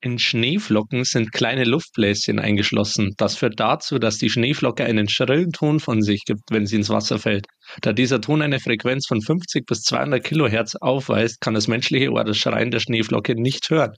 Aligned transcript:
In 0.00 0.20
Schneeflocken 0.20 1.02
sind 1.02 1.32
kleine 1.32 1.64
Luftbläschen 1.64 2.38
eingeschlossen. 2.38 3.14
Das 3.16 3.36
führt 3.36 3.58
dazu, 3.58 3.98
dass 3.98 4.18
die 4.18 4.30
Schneeflocke 4.30 4.84
einen 4.84 5.08
schrillen 5.08 5.50
Ton 5.50 5.80
von 5.80 6.02
sich 6.02 6.22
gibt, 6.24 6.52
wenn 6.52 6.66
sie 6.66 6.76
ins 6.76 6.88
Wasser 6.88 7.18
fällt. 7.18 7.46
Da 7.80 7.92
dieser 7.92 8.20
Ton 8.20 8.40
eine 8.40 8.60
Frequenz 8.60 9.08
von 9.08 9.20
50 9.20 9.66
bis 9.66 9.82
200 9.82 10.22
Kilohertz 10.22 10.76
aufweist, 10.76 11.40
kann 11.40 11.54
das 11.54 11.66
menschliche 11.66 12.12
Ohr 12.12 12.22
das 12.22 12.36
Schreien 12.36 12.70
der 12.70 12.78
Schneeflocke 12.78 13.34
nicht 13.34 13.68
hören. 13.70 13.94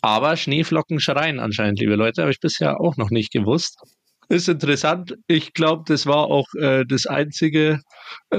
Aber 0.00 0.38
Schneeflocken 0.38 1.00
schreien 1.00 1.38
anscheinend, 1.38 1.78
liebe 1.80 1.96
Leute, 1.96 2.22
habe 2.22 2.32
ich 2.32 2.40
bisher 2.40 2.80
auch 2.80 2.96
noch 2.96 3.10
nicht 3.10 3.30
gewusst. 3.30 3.76
Ist 4.32 4.48
interessant. 4.48 5.14
Ich 5.26 5.52
glaube, 5.52 5.82
das 5.86 6.06
war 6.06 6.24
auch 6.28 6.46
äh, 6.58 6.86
das 6.88 7.04
einzige 7.04 7.80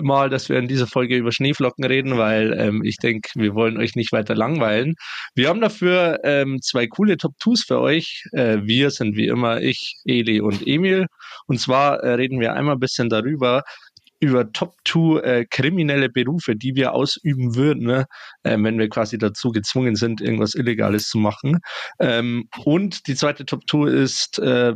Mal, 0.02 0.32
dass 0.32 0.50
wir 0.50 0.58
in 0.58 0.68
dieser 0.68 0.88
Folge 0.88 1.16
über 1.18 1.32
Schneeflocken 1.32 1.84
reden, 1.84 2.18
weil 2.18 2.52
ähm, 2.58 2.82
ich 2.84 2.98
denke, 2.98 3.30
wir 3.36 3.54
wollen 3.54 3.78
euch 3.78 3.96
nicht 3.96 4.12
weiter 4.12 4.34
langweilen. 4.34 4.96
Wir 5.36 5.50
haben 5.50 5.62
dafür 5.62 6.20
ähm, 6.24 6.60
zwei 6.64 6.88
coole 6.88 7.18
Top 7.18 7.34
Twos 7.38 7.66
für 7.68 7.80
euch. 7.80 8.24
Äh, 8.32 8.62
wir 8.64 8.90
sind 8.90 9.16
wie 9.16 9.28
immer 9.28 9.62
ich, 9.62 9.98
Eli 10.06 10.42
und 10.42 10.66
Emil. 10.66 11.06
Und 11.46 11.60
zwar 11.60 12.00
äh, 12.00 12.16
reden 12.16 12.40
wir 12.40 12.54
einmal 12.54 12.78
ein 12.78 12.80
bisschen 12.80 13.10
darüber, 13.10 13.62
über 14.20 14.52
Top 14.52 14.74
2 14.86 15.20
äh, 15.20 15.46
kriminelle 15.46 16.10
Berufe, 16.10 16.56
die 16.56 16.76
wir 16.76 16.94
ausüben 16.94 17.56
würden, 17.56 17.84
ne? 17.84 18.06
äh, 18.44 18.58
wenn 18.58 18.80
wir 18.80 18.90
quasi 18.90 19.18
dazu 19.18 19.52
gezwungen 19.52 19.96
sind, 19.96 20.22
irgendwas 20.22 20.56
Illegales 20.56 21.10
zu 21.10 21.18
machen. 21.20 21.60
Ähm, 22.00 22.48
und 22.64 23.06
die 23.08 23.16
zweite 23.16 23.46
Top 23.46 23.70
2 23.70 23.90
ist 23.90 24.40
äh, 24.40 24.74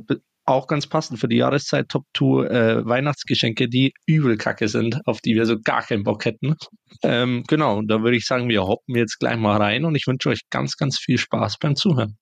auch 0.48 0.68
ganz 0.68 0.88
passend 0.88 1.20
für 1.20 1.28
die 1.28 1.38
Jahreszeit 1.38 1.90
Top 1.90 2.06
2 2.18 2.26
äh, 2.46 2.86
Weihnachtsgeschenke, 2.86 3.68
die 3.68 3.94
übel 4.06 4.38
kacke 4.38 4.68
sind, 4.68 5.00
auf 5.06 5.22
die 5.22 5.36
wir 5.36 5.46
so 5.46 5.60
gar 5.60 5.84
keinen 5.84 6.04
Bock 6.04 6.26
hätten. 6.26 6.56
Ähm, 7.04 7.44
genau, 7.48 7.82
da 7.82 8.02
würde 8.02 8.18
ich 8.18 8.26
sagen, 8.26 8.50
wir 8.50 8.64
hoppen 8.64 8.96
jetzt 8.96 9.20
gleich 9.20 9.38
mal 9.38 9.58
rein 9.58 9.86
und 9.86 9.96
ich 9.96 10.08
wünsche 10.08 10.30
euch 10.30 10.42
ganz, 10.50 10.78
ganz 10.78 10.98
viel 10.98 11.18
Spaß 11.18 11.58
beim 11.60 11.76
Zuhören. 11.76 12.18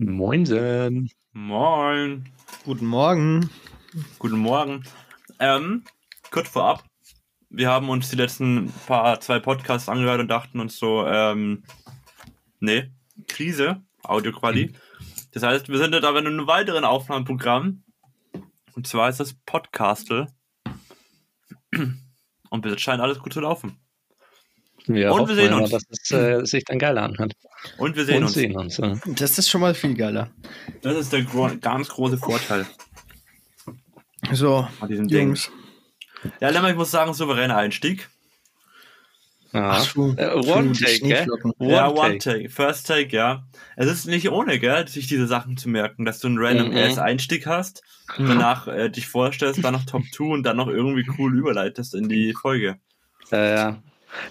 Moinsen. 0.00 1.10
Moin. 1.32 2.24
Guten 2.64 2.86
Morgen. 2.86 3.50
Guten 4.18 4.38
Morgen. 4.38 4.82
Ähm, 5.38 5.84
kurz 6.30 6.48
vorab. 6.48 6.84
Wir 7.50 7.68
haben 7.68 7.90
uns 7.90 8.08
die 8.08 8.16
letzten 8.16 8.72
paar, 8.86 9.20
zwei 9.20 9.40
Podcasts 9.40 9.90
angehört 9.90 10.20
und 10.20 10.28
dachten 10.28 10.58
uns 10.58 10.78
so, 10.78 11.06
ähm, 11.06 11.64
nee, 12.60 12.90
Krise, 13.28 13.82
Audioqualität. 14.02 14.74
Das 15.32 15.42
heißt, 15.42 15.68
wir 15.68 15.76
sind 15.76 15.92
jetzt 15.92 16.04
aber 16.04 16.20
in 16.20 16.28
einem 16.28 16.46
weiteren 16.46 16.84
Aufnahmeprogramm. 16.84 17.82
Und 18.72 18.86
zwar 18.86 19.10
ist 19.10 19.20
das 19.20 19.34
Podcastle. 19.44 20.28
Und 21.72 22.62
bis 22.62 22.72
jetzt 22.72 22.80
scheint 22.82 23.02
alles 23.02 23.18
gut 23.18 23.34
zu 23.34 23.40
laufen. 23.40 23.76
Wir 24.86 25.12
Und 25.12 25.28
wir 25.28 25.34
sehen 25.34 25.48
immer, 25.52 25.62
uns. 25.62 25.70
dass 25.70 25.82
es 25.90 26.10
äh, 26.10 26.44
sich 26.44 26.64
dann 26.64 26.78
geil 26.78 26.96
anhört. 26.98 27.34
Und 27.76 27.96
wir 27.96 28.04
sehen 28.04 28.18
und 28.18 28.22
uns. 28.24 28.32
sehen 28.34 28.56
uns. 28.56 28.76
Ja. 28.78 28.96
Das 29.06 29.38
ist 29.38 29.48
schon 29.48 29.60
mal 29.60 29.74
viel 29.74 29.94
geiler. 29.94 30.30
Das 30.82 30.96
ist 30.96 31.12
der 31.12 31.22
gro 31.22 31.50
ganz 31.60 31.88
große 31.88 32.18
Vorteil 32.18 32.66
So. 34.32 34.66
Jungs. 34.88 35.50
Ja, 36.40 36.50
Lemmer, 36.50 36.70
ich 36.70 36.76
muss 36.76 36.90
sagen, 36.90 37.14
souveräner 37.14 37.56
Einstieg. 37.56 38.08
Ja. 39.52 39.70
Ach 39.70 39.80
so, 39.84 40.14
Äh, 40.16 40.32
one 40.34 40.72
take, 40.72 41.00
gell? 41.00 41.26
One 41.58 41.72
ja, 41.72 41.88
One 41.88 42.18
take. 42.18 42.38
Take. 42.44 42.50
First 42.50 42.86
Take, 42.86 43.16
ja. 43.16 43.44
Es 43.76 43.88
ist 43.90 44.06
nicht 44.06 44.30
ohne, 44.30 44.58
gell, 44.60 44.86
sich 44.86 45.08
diese 45.08 45.26
Sachen 45.26 45.56
zu 45.56 45.68
merken, 45.68 46.04
dass 46.04 46.20
du 46.20 46.28
einen 46.28 46.38
random 46.38 46.68
Mhm. 46.70 46.76
erst 46.76 46.98
Einstieg 47.00 47.46
hast, 47.46 47.82
danach 48.16 48.68
äh, 48.68 48.90
dich 48.90 49.08
vorstellst, 49.08 49.64
dann 49.64 49.72
noch 49.74 49.84
Top 49.86 50.02
2 50.12 50.24
und 50.24 50.42
dann 50.44 50.56
noch 50.56 50.68
irgendwie 50.68 51.08
cool 51.18 51.36
überleitest 51.36 51.94
in 51.94 52.08
die 52.08 52.32
Folge. 52.34 52.76
Äh, 53.32 53.54
ja. 53.56 53.82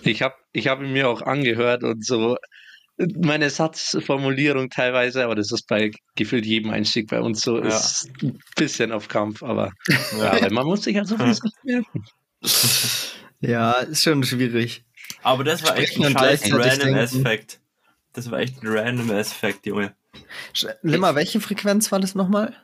Ich 0.03 0.21
habe 0.21 0.35
ich 0.51 0.67
hab 0.67 0.81
ihn 0.81 0.93
mir 0.93 1.09
auch 1.09 1.21
angehört 1.21 1.83
und 1.83 2.05
so 2.05 2.37
meine 3.15 3.49
Satzformulierung 3.49 4.69
teilweise, 4.69 5.23
aber 5.23 5.35
das 5.35 5.51
ist 5.51 5.67
bei 5.67 5.91
gefühlt 6.15 6.45
jedem 6.45 6.71
Einstieg 6.71 7.07
bei 7.09 7.21
uns 7.21 7.41
so, 7.41 7.57
Ja. 7.57 7.67
ist 7.67 8.09
ein 8.21 8.37
bisschen 8.57 8.91
auf 8.91 9.07
Kampf, 9.07 9.41
aber 9.41 9.71
ja, 10.17 10.41
weil 10.41 10.49
man 10.51 10.65
muss 10.65 10.83
sich 10.83 10.95
ja 10.95 11.05
so 11.05 11.17
viel 11.17 11.33
merken. 11.63 12.03
Ja, 13.39 13.71
ist 13.73 14.03
schon 14.03 14.23
schwierig. 14.23 14.83
Aber 15.23 15.43
das 15.43 15.63
war 15.63 15.77
echt 15.77 15.97
ein 15.97 16.11
scheiß 16.11 16.51
random. 16.51 16.95
Aspekt. 16.95 17.59
Das 18.13 18.29
war 18.31 18.39
echt 18.39 18.61
ein 18.61 18.67
random 18.67 19.11
Aspekt, 19.11 19.65
Junge. 19.65 19.95
Limmer, 20.81 21.15
welche 21.15 21.39
Frequenz 21.39 21.91
war 21.91 21.99
das 21.99 22.15
nochmal? 22.15 22.55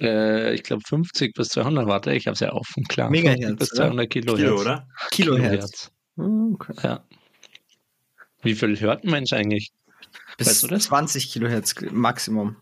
Äh, 0.00 0.54
ich 0.54 0.62
glaube 0.62 0.82
50 0.86 1.34
bis 1.34 1.48
200, 1.48 1.86
warte, 1.86 2.12
ich 2.14 2.26
habe 2.26 2.34
es 2.34 2.40
ja 2.40 2.52
offen, 2.52 2.84
klar. 2.84 3.10
Megahertz, 3.10 3.40
50 3.44 3.58
bis 3.58 3.72
oder? 3.72 3.86
200 3.88 4.10
Kilohertz. 4.10 4.38
Kilo, 4.40 4.60
oder? 4.60 4.86
Kilohertz. 5.10 5.90
Hm, 6.16 6.54
Okay. 6.54 6.74
Ja. 6.82 7.04
Wie 8.42 8.54
viel 8.54 8.78
hört 8.80 9.04
ein 9.04 9.10
Mensch 9.10 9.32
eigentlich? 9.32 9.70
Bis 10.38 10.46
Weißt 10.48 10.62
du 10.62 10.66
das? 10.68 10.84
20 10.84 11.30
Kilohertz 11.30 11.74
Maximum. 11.92 12.56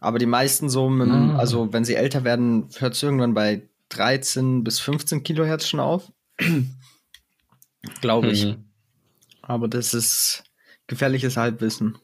Aber 0.00 0.18
die 0.18 0.26
meisten 0.26 0.68
so, 0.68 0.88
mit, 0.88 1.08
Ah. 1.08 1.36
also 1.36 1.72
wenn 1.72 1.84
sie 1.84 1.94
älter 1.94 2.24
werden, 2.24 2.68
hört 2.78 2.94
es 2.94 3.02
irgendwann 3.02 3.34
bei 3.34 3.62
13 3.90 4.64
bis 4.64 4.80
15 4.80 5.22
Kilohertz 5.22 5.68
schon 5.68 5.78
auf. 5.80 6.10
Glaube 8.00 8.28
ich. 8.30 8.46
Mhm. 8.46 8.64
Aber 9.42 9.68
das 9.68 9.94
ist 9.94 10.44
gefährliches 10.86 11.36
Halbwissen. 11.36 11.98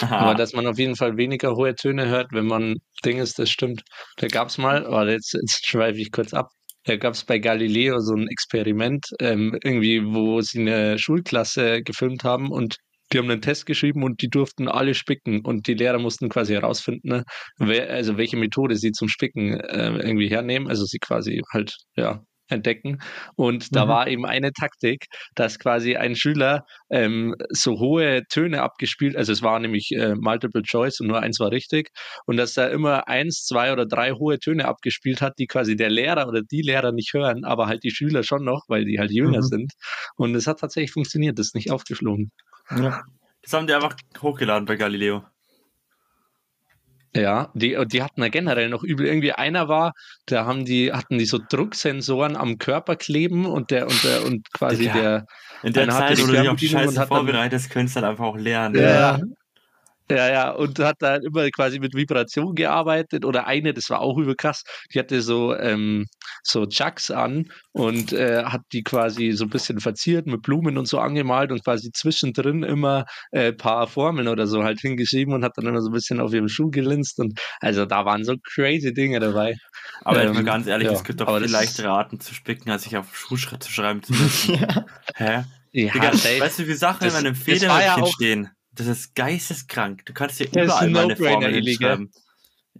Aber 0.00 0.34
dass 0.34 0.52
man 0.52 0.66
auf 0.66 0.78
jeden 0.78 0.96
Fall 0.96 1.16
weniger 1.16 1.54
hohe 1.56 1.74
Töne 1.74 2.08
hört, 2.08 2.32
wenn 2.32 2.46
man 2.46 2.76
Ding 3.04 3.18
ist, 3.18 3.38
das 3.38 3.50
stimmt. 3.50 3.82
Da 4.16 4.28
gab 4.28 4.48
es 4.48 4.58
mal, 4.58 4.84
warte, 4.88 5.12
jetzt, 5.12 5.34
jetzt 5.34 5.66
schweife 5.66 5.98
ich 5.98 6.10
kurz 6.12 6.34
ab. 6.34 6.48
Da 6.84 6.96
gab 6.96 7.14
es 7.14 7.24
bei 7.24 7.38
Galileo 7.38 8.00
so 8.00 8.14
ein 8.14 8.28
Experiment, 8.28 9.04
ähm, 9.20 9.58
irgendwie, 9.62 10.02
wo 10.04 10.40
sie 10.40 10.60
eine 10.60 10.98
Schulklasse 10.98 11.82
gefilmt 11.82 12.24
haben 12.24 12.50
und 12.50 12.76
die 13.12 13.18
haben 13.18 13.30
einen 13.30 13.42
Test 13.42 13.66
geschrieben 13.66 14.02
und 14.02 14.22
die 14.22 14.28
durften 14.28 14.68
alle 14.68 14.94
spicken 14.94 15.40
und 15.44 15.66
die 15.66 15.74
Lehrer 15.74 15.98
mussten 15.98 16.28
quasi 16.28 16.54
herausfinden, 16.54 17.08
ne, 17.08 17.24
wer, 17.58 17.90
also 17.90 18.16
welche 18.16 18.36
Methode 18.36 18.76
sie 18.76 18.92
zum 18.92 19.08
Spicken 19.08 19.58
äh, 19.60 19.90
irgendwie 19.98 20.28
hernehmen, 20.28 20.68
also 20.68 20.84
sie 20.84 20.98
quasi 20.98 21.42
halt, 21.52 21.76
ja, 21.96 22.22
entdecken. 22.50 22.98
Und 23.36 23.74
da 23.76 23.84
Mhm. 23.84 23.88
war 23.88 24.08
eben 24.08 24.26
eine 24.26 24.52
Taktik, 24.52 25.06
dass 25.34 25.58
quasi 25.58 25.96
ein 25.96 26.16
Schüler 26.16 26.64
ähm, 26.90 27.34
so 27.50 27.78
hohe 27.78 28.22
Töne 28.28 28.62
abgespielt, 28.62 29.16
also 29.16 29.32
es 29.32 29.42
war 29.42 29.58
nämlich 29.60 29.90
äh, 29.92 30.14
Multiple 30.14 30.62
Choice 30.62 31.00
und 31.00 31.06
nur 31.08 31.20
eins 31.20 31.40
war 31.40 31.50
richtig, 31.50 31.90
und 32.26 32.36
dass 32.36 32.56
er 32.56 32.70
immer 32.70 33.08
eins, 33.08 33.44
zwei 33.44 33.72
oder 33.72 33.86
drei 33.86 34.12
hohe 34.12 34.38
Töne 34.38 34.66
abgespielt 34.66 35.20
hat, 35.22 35.34
die 35.38 35.46
quasi 35.46 35.76
der 35.76 35.90
Lehrer 35.90 36.28
oder 36.28 36.42
die 36.42 36.62
Lehrer 36.62 36.92
nicht 36.92 37.12
hören, 37.14 37.44
aber 37.44 37.66
halt 37.66 37.84
die 37.84 37.90
Schüler 37.90 38.22
schon 38.22 38.44
noch, 38.44 38.64
weil 38.68 38.84
die 38.84 38.98
halt 38.98 39.10
jünger 39.12 39.38
Mhm. 39.38 39.42
sind. 39.42 39.72
Und 40.16 40.34
es 40.34 40.46
hat 40.46 40.60
tatsächlich 40.60 40.92
funktioniert, 40.92 41.38
das 41.38 41.48
ist 41.48 41.54
nicht 41.54 41.70
aufgeflogen. 41.70 42.30
Ja. 42.70 43.02
Das 43.42 43.52
haben 43.54 43.66
die 43.66 43.72
einfach 43.74 43.96
hochgeladen 44.20 44.66
bei 44.66 44.76
Galileo. 44.76 45.24
Ja, 47.14 47.50
die, 47.54 47.74
und 47.76 47.92
die 47.92 48.02
hatten 48.02 48.22
ja 48.22 48.28
generell 48.28 48.68
noch 48.68 48.84
übel. 48.84 49.06
Irgendwie 49.06 49.32
einer 49.32 49.68
war, 49.68 49.92
da 50.26 50.46
haben 50.46 50.64
die, 50.64 50.92
hatten 50.92 51.18
die 51.18 51.24
so 51.26 51.38
Drucksensoren 51.38 52.36
am 52.36 52.58
Körper 52.58 52.94
kleben 52.94 53.46
und 53.46 53.72
der, 53.72 53.88
und 53.88 54.04
der, 54.04 54.24
und 54.24 54.52
quasi 54.52 54.82
Digga. 54.84 54.92
der, 54.94 55.26
In 55.64 55.72
der 55.72 55.88
Zeit, 55.88 56.22
wo 56.22 56.26
du 56.26 56.32
dich 56.32 56.48
auf 56.48 56.56
die 56.60 56.68
Scheiße 56.68 56.94
dann- 56.94 57.08
vorbereitest, 57.08 57.70
könntest 57.70 57.96
du 57.96 58.00
halt 58.02 58.10
einfach 58.12 58.24
auch 58.26 58.36
lernen. 58.36 58.80
Ja. 58.80 59.18
Ja, 60.10 60.28
ja, 60.28 60.50
und 60.50 60.76
hat 60.80 60.96
da 60.98 61.16
immer 61.16 61.48
quasi 61.50 61.78
mit 61.78 61.94
Vibration 61.94 62.56
gearbeitet. 62.56 63.24
Oder 63.24 63.46
eine, 63.46 63.72
das 63.72 63.90
war 63.90 64.00
auch 64.00 64.18
überkrass, 64.18 64.64
die 64.92 64.98
hatte 64.98 65.22
so, 65.22 65.54
ähm, 65.56 66.06
so 66.42 66.66
Chucks 66.66 67.10
an 67.10 67.50
und 67.72 68.12
äh, 68.12 68.44
hat 68.44 68.62
die 68.72 68.82
quasi 68.82 69.32
so 69.32 69.44
ein 69.44 69.50
bisschen 69.50 69.80
verziert 69.80 70.26
mit 70.26 70.42
Blumen 70.42 70.78
und 70.78 70.86
so 70.88 70.98
angemalt 70.98 71.52
und 71.52 71.64
quasi 71.64 71.90
zwischendrin 71.92 72.62
immer 72.62 73.04
äh, 73.32 73.52
paar 73.52 73.86
Formeln 73.86 74.28
oder 74.28 74.46
so 74.46 74.62
halt 74.62 74.80
hingeschrieben 74.80 75.34
und 75.34 75.44
hat 75.44 75.52
dann 75.56 75.66
immer 75.66 75.80
so 75.80 75.90
ein 75.90 75.92
bisschen 75.92 76.20
auf 76.20 76.32
ihrem 76.32 76.48
Schuh 76.48 76.70
gelinst. 76.70 77.18
Und 77.18 77.38
also 77.60 77.86
da 77.86 78.04
waren 78.04 78.24
so 78.24 78.34
crazy 78.54 78.92
Dinge 78.94 79.20
dabei. 79.20 79.56
Aber 80.04 80.22
Ähm, 80.24 80.34
mal 80.34 80.44
ganz 80.44 80.66
ehrlich, 80.66 80.86
ja, 80.88 80.92
es 80.94 81.04
gibt 81.04 81.20
doch 81.20 81.38
viel 81.38 81.50
leichtere 81.50 81.90
Arten 81.90 82.20
zu 82.20 82.34
spicken, 82.34 82.70
als 82.70 82.84
sich 82.84 82.96
auf 82.96 83.14
Schuhschritt 83.16 83.62
zu 83.62 83.70
schreiben 83.72 84.02
zu 84.02 84.12
müssen. 84.14 84.58
Hä? 85.16 85.44
Ja, 85.72 85.92
Digga, 85.92 86.12
safe. 86.16 86.40
weißt 86.40 86.58
du, 86.60 86.66
wie 86.68 86.72
Sachen 86.74 87.04
Das- 87.04 87.20
in 87.20 87.26
einem 87.26 87.46
war 87.68 87.82
ja 87.84 88.06
stehen? 88.06 88.48
Das 88.72 88.86
ist 88.86 89.14
geisteskrank. 89.14 90.06
Du 90.06 90.12
kannst 90.12 90.40
dir 90.40 90.46
Das 90.46 90.64
überall 90.64 90.84
ein 90.86 90.92
mal 90.92 91.00
eine 91.04 91.08
No-Brainer, 91.14 91.32
Formel 91.32 91.54
Illiga. 91.56 91.98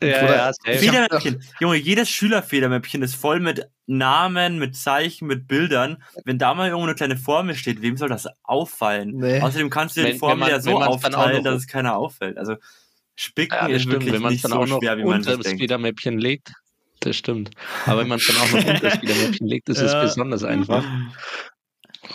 Ja, 0.02 0.50
ja, 0.50 0.52
Federmäppchen. 0.64 1.42
Junge, 1.60 1.76
jedes 1.76 2.08
Schülerfedermäppchen 2.10 3.02
ist 3.02 3.14
voll 3.14 3.40
mit 3.40 3.68
Namen, 3.86 4.58
mit 4.58 4.76
Zeichen, 4.76 5.26
mit 5.26 5.46
Bildern. 5.48 6.02
Wenn 6.24 6.38
da 6.38 6.54
mal 6.54 6.68
irgendwo 6.68 6.86
eine 6.86 6.94
kleine 6.94 7.16
Formel 7.16 7.54
steht, 7.54 7.82
wem 7.82 7.96
soll 7.96 8.08
das 8.08 8.28
auffallen? 8.42 9.16
Nee. 9.16 9.40
Außerdem 9.40 9.70
kannst 9.70 9.96
du 9.96 10.04
die 10.04 10.14
Formel 10.14 10.48
ja 10.48 10.60
so 10.60 10.80
aufteilen, 10.80 11.44
dass 11.44 11.56
es 11.56 11.66
keiner 11.66 11.96
auffällt. 11.96 12.38
Also 12.38 12.56
Spicken 13.16 13.54
Ja, 13.54 13.66
ist 13.66 13.82
stimmt, 13.82 13.94
wirklich 13.94 14.14
wenn 14.14 14.22
man 14.22 14.28
es 14.30 14.34
nicht 14.34 14.44
dann 14.44 14.52
so 14.52 14.58
auch 14.60 14.66
noch 14.66 14.78
schwer, 14.80 14.96
wie 14.98 15.04
man 15.04 15.22
das 15.22 15.38
denkt. 15.38 15.60
Federmäppchen 15.60 16.18
legt. 16.18 16.52
Das 17.00 17.16
stimmt. 17.16 17.50
Aber 17.86 18.00
wenn 18.02 18.08
man 18.08 18.18
es 18.18 18.26
dann 18.26 18.36
auch 18.36 18.50
noch 18.50 18.64
unter 18.66 18.80
das 18.88 18.98
Federmäppchen 18.98 19.46
legt, 19.46 19.68
ist 19.68 19.80
es 19.80 19.92
Ja. 19.92 20.02
besonders 20.02 20.44
einfach. 20.44 20.84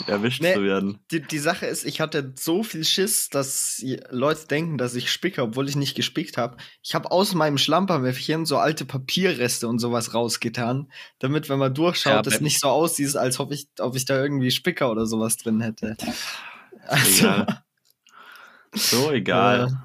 Erwischt 0.07 0.41
Nee. 0.41 0.53
zu 0.53 0.63
werden. 0.63 0.99
Die, 1.11 1.21
die 1.21 1.37
Sache 1.37 1.67
ist, 1.67 1.85
ich 1.85 2.01
hatte 2.01 2.33
so 2.35 2.63
viel 2.63 2.83
Schiss, 2.83 3.29
dass 3.29 3.83
Leute 4.09 4.47
denken, 4.47 4.77
dass 4.77 4.95
ich 4.95 5.11
spicke, 5.11 5.43
obwohl 5.43 5.69
ich 5.69 5.75
nicht 5.75 5.95
gespickt 5.95 6.37
habe. 6.37 6.57
Ich 6.81 6.95
habe 6.95 7.11
aus 7.11 7.33
meinem 7.35 7.57
Schlampermäffchen 7.57 8.45
so 8.45 8.57
alte 8.57 8.85
Papierreste 8.85 9.67
und 9.67 9.79
sowas 9.79 10.13
rausgetan, 10.13 10.91
damit, 11.19 11.49
wenn 11.49 11.59
man 11.59 11.73
durchschaut, 11.73 12.25
Ja, 12.25 12.31
es 12.33 12.41
nicht 12.41 12.59
so 12.59 12.67
aussieht, 12.67 13.15
als 13.15 13.39
ob 13.39 13.51
ich, 13.51 13.67
ob 13.79 13.95
ich 13.95 14.05
da 14.05 14.21
irgendwie 14.21 14.51
Spicker 14.51 14.89
oder 14.91 15.05
sowas 15.05 15.37
drin 15.37 15.61
hätte. 15.61 15.95
Also, 16.87 17.25
Egal. 17.25 17.63
So 18.73 19.11
egal. 19.11 19.84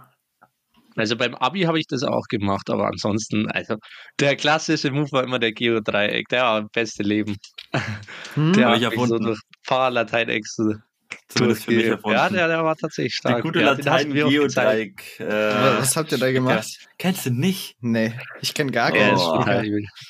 Also 1.00 1.16
beim 1.16 1.34
Abi 1.34 1.62
habe 1.62 1.78
ich 1.78 1.86
das 1.86 2.02
auch 2.02 2.26
gemacht, 2.28 2.70
aber 2.70 2.86
ansonsten, 2.86 3.50
also 3.50 3.76
der 4.18 4.36
klassische 4.36 4.90
Move 4.90 5.10
war 5.12 5.24
immer 5.24 5.38
der 5.38 5.52
Geodreieck, 5.52 6.28
der 6.28 6.42
war 6.42 6.60
das 6.62 6.70
beste 6.72 7.02
Leben. 7.02 7.36
hm? 8.34 8.52
Der 8.52 8.66
Hab 8.66 8.74
hat 8.74 8.82
ich 8.82 8.88
mich 8.88 8.94
so 8.98 9.02
erfunden. 9.04 9.24
durch 9.24 9.38
ein 9.38 9.66
paar 9.66 9.90
Lateinexen 9.90 10.82
Zumindest 11.28 11.64
für 11.64 11.70
mich 11.72 11.84
durchge- 11.86 11.90
erfunden. 11.90 12.16
Ja, 12.18 12.28
der, 12.28 12.48
der 12.48 12.64
war 12.64 12.76
tatsächlich 12.76 13.20
Der 13.22 13.30
stark. 13.30 13.42
gute 13.42 13.60
Ja. 13.60 13.72
Latein-Geodreieck. 13.72 15.18
Äh, 15.20 15.26
Was 15.26 15.96
habt 15.96 16.12
ihr 16.12 16.18
da 16.18 16.30
gemacht? 16.30 16.68
Kennst 16.98 17.26
du 17.26 17.30
nicht? 17.30 17.76
Nee, 17.80 18.12
ich 18.40 18.54
kenne 18.54 18.70
gar 18.70 18.92
keinen 18.92 19.16
Oh. 19.16 19.44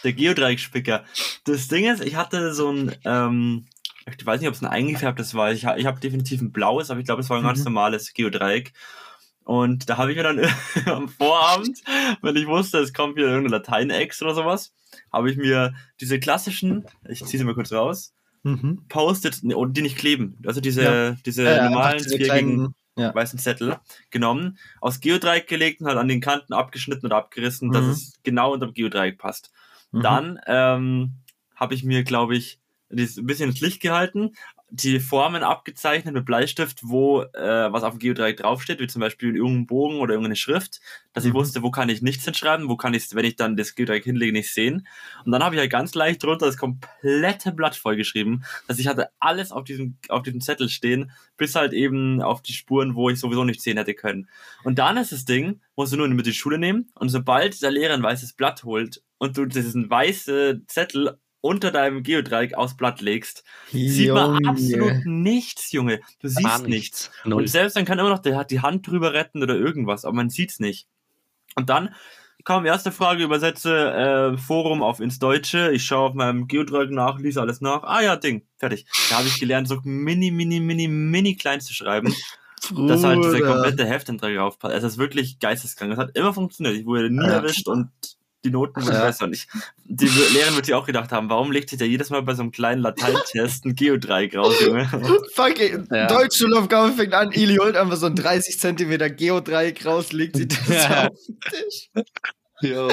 Der 0.05 0.13
Geodreieckspicker. 0.13 1.05
Das 1.45 1.69
Ding 1.69 1.87
ist, 1.91 2.05
ich 2.05 2.17
hatte 2.17 2.53
so 2.53 2.71
ein, 2.73 2.95
ähm, 3.05 3.67
ich 4.19 4.25
weiß 4.27 4.41
nicht, 4.41 4.49
ob 4.49 4.55
es 4.55 4.63
ein 4.63 4.67
eingefärbtes 4.69 5.35
war. 5.35 5.53
Ich, 5.53 5.65
ich 5.65 5.87
habe 5.87 6.01
definitiv 6.01 6.41
ein 6.43 6.53
blaues, 6.53 6.91
aber 6.91 7.01
ich 7.01 7.07
glaube, 7.07 7.23
es 7.23 7.31
war 7.31 7.39
ein 7.39 7.45
ganz 7.45 7.61
Mhm. 7.61 7.65
normales 7.67 8.13
Geodreieck. 8.13 8.73
Und 9.51 9.91
da 9.91 9.97
habe 9.97 10.13
ich 10.13 10.17
mir 10.17 10.23
dann 10.23 10.39
am 10.87 11.09
Vorabend, 11.09 11.83
wenn 12.23 12.37
ich 12.37 12.47
wusste, 12.47 12.79
es 12.79 12.93
kommt 12.95 13.17
wieder 13.17 13.27
irgendeine 13.27 13.57
Latein-Ex 13.57 14.23
oder 14.23 14.33
sowas, 14.35 14.73
habe 15.13 15.29
ich 15.29 15.37
mir 15.37 15.75
diese 16.01 16.21
klassischen, 16.21 16.85
ich 17.09 17.25
ziehe 17.25 17.39
sie 17.39 17.45
mal 17.45 17.55
kurz 17.55 17.73
raus, 17.73 18.15
Mhm. 18.43 18.85
Post-its, 18.89 19.43
ne, 19.43 19.55
und 19.57 19.77
die 19.77 19.83
nicht 19.83 19.99
kleben. 19.99 20.39
Also 20.47 20.61
diese, 20.63 20.83
Ja. 20.83 21.17
diese 21.27 21.43
Ja, 21.45 21.69
normalen 21.69 21.99
diese 21.99 22.17
viereckigen 22.17 22.75
ja. 22.97 23.13
weißen 23.15 23.39
Zettel 23.41 23.77
genommen, 24.11 24.57
aus 24.81 25.01
Geodreieck 25.01 25.47
gelegt 25.49 25.81
und 25.83 25.89
halt 25.89 25.99
an 25.99 26.09
den 26.09 26.21
Kanten 26.23 26.55
abgeschnitten 26.55 27.05
oder 27.07 27.17
abgerissen, 27.17 27.71
dass 27.73 27.85
Mhm. 27.85 27.91
es 27.91 28.13
genau 28.23 28.53
unter 28.55 28.67
dem 28.69 28.73
Geodreieck 28.75 29.19
passt. 29.19 29.51
Mhm. 29.91 30.01
Dann 30.03 30.41
ähm, 30.47 31.11
habe 31.57 31.75
ich 31.75 31.83
mir, 31.85 32.03
glaube 32.05 32.35
ich, 32.37 32.61
das 32.89 33.17
ein 33.19 33.27
bisschen 33.27 33.51
ins 33.51 33.61
Licht 33.61 33.83
gehalten, 33.83 34.31
die 34.73 35.01
Formen 35.01 35.43
abgezeichnet 35.43 36.15
mit 36.15 36.25
Bleistift, 36.25 36.81
wo 36.83 37.23
äh, 37.23 37.73
was 37.73 37.83
auf 37.83 37.95
dem 37.95 37.99
Geodreieck 37.99 38.37
draufsteht, 38.39 38.79
wie 38.81 38.87
zum 38.87 39.01
Beispiel 39.01 39.35
irgendein 39.37 39.67
Bogen 39.67 39.99
oder 39.99 40.13
irgendeine 40.15 40.37
Schrift, 40.37 40.81
dass 41.13 41.25
ich 41.25 41.33
Mhm. 41.33 41.37
wusste, 41.37 41.63
wo 41.63 41.71
kann 41.71 41.89
ich 41.89 42.03
nichts 42.03 42.25
hinschreiben, 42.25 42.69
wo 42.69 42.77
kann 42.77 42.95
ich 42.95 43.15
wenn 43.15 43.25
ich 43.25 43.37
dann 43.37 43.57
das 43.57 43.75
Geodreieck 43.75 44.05
hinlege, 44.05 44.33
nicht 44.33 44.53
sehen. 44.55 44.87
Und 45.25 45.33
dann 45.33 45.43
habe 45.43 45.55
ich 45.57 45.61
halt 45.61 45.71
ganz 45.73 45.95
leicht 45.95 46.23
drunter 46.23 46.47
das 46.47 46.57
komplette 46.57 47.53
Blatt 47.53 47.75
vollgeschrieben, 47.77 48.45
dass 48.69 48.79
ich 48.79 48.87
hatte 48.87 49.11
alles 49.19 49.51
auf 49.53 49.65
diesem, 49.65 49.97
auf 50.09 50.23
diesem 50.23 50.41
Zettel 50.41 50.69
stehen, 50.69 51.11
bis 51.37 51.55
halt 51.55 51.73
eben 51.73 52.23
auf 52.23 52.43
die 52.43 52.53
Spuren, 52.53 52.95
wo 52.95 53.11
ich 53.11 53.19
sowieso 53.19 53.45
nicht 53.45 53.61
sehen 53.63 53.77
hätte 53.77 53.95
können. 53.95 54.29
Und 54.65 54.79
dann 54.79 54.97
ist 54.97 55.13
das 55.13 55.25
Ding, 55.25 55.61
musst 55.77 55.93
du 55.93 55.97
nur 55.97 56.09
mit 56.09 56.27
die 56.27 56.33
Schule 56.35 56.59
nehmen 56.59 56.91
und 56.95 57.09
sobald 57.09 57.61
der 57.63 57.71
Lehrer 57.71 57.95
ein 57.95 58.03
weißes 58.03 58.35
Blatt 58.35 58.65
holt 58.65 59.03
und 59.19 59.37
du 59.37 59.47
diesen 59.47 59.91
weißen 59.91 60.65
Zettel 60.69 61.19
unter 61.43 61.71
deinem 61.71 62.03
Geodreieck 62.03 62.55
aufs 62.55 62.77
Blatt 62.77 63.01
legst, 63.01 63.45
sieht 63.73 64.13
man 64.13 64.35
Junge. 64.35 64.49
absolut 64.49 65.07
nichts, 65.07 65.73
Junge. 65.73 66.01
Du 66.21 66.29
siehst 66.29 66.43
Gar 66.45 66.63
nichts. 66.63 67.11
Null. 67.25 67.43
Und 67.43 67.49
selbst 67.49 67.77
dann 67.77 67.85
kann 67.85 67.99
immer 67.99 68.11
noch 68.11 68.19
der 68.19 68.45
die 68.45 68.61
Hand 68.61 68.87
drüber 68.87 69.13
retten 69.13 69.43
oder 69.43 69.55
irgendwas, 69.57 70.05
aber 70.05 70.15
man 70.17 70.31
sieht's 70.31 70.61
nicht. 70.61 70.87
Und 71.57 71.69
dann 71.71 71.95
kam 72.45 72.65
erste 72.65 72.91
Frage, 72.93 73.25
übersetze 73.25 74.33
äh, 74.35 74.39
Forum 74.39 74.83
auf 74.83 75.01
ins 75.01 75.19
Deutsche. 75.19 75.73
Ich 75.73 75.85
schaue 75.85 76.09
auf 76.11 76.15
meinem 76.15 76.47
Geodreieck 76.49 76.91
nach, 76.91 77.19
lese 77.19 77.41
alles 77.41 77.61
nach. 77.61 77.83
Ah 77.85 78.03
ja, 78.03 78.17
Ding, 78.17 78.47
fertig. 78.57 78.87
Da 79.11 79.19
habe 79.19 79.29
ich 79.29 79.39
gelernt, 79.39 79.69
so 79.69 79.79
mini, 79.85 80.31
mini, 80.31 80.61
mini, 80.61 80.89
mini 80.89 81.37
klein 81.37 81.61
zu 81.61 81.75
schreiben, 81.75 82.15
dass 82.87 83.05
halt 83.05 83.19
dieser 83.25 83.39
Bruder. 83.39 83.53
komplette 83.55 83.87
Heftantrag 83.87 84.35
draufpasst. 84.35 84.75
Also 84.75 84.87
es 84.87 84.93
ist 84.95 84.99
wirklich 84.99 85.39
geisteskrank. 85.39 85.91
Das 85.91 85.99
hat 85.99 86.17
immer 86.17 86.33
funktioniert. 86.33 86.77
Ich 86.77 86.87
wurde 86.87 87.11
nie 87.11 87.27
Ja. 87.27 87.33
erwischt 87.35 87.69
und 87.69 87.91
die 88.45 88.51
Noten 88.51 88.81
Ja. 88.83 89.05
besser. 89.05 89.25
Und 89.27 89.35
ich, 89.35 89.47
die 89.85 90.07
Lehrerin 90.07 90.55
wird 90.55 90.67
sich 90.67 90.75
auch 90.75 90.87
gedacht 90.87 91.13
haben, 91.13 91.29
warum 91.29 91.53
legt 91.53 91.71
sich 91.71 91.79
da 91.79 91.85
jedes 91.85 92.11
Mal 92.11 92.23
bei 92.23 92.35
so 92.35 92.43
einem 92.43 92.53
kleinen 92.53 92.81
Lateintest 92.83 93.65
ein 93.67 93.75
Geodreieck 93.75 94.35
raus, 94.37 94.55
Junge? 94.61 94.87
Fuck, 95.35 95.59
ey, 95.61 95.79
Ja. 95.91 96.07
Deutschschulaufgabe 96.07 96.93
fängt 96.93 97.13
an, 97.15 97.33
Ili 97.33 97.57
holt 97.57 97.77
einfach 97.77 97.97
so 97.97 98.07
ein 98.07 98.15
30 98.17 98.59
Zentimeter 98.59 99.11
Geodreieck 99.11 99.85
raus, 99.85 100.13
legt 100.13 100.37
sie 100.37 100.49
das 100.49 100.59
Ja. 100.69 101.09
auf 101.09 101.17
den 101.27 101.39
Tisch. 101.41 101.91
Jo. 102.63 102.91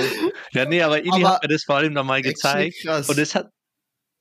Ja, 0.51 0.65
nee, 0.65 0.81
aber 0.81 0.99
Ili 1.01 1.11
Aber 1.11 1.29
hat 1.35 1.43
mir 1.43 1.49
das 1.49 1.63
vor 1.65 1.75
allem 1.77 1.93
nochmal 1.93 2.21
gezeigt. 2.21 2.77
krass. 2.81 3.09
Und 3.09 3.17
es 3.17 3.35
hat, 3.35 3.49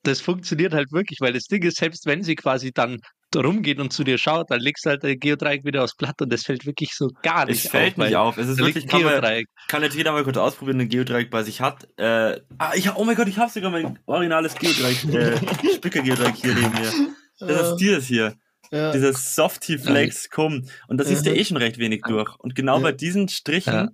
das 0.02 0.20
funktioniert 0.20 0.72
halt 0.74 0.92
wirklich, 0.92 1.20
weil 1.20 1.32
das 1.32 1.44
Ding 1.44 1.62
ist, 1.62 1.76
selbst 1.78 2.06
wenn 2.06 2.22
sie 2.22 2.34
quasi 2.36 2.72
dann 2.72 3.00
da 3.25 3.25
rumgeht 3.34 3.80
und 3.80 3.92
zu 3.92 4.04
dir 4.04 4.18
schaut, 4.18 4.50
dann 4.50 4.60
legst 4.60 4.84
du 4.86 4.90
halt 4.90 5.02
der 5.02 5.16
Geodreieck 5.16 5.64
wieder 5.64 5.82
aufs 5.84 5.96
Blatt 5.96 6.22
und 6.22 6.32
das 6.32 6.44
fällt 6.44 6.64
wirklich 6.66 6.94
so 6.94 7.08
gar 7.22 7.44
nicht 7.46 7.64
Es 7.64 7.70
fällt 7.70 7.98
auf. 7.98 8.04
nicht 8.06 8.16
auf. 8.16 8.38
Es 8.38 8.48
ist 8.48 8.60
da 8.60 8.64
wirklich, 8.66 8.86
kann, 8.86 9.02
man, 9.02 9.12
Geodreieck. 9.12 9.48
kann 9.68 9.82
jetzt 9.82 9.96
jeder 9.96 10.12
mal 10.12 10.24
kurz 10.24 10.36
ausprobieren, 10.36 10.80
ein 10.80 10.88
Geodreieck 10.88 11.30
bei 11.30 11.42
sich 11.42 11.60
hat. 11.60 11.88
Äh, 11.98 12.40
ah, 12.58 12.72
ich, 12.74 12.94
oh 12.94 13.04
mein 13.04 13.16
Gott, 13.16 13.28
ich 13.28 13.36
habe 13.38 13.50
sogar 13.50 13.70
mein 13.70 13.98
originales 14.06 14.54
Geodreieck, 14.54 15.04
äh, 15.12 15.36
Spicker-Geodreieck 15.76 16.36
hier 16.36 16.54
neben 16.54 16.72
mir. 16.72 16.92
Das 17.40 17.70
ist 17.72 17.76
dieses 17.76 18.06
hier. 18.06 18.34
ja. 18.70 18.92
Dieses 18.92 19.34
Softy 19.34 19.76
Flex 19.78 20.30
Cum. 20.30 20.66
Und 20.88 20.98
das 20.98 21.08
siehst 21.08 21.26
du 21.26 21.30
Mhm. 21.30 21.36
eh 21.36 21.44
schon 21.44 21.56
recht 21.58 21.78
wenig 21.78 22.02
durch. 22.06 22.34
Und 22.38 22.54
genau 22.54 22.76
Ja. 22.78 22.82
bei 22.82 22.92
diesen 22.92 23.28
Strichen 23.28 23.72
Ja. 23.74 23.88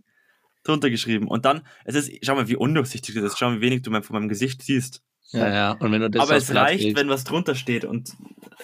drunter 0.64 0.90
geschrieben. 0.90 1.26
Und 1.29 1.44
dann, 1.44 1.67
es 1.84 1.94
ist, 1.96 2.12
schau 2.25 2.34
mal, 2.37 2.49
wie 2.49 2.56
undurchsichtig 2.56 3.14
das 3.17 3.25
ist. 3.25 3.38
Schau 3.38 3.50
mal, 3.50 3.56
wie 3.56 3.62
wenig 3.62 3.82
du 3.82 3.90
mein- 3.90 4.02
von 4.05 4.14
meinem 4.14 4.29
Gesicht 4.29 4.62
siehst. 4.62 5.02
Ja, 5.32 5.49
ja. 5.52 5.73
Und 5.73 5.93
wenn 5.93 6.00
du 6.02 6.11
das 6.11 6.23
Aber 6.23 6.37
es 6.37 6.55
reicht, 6.55 6.94
wenn 6.96 7.08
was 7.08 7.25
drunter 7.25 7.55
steht. 7.55 7.84
Und 7.84 8.11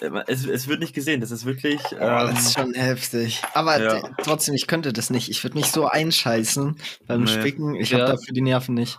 äh, 0.01 0.09
es, 0.27 0.45
es 0.45 0.67
wird 0.67 0.79
nicht 0.79 0.93
gesehen. 0.93 1.19
Das 1.19 1.31
ist 1.31 1.45
wirklich. 1.45 1.81
Oh, 1.93 1.95
Ähm, 1.99 2.27
das 2.27 2.45
ist 2.45 2.53
schon 2.53 2.73
heftig. 2.73 3.41
Aber 3.53 3.81
Ja. 3.81 4.01
trotzdem, 4.23 4.53
ich 4.53 4.67
könnte 4.67 4.93
das 4.93 5.09
nicht. 5.09 5.29
Ich 5.29 5.43
würde 5.43 5.57
mich 5.57 5.67
so 5.67 5.87
einscheißen 5.87 6.77
beim 7.07 7.21
Nee. 7.23 7.27
Spicken. 7.27 7.75
Ich 7.75 7.89
Ja. 7.89 7.99
habe 7.99 8.11
dafür 8.11 8.33
die 8.33 8.41
Nerven 8.41 8.75
nicht. 8.75 8.97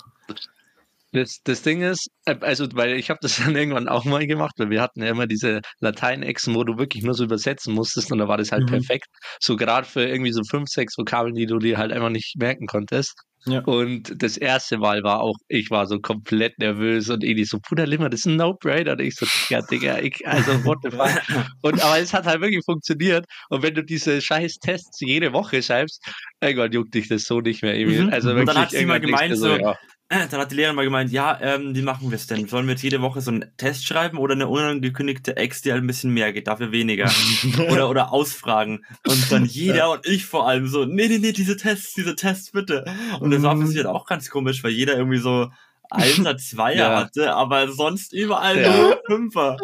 Das, 1.13 1.39
das 1.43 1.63
Ding 1.63 1.83
ist, 1.83 2.09
äh, 2.25 2.37
also, 2.41 2.67
weil 2.75 2.95
ich 2.95 3.11
habe 3.11 3.19
das 3.21 3.37
dann 3.55 3.57
irgendwann 3.57 3.89
auch 3.89 4.05
mal 4.05 4.25
gemacht, 4.27 4.55
weil 4.59 4.71
wir 4.71 4.81
hatten 4.81 5.03
ja 5.03 5.09
immer 5.11 5.27
diese 5.27 5.61
Lateinexen, 5.81 6.55
wo 6.55 6.63
du 6.63 6.79
wirklich 6.79 7.03
nur 7.03 7.15
so 7.15 7.25
übersetzen 7.25 7.75
musstest 7.75 8.13
und 8.13 8.19
da 8.19 8.29
war 8.29 8.37
das 8.37 8.53
halt 8.53 8.63
Mhm. 8.63 8.67
perfekt. 8.67 9.07
So 9.41 9.57
gerade 9.57 9.87
für 9.89 10.07
irgendwie 10.07 10.33
so 10.33 10.43
fünf, 10.49 10.69
sechs 10.69 10.97
Vokabeln, 10.97 11.35
die 11.35 11.47
du 11.47 11.59
dir 11.59 11.79
halt 11.79 11.93
einfach 11.93 12.11
nicht 12.11 12.37
merken 12.39 12.67
konntest. 12.67 13.15
Ja. 13.47 13.61
Und 13.61 14.23
das 14.23 14.37
erste 14.37 14.79
Mal 14.79 15.03
war 15.03 15.21
auch, 15.21 15.37
ich 15.49 15.71
war 15.71 15.87
so 15.87 15.99
komplett 15.99 16.59
nervös 16.59 17.09
und 17.09 17.25
Edi 17.25 17.45
so, 17.45 17.59
Bruder 17.59 17.87
Limmer, 17.87 18.11
das 18.11 18.21
ist 18.21 18.27
ein 18.27 18.37
No-Brainer. 18.37 18.93
Und 18.93 19.01
ich 19.01 19.17
so, 19.17 19.27
ja, 19.49 19.63
Digga, 19.63 19.99
ich, 19.99 20.27
also 20.27 20.65
what 20.65 20.79
the 20.83 20.91
fuck. 20.91 21.11
Und 21.63 21.83
aber 21.83 21.99
es 21.99 22.13
hat 22.13 22.27
halt 22.27 22.41
wirklich 22.41 22.65
funktioniert. 22.65 23.27
Und 23.49 23.63
wenn 23.63 23.75
du 23.75 23.83
diese 23.83 24.21
scheiß 24.21 24.59
Tests 24.59 25.01
jede 25.01 25.33
Woche 25.33 25.63
schreibst, 25.63 26.05
irgendwann 26.41 26.73
juckt 26.73 26.95
dich 26.95 27.09
das 27.09 27.25
so 27.25 27.41
nicht 27.41 27.63
mehr, 27.63 27.75
Emil. 27.75 28.05
Mhm. 28.05 28.13
Also 28.13 28.31
Und 28.31 28.37
wirklich, 28.37 28.55
dann 28.55 28.65
hat 28.65 28.71
sie 28.71 28.87
mal 28.87 29.01
gemeint, 29.01 29.37
so, 29.37 29.57
ja, 29.57 29.79
Dann 30.13 30.29
hat 30.41 30.51
die 30.51 30.57
Lehrerin 30.57 30.75
mal 30.75 30.85
gemeint, 30.85 31.13
ja, 31.13 31.39
ähm, 31.41 31.73
wie 31.73 31.83
machen 31.83 32.11
wir 32.11 32.17
es 32.17 32.27
denn? 32.27 32.49
Sollen 32.49 32.67
wir 32.67 32.73
jetzt 32.73 32.83
jede 32.83 33.01
Woche 33.01 33.21
so 33.21 33.31
einen 33.31 33.45
Test 33.57 33.87
schreiben 33.87 34.19
oder 34.19 34.35
eine 34.35 34.49
unangekündigte 34.49 35.37
Ex, 35.37 35.63
die 35.63 35.71
halt 35.71 35.85
ein 35.85 35.87
bisschen 35.87 36.11
mehr 36.13 36.33
geht, 36.33 36.49
dafür 36.49 36.73
weniger? 36.73 37.09
oder, 37.71 37.89
oder 37.89 38.13
ausfragen. 38.13 38.85
Und 39.07 39.31
dann 39.31 39.45
jeder 39.45 39.93
und 39.93 40.05
ich 40.07 40.27
vor 40.27 40.49
allem 40.49 40.67
so, 40.67 40.85
nee, 40.85 41.07
nee, 41.07 41.19
nee, 41.19 41.31
diese 41.31 41.57
Tests, 41.57 41.95
diese 41.95 42.17
Tests 42.17 42.51
bitte. 42.51 42.85
Und 43.21 43.31
das 43.31 43.43
war 43.43 43.57
für 43.57 43.63
Mhm. 43.63 43.67
sie 43.69 43.77
halt 43.79 43.87
auch 43.87 44.05
ganz 44.05 44.29
komisch, 44.31 44.65
weil 44.65 44.73
jeder 44.73 44.97
irgendwie 44.97 45.19
so 45.19 45.49
Einser, 45.91 46.37
Zweier 46.39 46.75
Ja. 46.91 46.97
hatte, 46.99 47.33
aber 47.35 47.69
sonst 47.71 48.13
überall 48.13 48.61
Ja. 48.61 48.77
nur 48.77 49.01
Fünfer. 49.07 49.57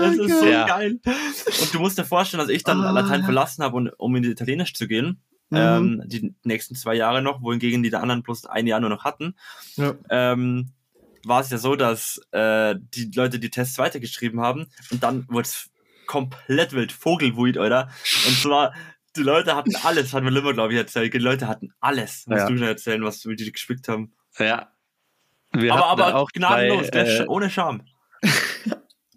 Das 0.00 0.16
ist 0.18 0.38
so 0.38 0.46
Ja. 0.46 0.66
geil. 0.66 1.00
Und 1.62 1.72
du 1.72 1.78
musst 1.78 1.96
dir 1.96 2.04
vorstellen, 2.04 2.40
dass 2.42 2.50
ich 2.50 2.62
dann 2.62 2.82
Ah. 2.82 2.90
Latein 2.90 3.24
verlassen 3.24 3.64
habe, 3.64 3.76
und, 3.76 3.88
um 3.98 4.14
in 4.16 4.24
Italienisch 4.24 4.74
zu 4.74 4.86
gehen. 4.86 5.22
Mhm. 5.50 5.56
ähm, 5.58 6.02
die 6.06 6.34
nächsten 6.44 6.74
zwei 6.74 6.94
Jahre 6.94 7.22
noch, 7.22 7.42
wohingegen 7.42 7.82
die 7.82 7.94
anderen 7.94 8.22
bloß 8.22 8.46
ein 8.46 8.66
Jahr 8.66 8.80
nur 8.80 8.90
noch 8.90 9.04
hatten, 9.04 9.34
Ja. 9.76 9.94
ähm, 10.10 10.70
war 11.26 11.40
es 11.40 11.50
ja 11.50 11.58
so, 11.58 11.74
dass 11.76 12.20
äh, 12.32 12.74
die 12.78 13.10
Leute 13.14 13.38
die 13.38 13.50
Tests 13.50 13.78
weitergeschrieben 13.78 14.40
haben 14.40 14.66
und 14.90 15.02
dann 15.02 15.26
wurde 15.28 15.46
es 15.48 15.70
komplett 16.06 16.72
wild 16.72 16.92
Vogelwut, 16.92 17.56
oder? 17.56 17.88
Und 18.26 18.36
zwar, 18.36 18.74
die 19.16 19.22
Leute 19.22 19.56
hatten 19.56 19.74
alles, 19.84 20.12
hat 20.12 20.22
mir 20.22 20.30
Limmer, 20.30 20.52
glaube 20.52 20.72
ich, 20.74 20.78
erzählt. 20.78 21.14
Die 21.14 21.18
Leute 21.18 21.48
hatten 21.48 21.72
alles. 21.80 22.26
Musst 22.26 22.40
Ja. 22.40 22.48
du 22.48 22.58
schon 22.58 22.66
erzählen, 22.66 23.02
was 23.04 23.20
die 23.20 23.34
die 23.36 23.52
gespickt 23.52 23.88
haben. 23.88 24.12
Ja. 24.38 24.70
Wir 25.52 25.72
aber 25.72 25.86
aber 25.86 26.14
auch 26.16 26.30
gnadenlos, 26.32 26.90
gleich 26.90 27.20
äh, 27.20 27.26
ohne 27.26 27.48
Scham. 27.48 27.82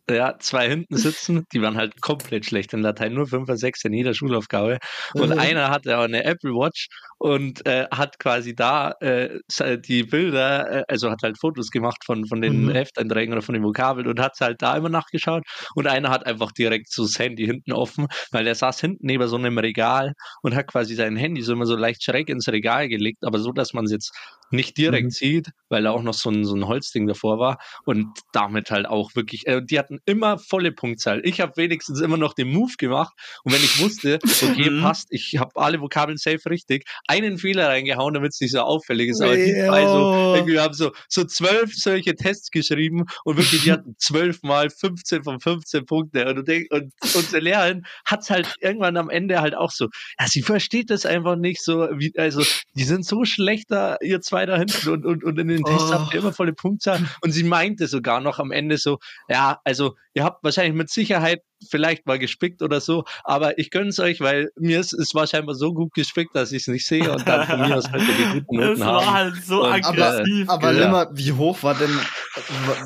Ja, 0.09 0.37
zwei 0.39 0.69
hinten 0.69 0.95
sitzen, 0.97 1.43
die 1.53 1.61
waren 1.61 1.75
halt 1.77 2.01
komplett 2.01 2.45
schlecht 2.45 2.73
in 2.73 2.81
Latein, 2.81 3.13
nur 3.13 3.27
5 3.27 3.43
oder 3.43 3.57
6 3.57 3.83
in 3.83 3.93
jeder 3.93 4.13
Schulaufgabe. 4.13 4.77
Und 5.17 5.31
Mhm. 5.31 5.37
einer 5.37 5.69
hatte 5.69 5.97
auch 5.97 6.03
eine 6.03 6.23
Apple 6.23 6.51
Watch 6.51 6.87
und 7.19 7.65
äh, 7.65 7.87
hat 7.91 8.17
quasi 8.19 8.55
da 8.55 8.93
äh, 9.01 9.39
die 9.79 10.03
Bilder, 10.03 10.71
äh, 10.81 10.83
also 10.87 11.09
hat 11.09 11.19
halt 11.23 11.37
Fotos 11.39 11.69
gemacht 11.71 12.03
von, 12.05 12.25
von 12.27 12.41
den 12.41 12.69
Mhm. 12.69 12.69
Hefteinträgen 12.69 13.33
oder 13.33 13.41
von 13.41 13.53
den 13.53 13.63
Vokabeln 13.63 14.07
und 14.07 14.19
hat 14.19 14.33
halt 14.39 14.61
da 14.61 14.77
immer 14.77 14.89
nachgeschaut. 14.89 15.43
Und 15.75 15.87
einer 15.87 16.09
hat 16.09 16.25
einfach 16.25 16.51
direkt 16.51 16.91
so 16.91 17.03
das 17.03 17.17
Handy 17.19 17.45
hinten 17.45 17.73
offen, 17.73 18.07
weil 18.31 18.47
er 18.47 18.55
saß 18.55 18.79
hinten 18.79 19.05
neben 19.05 19.27
so 19.27 19.35
einem 19.37 19.57
Regal 19.57 20.13
und 20.41 20.55
hat 20.55 20.67
quasi 20.67 20.95
sein 20.95 21.15
Handy 21.17 21.41
so 21.41 21.53
immer 21.53 21.65
so 21.65 21.75
leicht 21.75 22.03
schräg 22.03 22.29
ins 22.29 22.47
Regal 22.47 22.87
gelegt, 22.87 23.19
aber 23.25 23.39
so, 23.39 23.51
dass 23.51 23.73
man 23.73 23.85
es 23.85 23.91
jetzt 23.91 24.11
nicht 24.51 24.77
direkt 24.77 25.05
Mhm. 25.07 25.11
sieht, 25.11 25.49
weil 25.69 25.83
da 25.83 25.91
auch 25.91 26.03
noch 26.03 26.13
so 26.13 26.29
ein, 26.29 26.45
so 26.45 26.55
ein 26.55 26.67
Holzding 26.67 27.07
davor 27.07 27.39
war 27.39 27.57
und 27.85 28.07
damit 28.31 28.71
halt 28.71 28.85
auch 28.87 29.15
wirklich, 29.15 29.45
äh, 29.47 29.61
die 29.63 29.77
hatten 29.79 29.99
immer 30.05 30.37
volle 30.39 30.71
Punktzahl. 30.71 31.21
Ich 31.25 31.41
habe 31.41 31.53
wenigstens 31.57 31.99
immer 32.01 32.17
noch 32.17 32.33
den 32.33 32.49
Move 32.49 32.73
gemacht 32.77 33.13
und 33.43 33.53
wenn 33.53 33.63
ich 33.63 33.77
wusste, 33.77 34.19
okay, 34.39 34.69
Mhm. 34.69 34.81
passt, 34.81 35.07
ich 35.11 35.37
habe 35.39 35.51
alle 35.55 35.81
Vokabeln 35.81 36.17
safe 36.17 36.49
richtig, 36.49 36.85
einen 37.07 37.37
Fehler 37.37 37.67
reingehauen, 37.69 38.13
damit 38.13 38.33
es 38.33 38.39
nicht 38.41 38.51
so 38.51 38.59
auffällig 38.61 39.09
ist. 39.09 39.21
Aber 39.21 39.35
die 39.35 39.55
zwei 39.65 39.87
so, 39.87 40.07
irgendwie 40.31 40.59
haben 40.59 40.73
so, 40.73 40.91
so 41.09 41.23
zwölf 41.25 41.73
solche 41.75 42.15
Tests 42.15 42.49
geschrieben 42.51 43.05
und 43.25 43.37
wirklich, 43.37 43.61
die 43.63 43.71
hatten 43.71 43.95
zwölf 43.97 44.41
mal 44.43 44.69
15 44.69 45.23
von 45.23 45.39
15 45.39 45.85
Punkte 45.85 46.27
und, 46.33 46.47
denk, 46.47 46.71
und 46.71 46.93
unsere 47.13 47.41
Lehrerin 47.41 47.85
hat's 48.05 48.29
halt 48.29 48.47
irgendwann 48.61 48.97
am 48.97 49.09
Ende 49.09 49.41
halt 49.41 49.55
auch 49.55 49.71
so, 49.71 49.87
ja, 50.19 50.27
sie 50.27 50.41
versteht 50.41 50.89
das 50.89 51.05
einfach 51.05 51.35
nicht 51.35 51.61
so, 51.63 51.87
wie, 51.97 52.13
also, 52.17 52.43
die 52.75 52.83
sind 52.83 53.05
so 53.05 53.25
schlechter, 53.25 53.97
ihr 54.01 54.21
zwei 54.21 54.36
da 54.45 54.57
hinten 54.57 54.89
und, 54.89 55.05
und, 55.05 55.23
und 55.23 55.39
in 55.39 55.47
den 55.47 55.63
Tests 55.63 55.89
Oh. 55.91 55.93
habt 55.93 56.13
ihr 56.13 56.19
immer 56.19 56.33
volle 56.33 56.53
Punktzahl 56.53 56.99
und 57.21 57.31
sie 57.31 57.43
meinte 57.43 57.87
sogar 57.87 58.21
noch 58.21 58.39
am 58.39 58.51
Ende 58.51 58.77
so, 58.77 58.99
ja, 59.27 59.59
also, 59.63 59.95
ihr 60.13 60.23
habt 60.23 60.43
wahrscheinlich 60.43 60.75
mit 60.75 60.89
Sicherheit 60.89 61.41
vielleicht 61.71 62.05
mal 62.05 62.19
gespickt 62.19 62.61
oder 62.61 62.79
so, 62.81 63.03
aber 63.23 63.57
ich 63.57 63.71
gönn's 63.71 63.99
euch, 63.99 64.19
weil 64.21 64.49
mir 64.57 64.79
ist, 64.79 64.93
es 64.93 65.15
war 65.15 65.25
scheinbar 65.25 65.55
so 65.55 65.73
gut 65.73 65.93
gespickt, 65.93 66.35
dass 66.35 66.51
ich 66.51 66.61
es 66.63 66.67
nicht 66.67 66.85
sehe 66.85 67.11
und 67.11 67.27
dann 67.27 67.47
von 67.47 67.59
mir 67.61 67.75
aus 67.75 67.91
könnt 67.91 68.07
ihr 68.07 68.15
die 68.33 68.41
guten 68.41 68.57
Das 68.59 68.67
Noten 68.77 68.79
war 68.81 69.05
haben. 69.05 69.13
halt 69.13 69.35
so 69.43 69.65
Und, 69.65 69.73
aggressiv. 69.73 70.49
Aber 70.49 70.71
Ja. 70.71 70.85
Limmer, 70.85 71.07
wie 71.13 71.31
hoch 71.33 71.63
war 71.63 71.73
denn, 71.73 71.89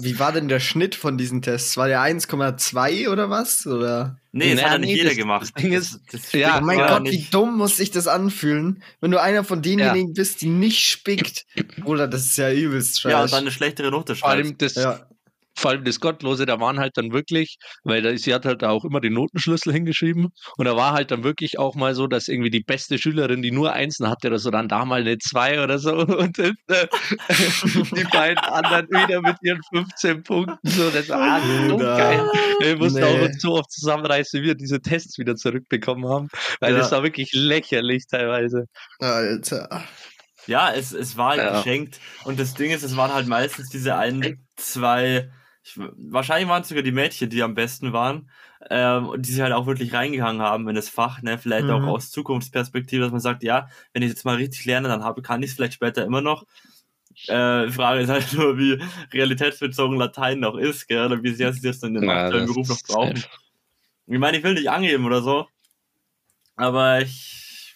wie 0.02 0.20
war 0.20 0.32
denn 0.32 0.48
der 0.48 0.60
Schnitt 0.60 0.96
von 0.96 1.18
diesen 1.18 1.42
Tests? 1.42 1.78
War 1.78 1.88
der 1.88 2.02
1,2 2.02 3.10
oder 3.10 3.30
was? 3.30 3.66
Oder? 3.68 4.18
nee, 4.32 4.56
das 4.56 4.64
hat 4.64 4.72
ja 4.74 4.78
nicht 4.78 4.90
nee, 4.90 4.96
jeder 4.96 5.10
das- 5.10 5.18
gemacht. 5.18 5.42
das 5.44 5.54
Ding 5.64 5.74
ist- 5.74 6.00
das 6.12 6.32
ja, 6.32 6.60
oh 6.60 6.66
mein 6.66 6.78
Gott, 6.78 7.04
wie 7.06 7.10
nicht. 7.18 7.34
dumm 7.34 7.58
muss 7.58 7.78
sich 7.78 7.92
das 7.92 8.08
anfühlen, 8.08 8.82
wenn 9.02 9.12
du 9.12 9.22
einer 9.22 9.44
von 9.44 9.62
denjenigen 9.62 10.14
bist, 10.14 10.42
die 10.42 10.50
nicht 10.50 10.88
spickt. 10.88 11.46
Oder 11.86 12.08
das 12.08 12.26
ist 12.26 12.38
ja 12.38 12.52
übelst 12.52 13.04
Ja, 13.04 13.24
und 13.24 13.32
dann 13.32 13.42
eine 13.42 13.52
schlechtere 13.52 13.92
Note 13.92 14.16
Vor 14.16 14.30
schreibt. 14.30 14.46
allem 14.46 14.58
das, 14.58 14.76
ja. 14.76 15.00
Vor 15.62 15.72
allem 15.72 15.84
das 15.84 16.00
Gottlose, 16.00 16.46
da 16.46 16.60
waren 16.60 16.80
halt 16.80 16.94
dann 16.98 17.12
wirklich, 17.14 17.58
weil 17.84 18.02
da, 18.02 18.18
sie 18.18 18.34
hat 18.34 18.46
halt 18.46 18.62
da 18.64 18.70
auch 18.72 18.84
immer 18.84 19.00
den 19.00 19.14
Notenschlüssel 19.14 19.72
hingeschrieben 19.74 20.30
und 20.58 20.66
da 20.66 20.76
war 20.76 20.94
halt 20.94 21.12
dann 21.12 21.24
wirklich 21.24 21.60
auch 21.60 21.76
mal 21.76 21.94
so, 21.96 22.08
dass 22.08 22.28
irgendwie 22.28 22.50
die 22.50 22.64
beste 22.64 22.98
Schülerin, 22.98 23.42
die 23.42 23.52
nur 23.52 23.74
Einsen 23.74 24.10
hatte 24.10 24.28
oder 24.28 24.40
so, 24.40 24.50
dann 24.50 24.68
da 24.68 24.86
mal 24.86 25.02
eine 25.02 25.18
Zwei 25.20 25.64
oder 25.64 25.78
so 25.80 25.92
und 25.96 26.40
äh, 26.40 26.54
die 27.96 28.04
beiden 28.12 28.44
anderen 28.44 28.88
wieder 28.90 29.22
mit 29.22 29.38
ihren 29.44 29.62
15 29.74 30.24
Punkten 30.24 30.58
so, 30.70 30.90
das 30.90 31.10
war 31.10 31.42
so 31.42 31.78
geil. 31.78 32.26
Wir 32.60 32.78
mussten 32.78 33.00
Nee. 33.00 33.06
auch 33.06 33.22
uns 33.22 33.42
so 33.42 33.54
oft 33.54 33.72
zusammenreißen, 33.72 34.42
wie 34.42 34.48
wir 34.48 34.56
diese 34.56 34.82
Tests 34.82 35.18
wieder 35.18 35.36
zurückbekommen 35.36 36.08
haben, 36.10 36.28
weil 36.60 36.74
Ja. 36.74 36.80
das 36.80 36.92
war 36.92 37.04
wirklich 37.04 37.32
lächerlich 37.34 38.06
teilweise. 38.10 38.66
Alter. 39.00 39.84
Ja, 40.48 40.72
es, 40.74 40.92
es 40.92 41.18
war 41.18 41.38
Ja. 41.38 41.58
geschenkt. 41.58 42.00
Und 42.24 42.40
das 42.40 42.54
Ding 42.56 42.72
ist, 42.72 42.84
es 42.84 42.98
waren 42.98 43.14
halt 43.14 43.28
meistens 43.28 43.70
diese 43.70 43.96
ein, 43.96 44.40
zwei, 44.56 45.32
ich, 45.72 45.80
wahrscheinlich 45.98 46.50
waren 46.50 46.62
es 46.62 46.70
sogar 46.70 46.84
die 46.84 46.92
Mädchen, 46.92 47.30
die 47.30 47.44
am 47.44 47.56
besten 47.56 47.94
waren. 47.94 48.30
Ähm, 48.70 49.08
und 49.10 49.26
die 49.26 49.32
sich 49.32 49.42
halt 49.42 49.54
auch 49.54 49.66
wirklich 49.66 49.94
reingegangen 49.94 50.42
haben 50.42 50.68
in 50.70 50.76
das 50.76 50.90
Fach, 50.90 51.22
ne? 51.24 51.38
Vielleicht 51.38 51.68
Mhm. 51.68 51.74
auch 51.76 51.88
aus 51.88 52.12
Zukunftsperspektive, 52.12 53.04
dass 53.04 53.12
man 53.12 53.20
sagt, 53.22 53.44
ja, 53.44 53.68
wenn 53.94 54.04
ich 54.04 54.10
jetzt 54.10 54.26
mal 54.26 54.36
richtig 54.36 54.66
lerne, 54.66 54.88
dann 54.88 55.04
habe, 55.04 55.22
kann 55.24 55.42
ich 55.44 55.50
es 55.52 55.56
vielleicht 55.56 55.74
später 55.74 56.06
immer 56.06 56.22
noch. 56.22 56.46
Äh, 57.28 57.68
die 57.68 57.74
Frage 57.74 58.02
ist 58.02 58.10
halt 58.10 58.34
nur, 58.34 58.58
wie 58.58 58.82
realitätsbezogen 59.14 59.98
Latein 59.98 60.40
noch 60.40 60.56
ist, 60.58 60.88
gell? 60.88 61.06
Oder 61.08 61.24
wie 61.24 61.34
sehr 61.34 61.54
sie 61.54 61.62
das 61.62 61.84
in 61.84 61.98
Ja, 61.98 62.10
aktuellen 62.10 62.48
Beruf 62.48 62.68
noch 62.68 62.82
brauchen. 62.88 63.24
Ich 64.08 64.20
meine, 64.20 64.38
ich 64.38 64.44
will 64.44 64.54
nicht 64.56 64.70
angeben 64.70 65.06
oder 65.06 65.22
so. 65.22 65.48
Aber 66.56 67.02
ich, 67.02 67.76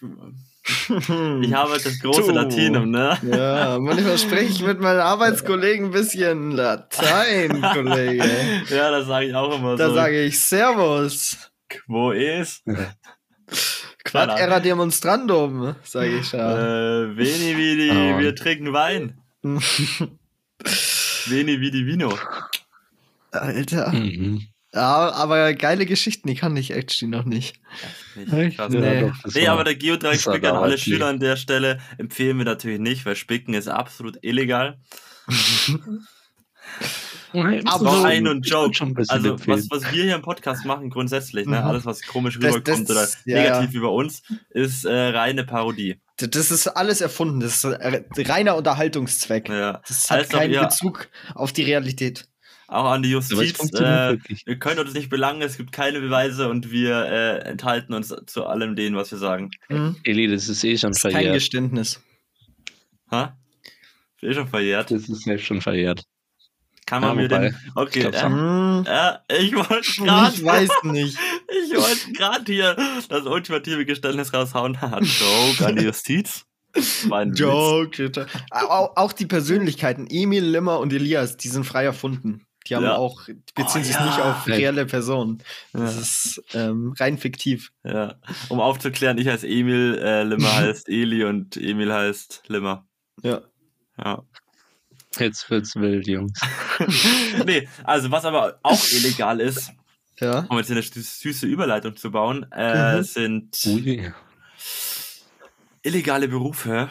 ich 0.67 1.53
habe 1.53 1.73
das 1.73 1.99
große 1.99 2.23
Du. 2.23 2.31
Latinum, 2.31 2.89
ne? 2.91 3.17
Ja, 3.23 3.77
manchmal 3.79 4.17
spreche 4.17 4.51
ich 4.51 4.61
mit 4.63 4.79
meinen 4.79 4.99
Arbeitskollegen 4.99 5.87
ein 5.87 5.91
bisschen 5.91 6.51
Latein, 6.51 7.61
Kollege. 7.73 8.23
ja, 8.69 8.91
das 8.91 9.05
sage 9.07 9.27
ich 9.27 9.35
auch 9.35 9.55
immer 9.57 9.75
Da 9.77 9.89
so. 9.89 9.95
sage 9.95 10.23
ich 10.23 10.39
Servus. 10.39 11.37
Quo 11.69 12.11
es? 12.11 12.63
Quad 14.03 14.39
era 14.39 14.59
demonstrandum, 14.59 15.75
sage 15.83 16.17
ich 16.19 16.33
Äh, 16.33 16.37
ja. 16.37 17.15
Veni 17.17 17.57
vidi, 17.57 17.91
Oh. 17.91 18.19
wir 18.19 18.35
trinken 18.35 18.71
Wein. 18.73 19.17
Veni 21.27 21.59
vidi 21.59 21.85
vino. 21.85 22.17
Alter. 23.31 23.91
Mhm. 23.91 24.47
Ja, 24.75 25.11
aber 25.13 25.53
geile 25.53 25.85
Geschichten, 25.85 26.27
die 26.27 26.35
kann 26.35 26.55
ich 26.57 26.71
actually 26.71 27.09
noch 27.09 27.23
nicht. 27.25 27.59
Nicht? 28.15 28.57
Krass. 28.57 28.73
Ja, 28.73 28.79
Nee. 28.81 29.01
doch, 29.01 29.15
das 29.23 29.33
Nee, 29.33 29.43
war- 29.47 29.53
aber 29.53 29.63
der 29.63 29.75
Geodreieck 29.75 30.15
das 30.17 30.27
war 30.27 30.33
Spicker 30.35 30.53
an 30.53 30.63
alle 30.63 30.77
Schüler 30.77 31.07
an 31.07 31.19
der 31.19 31.37
Stelle 31.37 31.79
empfehlen 31.97 32.37
wir 32.37 32.45
natürlich 32.45 32.79
nicht, 32.79 33.05
weil 33.05 33.15
Spicken 33.15 33.53
ist 33.53 33.67
absolut 33.69 34.17
illegal. 34.21 34.77
Aber 37.65 37.91
so- 37.97 38.03
ein 38.03 38.27
und 38.27 38.47
Joke. 38.47 38.73
schon 38.73 38.89
ein 38.95 39.05
Also 39.09 39.31
empfehlen. 39.31 39.57
was, 39.69 39.83
was 39.83 39.93
wir 39.93 40.03
hier 40.03 40.15
im 40.15 40.21
Podcast 40.21 40.65
machen 40.65 40.89
grundsätzlich, 40.89 41.45
ne, 41.47 41.59
Mhm. 41.59 41.65
alles 41.67 41.85
was 41.85 42.01
komisch 42.01 42.39
Das- 42.39 42.55
rüberkommt 42.55 42.89
das- 42.89 42.95
oder 43.25 43.33
ja, 43.37 43.41
negativ 43.41 43.75
über 43.75 43.91
uns, 43.91 44.23
ist 44.51 44.85
äh, 44.85 44.93
reine 44.93 45.43
Parodie. 45.43 45.99
Das 46.17 46.49
ist 46.51 46.67
alles 46.67 47.01
erfunden. 47.01 47.41
Das 47.41 47.55
ist 47.55 47.63
äh, 47.65 48.01
reiner 48.19 48.55
Unterhaltungszweck. 48.55 49.49
Ja. 49.49 49.81
Das 49.85 50.09
hat 50.09 50.19
Als 50.19 50.33
ob 50.33 50.39
keinen 50.39 50.59
Bezug 50.59 51.09
auf 51.33 51.51
die 51.51 51.63
Realität. 51.63 52.25
Auch 52.67 52.85
an 52.85 53.03
die 53.03 53.11
Justiz. 53.11 53.59
Äh, 53.73 54.17
wir 54.45 54.57
können 54.59 54.79
uns 54.79 54.93
nicht 54.93 55.09
belangen, 55.09 55.41
es 55.43 55.57
gibt 55.57 55.71
keine 55.71 55.99
Beweise 56.01 56.49
und 56.49 56.71
wir 56.71 57.05
äh, 57.05 57.37
enthalten 57.49 57.93
uns 57.93 58.13
zu 58.25 58.45
allem 58.45 58.75
dem, 58.75 58.95
was 58.95 59.11
wir 59.11 59.19
sagen. 59.19 59.51
Mhm. 59.69 59.97
Eli, 60.03 60.27
das 60.27 60.49
ist 60.49 60.63
eh 60.63 60.77
schon 60.77 60.89
Das 60.91 60.97
ist 60.97 61.03
kein 61.03 61.11
verjährt. 61.11 61.35
Geständnis. 61.35 62.01
Ha? 63.11 63.37
Ist 64.21 64.23
eh 64.23 64.33
schon 64.33 64.47
verjährt. 64.47 64.89
Das 64.91 65.07
ist 65.07 65.25
ja 65.25 65.37
schon 65.37 65.61
verjährt. 65.61 66.03
Kann 66.87 67.01
Ja, 67.01 67.09
man 67.09 67.17
mir 67.17 67.23
wobei, 67.29 67.49
den. 67.49 67.57
Okay, 67.75 67.99
ich 68.09 68.15
äh, 68.15 69.15
äh, 69.27 69.43
ich 69.43 69.55
wollte 69.55 70.01
gerade. 70.03 70.35
ich 70.35 70.43
weiß 70.45 70.69
nicht. 70.83 71.17
Ich 71.67 71.81
wollte 71.81 72.11
gerade 72.13 72.51
hier 72.51 72.75
das 73.09 73.25
ultimative 73.25 73.85
Geständnis 73.85 74.33
raushauen. 74.33 74.73
Joke 75.01 75.65
an 75.65 75.75
die 75.75 75.83
Justiz. 75.83 76.45
War 77.07 77.19
ein 77.19 77.31
Witz. 77.31 77.39
Joke. 77.39 78.27
Auch, 78.51 78.95
auch 78.97 79.13
die 79.13 79.25
Persönlichkeiten, 79.25 80.07
Emil, 80.09 80.43
Limmer 80.43 80.79
und 80.79 80.93
Elias, 80.93 81.37
die 81.37 81.47
sind 81.49 81.65
frei 81.65 81.83
erfunden. 81.85 82.45
Die 82.67 82.75
haben 82.75 82.83
Ja. 82.83 82.95
auch, 82.95 83.25
die 83.25 83.33
beziehen 83.53 83.81
Oh, 83.81 83.83
sich 83.85 83.93
ja. 83.95 84.05
nicht 84.05 84.19
auf 84.19 84.47
reelle 84.47 84.85
Personen. 84.85 85.43
Das 85.73 85.93
Ja. 85.95 86.01
ist 86.01 86.43
ähm, 86.55 86.93
rein 86.99 87.17
fiktiv. 87.17 87.71
Ja. 87.83 88.15
Um 88.49 88.59
aufzuklären, 88.59 89.17
ich 89.19 89.27
heiße 89.27 89.47
Emil, 89.47 89.99
äh, 90.01 90.23
Limmer 90.23 90.55
heißt 90.55 90.89
Eli 90.89 91.23
und 91.25 91.57
Emil 91.57 91.93
heißt 91.93 92.43
Limmer. 92.47 92.85
Ja. 93.21 93.41
Ja. 94.03 94.23
Jetzt 95.17 95.49
wird's 95.49 95.75
wild, 95.75 96.07
Jungs. 96.07 96.39
nee, 97.45 97.67
also 97.83 98.11
was 98.11 98.25
aber 98.25 98.59
auch 98.63 98.83
illegal 98.91 99.39
ist, 99.39 99.71
Ja. 100.19 100.39
um 100.49 100.57
jetzt 100.57 100.71
eine 100.71 100.81
sü- 100.81 101.01
süße 101.21 101.45
Überleitung 101.45 101.95
zu 101.95 102.11
bauen, 102.11 102.45
äh, 102.51 102.97
Mhm. 102.97 103.03
sind 103.03 103.57
Ui. 103.67 104.11
illegale 105.83 106.27
Berufe. 106.27 106.89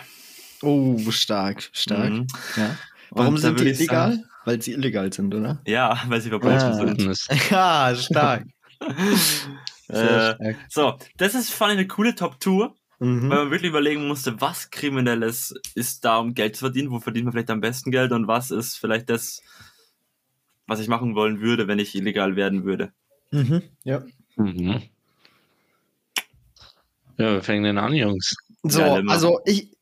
Oh, 0.62 0.99
stark, 1.11 1.69
stark. 1.73 2.11
Mhm. 2.12 2.26
Ja. 2.57 2.78
Warum 3.11 3.35
Und 3.35 3.40
sind 3.40 3.61
die 3.61 3.64
illegal? 3.69 4.12
sagen- 4.12 4.25
Weil 4.44 4.60
sie 4.60 4.72
illegal 4.72 5.12
sind, 5.12 5.34
oder? 5.34 5.60
Ja, 5.66 6.02
weil 6.08 6.20
sie 6.20 6.28
verboten 6.30 6.54
Ah. 6.54 6.74
sind. 6.74 7.18
Ja, 7.50 7.94
stark. 7.94 8.44
Äh, 9.88 10.34
stark. 10.34 10.56
so, 10.70 10.94
das 11.18 11.34
ist 11.34 11.50
fand 11.50 11.72
ich 11.72 11.78
eine 11.78 11.86
coole 11.86 12.14
Top-Tour, 12.14 12.74
Mhm. 13.00 13.28
weil 13.28 13.38
man 13.44 13.50
wirklich 13.50 13.68
überlegen 13.68 14.08
musste, 14.08 14.40
was 14.40 14.70
Kriminelles 14.70 15.54
ist 15.74 16.04
da, 16.06 16.18
um 16.18 16.32
Geld 16.34 16.56
zu 16.56 16.60
verdienen, 16.60 16.90
wo 16.90 17.00
verdient 17.00 17.24
man 17.26 17.32
vielleicht 17.32 17.50
am 17.50 17.60
besten 17.60 17.90
Geld 17.90 18.12
und 18.12 18.26
was 18.26 18.50
ist 18.50 18.76
vielleicht 18.78 19.10
das, 19.10 19.42
was 20.66 20.80
ich 20.80 20.88
machen 20.88 21.14
wollen 21.14 21.40
würde, 21.40 21.68
wenn 21.68 21.78
ich 21.78 21.94
illegal 21.94 22.34
werden 22.36 22.64
würde. 22.64 22.92
Mhm. 23.30 23.62
Ja. 23.82 24.02
Mhm. 24.36 24.80
Ja, 27.18 27.32
wir 27.34 27.42
fangen 27.42 27.64
denn 27.64 27.78
an, 27.78 27.92
Jungs. 27.94 28.34
So, 28.62 28.82
also 28.82 29.40
ich, 29.44 29.74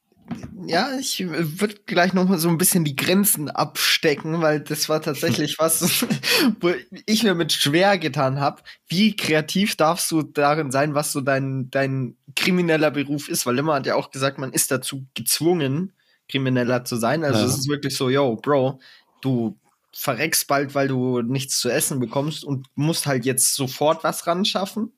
ja, 0.67 0.99
ich 0.99 1.25
würde 1.29 1.77
gleich 1.87 2.13
noch 2.13 2.29
mal 2.29 2.39
so 2.39 2.49
ein 2.49 2.59
bisschen 2.59 2.85
die 2.85 2.97
Grenzen 2.97 3.51
abstecken, 3.51 4.41
weil 4.41 4.61
das 4.61 4.89
war 4.89 5.01
tatsächlich 5.03 5.57
was, 5.59 6.07
wo 6.61 6.73
ich 7.07 7.23
mir 7.23 7.35
mit 7.35 7.53
schwer 7.53 7.99
getan 7.99 8.41
habe. 8.41 8.63
Wie 8.89 9.17
kreativ 9.17 9.77
darfst 9.77 10.11
du 10.11 10.23
darin 10.23 10.71
sein, 10.71 10.95
was 10.95 11.13
so 11.13 11.21
dein, 11.21 11.71
dein 11.71 12.17
krimineller 12.37 12.91
Beruf 12.91 13.29
ist? 13.29 13.47
Weil 13.47 13.57
Limmer 13.57 13.75
hat 13.75 13.87
ja 13.87 13.95
auch 13.95 14.11
gesagt, 14.11 14.39
man 14.39 14.53
ist 14.53 14.71
dazu 14.71 15.07
gezwungen, 15.15 15.93
krimineller 16.29 16.85
zu 16.85 16.97
sein. 16.97 17.25
Also 17.25 17.41
Ja. 17.41 17.47
es 17.47 17.59
ist 17.59 17.69
wirklich 17.69 17.97
so, 17.97 18.09
yo, 18.09 18.37
Bro, 18.37 18.81
du 19.21 19.59
verreckst 19.95 20.47
bald, 20.49 20.75
weil 20.75 20.89
du 20.89 21.21
nichts 21.21 21.59
zu 21.61 21.69
essen 21.69 22.01
bekommst 22.01 22.45
und 22.45 22.67
musst 22.75 23.07
halt 23.07 23.25
jetzt 23.25 23.55
sofort 23.55 24.05
was 24.05 24.27
ran 24.27 24.45
schaffen. 24.45 24.93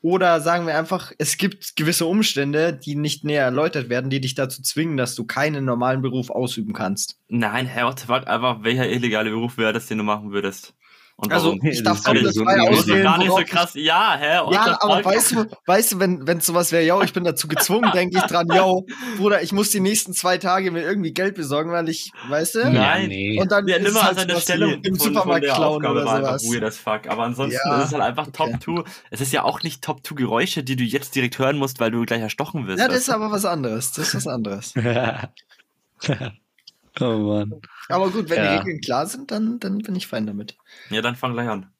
Oder 0.00 0.40
sagen 0.40 0.66
wir 0.66 0.78
einfach, 0.78 1.12
es 1.18 1.36
gibt 1.36 1.76
gewisse 1.76 2.06
Umstände, 2.06 2.72
die 2.72 2.94
nicht 2.94 3.24
näher 3.24 3.44
erläutert 3.44 3.88
werden, 3.88 4.10
die 4.10 4.20
dich 4.20 4.34
dazu 4.34 4.62
zwingen, 4.62 4.96
dass 4.96 5.14
du 5.14 5.24
keinen 5.24 5.64
normalen 5.64 6.02
Beruf 6.02 6.30
ausüben 6.30 6.72
kannst. 6.72 7.16
Nein, 7.28 7.66
Herr, 7.66 7.96
fuck, 7.96 8.26
einfach 8.28 8.62
welcher 8.62 8.88
illegale 8.88 9.30
Beruf 9.30 9.58
wäre 9.58 9.72
das, 9.72 9.86
den 9.86 9.98
du 9.98 10.04
machen 10.04 10.30
würdest? 10.30 10.74
Und 11.20 11.32
Also, 11.32 11.58
ich 11.64 11.82
darf 11.82 12.00
komplett 12.04 12.32
so 12.32 12.44
frei 12.44 12.60
auswählen. 12.60 13.02
gar 13.02 13.18
nicht 13.18 13.32
so 13.32 13.42
krass. 13.44 13.72
Ja, 13.74 14.16
hä? 14.16 14.38
the 14.48 14.54
Ja, 14.54 14.78
aber 14.80 15.04
weißt 15.04 15.32
du, 15.32 15.46
weißt 15.66 15.92
du, 15.92 15.98
wenn 15.98 16.24
wenn 16.28 16.38
sowas 16.40 16.70
wäre, 16.70 16.84
yo, 16.84 17.02
ich 17.02 17.12
bin 17.12 17.24
dazu 17.24 17.48
gezwungen, 17.48 17.90
denke 17.92 18.18
ich 18.18 18.22
dran, 18.22 18.46
yo, 18.54 18.86
Bruder, 19.16 19.42
ich 19.42 19.50
muss 19.52 19.70
die 19.70 19.80
nächsten 19.80 20.12
zwei 20.14 20.38
Tage 20.38 20.70
mir 20.70 20.82
irgendwie 20.82 21.12
Geld 21.12 21.34
besorgen, 21.34 21.72
weil 21.72 21.88
ich, 21.88 22.12
weißt 22.28 22.54
du? 22.54 22.70
Nein. 22.70 23.08
Nee. 23.08 23.40
Und 23.40 23.50
dann 23.50 23.66
Ja, 23.66 23.78
ist 23.78 23.82
nimm 23.82 23.88
es 23.88 23.94
mal 23.94 24.02
halt 24.04 24.16
seine 24.18 24.30
sowas 24.30 24.42
Stellung 24.44 24.70
wie 24.80 24.86
im 24.88 24.94
Supermarkt 24.94 25.42
der 25.44 25.54
klauen 25.54 25.84
Aufgabe 25.84 26.02
oder 26.02 26.06
war 26.06 26.18
sowas. 26.38 26.44
weird 26.44 26.62
as 26.62 26.76
fuck. 26.78 27.08
Aber 27.08 27.24
ansonsten 27.24 27.58
Ja, 27.68 27.80
ist 27.80 27.86
es 27.88 27.92
halt 27.94 28.04
einfach 28.04 28.28
okay. 28.28 28.52
Top 28.52 28.84
2. 28.84 28.90
Es 29.10 29.20
ist 29.20 29.32
ja 29.32 29.42
auch 29.42 29.64
nicht 29.64 29.82
Top 29.82 30.06
2 30.06 30.14
Geräusche, 30.14 30.62
die 30.62 30.76
du 30.76 30.84
jetzt 30.84 31.16
direkt 31.16 31.36
hören 31.40 31.56
musst, 31.58 31.80
weil 31.80 31.90
du 31.90 32.04
gleich 32.04 32.20
erstochen 32.20 32.68
wirst. 32.68 32.78
Ja, 32.78 32.86
das 32.86 32.98
ist 32.98 33.10
aber 33.10 33.32
was 33.32 33.44
anderes. 33.44 33.90
Das 33.90 34.06
ist 34.06 34.14
was 34.14 34.26
anderes. 34.28 34.72
oh 37.00 37.04
Mann. 37.04 37.54
Aber 37.94 38.10
gut, 38.10 38.28
wenn 38.30 38.38
Ja. 38.44 38.50
die 38.52 38.56
Regeln 38.58 38.80
klar 38.80 39.06
sind, 39.06 39.30
dann, 39.30 39.58
dann 39.60 39.78
bin 39.78 39.96
ich 39.96 40.06
fein 40.06 40.26
damit. 40.26 40.56
ja, 40.90 41.00
dann 41.02 41.16
fang 41.16 41.32
gleich 41.32 41.48
an. 41.48 41.70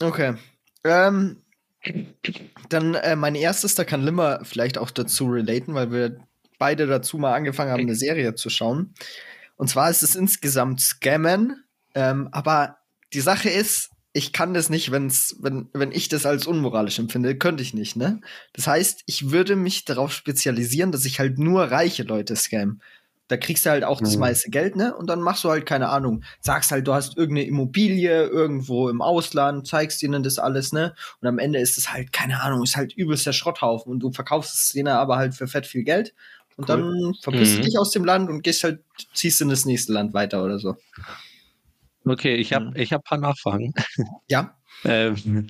Okay. 0.00 0.34
Ähm, 0.84 1.42
dann 2.68 2.94
äh, 2.94 3.16
mein 3.16 3.34
erstes, 3.34 3.74
da 3.74 3.84
kann 3.84 4.02
Limmer 4.02 4.40
vielleicht 4.44 4.78
auch 4.78 4.90
dazu 4.90 5.26
relaten, 5.28 5.74
weil 5.74 5.90
wir 5.92 6.18
beide 6.58 6.86
dazu 6.86 7.18
mal 7.18 7.34
angefangen 7.34 7.70
haben, 7.70 7.80
eine 7.82 7.94
Serie 7.94 8.34
zu 8.34 8.50
schauen. 8.50 8.94
Und 9.56 9.68
zwar 9.68 9.90
ist 9.90 10.02
es 10.02 10.14
insgesamt 10.16 10.80
Scammen, 10.80 11.64
ähm, 11.94 12.28
aber 12.32 12.78
die 13.12 13.20
Sache 13.20 13.48
ist, 13.48 13.90
ich 14.12 14.32
kann 14.32 14.54
das 14.54 14.70
nicht, 14.70 14.90
wenn's, 14.90 15.36
wenn, 15.40 15.68
wenn 15.72 15.92
ich 15.92 16.08
das 16.08 16.26
als 16.26 16.46
unmoralisch 16.46 16.98
empfinde, 16.98 17.36
könnte 17.36 17.62
ich 17.62 17.74
nicht, 17.74 17.94
ne? 17.94 18.20
Das 18.52 18.66
heißt, 18.66 19.02
ich 19.06 19.30
würde 19.30 19.54
mich 19.54 19.84
darauf 19.84 20.12
spezialisieren, 20.12 20.90
dass 20.92 21.04
ich 21.04 21.20
halt 21.20 21.38
nur 21.38 21.64
reiche 21.64 22.02
Leute 22.02 22.34
scam. 22.34 22.80
Da 23.28 23.36
kriegst 23.36 23.66
du 23.66 23.70
halt 23.70 23.84
auch 23.84 24.00
das 24.00 24.14
Mhm. 24.14 24.20
meiste 24.20 24.50
Geld, 24.50 24.74
ne? 24.74 24.94
Und 24.96 25.08
dann 25.08 25.20
machst 25.20 25.44
du 25.44 25.50
halt, 25.50 25.66
keine 25.66 25.90
Ahnung, 25.90 26.24
sagst 26.40 26.70
halt, 26.72 26.86
du 26.86 26.94
hast 26.94 27.16
irgendeine 27.16 27.46
Immobilie 27.46 28.26
irgendwo 28.26 28.88
im 28.88 29.02
Ausland, 29.02 29.66
zeigst 29.66 30.02
ihnen 30.02 30.22
das 30.22 30.38
alles, 30.38 30.72
ne? 30.72 30.94
Und 31.20 31.28
am 31.28 31.38
Ende 31.38 31.58
ist 31.58 31.76
es 31.78 31.92
halt, 31.92 32.12
keine 32.12 32.42
Ahnung, 32.42 32.62
ist 32.62 32.76
halt 32.76 32.94
übelst 32.94 33.26
der 33.26 33.32
Schrotthaufen 33.32 33.92
und 33.92 34.00
du 34.00 34.10
verkaufst 34.12 34.54
es 34.54 34.70
denen 34.70 34.88
aber 34.88 35.16
halt 35.16 35.34
für 35.34 35.46
fett 35.46 35.66
viel 35.66 35.84
Geld. 35.84 36.14
Und 36.56 36.68
Cool. 36.68 36.76
dann 36.76 37.14
verpisst 37.22 37.54
du 37.56 37.60
Mhm. 37.60 37.64
dich 37.66 37.78
aus 37.78 37.90
dem 37.92 38.04
Land 38.04 38.30
und 38.30 38.42
gehst 38.42 38.64
halt, 38.64 38.80
ziehst 39.14 39.40
in 39.42 39.48
das 39.48 39.64
nächste 39.64 39.92
Land 39.92 40.14
weiter 40.14 40.42
oder 40.42 40.58
so. 40.58 40.74
Okay, 42.04 42.36
ich 42.36 42.52
habe 42.52 42.66
Mhm. 42.66 42.72
ich 42.76 42.92
hab 42.92 43.00
ein 43.02 43.04
paar 43.04 43.18
Nachfragen. 43.18 43.72
Ja. 44.28 44.54
Ähm, 44.84 45.48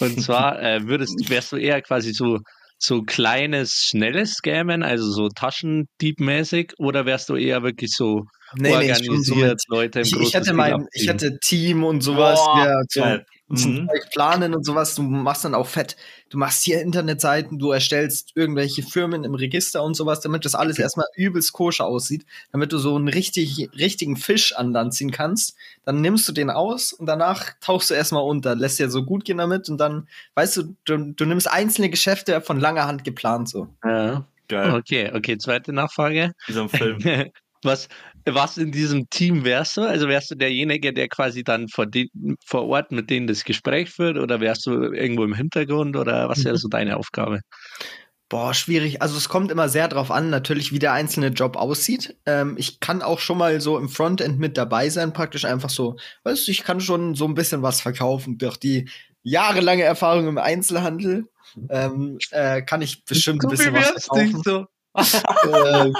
und 0.00 0.22
zwar 0.22 0.58
äh, 0.62 0.86
würdest, 0.86 1.28
wärst 1.28 1.52
du 1.52 1.56
eher 1.58 1.82
quasi 1.82 2.14
so, 2.14 2.38
so 2.80 3.02
kleines, 3.02 3.74
schnelles 3.74 4.34
Scammen, 4.34 4.82
also 4.82 5.10
so 5.10 5.28
Taschendiebmäßig, 5.28 6.72
oder 6.78 7.06
wärst 7.06 7.28
du 7.28 7.36
eher 7.36 7.62
wirklich 7.62 7.92
so 7.94 8.24
Nee, 8.56 8.76
nee, 8.76 8.90
organisiert, 8.90 9.38
mit, 9.38 9.62
Leute 9.68 10.00
im 10.00 10.06
ich, 10.06 10.12
ich 10.12 10.18
großen 10.18 10.34
hatte 10.34 10.44
Stil 10.46 10.54
mein, 10.54 10.86
ich 10.92 11.08
hatte 11.08 11.38
Team 11.38 11.84
und 11.84 12.00
sowas, 12.00 12.40
Boah, 12.44 12.66
ja, 12.66 12.80
so, 12.88 13.22
Mhm. 13.50 13.88
Planen 14.12 14.54
und 14.54 14.64
sowas. 14.64 14.94
Du 14.94 15.02
machst 15.02 15.44
dann 15.44 15.54
auch 15.54 15.66
fett. 15.66 15.96
Du 16.28 16.38
machst 16.38 16.62
hier 16.62 16.80
Internetseiten, 16.80 17.58
du 17.58 17.72
erstellst 17.72 18.32
irgendwelche 18.36 18.82
Firmen 18.82 19.24
im 19.24 19.34
Register 19.34 19.82
und 19.82 19.94
sowas, 19.94 20.20
damit 20.20 20.44
das 20.44 20.54
alles 20.54 20.78
erstmal 20.78 21.06
übelst 21.16 21.52
koscher 21.52 21.86
aussieht, 21.86 22.24
damit 22.52 22.72
du 22.72 22.78
so 22.78 22.94
einen 22.94 23.08
richtig, 23.08 23.68
richtigen 23.76 24.16
Fisch 24.16 24.54
an 24.54 24.72
Land 24.72 24.94
ziehen 24.94 25.10
kannst. 25.10 25.56
Dann 25.84 26.00
nimmst 26.00 26.28
du 26.28 26.32
den 26.32 26.50
aus 26.50 26.92
und 26.92 27.06
danach 27.06 27.50
tauchst 27.60 27.90
du 27.90 27.94
erstmal 27.94 28.22
unter, 28.22 28.54
lässt 28.54 28.78
dir 28.78 28.90
so 28.90 29.04
gut 29.04 29.24
gehen 29.24 29.38
damit 29.38 29.68
und 29.68 29.78
dann, 29.78 30.08
weißt 30.34 30.56
du, 30.56 30.76
du, 30.84 31.12
du 31.12 31.24
nimmst 31.24 31.50
einzelne 31.50 31.90
Geschäfte 31.90 32.40
von 32.40 32.60
langer 32.60 32.86
Hand 32.86 33.04
geplant 33.04 33.48
so. 33.48 33.68
Ja. 33.84 34.24
Geil. 34.50 34.74
Okay, 34.74 35.10
okay, 35.14 35.38
zweite 35.38 35.72
Nachfrage. 35.72 36.32
Wie 36.46 36.52
so 36.52 36.62
ein 36.62 36.68
Film. 36.68 36.98
Was, 37.62 37.88
was 38.26 38.56
in 38.58 38.72
diesem 38.72 39.08
Team 39.10 39.44
wärst 39.44 39.76
du? 39.76 39.82
Also 39.82 40.08
wärst 40.08 40.30
du 40.30 40.34
derjenige, 40.34 40.92
der 40.92 41.08
quasi 41.08 41.42
dann 41.42 41.68
vor, 41.68 41.86
den, 41.86 42.08
vor 42.44 42.66
Ort 42.66 42.92
mit 42.92 43.10
denen 43.10 43.26
das 43.26 43.44
Gespräch 43.44 43.90
führt 43.90 44.18
oder 44.18 44.40
wärst 44.40 44.66
du 44.66 44.92
irgendwo 44.92 45.24
im 45.24 45.34
Hintergrund 45.34 45.96
oder 45.96 46.28
was 46.28 46.44
wäre 46.44 46.56
so 46.58 46.68
deine 46.68 46.96
Aufgabe? 46.96 47.40
Boah, 48.28 48.54
schwierig. 48.54 49.02
Also 49.02 49.16
es 49.16 49.28
kommt 49.28 49.50
immer 49.50 49.68
sehr 49.68 49.88
drauf 49.88 50.12
an, 50.12 50.30
natürlich, 50.30 50.70
wie 50.72 50.78
der 50.78 50.92
einzelne 50.92 51.28
Job 51.28 51.56
aussieht. 51.56 52.16
Ähm, 52.26 52.54
ich 52.56 52.78
kann 52.78 53.02
auch 53.02 53.18
schon 53.18 53.38
mal 53.38 53.60
so 53.60 53.76
im 53.76 53.88
Frontend 53.88 54.38
mit 54.38 54.56
dabei 54.56 54.88
sein, 54.88 55.12
praktisch 55.12 55.44
einfach 55.44 55.70
so, 55.70 55.96
weißt 56.22 56.46
du, 56.46 56.52
ich 56.52 56.62
kann 56.62 56.80
schon 56.80 57.16
so 57.16 57.24
ein 57.24 57.34
bisschen 57.34 57.62
was 57.62 57.80
verkaufen. 57.80 58.38
Durch 58.38 58.56
die 58.56 58.88
jahrelange 59.24 59.82
Erfahrung 59.82 60.28
im 60.28 60.38
Einzelhandel 60.38 61.28
ähm, 61.70 62.18
äh, 62.30 62.62
kann 62.62 62.82
ich 62.82 63.04
bestimmt 63.04 63.44
ein 63.44 63.50
bisschen 63.50 63.74
was 63.74 64.06
verkaufen. 64.06 64.42
so. 64.44 64.66
Äh, 65.52 65.90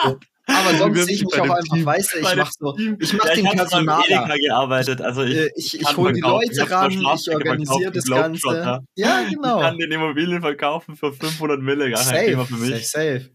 aber 0.55 0.75
sonst 0.79 1.05
sehe 1.05 1.15
ich 1.15 1.25
mich 1.25 1.35
auch 1.41 1.43
einfach, 1.45 1.59
Team. 1.65 1.85
weißt 1.87 2.13
du, 2.15 2.19
ich 2.19 2.25
Bei 2.25 2.37
mach 2.37 2.51
so, 2.53 2.77
ich 2.79 3.13
mach 3.15 3.25
Ja, 3.27 3.35
den. 3.35 3.47
Edeka 3.47 4.35
gearbeitet, 4.37 5.01
also 5.01 5.23
ich, 5.23 5.37
Äh, 5.37 5.51
Ich, 5.57 5.81
ich 5.81 5.97
hole 5.97 6.13
die 6.13 6.21
verkaufen. 6.21 6.49
Leute 6.49 6.63
Ich 6.65 6.71
ran, 6.71 6.91
ich 6.91 7.35
organisiere 7.35 7.93
das. 7.93 8.05
Ganze. 8.05 8.81
Ja, 8.97 9.23
genau. 9.31 9.57
Ich 9.59 9.63
kann 9.63 9.79
den 9.79 9.93
Immobilien 9.93 10.41
verkaufen 10.41 10.97
für 10.97 11.13
500 11.13 11.61
Mille, 11.61 11.91
gar 11.91 12.01
kein 12.03 12.15
Safe, 12.15 12.25
Thema 12.27 12.47
für 12.47 12.55
safe, 12.57 12.71
mich. 12.73 12.89
safe. 12.89 13.31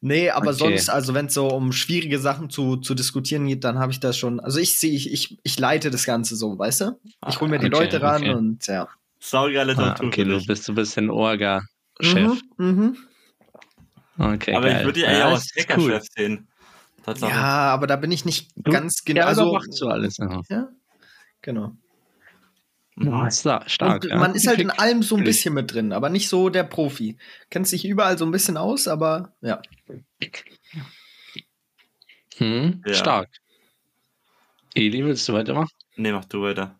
Nee, 0.00 0.30
aber 0.30 0.50
Okay. 0.50 0.58
sonst, 0.58 0.88
also 0.88 1.14
wenn 1.14 1.26
es 1.26 1.34
so 1.34 1.48
um 1.48 1.72
schwierige 1.72 2.18
Sachen 2.20 2.48
zu, 2.48 2.76
zu 2.76 2.94
diskutieren 2.94 3.46
geht, 3.46 3.64
dann 3.64 3.78
habe 3.78 3.90
ich 3.92 4.00
das 4.00 4.16
schon. 4.16 4.38
Also 4.40 4.60
ich 4.60 4.78
sehe, 4.78 4.92
ich, 4.92 5.12
ich, 5.12 5.38
ich 5.42 5.58
leite 5.58 5.90
das 5.90 6.04
Ganze 6.04 6.36
so, 6.36 6.58
weißt 6.58 6.82
du? 6.82 7.00
Ich 7.28 7.40
hole 7.40 7.50
mir 7.50 7.58
die 7.58 7.66
Okay, 7.66 7.74
Leute 7.84 8.00
ran 8.00 8.22
okay. 8.22 8.32
und 8.34 8.66
ja. 8.68 8.88
Saugeile 9.20 9.72
Ah, 9.72 9.90
Tattoo 9.90 10.06
okay, 10.06 10.22
für 10.24 10.30
du 10.30 10.36
dich. 10.38 10.46
bist 10.46 10.68
ein 10.68 10.76
bisschen 10.76 11.10
Orga-Chef. 11.10 12.40
Mhm, 12.56 12.66
mhm. 12.66 12.96
Okay, 14.18 14.54
Aber 14.54 14.66
geil. 14.68 14.78
ich 14.80 14.84
würde 14.84 15.00
ja 15.00 15.06
eher 15.08 15.18
Ja, 15.18 15.28
als 15.28 15.44
ist 15.54 15.68
Hackerchef 15.68 16.04
sehen. 16.16 16.48
Tatsache. 17.04 17.30
Ja, 17.30 17.72
aber 17.72 17.86
da 17.86 17.96
bin 17.96 18.10
ich 18.12 18.24
nicht 18.24 18.50
Du- 18.56 18.70
ganz 18.72 19.04
genau. 19.04 19.20
Ja, 19.20 19.26
also, 19.26 19.52
macht 19.52 19.72
so 19.72 19.88
alles. 19.88 20.16
Ja, 20.18 20.42
ja, 20.50 20.68
genau. 21.42 21.72
Da, 22.96 23.30
stark. 23.30 24.04
Ja. 24.04 24.16
man 24.18 24.34
ist 24.34 24.48
halt 24.48 24.58
in 24.58 24.70
allem 24.70 25.04
so 25.04 25.14
ein 25.16 25.22
bisschen 25.22 25.54
mit 25.54 25.72
drin, 25.72 25.92
aber 25.92 26.08
nicht 26.08 26.28
so 26.28 26.48
der 26.48 26.64
Profi. 26.64 27.16
Kennt 27.48 27.68
sich 27.68 27.84
überall 27.84 28.18
so 28.18 28.24
ein 28.24 28.32
bisschen 28.32 28.56
aus, 28.56 28.88
aber 28.88 29.32
ja. 29.40 29.62
Hm, 32.38 32.82
Ja. 32.84 32.94
Stark. 32.94 33.28
Eli, 34.74 35.04
willst 35.04 35.28
du 35.28 35.32
weitermachen? 35.32 35.70
Nee, 35.96 36.12
mach 36.12 36.24
du 36.24 36.42
weiter. 36.42 36.78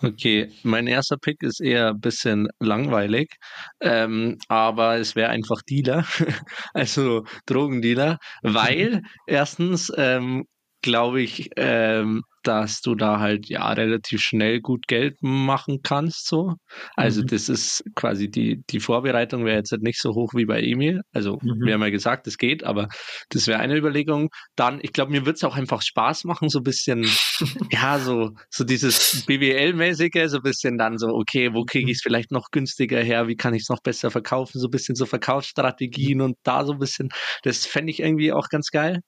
Okay, 0.00 0.52
mein 0.62 0.86
erster 0.86 1.16
Pick 1.16 1.42
ist 1.42 1.60
eher 1.60 1.88
ein 1.88 2.00
bisschen 2.00 2.48
langweilig, 2.60 3.34
ähm, 3.80 4.38
aber 4.48 4.96
es 4.98 5.16
wäre 5.16 5.30
einfach 5.30 5.60
Dealer, 5.68 6.04
also 6.72 7.24
Drogendealer, 7.46 8.18
weil 8.42 9.02
erstens 9.26 9.92
ähm, 9.96 10.44
glaube 10.88 11.20
ich, 11.20 11.50
ähm, 11.56 12.22
dass 12.44 12.80
du 12.80 12.94
da 12.94 13.18
halt 13.18 13.48
ja 13.48 13.70
relativ 13.72 14.22
schnell 14.22 14.60
gut 14.60 14.86
Geld 14.88 15.16
machen 15.20 15.80
kannst, 15.82 16.26
so. 16.26 16.54
Also 16.96 17.22
Mhm. 17.22 17.26
das 17.26 17.48
ist 17.50 17.84
quasi 17.94 18.30
die, 18.30 18.62
die 18.70 18.80
Vorbereitung 18.80 19.44
wäre 19.44 19.58
jetzt 19.58 19.70
halt 19.72 19.82
nicht 19.82 20.00
so 20.00 20.14
hoch 20.14 20.32
wie 20.34 20.46
bei 20.46 20.62
Emil. 20.62 21.02
Also 21.12 21.38
Mhm. 21.42 21.60
wir 21.64 21.74
haben 21.74 21.82
ja 21.82 21.90
gesagt, 21.90 22.26
es 22.26 22.38
geht, 22.38 22.64
aber 22.64 22.88
das 23.30 23.46
wäre 23.48 23.58
eine 23.60 23.76
Überlegung. 23.76 24.30
Dann, 24.56 24.78
ich 24.82 24.92
glaube, 24.92 25.12
mir 25.12 25.26
wird 25.26 25.36
es 25.36 25.44
auch 25.44 25.56
einfach 25.56 25.82
Spaß 25.82 26.24
machen, 26.24 26.48
so 26.48 26.60
ein 26.60 26.64
bisschen, 26.64 27.02
ja, 27.72 27.98
so, 27.98 28.30
so 28.50 28.64
dieses 28.64 29.24
BWL-mäßige, 29.26 30.28
so 30.28 30.38
ein 30.38 30.42
bisschen 30.42 30.78
dann 30.78 30.96
so, 30.96 31.08
okay, 31.08 31.52
wo 31.52 31.64
kriege 31.64 31.90
ich 31.90 31.98
es 31.98 32.02
vielleicht 32.02 32.30
noch 32.30 32.46
günstiger 32.50 33.02
her, 33.02 33.28
wie 33.28 33.36
kann 33.36 33.52
ich 33.52 33.62
es 33.62 33.68
noch 33.68 33.80
besser 33.82 34.10
verkaufen, 34.10 34.58
so 34.58 34.68
ein 34.68 34.70
bisschen 34.70 34.94
so 34.94 35.04
Verkaufsstrategien 35.06 36.20
und 36.22 36.36
da 36.44 36.64
so 36.64 36.72
ein 36.72 36.78
bisschen, 36.78 37.10
das 37.42 37.66
fände 37.66 37.90
ich 37.90 38.00
irgendwie 38.00 38.32
auch 38.32 38.48
ganz 38.48 38.70
geil. 38.70 39.00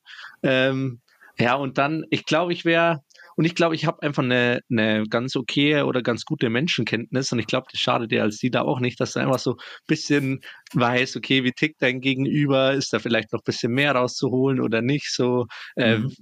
Ähm, 0.43 0.99
ja, 1.41 1.55
und 1.55 1.77
dann, 1.77 2.03
ich 2.09 2.25
glaube, 2.25 2.53
ich 2.53 2.65
wäre, 2.65 2.99
und 3.37 3.45
ich 3.45 3.55
glaube, 3.55 3.75
ich 3.75 3.85
habe 3.85 4.01
einfach 4.03 4.23
eine, 4.23 4.59
eine 4.69 5.05
ganz 5.09 5.35
okay 5.35 5.81
oder 5.81 6.01
ganz 6.01 6.25
gute 6.25 6.49
Menschenkenntnis 6.49 7.31
und 7.31 7.39
ich 7.39 7.47
glaube, 7.47 7.67
das 7.71 7.79
schadet 7.79 8.11
dir 8.11 8.23
als 8.23 8.37
die 8.37 8.51
da 8.51 8.61
auch 8.61 8.79
nicht, 8.79 8.99
dass 8.99 9.13
du 9.13 9.19
einfach 9.19 9.39
so 9.39 9.51
ein 9.53 9.57
bisschen 9.87 10.41
weißt, 10.73 11.15
okay, 11.17 11.43
wie 11.43 11.51
tickt 11.51 11.81
dein 11.81 12.01
Gegenüber, 12.01 12.73
ist 12.73 12.93
da 12.93 12.99
vielleicht 12.99 13.31
noch 13.31 13.39
ein 13.39 13.45
bisschen 13.45 13.71
mehr 13.71 13.93
rauszuholen 13.95 14.59
oder 14.61 14.81
nicht 14.81 15.13
so. 15.13 15.47
Äh, 15.75 15.99
Mhm. 15.99 16.15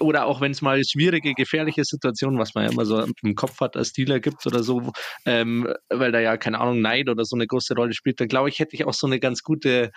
oder 0.00 0.26
auch 0.26 0.40
wenn 0.40 0.52
es 0.52 0.62
mal 0.62 0.82
schwierige, 0.84 1.34
gefährliche 1.34 1.84
Situationen, 1.84 2.38
was 2.38 2.54
man 2.54 2.64
ja 2.64 2.70
immer 2.70 2.84
so 2.86 3.04
im 3.22 3.34
Kopf 3.34 3.60
hat, 3.60 3.76
als 3.76 3.92
Dealer 3.92 4.20
gibt 4.20 4.46
oder 4.46 4.62
so, 4.62 4.92
ähm, 5.26 5.72
weil 5.90 6.12
da 6.12 6.20
ja, 6.20 6.36
keine 6.36 6.60
Ahnung, 6.60 6.80
Neid 6.80 7.08
oder 7.08 7.24
so 7.24 7.36
eine 7.36 7.46
große 7.46 7.74
Rolle 7.74 7.92
spielt, 7.92 8.20
dann 8.20 8.28
glaube 8.28 8.48
ich, 8.48 8.58
hätte 8.58 8.74
ich 8.74 8.84
auch 8.84 8.94
so 8.94 9.06
eine 9.06 9.20
ganz 9.20 9.42
gute 9.42 9.90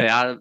ja, 0.00 0.38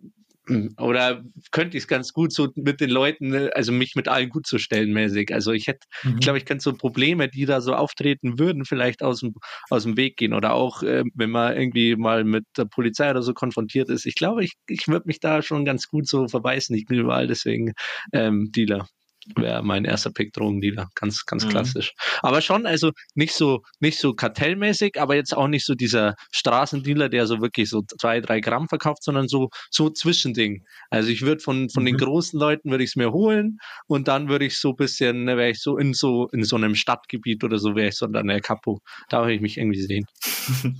Oder 0.78 1.24
könnte 1.52 1.78
ich 1.78 1.84
es 1.84 1.88
ganz 1.88 2.12
gut 2.12 2.34
so 2.34 2.50
mit 2.56 2.82
den 2.82 2.90
Leuten, 2.90 3.30
ne, 3.30 3.52
also 3.56 3.72
mich 3.72 3.96
mit 3.96 4.08
allen 4.10 4.30
gut 4.30 4.46
zu 4.46 4.58
stellen 4.58 4.92
mäßig. 4.92 5.34
Also 5.34 5.52
ich 5.54 5.68
hätte, 5.68 5.88
Mhm. 6.04 6.16
ich 6.16 6.20
glaube, 6.20 6.38
ich 6.38 6.46
könnte 6.46 6.64
so 6.64 6.74
Probleme, 6.74 7.30
die 7.30 7.46
da 7.46 7.62
so 7.62 7.74
auftreten 7.74 8.40
würden, 8.40 8.66
vielleicht 8.66 9.04
aus 9.04 9.22
dem, 9.22 9.36
aus 9.70 9.84
dem 9.84 9.96
Weg 9.96 10.18
gehen. 10.18 10.34
Oder 10.34 10.54
auch, 10.54 10.84
äh, 10.84 11.04
wenn 11.14 11.30
man 11.30 11.56
irgendwie 11.58 11.96
mal 11.96 12.24
mit 12.26 12.46
der 12.58 12.66
Polizei 12.66 13.10
oder 13.10 13.24
so 13.24 13.34
konfrontiert 13.34 13.90
ist. 13.90 14.06
Ich 14.06 14.16
glaube, 14.16 14.44
ich, 14.44 14.54
ich 14.68 14.88
würde 14.88 15.08
mich 15.08 15.20
da 15.20 15.42
schon 15.42 15.64
ganz 15.66 15.88
gut 15.88 16.08
so 16.08 16.28
verbeißen. 16.28 16.76
Ich 16.76 16.86
bin 16.86 17.00
überall 17.00 17.28
deswegen 17.28 17.74
ähm, 18.12 18.52
Dealer. 18.52 18.88
Wäre 19.36 19.64
mein 19.64 19.86
erster 19.86 20.12
Pick 20.12 20.34
Drogendealer. 20.34 20.90
Ganz, 20.96 21.26
ganz 21.26 21.46
Mhm. 21.46 21.50
klassisch. 21.50 21.94
Aber 22.22 22.42
schon, 22.42 22.66
also 22.66 22.92
nicht 23.16 23.34
so, 23.34 23.62
nicht 23.80 23.98
so 24.00 24.14
kartellmäßig, 24.14 25.00
aber 25.00 25.16
jetzt 25.16 25.36
auch 25.36 25.48
nicht 25.48 25.66
so 25.66 25.76
dieser 25.76 26.16
Straßendealer, 26.32 27.10
der 27.10 27.26
so 27.28 27.42
wirklich 27.42 27.70
so 27.70 27.84
zwei, 28.00 28.20
drei 28.20 28.40
Gramm 28.42 28.68
verkauft, 28.68 29.04
sondern 29.04 29.28
so, 29.28 29.50
so 29.72 29.90
Zwischending. 29.90 30.64
Also 30.90 31.10
ich 31.10 31.22
würde 31.22 31.42
von, 31.42 31.70
von 31.70 31.86
den 31.86 31.96
Mhm. 31.96 32.00
großen 32.00 32.40
Leuten 32.40 32.70
würde 32.72 32.84
ich 32.84 32.92
es 32.92 32.96
mir 32.96 33.12
holen 33.12 33.58
und 33.88 34.08
dann 34.08 34.28
würde 34.30 34.46
ich 34.46 34.60
so 34.60 34.70
ein 34.72 34.76
bisschen, 34.76 35.24
ne, 35.24 35.38
wäre 35.38 35.52
ich 35.52 35.62
so 35.62 35.78
in 35.78 35.94
so, 35.94 36.28
in 36.34 36.44
so 36.44 36.56
einem 36.56 36.76
Stadtgebiet 36.76 37.44
oder 37.44 37.58
so, 37.60 37.76
wäre 37.76 37.90
ich 37.90 37.96
so 37.96 38.08
dann 38.08 38.28
der 38.28 38.42
Capo. 38.42 38.80
Da 39.10 39.22
würde 39.22 39.34
ich 39.34 39.42
mich 39.42 39.58
irgendwie 39.58 39.82
sehen. 39.82 40.06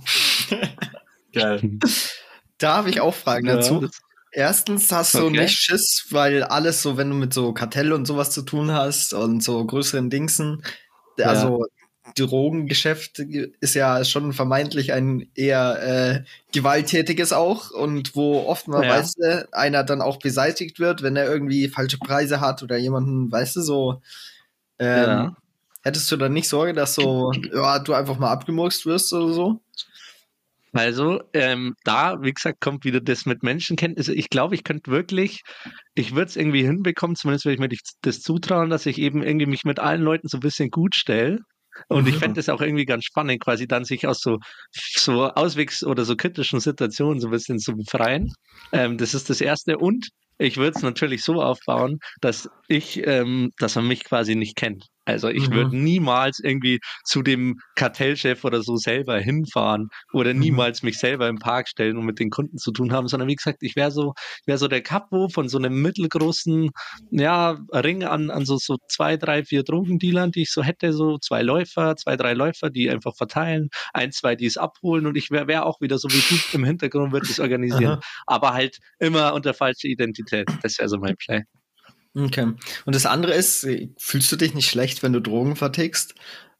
Geil. 1.32 1.78
Da 2.58 2.76
habe 2.76 2.88
ich 2.88 3.00
auch 3.00 3.12
Fragen 3.12 3.46
dazu. 3.48 3.88
Erstens 4.36 4.90
hast 4.90 5.14
du 5.14 5.28
Okay. 5.28 5.38
nicht 5.42 5.56
Schiss, 5.58 6.06
weil 6.10 6.42
alles 6.42 6.82
so, 6.82 6.96
wenn 6.96 7.08
du 7.10 7.14
mit 7.16 7.32
so 7.32 7.52
Kartell 7.52 7.92
und 7.92 8.04
sowas 8.06 8.30
zu 8.32 8.42
tun 8.42 8.72
hast 8.72 9.14
und 9.14 9.42
so 9.42 9.64
größeren 9.64 10.10
Dingsen, 10.10 10.62
Ja. 11.16 11.28
also 11.28 11.66
Drogengeschäft 12.16 13.18
ist 13.60 13.74
ja 13.74 14.04
schon 14.04 14.32
vermeintlich 14.32 14.92
ein 14.92 15.30
eher 15.34 16.22
äh, 16.22 16.24
gewalttätiges 16.52 17.32
auch 17.32 17.70
und 17.70 18.14
wo 18.16 18.40
oftmals 18.40 19.14
einer 19.52 19.84
dann 19.84 20.02
auch 20.02 20.18
beseitigt 20.18 20.78
wird, 20.80 21.02
wenn 21.02 21.16
er 21.16 21.26
irgendwie 21.26 21.68
falsche 21.68 21.98
Preise 21.98 22.40
hat 22.40 22.62
oder 22.62 22.76
jemanden, 22.76 23.30
weißt 23.32 23.56
du, 23.56 23.62
so 23.62 24.02
ähm, 24.78 25.28
Ja. 25.28 25.36
hättest 25.82 26.10
du 26.12 26.16
dann 26.16 26.32
nicht 26.34 26.48
Sorge, 26.48 26.72
dass 26.74 26.94
so 26.96 27.32
ja, 27.54 27.78
du 27.80 27.94
einfach 27.94 28.18
mal 28.18 28.32
abgemurkst 28.32 28.86
wirst 28.86 29.12
oder 29.12 29.32
so? 29.34 29.60
Also, 30.74 31.20
ähm, 31.32 31.74
da, 31.84 32.20
wie 32.22 32.32
gesagt, 32.32 32.60
kommt 32.60 32.84
wieder 32.84 33.00
das 33.00 33.26
mit 33.26 33.42
Menschenkenntnis. 33.44 34.08
Ich 34.08 34.28
glaube, 34.28 34.56
ich 34.56 34.64
könnte 34.64 34.90
wirklich, 34.90 35.42
ich 35.94 36.12
würde 36.16 36.26
es 36.26 36.36
irgendwie 36.36 36.64
hinbekommen, 36.64 37.14
zumindest 37.16 37.44
würde 37.44 37.54
ich 37.54 37.60
mir 37.60 37.68
das 38.02 38.20
zutrauen, 38.20 38.70
dass 38.70 38.84
ich 38.86 38.98
eben 38.98 39.22
irgendwie 39.22 39.46
mich 39.46 39.62
mit 39.64 39.78
allen 39.78 40.02
Leuten 40.02 40.26
so 40.28 40.38
ein 40.38 40.40
bisschen 40.40 40.70
gut 40.70 40.96
stelle. 40.96 41.38
Und 41.88 42.08
ich 42.08 42.16
Mhm. 42.16 42.18
fände 42.18 42.40
es 42.40 42.48
auch 42.48 42.60
irgendwie 42.60 42.86
ganz 42.86 43.04
spannend, 43.04 43.40
quasi 43.40 43.66
dann 43.68 43.84
sich 43.84 44.06
aus 44.06 44.20
so, 44.20 44.38
so 44.72 45.24
Auswegs- 45.28 45.84
oder 45.84 46.04
so 46.04 46.16
kritischen 46.16 46.60
Situationen 46.60 47.20
so 47.20 47.28
ein 47.28 47.32
bisschen 47.32 47.58
zu 47.58 47.74
befreien. 47.76 48.32
Ähm, 48.72 48.98
das 48.98 49.14
ist 49.14 49.30
das 49.30 49.40
Erste. 49.40 49.78
Und 49.78 50.08
ich 50.38 50.56
würde 50.56 50.76
es 50.76 50.82
natürlich 50.82 51.22
so 51.24 51.40
aufbauen, 51.42 51.98
dass 52.20 52.48
ich, 52.68 53.04
ähm, 53.06 53.50
dass 53.58 53.76
man 53.76 53.86
mich 53.88 54.04
quasi 54.04 54.34
nicht 54.36 54.56
kennt. 54.56 54.86
Also 55.04 55.28
ich 55.28 55.50
Mhm. 55.50 55.52
würde 55.52 55.76
niemals 55.76 56.40
irgendwie 56.42 56.80
zu 57.04 57.22
dem 57.22 57.56
Kartellchef 57.74 58.44
oder 58.44 58.62
so 58.62 58.76
selber 58.76 59.18
hinfahren 59.18 59.88
oder 60.12 60.32
Mhm. 60.36 60.40
niemals 60.40 60.82
mich 60.82 60.98
selber 60.98 61.28
im 61.28 61.38
Park 61.38 61.68
stellen 61.68 61.96
und 61.96 62.06
mit 62.06 62.18
den 62.18 62.30
Kunden 62.30 62.56
zu 62.58 62.72
tun 62.72 62.92
haben, 62.92 63.08
sondern 63.08 63.28
wie 63.28 63.34
gesagt, 63.36 63.58
ich 63.62 63.76
wäre 63.76 63.90
so, 63.90 64.14
wäre 64.46 64.58
so 64.58 64.68
der 64.68 64.82
Capo 64.82 65.28
von 65.28 65.48
so 65.48 65.58
einem 65.58 65.80
mittelgroßen, 65.82 66.70
ja, 67.10 67.58
Ring 67.72 68.04
an, 68.04 68.30
an 68.30 68.44
so, 68.44 68.56
so 68.58 68.76
zwei, 68.88 69.16
drei, 69.16 69.44
vier 69.44 69.62
Drogendealern, 69.62 70.30
die 70.30 70.42
ich 70.42 70.50
so 70.50 70.62
hätte, 70.62 70.92
so 70.92 71.18
zwei 71.18 71.42
Läufer, 71.42 71.96
zwei, 71.96 72.16
drei 72.16 72.34
Läufer, 72.34 72.70
die 72.70 72.90
einfach 72.90 73.14
verteilen, 73.16 73.68
ein, 73.92 74.12
zwei, 74.12 74.36
die 74.36 74.46
es 74.46 74.56
abholen 74.56 75.06
und 75.06 75.16
ich 75.16 75.30
wäre 75.30 75.46
wär 75.48 75.66
auch 75.66 75.80
wieder 75.80 75.98
so 75.98 76.12
wie 76.12 76.22
du 76.22 76.38
im 76.50 76.64
Hintergrund, 76.64 77.12
würde 77.12 77.26
es 77.30 77.38
organisieren, 77.38 77.96
Aha. 77.96 78.00
aber 78.26 78.52
halt 78.54 78.78
immer 78.98 79.34
unter 79.34 79.54
falscher 79.54 79.88
Identität. 79.88 80.48
Das 80.62 80.78
wäre 80.78 80.88
so 80.88 80.98
mein 80.98 81.16
Play. 81.16 81.42
Okay. 82.16 82.52
Und 82.84 82.94
das 82.94 83.06
andere 83.06 83.34
ist, 83.34 83.66
fühlst 83.98 84.30
du 84.30 84.36
dich 84.36 84.54
nicht 84.54 84.68
schlecht, 84.70 85.02
wenn 85.02 85.12
du 85.12 85.20
Drogen 85.20 85.56
vertickst? 85.56 86.14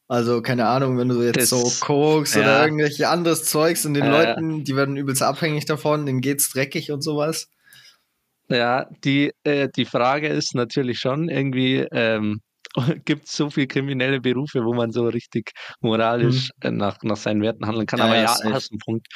Also, 0.07 0.41
keine 0.41 0.67
Ahnung, 0.67 0.97
wenn 0.97 1.09
du 1.09 1.21
jetzt 1.23 1.37
Das- 1.37 1.49
so 1.49 1.71
Koks 1.85 2.35
oder 2.35 2.45
ja. 2.59 2.63
irgendwelche 2.65 3.09
anderes 3.09 3.45
Zeugs 3.45 3.85
und 3.85 3.93
den 3.95 4.03
Äh. 4.05 4.09
Leuten, 4.09 4.63
die 4.63 4.75
werden 4.75 4.97
übelst 4.97 5.23
abhängig 5.23 5.65
davon, 5.65 6.05
denen 6.05 6.21
geht's 6.21 6.49
dreckig 6.51 6.91
und 6.91 7.01
sowas. 7.01 7.47
Ja, 8.49 8.87
die, 9.03 9.31
äh, 9.43 9.69
die 9.75 9.85
Frage 9.85 10.27
ist 10.27 10.53
natürlich 10.53 10.99
schon 10.99 11.29
irgendwie, 11.29 11.77
ähm, 11.91 12.41
gibt 13.05 13.25
es 13.25 13.35
so 13.35 13.49
viele 13.49 13.67
kriminelle 13.67 14.21
Berufe, 14.21 14.63
wo 14.63 14.73
man 14.73 14.91
so 14.91 15.05
richtig 15.07 15.51
moralisch 15.81 16.49
äh, 16.61 16.71
nach, 16.71 16.97
nach 17.03 17.15
seinen 17.17 17.41
Werten 17.41 17.65
handeln 17.65 17.85
kann. 17.85 18.01
Ja, 18.01 18.03
Aber 18.03 18.17
ja, 18.17 18.37
safe. 18.37 18.51
hast 18.51 18.71
einen 18.71 18.79
Punkt. 18.79 19.07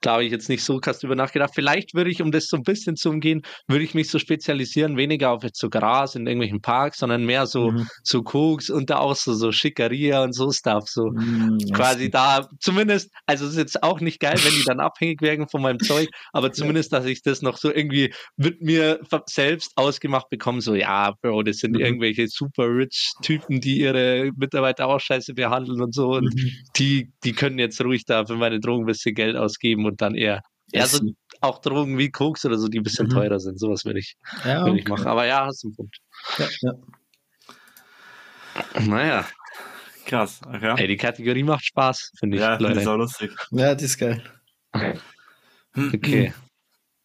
Da 0.00 0.12
habe 0.12 0.24
ich 0.24 0.32
jetzt 0.32 0.48
nicht 0.48 0.64
so 0.64 0.78
krass 0.78 1.00
drüber 1.00 1.14
nachgedacht. 1.16 1.52
Vielleicht 1.54 1.94
würde 1.94 2.10
ich, 2.10 2.22
um 2.22 2.30
das 2.32 2.46
so 2.46 2.56
ein 2.56 2.62
bisschen 2.62 2.96
zu 2.96 3.10
umgehen, 3.10 3.42
würde 3.66 3.84
ich 3.84 3.94
mich 3.94 4.10
so 4.10 4.18
spezialisieren, 4.18 4.96
weniger 4.96 5.30
auf 5.30 5.42
jetzt 5.42 5.60
so 5.60 5.68
Gras 5.70 6.14
in 6.14 6.26
irgendwelchen 6.26 6.60
Parks, 6.60 6.98
sondern 6.98 7.24
mehr 7.24 7.46
so, 7.46 7.72
Mhm. 7.72 7.88
so 8.02 8.22
Koks 8.22 8.70
und 8.70 8.90
da 8.90 8.98
auch 8.98 9.16
so, 9.16 9.34
so 9.34 9.52
Schickeria 9.52 10.22
und 10.22 10.34
so 10.34 10.50
Stuff. 10.50 10.84
So 10.88 11.10
Mm, 11.10 11.58
quasi 11.72 12.10
da, 12.10 12.48
zumindest, 12.60 13.10
also 13.26 13.44
es 13.44 13.52
ist 13.52 13.58
jetzt 13.58 13.82
auch 13.82 14.00
nicht 14.00 14.20
geil, 14.20 14.42
wenn 14.42 14.54
die 14.54 14.62
dann 14.64 14.80
abhängig 14.80 15.20
werden 15.22 15.48
von 15.48 15.62
meinem 15.62 15.80
Zeug, 15.80 16.08
aber 16.32 16.52
zumindest, 16.52 16.92
dass 16.92 17.04
ich 17.04 17.22
das 17.22 17.42
noch 17.42 17.58
so 17.58 17.72
irgendwie 17.72 18.12
mit 18.36 18.60
mir 18.62 19.00
selbst 19.26 19.72
ausgemacht 19.76 20.28
bekomme, 20.30 20.60
so, 20.60 20.74
ja, 20.74 21.12
Bro, 21.22 21.42
das 21.42 21.58
sind 21.58 21.76
Mhm. 21.76 21.78
irgendwelche 21.78 22.26
super 22.28 22.68
rich 22.68 23.07
Typen, 23.22 23.60
die 23.60 23.80
ihre 23.80 24.30
Mitarbeiter 24.36 24.86
auch 24.86 25.00
scheiße 25.00 25.34
behandeln 25.34 25.80
und 25.80 25.94
so 25.94 26.10
und 26.12 26.34
Mhm. 26.34 26.50
die, 26.76 27.12
die 27.24 27.32
können 27.32 27.58
jetzt 27.58 27.80
ruhig 27.82 28.04
da 28.04 28.24
für 28.26 28.36
meine 28.36 28.60
Drogen 28.60 28.84
ein 28.84 28.86
bisschen 28.86 29.14
Geld 29.14 29.36
ausgeben 29.36 29.86
und 29.86 30.00
dann 30.00 30.14
eher, 30.14 30.42
ja, 30.72 30.86
so 30.86 31.00
auch 31.40 31.60
Drogen 31.60 31.96
wie 31.98 32.10
Koks 32.10 32.44
oder 32.44 32.58
so, 32.58 32.68
die 32.68 32.78
ein 32.78 32.82
bisschen 32.82 33.06
Mhm. 33.06 33.12
teurer 33.12 33.38
sind, 33.40 33.58
sowas 33.60 33.84
würde 33.84 34.00
ich, 34.00 34.16
Ja, 34.44 34.64
würde 34.64 34.78
ich 34.78 34.82
okay. 34.84 34.90
machen, 34.92 35.06
aber 35.06 35.26
ja, 35.26 35.46
hast 35.46 35.62
du 35.62 35.68
einen 35.68 35.76
Punkt. 35.76 35.96
Ja, 36.38 36.48
ja. 36.62 36.72
Naja, 38.86 39.26
Krass. 40.04 40.40
Okay. 40.46 40.74
ey, 40.78 40.86
die 40.88 40.96
Kategorie 40.96 41.42
macht 41.42 41.64
Spaß, 41.66 42.12
finde 42.18 42.36
ich, 42.38 42.42
ja, 42.42 42.54
ich 42.54 42.60
Leute. 42.60 42.90
auch 42.90 42.96
lustig. 42.96 43.30
ja, 43.50 43.74
das 43.74 43.82
ist 43.82 43.98
geil. 43.98 44.22
Okay. 45.74 46.32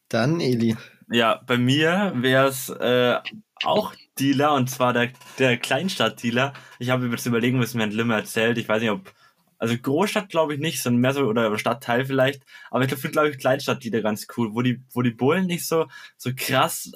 Dann, 0.08 0.39
Eli. 0.39 0.76
Ja, 1.12 1.42
bei 1.46 1.58
mir 1.58 2.13
wäre 2.16 2.48
es 2.48 2.70
äh, 2.70 3.20
auch 3.66 3.94
Dealer 4.19 4.54
und 4.54 4.69
zwar 4.69 4.93
der, 4.93 5.10
der 5.39 5.58
Kleinstadt-Dealer. 5.58 6.54
Ich 6.80 6.89
habe 6.89 7.06
mir 7.06 7.12
jetzt 7.12 7.26
überlegen 7.26 7.58
müssen, 7.58 7.78
mir 7.78 7.84
ein 7.84 7.91
Limmer 7.91 8.15
erzählt. 8.17 8.58
Ich 8.58 8.67
weiß 8.67 8.82
nicht, 8.82 8.91
ob. 8.91 9.12
Also 9.58 9.78
Großstadt 9.78 10.30
glaube 10.30 10.54
ich 10.54 10.60
nicht, 10.60 10.82
sondern 10.82 11.02
mehr 11.02 11.13
so, 11.13 11.21
oder 11.23 11.58
Stadtteil 11.58 12.06
vielleicht. 12.06 12.43
Aber 12.69 12.84
ich 12.84 12.89
glaube, 12.89 13.10
glaube 13.10 13.30
ich, 13.30 13.38
Kleinstadt-Dealer 13.38 14.02
ganz 14.02 14.28
cool, 14.36 14.54
wo 14.54 14.62
die, 14.62 14.82
wo 14.91 15.02
die 15.02 15.12
Bullen 15.12 15.45
nicht 15.45 15.65
so, 15.65 15.88
so 16.17 16.32
krass 16.36 16.91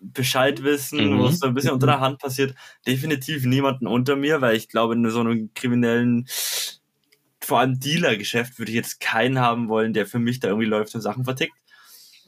Bescheid 0.00 0.62
wissen, 0.62 1.12
Mhm. 1.12 1.18
wo 1.18 1.26
es 1.26 1.38
so 1.40 1.46
ein 1.46 1.54
bisschen 1.54 1.72
unter 1.72 1.86
der 1.86 2.00
Hand 2.00 2.18
passiert. 2.20 2.54
Definitiv 2.86 3.44
niemanden 3.44 3.86
unter 3.86 4.16
mir, 4.16 4.40
weil 4.40 4.54
ich 4.56 4.68
glaube, 4.68 4.94
in 4.94 5.10
so 5.10 5.20
einem 5.20 5.50
kriminellen, 5.54 6.26
vor 7.40 7.60
allem 7.60 7.80
Dealer-Geschäft 7.80 8.58
würde 8.58 8.70
ich 8.70 8.76
jetzt 8.76 9.00
keinen 9.00 9.38
haben 9.38 9.68
wollen, 9.68 9.92
der 9.92 10.06
für 10.06 10.18
mich 10.18 10.40
da 10.40 10.48
irgendwie 10.48 10.66
läuft 10.66 10.94
und 10.94 11.00
Sachen 11.00 11.24
vertickt. 11.24 11.54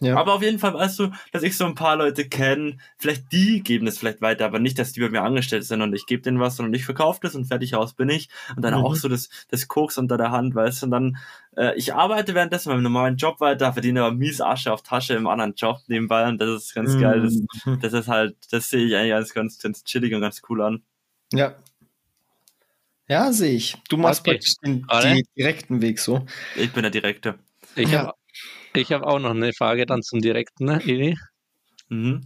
Ja. 0.00 0.16
Aber 0.16 0.34
auf 0.34 0.42
jeden 0.42 0.58
Fall 0.58 0.74
weißt 0.74 0.98
du, 0.98 1.10
dass 1.32 1.42
ich 1.42 1.56
so 1.56 1.64
ein 1.64 1.74
paar 1.74 1.96
Leute 1.96 2.28
kenne, 2.28 2.76
vielleicht 2.98 3.32
die 3.32 3.62
geben 3.62 3.86
es 3.86 3.96
vielleicht 3.98 4.20
weiter, 4.20 4.44
aber 4.44 4.58
nicht, 4.58 4.78
dass 4.78 4.92
die 4.92 5.00
bei 5.00 5.08
mir 5.08 5.22
angestellt 5.22 5.64
sind 5.64 5.80
und 5.80 5.94
ich 5.94 6.04
gebe 6.06 6.22
denen 6.22 6.38
was, 6.38 6.56
sondern 6.56 6.74
ich 6.74 6.84
verkaufe 6.84 7.18
das 7.22 7.34
und 7.34 7.46
fertig 7.46 7.74
aus 7.74 7.94
bin 7.94 8.10
ich. 8.10 8.28
Und 8.56 8.62
dann 8.62 8.74
Mhm. 8.74 8.80
auch 8.80 8.94
so 8.94 9.08
das, 9.08 9.30
das 9.48 9.68
Koks 9.68 9.96
unter 9.96 10.18
der 10.18 10.32
Hand, 10.32 10.54
weißt 10.54 10.82
du, 10.82 10.86
und 10.86 10.90
dann, 10.90 11.16
äh, 11.56 11.74
ich 11.76 11.94
arbeite 11.94 12.34
währenddessen 12.34 12.68
meinem 12.70 12.82
normalen 12.82 13.16
Job 13.16 13.40
weiter, 13.40 13.72
verdiene 13.72 14.02
aber 14.02 14.14
mies 14.14 14.40
Asche 14.42 14.70
auf 14.72 14.82
Tasche 14.82 15.14
im 15.14 15.26
anderen 15.26 15.54
Job 15.54 15.78
nebenbei 15.86 16.28
und 16.28 16.38
das 16.40 16.50
ist 16.64 16.74
ganz 16.74 16.98
geil. 17.00 17.22
Das, 17.22 17.34
Mhm. 17.64 17.80
das 17.80 17.92
ist 17.94 18.08
halt, 18.08 18.36
das 18.50 18.68
sehe 18.68 18.84
ich 18.86 18.94
eigentlich 18.96 19.14
als 19.14 19.32
ganz, 19.32 19.58
ganz 19.58 19.82
chillig 19.84 20.12
und 20.14 20.20
ganz 20.20 20.42
cool 20.48 20.60
an. 20.62 20.82
Ja. 21.32 21.54
Ja, 23.08 23.32
sehe 23.32 23.54
ich. 23.54 23.76
Du 23.88 23.96
machst 23.96 24.20
Okay. 24.20 24.32
praktisch 24.32 24.54
den 24.64 24.84
die 25.02 25.24
direkten 25.36 25.80
Weg 25.80 26.00
so. 26.00 26.26
Ich 26.56 26.72
bin 26.72 26.82
der 26.82 26.90
Direkte. 26.90 27.38
Ich 27.76 27.92
Ja. 27.92 27.98
habe 28.00 28.12
ich 28.76 28.92
hab 28.92 29.02
auch 29.02 29.18
noch 29.18 29.30
eine 29.30 29.52
Frage 29.52 29.86
dann 29.86 30.02
zum 30.02 30.20
Direkten, 30.20 30.66
ne, 30.66 30.80
Eli? 30.84 31.16
Mhm. 31.88 32.22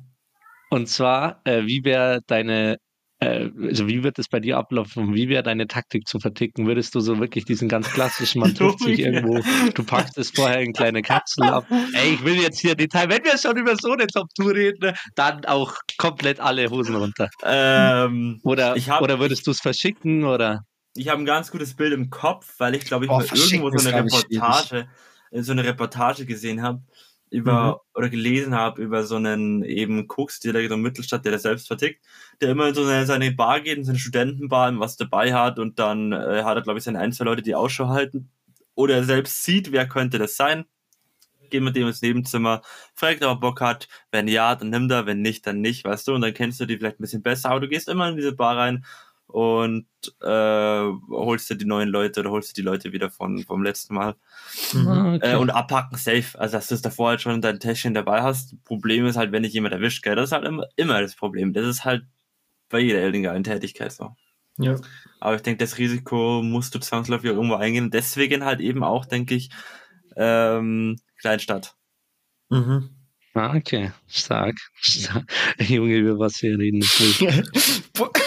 Und 0.71 0.89
zwar, 0.89 1.41
äh, 1.45 1.67
wie 1.67 1.85
wäre 1.85 2.21
deine, 2.27 2.77
äh, 3.19 3.49
also 3.63 3.89
wie 3.89 4.03
wird 4.05 4.19
es 4.19 4.29
bei 4.29 4.39
dir 4.41 4.57
ablaufen? 4.57 5.15
Wie 5.15 5.29
wäre 5.29 5.43
deine 5.43 5.67
Taktik 5.67 6.07
zu 6.07 6.21
verticken? 6.21 6.67
Würdest 6.67 6.95
du 6.95 7.01
so 7.01 7.19
wirklich 7.19 7.45
diesen 7.45 7.69
ganz 7.69 7.91
klassischen, 7.91 8.41
man 8.41 8.55
trifft 8.55 8.81
sich 8.81 9.01
irgendwo, 9.01 9.41
du 9.75 9.85
packst 9.85 10.17
es 10.17 10.31
vorher 10.31 10.61
in 10.61 10.73
kleine 10.73 11.03
Kapsel 11.03 11.45
ab. 11.45 11.67
Ey, 11.95 12.15
ich 12.15 12.25
will 12.25 12.37
jetzt 12.41 12.61
hier 12.61 12.75
Detail, 12.77 13.09
wenn 13.11 13.25
wir 13.25 13.37
schon 13.37 13.57
über 13.57 13.75
so 13.77 13.93
eine 13.93 14.07
Top-Tour 14.07 14.55
reden, 14.55 14.79
ne, 14.81 14.95
dann 15.17 15.45
auch 15.47 15.75
komplett 15.99 16.39
alle 16.41 16.71
Hosen 16.71 16.95
runter. 16.95 17.29
Ähm, 17.45 18.41
Oder, 18.45 18.77
Ich 18.77 18.89
hab- 18.89 19.03
oder 19.03 19.19
würdest 19.19 19.47
du 19.47 19.51
es 19.51 19.61
verschicken 19.61 20.25
oder? 20.25 20.61
ich 20.97 21.09
habe 21.09 21.23
ein 21.23 21.27
ganz 21.27 21.51
gutes 21.51 21.75
Bild 21.75 21.93
im 21.93 22.11
Kopf, 22.11 22.55
weil 22.59 22.75
ich 22.75 22.85
glaube, 22.85 23.05
ich 23.05 23.09
Boah, 23.11 23.19
mal 23.19 23.25
verschicken 23.27 23.63
irgendwo 23.63 23.79
so 23.79 23.89
eine 23.89 24.05
Reportage, 24.05 24.79
äh, 24.79 24.85
so 25.33 25.53
eine 25.53 25.64
Reportage 25.64 26.27
gesehen 26.27 26.62
habe 26.62 26.83
über 27.31 27.83
oder 27.95 28.09
gelesen 28.09 28.55
habe 28.55 28.83
über 28.83 29.05
so 29.05 29.16
einen 29.16 29.62
eben 29.62 30.01
in 30.01 30.53
der 30.53 30.77
Mittelstadt, 30.77 31.25
der 31.25 31.33
das 31.33 31.43
selbst 31.43 31.69
vertickt, 31.69 32.05
der 32.40 32.51
immer 32.51 32.69
in 32.69 32.75
so 32.75 32.83
eine, 32.83 33.07
seine 33.07 33.31
Bar 33.31 33.61
geht, 33.61 33.79
in 33.79 33.85
seine 33.85 33.99
Studentenbar, 33.99 34.69
und 34.69 34.81
was 34.81 34.97
dabei 34.97 35.33
hat 35.33 35.59
und 35.59 35.79
dann 35.79 36.12
äh, 36.12 36.43
hat 36.43 36.57
er 36.57 36.62
glaube 36.62 36.79
ich 36.79 36.85
seine 36.85 36.99
ein 36.99 37.12
zwei 37.12 37.25
Leute, 37.25 37.43
die 37.43 37.55
Ausschau 37.55 37.88
halten. 37.88 38.31
Oder 38.75 38.97
er 38.97 39.05
selbst 39.05 39.43
sieht, 39.43 39.73
wer 39.73 39.87
könnte 39.88 40.19
das 40.19 40.37
sein. 40.37 40.64
Geh 41.51 41.61
mit 41.61 41.77
dem 41.77 41.88
ins 41.88 42.03
Nebenzimmer, 42.03 42.62
fragt, 42.95 43.23
ob 43.25 43.31
er 43.31 43.37
Bock 43.37 43.61
hat. 43.61 43.88
Wenn 44.12 44.29
ja, 44.29 44.55
dann 44.55 44.71
nimm 44.71 44.88
da, 44.88 45.07
wenn 45.07 45.21
nicht, 45.21 45.47
dann 45.47 45.61
nicht, 45.61 45.85
weißt 45.85 46.09
du, 46.09 46.14
und 46.14 46.21
dann 46.23 46.33
kennst 46.33 46.61
du 46.61 46.66
die 46.66 46.79
vielleicht 46.79 47.01
ein 47.01 47.03
bisschen 47.03 47.23
besser, 47.23 47.51
aber 47.51 47.61
du 47.61 47.69
gehst 47.69 47.88
immer 47.88 48.09
in 48.09 48.16
diese 48.16 48.33
Bar 48.33 48.57
rein 48.57 48.85
und 49.33 49.87
äh, 50.23 50.85
holst 51.11 51.51
dir 51.51 51.57
die 51.57 51.64
neuen 51.64 51.88
Leute 51.88 52.21
oder 52.21 52.31
holst 52.31 52.51
dir 52.51 52.62
die 52.62 52.66
Leute 52.66 52.93
wieder 52.93 53.11
von, 53.11 53.45
vom 53.45 53.62
letzten 53.62 53.95
Mal. 53.95 54.16
Ah, 54.75 55.19
Äh, 55.21 55.37
und 55.37 55.51
abpacken 55.51 55.97
safe. 55.99 56.38
Also, 56.38 56.57
dass 56.57 56.69
du 56.69 56.75
es 56.75 56.83
davor 56.83 57.11
halt 57.11 57.21
schon 57.21 57.40
dein 57.40 57.61
Täschchen 57.61 57.95
dabei 57.95 58.23
hast. 58.23 58.62
Problem 58.64 59.07
ist 59.07 59.16
halt, 59.16 59.33
wenn 59.33 59.43
dich 59.43 59.53
jemand 59.53 59.75
erwischt, 59.75 60.03
gell? 60.03 60.16
Das 60.16 60.27
ist 60.31 60.33
halt 60.33 60.45
immer, 60.47 60.66
immer 60.77 61.01
das 61.01 61.14
Problem. 61.14 61.53
Das 61.53 61.66
ist 61.66 61.85
halt 61.85 62.05
bei 62.69 62.81
jeder 62.81 63.03
illegalen 63.03 63.45
Tätigkeit 63.45 63.93
so. 63.93 64.14
Ja. 64.59 64.77
Aber 65.21 65.37
ich 65.37 65.43
denke, 65.43 65.59
das 65.64 65.79
Risiko 65.79 66.43
musst 66.43 66.75
du 66.75 66.79
zwangsläufig 66.79 67.31
auch 67.31 67.35
irgendwo 67.35 67.57
eingehen. 67.57 67.90
Deswegen 67.90 68.45
halt 68.45 68.61
eben 68.61 68.85
auch, 68.85 69.07
denke 69.07 69.35
ich, 69.35 69.51
ähm, 70.16 70.97
Kleinstadt. 71.19 71.75
Mhm. 72.49 72.90
Ah, 73.35 73.55
okay. 73.55 73.93
Stark. 74.09 74.57
Stark. 74.75 75.31
Junge, 75.61 75.97
über 75.97 76.19
was 76.19 76.43
wir 76.43 76.59
reden. 76.59 76.83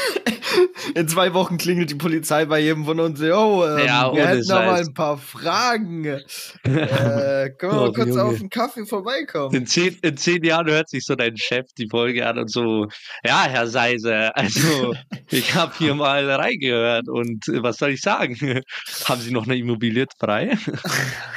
In 0.96 1.08
zwei 1.08 1.34
Wochen 1.34 1.58
klingelt 1.58 1.90
die 1.90 1.96
Polizei 1.96 2.46
bei 2.46 2.60
jedem 2.60 2.86
von 2.86 3.00
uns. 3.00 3.22
Oh, 3.22 3.66
ähm, 3.66 3.86
Ja, 3.86 4.14
wir 4.14 4.28
hätten 4.28 4.48
noch 4.48 4.56
mal 4.66 4.80
ein 4.82 4.94
paar 4.94 5.18
Fragen. 5.18 6.06
Äh, 6.66 7.50
können 7.58 7.72
wir 7.74 7.82
Oh, 7.82 7.86
mal 7.86 7.94
kurz 7.94 8.08
Junge. 8.10 8.24
auf 8.24 8.40
einen 8.40 8.50
Kaffee 8.50 8.86
vorbeikommen? 8.86 9.54
In 9.56 9.66
zehn, 9.68 9.98
in 10.02 10.18
zehn 10.18 10.44
Jahren 10.44 10.68
hört 10.68 10.90
sich 10.90 11.06
so 11.06 11.16
dein 11.16 11.38
Chef 11.38 11.66
die 11.78 11.88
Folge 11.90 12.26
an 12.28 12.38
und 12.38 12.50
so, 12.52 12.88
ja, 13.26 13.44
Herr 13.44 13.68
Seise, 13.68 14.36
also 14.36 14.94
ich 15.30 15.56
habe 15.56 15.74
hier 15.78 15.94
mal 15.96 16.30
reingehört 16.30 17.08
und 17.10 17.48
äh, 17.48 17.62
was 17.64 17.78
soll 17.78 17.92
ich 17.92 18.02
sagen? 18.02 18.36
Haben 19.06 19.22
Sie 19.22 19.32
noch 19.32 19.46
eine 19.46 19.56
Immobilie 19.58 20.06
frei? 20.20 20.58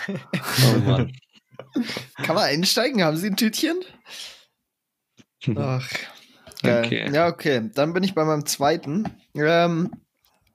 oh 0.08 0.78
Mann. 0.84 1.12
Kann 2.22 2.34
man 2.34 2.44
einsteigen? 2.44 3.02
Haben 3.02 3.16
Sie 3.16 3.28
ein 3.28 3.36
Tütchen? 3.36 3.80
Ach. 5.56 5.88
Geil. 6.66 6.84
Okay. 6.84 7.10
Ja, 7.12 7.28
okay. 7.28 7.70
Dann 7.74 7.92
bin 7.92 8.02
ich 8.02 8.14
bei 8.14 8.24
meinem 8.24 8.46
zweiten. 8.46 9.04
Ähm, 9.34 9.90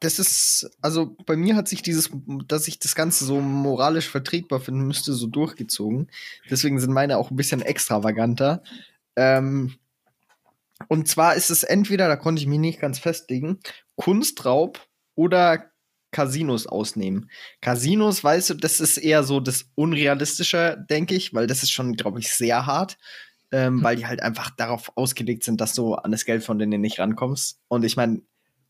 das 0.02 0.18
ist, 0.18 0.70
also 0.82 1.16
bei 1.26 1.36
mir 1.36 1.56
hat 1.56 1.68
sich 1.68 1.84
dieses, 1.84 2.10
dass 2.48 2.68
ich 2.68 2.80
das 2.80 2.96
Ganze 2.96 3.24
so 3.24 3.40
moralisch 3.40 4.10
vertretbar 4.10 4.60
finden 4.60 4.82
müsste, 4.82 5.14
so 5.14 5.28
durchgezogen. 5.28 6.10
Deswegen 6.50 6.80
sind 6.80 6.92
meine 6.92 7.18
auch 7.18 7.30
ein 7.30 7.36
bisschen 7.36 7.62
extravaganter. 7.62 8.64
Ähm, 9.16 9.76
und 10.88 11.08
zwar 11.08 11.36
ist 11.36 11.52
es 11.52 11.62
entweder, 11.62 12.08
da 12.08 12.16
konnte 12.16 12.42
ich 12.42 12.48
mich 12.48 12.58
nicht 12.58 12.80
ganz 12.80 12.98
festlegen, 12.98 13.60
Kunstraub 13.96 14.80
oder 15.14 15.72
Casinos 16.10 16.66
ausnehmen. 16.66 17.30
Casinos, 17.62 18.24
weißt 18.24 18.50
du, 18.50 18.54
das 18.56 18.80
ist 18.80 18.98
eher 18.98 19.24
so 19.24 19.40
das 19.40 19.70
Unrealistische, 19.76 20.84
denke 20.90 21.14
ich, 21.14 21.34
weil 21.36 21.46
das 21.46 21.62
ist 21.62 21.72
schon, 21.72 21.94
glaube 21.94 22.20
ich, 22.20 22.34
sehr 22.34 22.66
hart 22.66 22.98
ähm, 23.52 23.84
weil 23.84 23.96
die 23.96 24.06
halt 24.08 24.22
einfach 24.22 24.50
darauf 24.52 24.92
ausgelegt 24.96 25.44
sind, 25.44 25.60
dass 25.62 25.74
du 25.74 25.94
an 25.96 26.12
das 26.12 26.26
Geld 26.26 26.44
von 26.44 26.58
denen 26.60 26.82
nicht 26.82 27.00
rankommst. 27.00 27.60
Und 27.68 27.84
ich 27.84 27.96
meine, 27.98 28.22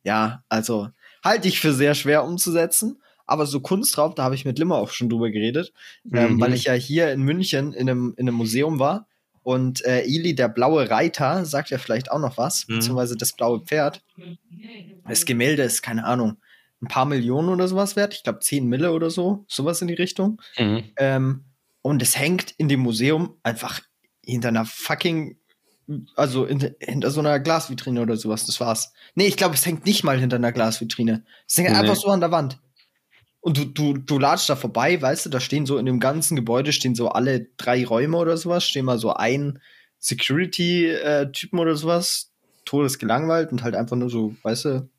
ja, 0.03 0.43
also 0.49 0.89
halte 1.23 1.47
ich 1.47 1.59
für 1.59 1.73
sehr 1.73 1.93
schwer 1.95 2.23
umzusetzen. 2.23 3.01
Aber 3.27 3.45
so 3.45 3.61
Kunstraub, 3.61 4.15
da 4.15 4.23
habe 4.23 4.35
ich 4.35 4.43
mit 4.45 4.59
Limmer 4.59 4.75
auch 4.75 4.89
schon 4.89 5.07
drüber 5.09 5.29
geredet, 5.29 5.71
ähm, 6.11 6.33
Mhm. 6.35 6.41
weil 6.41 6.53
ich 6.53 6.65
ja 6.65 6.73
hier 6.73 7.11
in 7.13 7.21
München 7.21 7.71
in 7.73 7.89
einem, 7.89 8.13
in 8.17 8.27
einem 8.27 8.35
Museum 8.35 8.79
war. 8.79 9.07
Und 9.43 9.83
äh, 9.85 10.03
Ili, 10.05 10.35
der 10.35 10.49
blaue 10.49 10.89
Reiter, 10.89 11.45
sagt 11.45 11.69
ja 11.69 11.77
vielleicht 11.77 12.11
auch 12.11 12.19
noch 12.19 12.37
was, 12.37 12.67
Mhm. 12.67 12.73
beziehungsweise 12.75 13.15
das 13.17 13.33
blaue 13.33 13.61
Pferd. 13.61 14.03
Das 15.07 15.25
Gemälde 15.25 15.63
ist, 15.63 15.81
keine 15.81 16.03
Ahnung, 16.05 16.37
ein 16.81 16.87
paar 16.87 17.05
Millionen 17.05 17.49
oder 17.49 17.67
sowas 17.67 17.95
wert. 17.95 18.13
Ich 18.13 18.23
glaube, 18.23 18.39
10 18.39 18.67
Mille 18.67 18.91
oder 18.91 19.09
so, 19.09 19.45
sowas 19.47 19.81
in 19.81 19.87
die 19.87 19.93
Richtung. 19.93 20.41
Mhm. 20.57 20.83
Ähm, 20.97 21.45
und 21.81 22.01
es 22.01 22.17
hängt 22.17 22.51
in 22.57 22.67
dem 22.69 22.81
Museum 22.81 23.35
einfach 23.43 23.81
hinter 24.31 24.49
einer 24.49 24.65
fucking, 24.65 25.37
also 26.15 26.45
in, 26.45 26.73
hinter 26.79 27.11
so 27.11 27.19
einer 27.19 27.39
Glasvitrine 27.39 28.01
oder 28.01 28.17
sowas. 28.17 28.45
Das 28.45 28.59
war's. 28.59 28.93
Nee, 29.15 29.27
ich 29.27 29.37
glaube, 29.37 29.55
es 29.55 29.65
hängt 29.65 29.85
nicht 29.85 30.03
mal 30.03 30.19
hinter 30.19 30.37
einer 30.37 30.51
Glasvitrine. 30.51 31.23
Es 31.47 31.57
hängt 31.57 31.69
Nee. 31.69 31.75
einfach 31.75 31.95
so 31.95 32.07
an 32.09 32.19
der 32.21 32.31
Wand. 32.31 32.59
Und 33.41 33.57
du, 33.57 33.65
du, 33.65 33.93
du 33.97 34.19
latschst 34.19 34.49
da 34.49 34.55
vorbei, 34.55 35.01
weißt 35.01 35.25
du, 35.25 35.29
da 35.29 35.39
stehen 35.39 35.65
so 35.65 35.77
in 35.79 35.85
dem 35.87 35.99
ganzen 35.99 36.35
Gebäude 36.35 36.71
stehen 36.71 36.93
so 36.93 37.09
alle 37.09 37.47
drei 37.57 37.83
Räume 37.85 38.17
oder 38.17 38.37
sowas, 38.37 38.63
stehen 38.63 38.85
mal 38.85 38.99
so 38.99 39.13
ein 39.13 39.59
Security-Typen 39.97 41.59
oder 41.59 41.75
sowas, 41.75 42.31
todesgelangweilt 42.65 43.51
und 43.51 43.63
halt 43.63 43.75
einfach 43.75 43.95
nur 43.97 44.09
so, 44.09 44.35
weißt 44.43 44.65
du. 44.65 44.89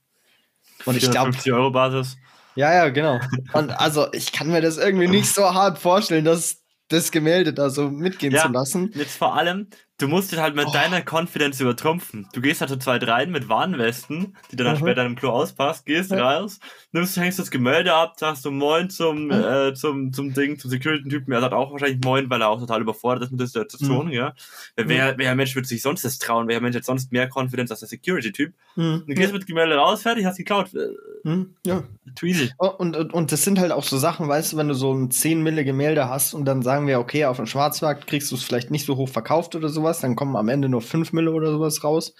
Und 0.84 0.96
ich 0.96 1.08
glaube, 1.10 1.32
50 1.32 1.52
Euro 1.52 1.70
Basis. 1.70 2.16
ja, 2.56 2.72
ja, 2.74 2.88
genau. 2.88 3.20
Und 3.52 3.70
also, 3.80 4.12
ich 4.12 4.32
kann 4.32 4.48
mir 4.48 4.60
das 4.60 4.76
irgendwie 4.78 5.08
nicht 5.08 5.26
so 5.34 5.54
hart 5.54 5.78
vorstellen, 5.78 6.24
dass 6.24 6.61
das 6.92 7.10
Gemälde 7.10 7.52
da 7.52 7.70
so 7.70 7.90
mitgehen 7.90 8.32
Ja. 8.32 8.42
zu 8.42 8.48
lassen. 8.48 8.90
Jetzt 8.94 9.16
vor 9.16 9.34
allem, 9.36 9.68
du 9.98 10.08
musst 10.08 10.32
dich 10.32 10.38
halt 10.40 10.56
mit 10.56 10.66
Oh. 10.66 10.72
deiner 10.72 11.00
Confidence 11.08 11.60
übertrumpfen. 11.60 12.26
Du 12.32 12.40
gehst 12.40 12.60
halt 12.60 12.70
zu 12.70 12.78
zweit 12.78 13.06
rein 13.06 13.30
mit 13.30 13.48
Warnwesten, 13.48 14.36
die 14.50 14.56
du 14.56 14.64
dann 14.64 14.74
Mhm. 14.74 14.80
später 14.80 15.04
im 15.06 15.14
Klo 15.16 15.30
auspasst, 15.30 15.86
gehst 15.86 16.10
Ja. 16.10 16.38
raus, 16.38 16.58
nimmst, 16.92 17.16
hängst 17.16 17.38
das 17.38 17.50
Gemälde 17.50 17.94
ab, 17.94 18.14
sagst 18.18 18.44
du 18.44 18.50
Moin 18.50 18.90
zum, 18.90 19.26
Mhm. 19.26 19.30
äh, 19.32 19.74
zum, 19.74 20.12
zum 20.12 20.32
Ding, 20.34 20.58
zum 20.58 20.70
Security-Typen. 20.70 21.32
Er 21.32 21.40
sagt 21.40 21.54
auch 21.54 21.70
wahrscheinlich 21.72 22.00
Moin, 22.04 22.28
weil 22.30 22.40
er 22.42 22.48
auch 22.48 22.58
total 22.58 22.80
überfordert 22.80 23.24
ist 23.24 23.30
mit 23.30 23.40
der 23.40 23.46
Situation, 23.46 24.06
Mhm. 24.06 24.12
ja. 24.12 24.34
Wer, 24.76 24.88
wer, 24.88 25.18
welcher 25.18 25.34
Mensch 25.36 25.54
würde 25.54 25.68
sich 25.68 25.82
sonst 25.82 26.04
das 26.04 26.18
trauen? 26.18 26.48
Welcher 26.48 26.60
Mensch 26.62 26.74
hat 26.76 26.84
sonst 26.84 27.12
mehr 27.12 27.28
Confidence 27.32 27.70
als 27.70 27.80
der 27.80 27.88
Security-Typ? 27.88 28.52
Hm, 28.74 29.04
Du 29.06 29.14
gehst 29.14 29.32
mit 29.32 29.42
dem 29.42 29.46
Gemälde 29.46 29.76
raus, 29.76 30.02
fertig, 30.02 30.24
hast 30.24 30.36
geklaut. 30.38 30.74
Äh, 30.74 30.88
hm, 31.28 31.54
ja. 31.64 31.82
too 32.16 32.26
easy. 32.26 32.50
Oh, 32.58 32.66
Und, 32.66 32.96
und, 32.96 33.14
und 33.14 33.30
das 33.32 33.44
sind 33.44 33.58
halt 33.60 33.70
auch 33.72 33.84
so 33.84 33.96
Sachen, 33.96 34.26
weißt 34.28 34.52
du, 34.52 34.56
wenn 34.56 34.68
du 34.68 34.74
so 34.74 34.92
ein 34.92 35.10
10 35.10 35.42
Mille 35.42 35.64
Gemälde 35.64 36.08
hast 36.08 36.34
und 36.34 36.44
dann 36.46 36.62
sagen 36.62 36.86
wir, 36.88 36.98
okay, 36.98 37.24
auf 37.26 37.36
dem 37.36 37.46
Schwarzmarkt 37.46 38.06
kriegst 38.06 38.30
du 38.32 38.34
es 38.34 38.42
vielleicht 38.42 38.70
nicht 38.70 38.84
so 38.86 38.96
hoch 38.96 39.08
verkauft 39.08 39.54
oder 39.54 39.68
sowas, 39.82 40.00
dann 40.00 40.16
kommen 40.16 40.36
am 40.36 40.48
Ende 40.48 40.68
nur 40.68 40.80
5 40.82 41.12
Mille 41.12 41.32
oder 41.32 41.50
sowas 41.52 41.82
raus. 41.84 42.14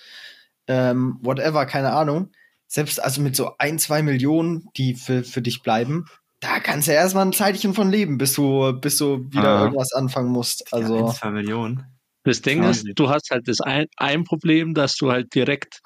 Ähm, 0.69 1.19
whatever, 1.23 1.67
keine 1.67 1.93
Ahnung. 1.93 2.31
Selbst 2.67 3.03
also 3.03 3.21
mit 3.21 3.37
so 3.37 3.53
ein, 3.59 3.79
zwei 3.79 4.03
Millionen, 4.03 4.69
die 4.77 4.95
für, 4.95 5.25
für 5.25 5.43
dich 5.43 5.63
bleiben, 5.63 6.07
da 6.41 6.59
kannst 6.59 6.89
du 6.89 6.93
ja 6.93 6.99
erstmal 7.01 7.25
ein 7.27 7.33
Zeitchen 7.33 7.75
von 7.75 7.91
leben, 7.91 8.19
bis 8.19 8.33
du, 8.33 8.73
bis 8.81 8.97
du 8.99 9.27
wieder 9.31 9.59
Ah. 9.59 9.63
irgendwas 9.65 9.93
anfangen 9.93 10.31
musst. 10.31 10.65
Ja, 10.73 10.79
Also. 10.79 11.07
ein, 11.07 11.13
zwei 11.15 11.31
Millionen. 11.31 11.85
Das 12.25 12.41
Ding 12.41 12.63
ist, 12.63 12.87
du 12.95 13.09
hast 13.09 13.31
halt 13.31 13.49
das 13.49 13.61
ein, 13.61 13.87
ein 13.97 14.23
Problem, 14.25 14.75
dass 14.75 14.97
du 14.97 15.11
halt 15.11 15.35
direkt 15.35 15.81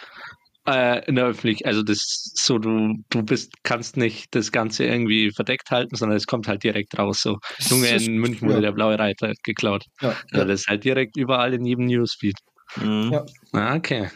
äh, 0.67 1.05
in 1.07 1.15
der 1.17 1.27
Öffentlichkeit, 1.27 1.67
also 1.67 1.83
das 1.83 2.33
so, 2.35 2.59
du, 2.59 2.95
du 3.11 3.23
bist, 3.23 3.53
kannst 3.63 3.97
nicht 3.97 4.35
das 4.35 4.53
Ganze 4.53 4.85
irgendwie 4.85 5.31
verdeckt 5.31 5.71
halten, 5.71 5.97
sondern 5.97 6.17
es 6.17 6.27
kommt 6.27 6.49
halt 6.49 6.63
direkt 6.63 6.99
raus. 6.99 7.21
So, 7.23 7.39
Junge, 7.59 7.89
in 7.89 8.19
München 8.19 8.49
wurde 8.49 8.59
ja. 8.59 8.63
der 8.63 8.73
blaue 8.73 8.99
Reiter 8.99 9.33
geklaut. 9.43 9.85
Ja, 10.01 10.15
Also 10.33 10.47
das 10.47 10.61
ist 10.61 10.67
halt 10.69 10.85
direkt 10.85 11.17
überall 11.17 11.55
in 11.55 11.65
jedem 11.65 11.87
Newsfeed. 11.87 12.37
Mhm. 12.77 13.11
Ja. 13.13 13.25
Ah, 13.53 13.77
okay. 13.77 14.11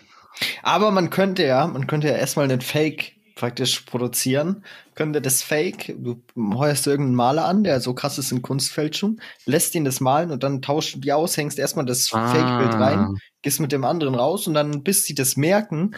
Aber 0.62 0.90
man 0.90 1.10
könnte 1.10 1.44
ja, 1.44 1.66
man 1.66 1.86
könnte 1.86 2.08
ja 2.08 2.14
erstmal 2.14 2.44
einen 2.44 2.60
Fake 2.60 3.14
praktisch 3.34 3.80
produzieren. 3.80 4.64
Könnte 4.94 5.22
das 5.22 5.42
Fake, 5.42 5.94
du 5.98 6.22
heuerst 6.36 6.84
du 6.84 6.90
irgendeinen 6.90 7.16
Maler 7.16 7.46
an, 7.46 7.64
der 7.64 7.80
so 7.80 7.94
krass 7.94 8.18
ist 8.18 8.32
in 8.32 8.42
Kunstfälschung, 8.42 9.18
lässt 9.46 9.74
ihn 9.74 9.84
das 9.86 10.00
malen 10.00 10.30
und 10.30 10.42
dann 10.42 10.60
tauscht 10.60 10.94
du 10.94 10.98
die 11.00 11.12
aus, 11.12 11.38
hängst 11.38 11.58
erstmal 11.58 11.86
das 11.86 12.08
Fake-Bild 12.08 12.74
Ah. 12.74 12.78
rein, 12.78 13.16
gehst 13.40 13.60
mit 13.60 13.72
dem 13.72 13.84
anderen 13.84 14.14
raus 14.14 14.46
und 14.46 14.52
dann, 14.54 14.82
bis 14.82 15.04
sie 15.04 15.14
das 15.14 15.36
merken, 15.38 15.92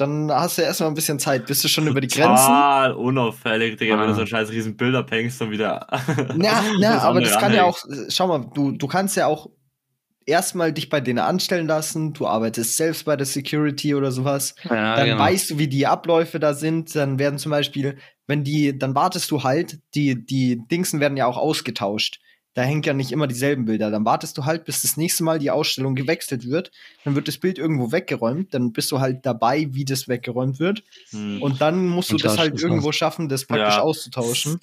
dann 0.00 0.30
hast 0.32 0.58
du 0.58 0.62
erstmal 0.62 0.88
ein 0.90 0.94
bisschen 0.94 1.18
Zeit, 1.18 1.46
bist 1.46 1.62
du 1.64 1.68
schon 1.68 1.86
über 1.86 2.00
die 2.00 2.08
Grenzen. 2.08 2.46
Total 2.46 2.92
unauffällig, 2.92 3.76
Digga, 3.76 3.94
wenn 3.94 4.04
Ah. 4.04 4.06
du 4.08 4.14
so 4.14 4.20
ein 4.22 4.26
scheiß 4.26 4.50
riesen 4.50 4.76
Bild 4.76 4.94
abhängst 4.94 5.40
und 5.42 5.50
wieder. 5.50 5.86
Ja, 6.40 6.62
ja, 6.78 6.98
aber 7.02 7.20
das 7.20 7.38
kann 7.38 7.52
ja 7.54 7.64
auch, 7.64 7.78
schau 8.08 8.26
mal, 8.26 8.50
du, 8.54 8.72
du 8.72 8.86
kannst 8.86 9.16
ja 9.16 9.26
auch 9.26 9.48
erstmal 10.26 10.72
dich 10.72 10.88
bei 10.88 11.00
denen 11.00 11.18
anstellen 11.18 11.66
lassen, 11.66 12.12
du 12.12 12.26
arbeitest 12.26 12.76
selbst 12.76 13.04
bei 13.04 13.16
der 13.16 13.26
Security 13.26 13.94
oder 13.94 14.12
sowas. 14.12 14.54
Ja, 14.64 14.96
dann 14.96 15.06
genau. 15.06 15.18
weißt 15.18 15.50
du, 15.50 15.58
wie 15.58 15.68
die 15.68 15.86
Abläufe 15.86 16.38
da 16.38 16.54
sind. 16.54 16.94
Dann 16.94 17.18
werden 17.18 17.38
zum 17.38 17.50
Beispiel, 17.50 17.98
wenn 18.26 18.44
die, 18.44 18.78
dann 18.78 18.94
wartest 18.94 19.30
du 19.30 19.42
halt, 19.42 19.78
die, 19.94 20.24
die 20.24 20.60
Dingsen 20.68 21.00
werden 21.00 21.16
ja 21.16 21.26
auch 21.26 21.36
ausgetauscht. 21.36 22.20
Da 22.54 22.62
hängt 22.62 22.84
ja 22.84 22.94
nicht 22.94 23.12
immer 23.12 23.28
dieselben 23.28 23.64
Bilder. 23.64 23.92
Dann 23.92 24.04
wartest 24.04 24.36
du 24.36 24.44
halt, 24.44 24.64
bis 24.64 24.82
das 24.82 24.96
nächste 24.96 25.22
Mal 25.22 25.38
die 25.38 25.52
Ausstellung 25.52 25.94
gewechselt 25.94 26.48
wird. 26.48 26.72
Dann 27.04 27.14
wird 27.14 27.28
das 27.28 27.38
Bild 27.38 27.58
irgendwo 27.58 27.92
weggeräumt. 27.92 28.52
Dann 28.54 28.72
bist 28.72 28.90
du 28.90 28.98
halt 28.98 29.24
dabei, 29.24 29.68
wie 29.70 29.84
das 29.84 30.08
weggeräumt 30.08 30.58
wird. 30.58 30.82
Hm. 31.10 31.40
Und 31.42 31.60
dann 31.60 31.86
musst 31.86 32.10
du 32.10 32.16
das 32.16 32.38
halt 32.38 32.60
irgendwo 32.60 32.90
schaffen, 32.90 33.28
das 33.28 33.44
praktisch 33.44 33.76
Ja. 33.76 33.82
auszutauschen. 33.82 34.60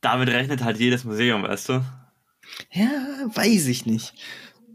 Damit 0.00 0.28
rechnet 0.28 0.62
halt 0.62 0.78
jedes 0.78 1.04
Museum, 1.04 1.42
weißt 1.42 1.68
du? 1.70 1.84
Ja, 2.72 2.90
weiß 3.34 3.66
ich 3.66 3.86
nicht. 3.86 4.14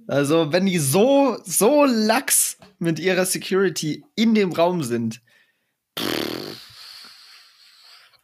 Also, 0.07 0.51
wenn 0.51 0.65
die 0.65 0.79
so, 0.79 1.37
so 1.43 1.85
lax 1.85 2.57
mit 2.79 2.99
ihrer 2.99 3.25
Security 3.25 4.03
in 4.15 4.33
dem 4.33 4.51
Raum 4.51 4.83
sind. 4.83 5.21
pff, 5.97 6.57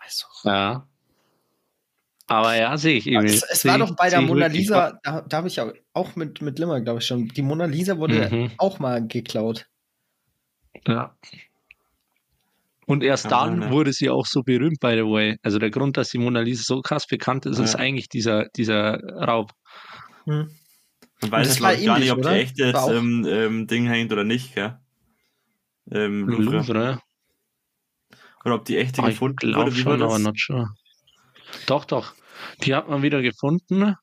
Weißt 0.03 0.25
du. 0.43 0.49
Ja. 0.49 0.87
Aber 2.27 2.55
ja, 2.55 2.75
sehe 2.77 2.97
ich 2.97 3.07
irgendwie. 3.07 3.35
Es, 3.35 3.43
es 3.43 3.65
war 3.65 3.77
doch 3.77 3.95
bei 3.95 4.09
der 4.09 4.21
Mona. 4.21 4.47
Lisa, 4.47 4.99
da, 5.03 5.21
da 5.21 5.37
habe 5.37 5.47
ich 5.47 5.57
ja 5.57 5.71
auch 5.93 6.15
mit, 6.15 6.41
mit 6.41 6.57
Limmer, 6.57 6.81
glaube 6.81 6.99
ich, 6.99 7.05
schon. 7.05 7.27
Die 7.27 7.41
Mona 7.43 7.65
Lisa 7.65 7.97
wurde 7.97 8.29
Mhm. 8.29 8.51
auch 8.57 8.79
mal 8.79 9.05
geklaut. 9.07 9.67
Ja. 10.87 11.15
Und 12.87 13.03
erst 13.03 13.31
dann 13.31 13.63
ja. 13.63 13.71
wurde 13.71 13.93
sie 13.93 14.09
auch 14.09 14.25
so 14.25 14.43
berühmt, 14.43 14.79
by 14.79 14.93
the 14.93 15.03
way. 15.03 15.37
Also 15.43 15.59
der 15.59 15.69
Grund, 15.71 15.97
dass 15.97 16.09
die 16.09 16.17
Mona 16.17 16.41
Lisa 16.41 16.63
so 16.63 16.81
krass 16.81 17.07
bekannt 17.07 17.45
ist, 17.45 17.57
Ja. 17.57 17.63
ist 17.63 17.75
eigentlich 17.75 18.09
dieser, 18.09 18.45
dieser 18.55 18.99
Raub. 19.03 19.51
Hm. 20.25 20.49
Man 21.21 21.31
weiß 21.31 21.47
das 21.47 21.57
es 21.57 21.61
war 21.61 21.69
glaub 21.75 21.79
ich, 21.79 21.85
gar 21.85 21.99
nicht, 21.99 22.11
ob 22.11 22.17
oder? 22.19 22.31
die 22.33 22.39
echte 22.39 22.63
jetzt 22.65 22.87
im 22.89 23.25
ähm, 23.27 23.67
Ding 23.67 23.87
hängt 23.87 24.11
oder 24.11 24.23
nicht, 24.23 24.53
gell? 24.53 24.77
Im 25.89 26.27
Louvre. 26.27 26.43
Louvre. 26.57 26.99
Oder 28.43 28.55
ob 28.55 28.65
die 28.65 28.77
echte 28.77 29.01
ich 29.01 29.07
gefunden 29.07 29.37
glaube 29.37 29.65
wurde, 29.67 29.75
wie 29.75 29.79
schon, 29.81 29.99
war 29.99 30.07
aber 30.07 30.19
not 30.19 30.39
sure. 30.39 30.67
Doch, 31.67 31.85
doch. 31.85 32.13
Die 32.63 32.75
hat 32.75 32.89
man 32.89 33.01
wieder 33.01 33.21
gefunden. 33.21 33.95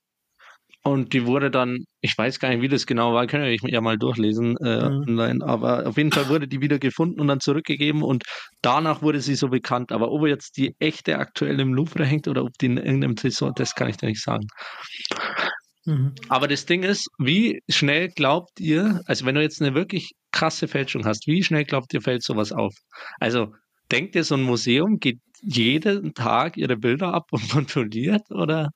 Und 0.85 1.13
die 1.13 1.27
wurde 1.27 1.49
dann, 1.53 1.85
ich 2.01 2.19
weiß 2.19 2.41
gar 2.41 2.49
nicht, 2.49 2.61
wie 2.61 2.69
das 2.69 2.87
genau 2.87 3.15
war, 3.15 3.29
können 3.29 3.45
wir 3.45 3.57
ja 3.71 3.81
mal 3.81 3.97
durchlesen 3.97 4.57
äh, 4.57 4.89
Mhm. 4.89 5.03
online, 5.07 5.45
aber 5.45 5.87
auf 5.87 5.97
jeden 5.97 6.11
Fall 6.11 6.29
wurde 6.29 6.49
die 6.49 6.61
wieder 6.61 6.81
gefunden 6.81 7.21
und 7.21 7.29
dann 7.29 7.39
zurückgegeben 7.39 8.03
und 8.03 8.25
danach 8.63 9.01
wurde 9.01 9.21
sie 9.21 9.37
so 9.37 9.49
bekannt. 9.49 9.93
Aber 9.93 10.11
ob 10.11 10.27
jetzt 10.27 10.57
die 10.57 10.75
echte 10.81 11.19
aktuell 11.19 11.61
im 11.61 11.73
Louvre 11.73 12.05
hängt 12.05 12.27
oder 12.27 12.43
ob 12.43 12.51
die 12.61 12.67
in 12.67 12.79
irgendeinem 12.79 13.15
Tresor, 13.15 13.53
das 13.55 13.77
kann 13.77 13.91
ich 13.91 13.97
dir 13.97 14.09
nicht 14.09 14.23
sagen. 14.23 14.49
Mhm. 15.85 16.15
Aber 16.29 16.49
das 16.49 16.67
Ding 16.67 16.83
ist, 16.83 17.09
wie 17.19 17.61
schnell 17.69 18.09
glaubt 18.09 18.61
ihr, 18.61 19.01
also 19.07 19.25
wenn 19.25 19.35
du 19.35 19.43
jetzt 19.43 19.61
eine 19.61 19.75
wirklich 19.75 20.13
krasse 20.33 20.69
Fälschung 20.69 21.05
hast, 21.05 21.27
wie 21.27 21.43
schnell 21.43 21.65
glaubt 21.65 21.93
ihr, 21.95 22.01
fällt 22.01 22.23
sowas 22.23 22.53
auf? 22.53 22.75
Also 23.21 23.55
denkt 23.91 24.15
ihr, 24.15 24.25
so 24.25 24.35
ein 24.37 24.43
Museum 24.43 24.99
geht 24.99 25.19
jeden 25.43 26.15
Tag 26.15 26.57
ihre 26.57 26.77
Bilder 26.77 27.13
ab 27.13 27.29
und 27.33 27.49
kontrolliert 27.51 28.31
oder? 28.31 28.71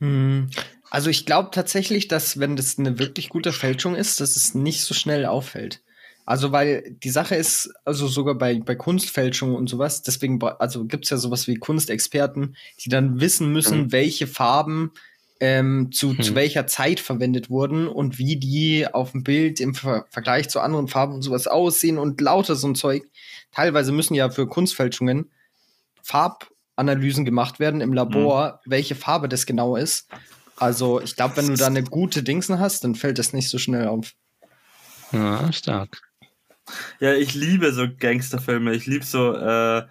Hm. 0.00 0.48
Also 0.90 1.10
ich 1.10 1.26
glaube 1.26 1.50
tatsächlich, 1.52 2.08
dass 2.08 2.40
wenn 2.40 2.56
das 2.56 2.78
eine 2.78 2.98
wirklich 2.98 3.28
gute 3.28 3.52
Fälschung 3.52 3.94
ist, 3.94 4.20
dass 4.20 4.36
es 4.36 4.54
nicht 4.54 4.82
so 4.82 4.94
schnell 4.94 5.26
auffällt. 5.26 5.82
Also 6.26 6.52
weil 6.52 6.96
die 7.02 7.10
Sache 7.10 7.34
ist, 7.34 7.72
also 7.84 8.06
sogar 8.06 8.36
bei, 8.36 8.60
bei 8.60 8.74
Kunstfälschungen 8.74 9.56
und 9.56 9.68
sowas, 9.68 10.02
deswegen, 10.02 10.42
also 10.42 10.84
gibt 10.84 11.04
es 11.04 11.10
ja 11.10 11.16
sowas 11.16 11.46
wie 11.48 11.56
Kunstexperten, 11.56 12.56
die 12.84 12.88
dann 12.88 13.20
wissen 13.20 13.52
müssen, 13.52 13.84
Mhm. 13.84 13.92
welche 13.92 14.26
Farben 14.26 14.92
ähm, 15.40 15.90
zu, 15.92 16.14
zu 16.14 16.32
Mhm. 16.32 16.36
welcher 16.36 16.66
Zeit 16.66 17.00
verwendet 17.00 17.50
wurden 17.50 17.88
und 17.88 18.18
wie 18.18 18.36
die 18.36 18.86
auf 18.92 19.12
dem 19.12 19.22
Bild 19.22 19.58
im 19.58 19.74
Ver 19.74 20.06
Vergleich 20.10 20.48
zu 20.50 20.60
anderen 20.60 20.86
Farben 20.88 21.14
und 21.14 21.22
sowas 21.22 21.46
aussehen 21.46 21.98
und 21.98 22.20
lauter 22.20 22.56
so 22.56 22.68
ein 22.68 22.74
Zeug. 22.74 23.04
Teilweise 23.50 23.90
müssen 23.92 24.14
ja 24.14 24.30
für 24.30 24.46
Kunstfälschungen 24.46 25.30
Farbanalysen 26.02 27.24
gemacht 27.24 27.60
werden 27.60 27.80
im 27.80 27.92
Labor, 27.92 28.60
welche 28.66 28.94
Farbe 28.94 29.28
das 29.28 29.46
genau 29.46 29.76
ist. 29.76 30.08
Also 30.56 31.00
ich 31.00 31.16
glaube, 31.16 31.38
wenn 31.38 31.48
du 31.48 31.54
da 31.54 31.66
eine 31.66 31.82
gute 31.82 32.22
Dingsen 32.22 32.58
hast, 32.58 32.84
dann 32.84 32.94
fällt 32.94 33.18
das 33.18 33.32
nicht 33.32 33.48
so 33.48 33.58
schnell 33.58 33.88
auf. 33.88 34.12
Ja, 35.12 35.52
stark. 35.52 36.02
Ja, 37.00 37.14
ich 37.14 37.34
liebe 37.34 37.72
so 37.72 37.86
Gangsterfilme. 37.88 38.74
Ich 38.74 38.86
liebe 38.86 39.04
so, 39.04 39.34
äh, 39.34 39.86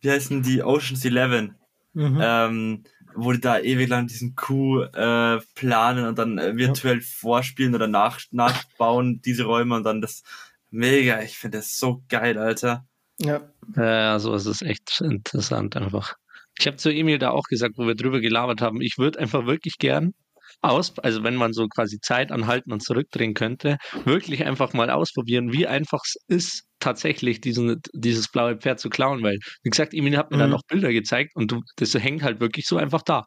wie 0.00 0.10
heißen 0.10 0.42
die? 0.42 0.62
Ocean's 0.62 1.04
Eleven. 1.04 1.54
Mhm. 1.94 2.18
Ähm, 2.20 2.84
wo 3.14 3.32
die 3.32 3.40
da 3.40 3.58
ewig 3.58 3.88
lang 3.88 4.06
diesen 4.06 4.36
Coup 4.36 4.82
äh, 4.94 5.38
planen 5.54 6.06
und 6.06 6.18
dann 6.18 6.38
äh, 6.38 6.56
virtuell 6.56 7.00
vorspielen 7.00 7.74
oder 7.74 7.88
nach, 7.88 8.20
nachbauen, 8.30 9.20
diese 9.22 9.44
Räume 9.44 9.74
und 9.76 9.84
dann 9.84 10.00
das 10.00 10.22
mega. 10.70 11.22
Ich 11.22 11.38
finde 11.38 11.58
das 11.58 11.78
so 11.78 12.02
geil, 12.08 12.38
Alter. 12.38 12.86
Ja. 13.18 13.40
Ja, 13.76 14.18
so 14.18 14.34
ist 14.34 14.46
es 14.46 14.62
echt 14.62 15.00
interessant 15.00 15.76
einfach. 15.76 16.14
Ich 16.58 16.66
habe 16.66 16.76
zu 16.76 16.90
Emil 16.90 17.18
da 17.18 17.30
auch 17.30 17.44
gesagt, 17.48 17.74
wo 17.76 17.86
wir 17.86 17.94
drüber 17.94 18.20
gelabert 18.20 18.60
haben, 18.62 18.80
ich 18.80 18.98
würde 18.98 19.18
einfach 19.20 19.46
wirklich 19.46 19.78
gern 19.78 20.12
aus, 20.60 20.98
also 21.00 21.22
wenn 21.22 21.36
man 21.36 21.52
so 21.52 21.68
quasi 21.68 21.98
Zeit 22.00 22.32
anhalten 22.32 22.72
und 22.72 22.82
zurückdrehen 22.82 23.34
könnte, 23.34 23.76
wirklich 24.04 24.44
einfach 24.44 24.72
mal 24.72 24.90
ausprobieren, 24.90 25.52
wie 25.52 25.66
einfach 25.66 26.00
es 26.04 26.16
ist, 26.26 26.64
tatsächlich 26.80 27.40
diesen, 27.40 27.80
dieses 27.92 28.28
blaue 28.28 28.56
Pferd 28.56 28.80
zu 28.80 28.88
klauen, 28.88 29.22
weil, 29.22 29.38
wie 29.62 29.70
gesagt, 29.70 29.92
Emil 29.94 30.16
hat 30.16 30.30
mir 30.30 30.38
dann 30.38 30.48
Mhm. 30.48 30.54
noch 30.56 30.62
Bilder 30.66 30.92
gezeigt 30.92 31.32
und 31.36 31.52
du, 31.52 31.60
das 31.76 31.94
hängt 31.94 32.22
halt 32.22 32.40
wirklich 32.40 32.66
so 32.66 32.76
einfach 32.76 33.02
da. 33.02 33.24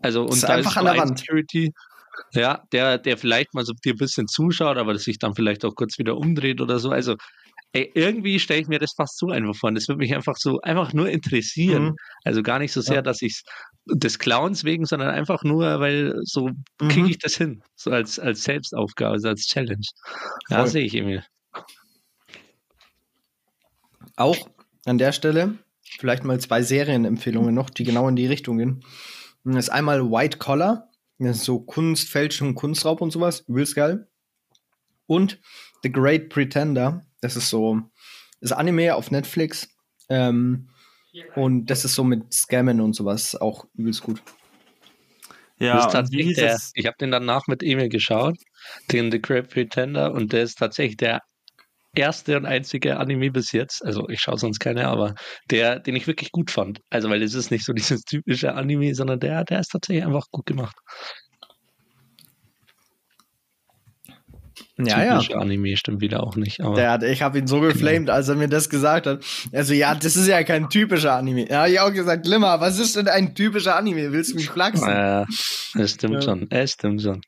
Also, 0.00 0.22
und 0.24 0.34
Ist 0.34 0.44
da 0.44 0.54
einfach 0.54 0.70
ist 0.72 0.76
an 0.76 0.84
der 0.86 0.96
Wand. 0.96 1.18
Security, 1.18 1.70
ja, 2.32 2.62
der, 2.72 2.98
der 2.98 3.16
vielleicht 3.18 3.54
mal 3.54 3.64
so 3.64 3.72
dir 3.84 3.94
ein 3.94 3.98
bisschen 3.98 4.26
zuschaut, 4.28 4.76
aber 4.78 4.92
das 4.92 5.04
sich 5.04 5.18
dann 5.18 5.34
vielleicht 5.34 5.64
auch 5.64 5.74
kurz 5.74 5.98
wieder 5.98 6.16
umdreht 6.16 6.60
oder 6.60 6.78
so. 6.78 6.90
Also, 6.90 7.16
ey, 7.72 7.90
irgendwie 7.94 8.38
stelle 8.40 8.60
ich 8.60 8.68
mir 8.68 8.78
das 8.78 8.92
fast 8.96 9.18
so 9.18 9.28
einfach 9.30 9.54
vor. 9.54 9.72
Das 9.72 9.88
würde 9.88 9.98
mich 9.98 10.14
einfach 10.14 10.36
so, 10.36 10.60
einfach 10.62 10.92
nur 10.92 11.08
interessieren. 11.08 11.84
Mhm. 11.90 11.96
Also 12.24 12.42
gar 12.42 12.58
nicht 12.58 12.72
so 12.72 12.80
sehr, 12.80 12.96
Ja. 12.96 13.02
dass 13.02 13.22
ich 13.22 13.42
des 13.86 14.18
Clowns 14.18 14.64
wegen, 14.64 14.84
sondern 14.84 15.08
einfach 15.10 15.42
nur, 15.42 15.80
weil 15.80 16.14
so 16.24 16.48
Mhm. 16.80 16.88
kriege 16.88 17.10
ich 17.10 17.18
das 17.18 17.34
hin. 17.36 17.62
So 17.76 17.90
als, 17.90 18.18
als 18.18 18.42
Selbstaufgabe, 18.42 19.12
also 19.14 19.28
als 19.28 19.46
Challenge. 19.46 19.84
Ja, 20.48 20.58
Voll. 20.58 20.66
sehe 20.68 20.84
ich 20.84 20.94
Emil. 20.94 21.24
Auch 24.16 24.36
an 24.84 24.98
der 24.98 25.12
Stelle 25.12 25.58
vielleicht 25.98 26.24
mal 26.24 26.38
zwei 26.40 26.62
Serienempfehlungen 26.62 27.54
noch, 27.54 27.70
die 27.70 27.84
genau 27.84 28.08
in 28.08 28.16
die 28.16 28.26
Richtung 28.26 28.58
gehen. 28.58 28.84
Das 29.44 29.56
ist 29.64 29.70
einmal 29.70 30.10
White 30.10 30.38
Collar, 30.38 30.90
das 31.18 31.38
ist 31.38 31.44
so 31.44 31.60
Kunstfälschung, 31.60 32.54
Kunstraub 32.54 33.00
und 33.00 33.10
sowas, 33.10 33.40
übelst 33.48 33.74
geil. 33.74 34.08
Und 35.06 35.40
The 35.82 35.90
Great 35.90 36.28
Pretender, 36.28 37.02
das 37.20 37.36
ist 37.36 37.48
so, 37.48 37.80
das 38.40 38.52
Anime 38.52 38.94
auf 38.94 39.10
Netflix. 39.10 39.68
Ähm, 40.08 40.70
und 41.34 41.66
das 41.66 41.84
ist 41.84 41.94
so 41.94 42.04
mit 42.04 42.32
Scammen 42.32 42.80
und 42.80 42.94
sowas 42.94 43.34
auch 43.34 43.64
übelst 43.74 44.02
gut. 44.02 44.22
Ja, 45.58 45.78
ist 45.78 45.92
tatsächlich 45.92 46.36
der, 46.36 46.58
ich 46.74 46.86
habe 46.86 46.96
den 46.98 47.10
danach 47.10 47.46
mit 47.46 47.62
Emil 47.62 47.90
geschaut, 47.90 48.38
den 48.90 49.12
The 49.12 49.20
Great 49.20 49.50
Pretender, 49.50 50.12
und 50.12 50.32
der 50.32 50.42
ist 50.42 50.56
tatsächlich 50.56 50.96
der 50.96 51.20
erste 51.94 52.36
und 52.36 52.46
einzige 52.46 52.98
Anime 52.98 53.30
bis 53.30 53.52
jetzt, 53.52 53.84
also 53.84 54.08
ich 54.08 54.20
schaue 54.20 54.38
sonst 54.38 54.58
keine, 54.58 54.88
aber 54.88 55.14
der, 55.50 55.80
den 55.80 55.96
ich 55.96 56.06
wirklich 56.06 56.32
gut 56.32 56.50
fand. 56.50 56.80
Also, 56.88 57.10
weil 57.10 57.22
es 57.22 57.34
ist 57.34 57.50
nicht 57.50 57.64
so 57.64 57.72
dieses 57.72 58.02
typische 58.02 58.54
Anime, 58.54 58.94
sondern 58.94 59.20
der, 59.20 59.44
der 59.44 59.60
ist 59.60 59.68
tatsächlich 59.68 60.04
einfach 60.04 60.26
gut 60.30 60.46
gemacht. 60.46 60.76
Ja, 64.86 65.20
ja. 65.20 65.36
Anime 65.36 65.76
stimmt 65.76 66.00
wieder 66.00 66.22
auch 66.22 66.36
nicht, 66.36 66.60
aber 66.60 66.74
Der 66.76 66.90
hat, 66.92 67.02
ich 67.02 67.22
habe 67.22 67.38
ihn 67.38 67.46
so 67.46 67.60
geflamed, 67.60 68.10
als 68.10 68.28
er 68.28 68.34
mir 68.36 68.48
das 68.48 68.68
gesagt 68.68 69.06
hat. 69.06 69.24
Also, 69.52 69.74
ja, 69.74 69.94
das 69.94 70.16
ist 70.16 70.26
ja 70.26 70.42
kein 70.44 70.68
typischer 70.70 71.14
Anime. 71.14 71.48
Ja, 71.48 71.66
ich 71.66 71.80
auch 71.80 71.92
gesagt, 71.92 72.24
Glimmer, 72.24 72.60
was 72.60 72.78
ist 72.78 72.96
denn 72.96 73.08
ein 73.08 73.34
typischer 73.34 73.76
Anime? 73.76 74.12
Willst 74.12 74.32
du 74.32 74.36
mich 74.36 74.50
flachsen? 74.50 74.88
äh, 74.88 75.24
es 75.78 75.92
stimmt 75.92 76.14
Ja. 76.14 76.22
schon, 76.22 76.46
es 76.50 76.72
stimmt 76.72 77.02
schon. 77.02 77.20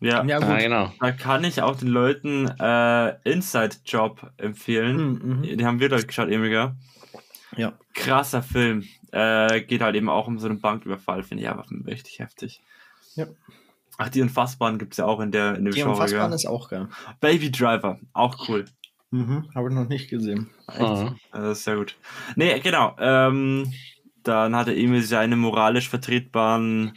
Ja, 0.00 0.22
ja, 0.24 0.38
Ja, 0.38 0.38
gut. 0.38 0.58
genau. 0.60 0.92
da 1.00 1.10
kann 1.10 1.42
ich 1.44 1.60
auch 1.60 1.76
den 1.76 1.88
Leuten 1.88 2.48
äh, 2.60 3.14
Inside 3.28 3.76
Job 3.84 4.30
empfehlen. 4.36 4.96
Mhm, 4.96 5.38
mhm. 5.40 5.58
Die 5.58 5.64
haben 5.66 5.80
wir 5.80 5.88
dort 5.88 6.06
geschaut, 6.06 6.28
Emiga. 6.30 6.76
Ja. 7.56 7.72
Krasser 7.94 8.42
Film. 8.42 8.84
Äh, 9.10 9.62
geht 9.62 9.80
halt 9.80 9.96
eben 9.96 10.08
auch 10.08 10.28
um 10.28 10.38
so 10.38 10.46
einen 10.46 10.60
Banküberfall, 10.60 11.22
finde 11.24 11.42
ich 11.44 11.48
aber 11.50 11.64
richtig 11.86 12.18
heftig. 12.20 12.60
Ja. 13.16 13.26
Ach, 13.98 14.08
die 14.08 14.22
Unfassbaren 14.22 14.78
gibt 14.78 14.94
es 14.94 14.98
ja 14.98 15.04
auch 15.06 15.20
in 15.20 15.32
der 15.32 15.56
in 15.56 15.64
dem 15.64 15.72
Die 15.74 15.80
Genre. 15.80 15.92
Unfassbaren 15.94 16.30
gell? 16.30 16.36
ist 16.36 16.46
auch 16.46 16.70
geil. 16.70 16.88
Baby 17.20 17.50
Driver, 17.50 17.98
auch 18.12 18.48
cool. 18.48 18.64
Mhm, 19.10 19.50
habe 19.54 19.68
ich 19.68 19.74
noch 19.74 19.88
nicht 19.88 20.08
gesehen. 20.08 20.50
Ah. 20.66 20.74
Also, 20.74 21.14
Das 21.32 21.58
ist 21.58 21.64
sehr 21.64 21.76
gut. 21.76 21.96
Nee, 22.36 22.60
genau. 22.60 22.94
Ähm, 22.98 23.72
dann 24.22 24.54
hatte 24.54 24.74
Emil 24.74 25.02
seine 25.02 25.36
moralisch 25.36 25.88
vertretbaren 25.88 26.92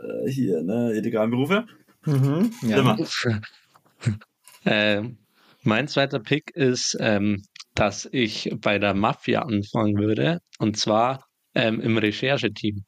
äh, 0.00 0.30
hier, 0.30 0.62
ne, 0.62 0.92
illegalen 0.92 1.30
Berufe. 1.30 1.66
Mhm, 2.04 2.52
ja. 2.62 2.78
Immer. 2.78 2.96
Ähm, 4.68 5.18
mein 5.62 5.86
zweiter 5.86 6.18
Pick 6.18 6.50
ist, 6.50 6.96
ähm, 6.98 7.44
dass 7.76 8.08
ich 8.10 8.52
bei 8.60 8.80
der 8.80 8.94
Mafia 8.94 9.42
anfangen 9.42 9.96
würde. 9.96 10.40
Und 10.58 10.76
zwar 10.76 11.25
ähm, 11.56 11.80
im 11.80 11.98
Rechercheteam. 11.98 12.84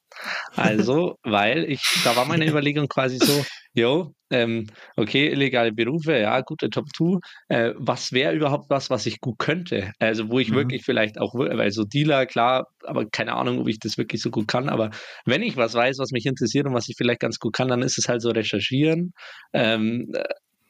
Also, 0.57 1.17
weil 1.23 1.65
ich, 1.65 1.93
da 2.03 2.17
war 2.17 2.25
meine 2.27 2.47
Überlegung 2.49 2.89
quasi 2.89 3.19
so, 3.19 3.45
jo, 3.75 4.13
ähm, 4.31 4.67
okay, 4.97 5.29
illegale 5.29 5.73
Berufe, 5.73 6.19
ja, 6.19 6.41
gute 6.43 6.71
Top 6.71 6.87
2. 6.95 7.19
Äh, 7.49 7.73
was 7.77 8.13
wäre 8.13 8.35
überhaupt 8.35 8.69
was, 8.71 8.91
was 8.91 9.07
ich 9.07 9.21
gut 9.21 9.39
könnte? 9.39 9.93
Also, 9.99 10.31
wo 10.31 10.39
ich 10.39 10.51
Mhm. 10.51 10.55
wirklich 10.55 10.85
vielleicht 10.85 11.19
auch, 11.21 11.35
weil 11.35 11.71
so 11.71 11.85
Dealer, 11.85 12.27
klar, 12.27 12.67
aber 12.85 13.07
keine 13.09 13.35
Ahnung, 13.35 13.61
ob 13.61 13.69
ich 13.69 13.79
das 13.79 13.99
wirklich 13.99 14.21
so 14.23 14.31
gut 14.31 14.49
kann. 14.49 14.69
Aber 14.69 14.91
wenn 15.25 15.43
ich 15.43 15.57
was 15.57 15.75
weiß, 15.75 15.99
was 15.99 16.11
mich 16.11 16.27
interessiert 16.27 16.67
und 16.67 16.75
was 16.75 16.89
ich 16.89 16.97
vielleicht 16.97 17.21
ganz 17.21 17.39
gut 17.39 17.55
kann, 17.55 17.69
dann 17.69 17.83
ist 17.83 17.99
es 17.99 18.09
halt 18.09 18.23
so 18.23 18.31
recherchieren. 18.31 19.13
Ähm, 19.53 20.13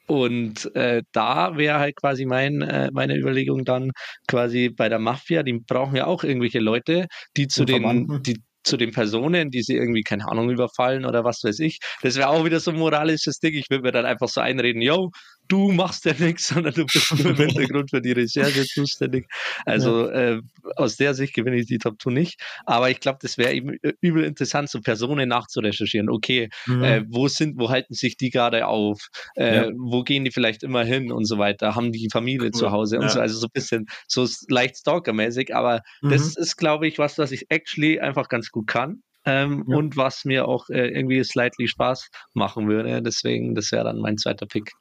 und 0.09 0.73
äh, 0.75 1.03
da 1.11 1.55
wäre 1.55 1.77
halt 1.77 1.95
quasi 1.95 2.25
mein, 2.25 2.63
äh, 2.63 2.89
meine 2.91 3.15
Überlegung 3.15 3.63
dann 3.63 3.91
quasi 4.27 4.69
bei 4.69 4.89
der 4.89 4.97
Mafia, 4.97 5.43
die 5.43 5.59
brauchen 5.59 5.95
ja 5.95 6.07
auch 6.07 6.23
irgendwelche 6.23 6.57
Leute, 6.59 7.05
die 7.37 7.47
zu 7.47 7.63
den, 7.63 8.07
die, 8.23 8.41
zu 8.63 8.75
den 8.75 8.91
Personen, 8.91 9.51
die 9.51 9.61
sie 9.61 9.75
irgendwie, 9.75 10.01
keine 10.01 10.27
Ahnung, 10.27 10.49
überfallen 10.49 11.05
oder 11.05 11.23
was 11.23 11.43
weiß 11.43 11.59
ich. 11.59 11.77
Das 12.01 12.15
wäre 12.15 12.29
auch 12.29 12.43
wieder 12.43 12.59
so 12.59 12.71
ein 12.71 12.77
moralisches 12.77 13.37
Ding. 13.37 13.53
Ich 13.53 13.69
würde 13.69 13.83
mir 13.83 13.91
dann 13.91 14.05
einfach 14.07 14.29
so 14.29 14.41
einreden, 14.41 14.81
yo, 14.81 15.11
du 15.49 15.71
machst 15.73 16.05
ja 16.05 16.13
nichts, 16.17 16.47
sondern 16.47 16.73
du 16.73 16.85
bist 16.85 17.11
nur 17.17 17.31
im 17.31 17.35
Hintergrund 17.75 17.89
für 17.89 18.01
die 18.01 18.13
Recherche 18.13 18.63
zuständig. 18.65 19.27
Also 19.65 20.07
äh, 20.09 20.39
aus 20.77 20.95
der 20.95 21.13
Sicht 21.13 21.33
gewinne 21.33 21.57
ich 21.57 21.65
die 21.65 21.77
Top 21.79 22.01
2 22.01 22.11
nicht. 22.11 22.41
Aber 22.65 22.89
ich 22.89 22.99
glaube, 23.01 23.19
das 23.21 23.37
wäre 23.37 23.51
eben 23.53 23.75
übel 23.99 24.23
interessant, 24.23 24.69
so 24.69 24.79
Personen 24.79 25.27
nachzurecherchieren. 25.29 26.09
Okay, 26.09 26.49
Mhm. 26.67 26.83
äh, 26.83 27.03
wo 27.09 27.27
sind, 27.27 27.59
wo 27.59 27.69
halten 27.69 27.93
sich 27.93 28.15
die 28.15 28.29
gerade 28.29 28.67
auf? 28.67 29.07
Äh, 29.35 29.55
Ja. 29.55 29.69
Wo 29.75 30.03
gehen 30.03 30.23
die 30.23 30.31
vielleicht 30.31 30.63
immer 30.63 30.83
hin 30.85 31.11
und 31.11 31.25
so 31.25 31.37
weiter? 31.37 31.75
Haben 31.75 31.91
die 31.91 32.07
Familie 32.11 32.51
zu 32.51 32.65
Cool. 32.67 32.71
Hause 32.71 32.97
und 32.99 33.03
Ja. 33.05 33.09
so? 33.09 33.19
Also 33.19 33.37
so 33.39 33.47
ein 33.47 33.51
bisschen 33.53 33.85
so 34.07 34.27
leicht 34.47 34.77
Stalker-mäßig. 34.77 35.55
Aber 35.55 35.81
Mhm. 36.01 36.09
das 36.11 36.35
ist, 36.37 36.55
glaube 36.57 36.87
ich, 36.87 36.99
was, 36.99 37.17
was 37.17 37.31
ich 37.31 37.47
actually 37.49 37.99
einfach 37.99 38.29
ganz 38.29 38.49
gut 38.51 38.67
kann. 38.67 39.01
Ähm, 39.29 39.65
Ja. 39.67 39.77
Und 39.77 39.97
was 39.97 40.25
mir 40.25 40.47
auch 40.47 40.69
äh, 40.69 40.89
irgendwie 40.89 41.23
slightly 41.23 41.67
Spaß 41.67 42.09
machen 42.33 42.67
würde. 42.67 43.01
Deswegen, 43.01 43.55
das 43.55 43.71
wäre 43.71 43.85
dann 43.85 43.99
mein 43.99 44.17
zweiter 44.17 44.45
Pick. 44.45 44.71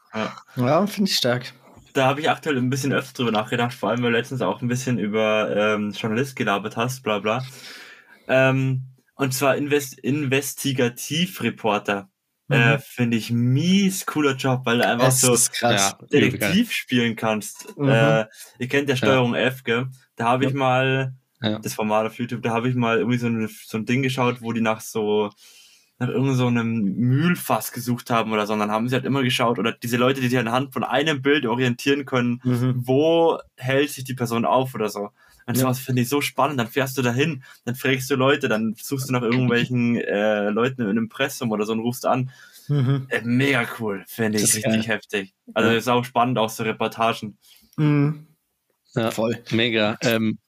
ja, 0.57 0.87
finde 0.87 1.11
ich 1.11 1.17
stark. 1.17 1.53
Da 1.95 2.07
habe 2.07 2.21
ich 2.21 2.31
aktuell 2.31 2.57
ein 2.59 2.71
bisschen 2.71 2.93
öfter 2.93 3.25
drüber 3.25 3.33
nachgedacht, 3.33 3.73
vor 3.75 3.91
allem 3.91 4.03
weil 4.03 4.13
du 4.13 4.19
letztens 4.19 4.43
auch 4.43 4.61
ein 4.63 4.69
bisschen 4.69 4.99
über 4.99 5.55
ähm, 5.57 5.91
Journalist 5.93 6.37
gelabert 6.37 6.77
hast, 6.77 7.03
bla 7.03 7.19
bla. 7.19 7.45
Ähm, 8.29 8.83
und 9.15 9.35
zwar 9.35 9.57
Invest 9.57 9.99
Investigativreporter. 9.99 12.09
Äh, 12.51 12.77
Mhm. 12.77 12.81
Finde 12.81 13.17
ich 13.19 13.31
mies 13.31 14.07
cooler 14.07 14.35
Job, 14.35 14.63
weil 14.65 14.79
du 14.79 14.87
einfach 14.87 15.05
Das 15.07 15.21
so. 15.21 15.37
Ja. 15.61 15.99
Detektiv 16.11 16.73
spielen 16.73 17.15
kannst. 17.15 17.77
Mhm. 17.77 17.91
Äh, 17.91 18.25
ihr 18.59 18.69
kennt 18.69 18.89
ja 18.89 18.97
Steuerung 18.97 19.35
F, 19.35 19.65
gell? 19.65 19.89
Da 20.17 20.29
habe 20.29 20.47
ich 20.47 20.53
Ja. 20.53 20.57
mal 20.57 21.13
Ja. 21.41 21.59
das 21.61 21.74
Format 21.74 22.07
auf 22.07 22.18
YouTube, 22.18 22.43
da 22.43 22.51
habe 22.51 22.68
ich 22.68 22.74
mal 22.74 22.99
irgendwie 22.99 23.18
so 23.18 23.26
ein, 23.28 23.49
so 23.66 23.78
ein 23.78 23.84
Ding 23.86 24.03
geschaut, 24.03 24.43
wo 24.43 24.53
die 24.53 24.61
nach 24.61 24.80
so 24.80 25.30
nach 26.01 26.07
irgendeinem 26.09 26.36
so 26.36 26.47
einem 26.47 26.72
Mühlfass 26.95 27.72
gesucht 27.72 28.09
haben 28.11 28.32
oder 28.32 28.47
so. 28.47 28.53
Und 28.53 28.61
dann 28.61 28.70
haben 28.70 28.89
sie 28.89 28.95
halt 28.95 29.05
immer 29.05 29.24
geschaut, 29.24 29.59
oder 29.59 29.72
diese 29.72 29.97
Leute, 29.97 30.20
die 30.20 30.28
sich 30.28 30.39
anhand 30.39 30.72
von 30.72 30.84
einem 30.84 31.22
Bild 31.22 31.45
orientieren 31.45 32.05
können, 32.05 32.41
Mhm. 32.45 32.82
wo 32.86 33.39
hält 33.57 33.91
sich 33.91 34.05
die 34.05 34.14
Person 34.14 34.45
auf 34.45 34.76
oder 34.76 34.89
so. 34.91 35.11
Und 35.47 35.57
Ja. 35.57 35.62
sowas 35.62 35.80
finde 35.80 36.03
ich 36.03 36.09
so 36.09 36.20
spannend. 36.20 36.61
Dann 36.61 36.68
fährst 36.68 36.97
du 36.99 37.03
dahin, 37.03 37.43
dann 37.64 37.74
fragst 37.74 38.09
du 38.11 38.14
Leute, 38.14 38.49
dann 38.49 38.74
suchst 38.80 39.09
du 39.09 39.12
nach 39.12 39.22
irgendwelchen 39.22 39.97
äh, 39.97 40.51
Leuten 40.51 40.82
im 40.82 40.99
Impressum 40.99 41.51
oder 41.51 41.64
so 41.66 41.72
und 41.72 41.80
rufst 41.80 42.07
an. 42.07 42.30
Mhm. 42.68 43.07
Äh, 43.09 43.22
mega 43.24 43.66
cool, 43.80 44.05
finde 44.07 44.36
ich 44.39 44.43
Das 44.43 44.51
ist 44.51 44.57
richtig 44.66 44.86
geil. 44.86 44.97
heftig. 44.99 45.34
Also 45.55 45.70
Ja. 45.70 45.76
ist 45.76 45.89
auch 45.89 46.05
spannend, 46.05 46.39
auch 46.39 46.51
so 46.51 46.62
Reportagen. 46.62 47.39
Mhm. 47.76 48.26
Ja. 48.95 49.11
Voll. 49.11 49.36
Mega. 49.51 49.97
Ähm, 50.03 50.39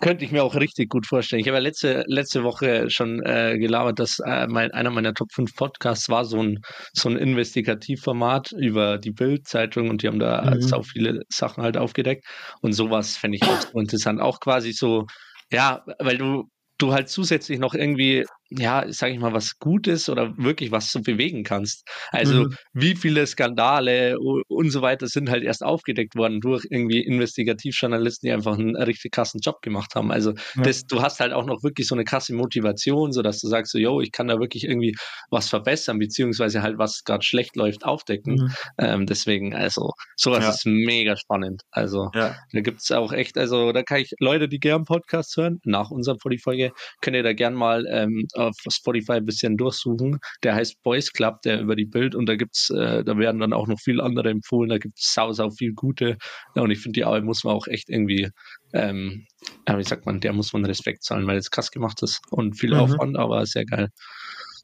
könnte 0.00 0.24
ich 0.24 0.32
mir 0.32 0.42
auch 0.44 0.54
richtig 0.54 0.88
gut 0.90 1.06
vorstellen. 1.06 1.40
Ich 1.40 1.48
habe 1.48 1.56
ja 1.58 1.62
letzte, 1.62 2.04
letzte 2.06 2.42
Woche 2.44 2.90
schon 2.90 3.22
äh, 3.24 3.56
gelabert, 3.58 3.98
dass 3.98 4.18
äh, 4.24 4.46
mein, 4.48 4.70
einer 4.72 4.90
meiner 4.90 5.14
Top 5.14 5.28
5 5.32 5.54
Podcasts 5.54 6.08
war 6.08 6.24
so 6.24 6.42
ein, 6.42 6.58
so 6.92 7.08
ein 7.08 7.16
Investigativformat 7.16 8.52
über 8.58 8.98
die 8.98 9.12
Bild-Zeitung 9.12 9.90
und 9.90 10.02
die 10.02 10.08
haben 10.08 10.18
da 10.18 10.54
Mhm. 10.54 10.60
sau 10.60 10.82
viele 10.82 11.20
Sachen 11.28 11.62
halt 11.62 11.76
aufgedeckt. 11.76 12.24
Und 12.60 12.72
sowas 12.72 13.16
fände 13.16 13.36
ich 13.36 13.42
auch 13.44 13.60
so 13.60 13.78
interessant. 13.78 14.20
Auch 14.20 14.40
quasi 14.40 14.72
so, 14.72 15.04
ja, 15.52 15.82
weil 15.98 16.18
du, 16.18 16.44
du 16.78 16.92
halt 16.92 17.08
zusätzlich 17.08 17.58
noch 17.58 17.74
irgendwie, 17.74 18.24
ja, 18.50 18.84
sag 18.92 19.10
ich 19.12 19.18
mal, 19.18 19.32
was 19.32 19.58
Gutes 19.58 20.08
oder 20.08 20.36
wirklich 20.38 20.70
was 20.70 20.92
so 20.92 21.00
bewegen 21.02 21.42
kannst. 21.44 21.88
Also 22.12 22.46
Mhm. 22.46 22.56
wie 22.72 22.94
viele 22.94 23.26
Skandale 23.26 24.16
und 24.18 24.70
so 24.70 24.82
weiter 24.82 25.06
sind 25.08 25.28
halt 25.30 25.42
erst 25.44 25.64
aufgedeckt 25.64 26.14
worden 26.16 26.40
durch 26.40 26.64
irgendwie 26.70 27.00
Investigativjournalisten, 27.04 28.28
die 28.28 28.32
einfach 28.32 28.56
einen 28.58 28.76
richtig 28.76 29.12
krassen 29.12 29.40
Job 29.42 29.60
gemacht 29.62 29.94
haben. 29.94 30.10
Also 30.12 30.32
Ja. 30.54 30.62
das, 30.62 30.82
du 30.86 31.02
hast 31.02 31.20
halt 31.20 31.32
auch 31.32 31.44
noch 31.46 31.62
wirklich 31.62 31.86
so 31.88 31.94
eine 31.94 32.04
krasse 32.04 32.34
Motivation, 32.34 33.12
so 33.12 33.22
dass 33.22 33.40
du 33.40 33.48
sagst 33.48 33.72
so, 33.72 33.78
yo, 33.78 34.00
ich 34.00 34.12
kann 34.12 34.28
da 34.28 34.38
wirklich 34.38 34.64
irgendwie 34.64 34.94
was 35.30 35.48
verbessern, 35.48 35.98
beziehungsweise 35.98 36.62
halt 36.62 36.78
was 36.78 37.02
gerade 37.04 37.24
schlecht 37.24 37.56
läuft, 37.56 37.84
aufdecken. 37.84 38.42
Mhm. 38.42 38.56
Ähm, 38.78 39.06
deswegen, 39.06 39.54
also 39.54 39.90
sowas 40.16 40.44
Ja. 40.44 40.48
ist 40.48 40.66
mega 40.66 41.16
spannend. 41.16 41.62
Also 41.70 42.10
Ja. 42.12 42.46
da 42.52 42.60
gibt's 42.60 42.90
auch 42.92 43.12
echt, 43.12 43.38
also 43.38 43.72
da 43.72 43.82
kann 43.82 44.00
ich 44.00 44.12
Leute, 44.20 44.48
die 44.48 44.58
gern 44.58 44.84
Podcasts 44.84 45.36
hören, 45.36 45.58
nach 45.64 45.90
unserer 45.90 46.16
Folge, 46.42 46.70
könnt 47.00 47.16
ihr 47.16 47.22
da 47.22 47.32
gern 47.32 47.54
mal 47.54 47.84
ähm, 47.90 48.26
auf 48.36 48.54
Spotify 48.70 49.12
ein 49.12 49.24
bisschen 49.24 49.56
durchsuchen. 49.56 50.18
Der 50.42 50.54
heißt 50.54 50.82
Boys 50.82 51.12
Club, 51.12 51.42
der 51.42 51.60
über 51.60 51.76
die 51.76 51.86
Bild 51.86 52.14
und 52.14 52.26
da 52.26 52.36
gibt's, 52.36 52.70
äh, 52.70 53.04
da 53.04 53.18
werden 53.18 53.40
dann 53.40 53.52
auch 53.52 53.66
noch 53.66 53.78
viele 53.82 54.02
andere 54.02 54.30
empfohlen, 54.30 54.70
da 54.70 54.78
gibt's 54.78 55.12
sau, 55.14 55.32
sau 55.32 55.50
viel 55.50 55.72
gute. 55.72 56.16
Ja, 56.54 56.62
und 56.62 56.70
ich 56.70 56.80
finde, 56.80 56.98
die 57.00 57.04
Arbeit 57.04 57.24
muss 57.24 57.44
man 57.44 57.54
auch 57.54 57.66
echt 57.66 57.88
irgendwie, 57.88 58.28
ähm, 58.72 59.26
ja, 59.68 59.78
wie 59.78 59.84
sagt 59.84 60.06
man, 60.06 60.20
der 60.20 60.32
muss 60.32 60.52
man 60.52 60.64
Respekt 60.64 61.02
zahlen, 61.02 61.26
weil 61.26 61.36
es 61.38 61.50
krass 61.50 61.70
gemacht 61.70 62.02
ist 62.02 62.20
und 62.30 62.58
viel 62.58 62.72
Mhm. 62.72 62.80
Aufwand, 62.80 63.16
aber 63.16 63.44
sehr 63.46 63.64
geil. 63.64 63.88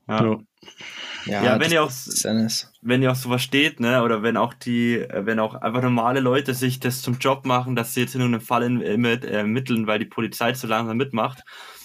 Ja. 0.08 0.22
Ja. 0.24 0.38
Ja, 1.26 1.44
Ja, 1.44 1.60
wenn 1.60 1.70
ihr 1.70 1.82
auch 1.82 1.90
wenn 2.82 3.02
ihr 3.02 3.12
auch 3.12 3.16
sowas 3.16 3.42
steht, 3.42 3.78
ne, 3.80 4.02
oder 4.02 4.22
wenn 4.22 4.36
auch 4.36 4.54
die, 4.54 5.06
wenn 5.12 5.38
auch 5.38 5.54
einfach 5.54 5.82
normale 5.82 6.20
Leute 6.20 6.54
sich 6.54 6.80
das 6.80 7.02
zum 7.02 7.18
Job 7.18 7.46
machen, 7.46 7.76
dass 7.76 7.94
sie 7.94 8.00
jetzt 8.00 8.14
in 8.14 8.20
irgendeinem 8.20 8.44
Fall 8.44 8.62
in, 8.64 8.80
äh, 8.80 8.96
mit, 8.96 9.24
äh, 9.24 9.38
ermitteln, 9.38 9.86
weil 9.86 9.98
die 10.00 10.06
Polizei 10.06 10.52
zu 10.52 10.66
langsam 10.66 10.96
mitmacht, 10.96 11.42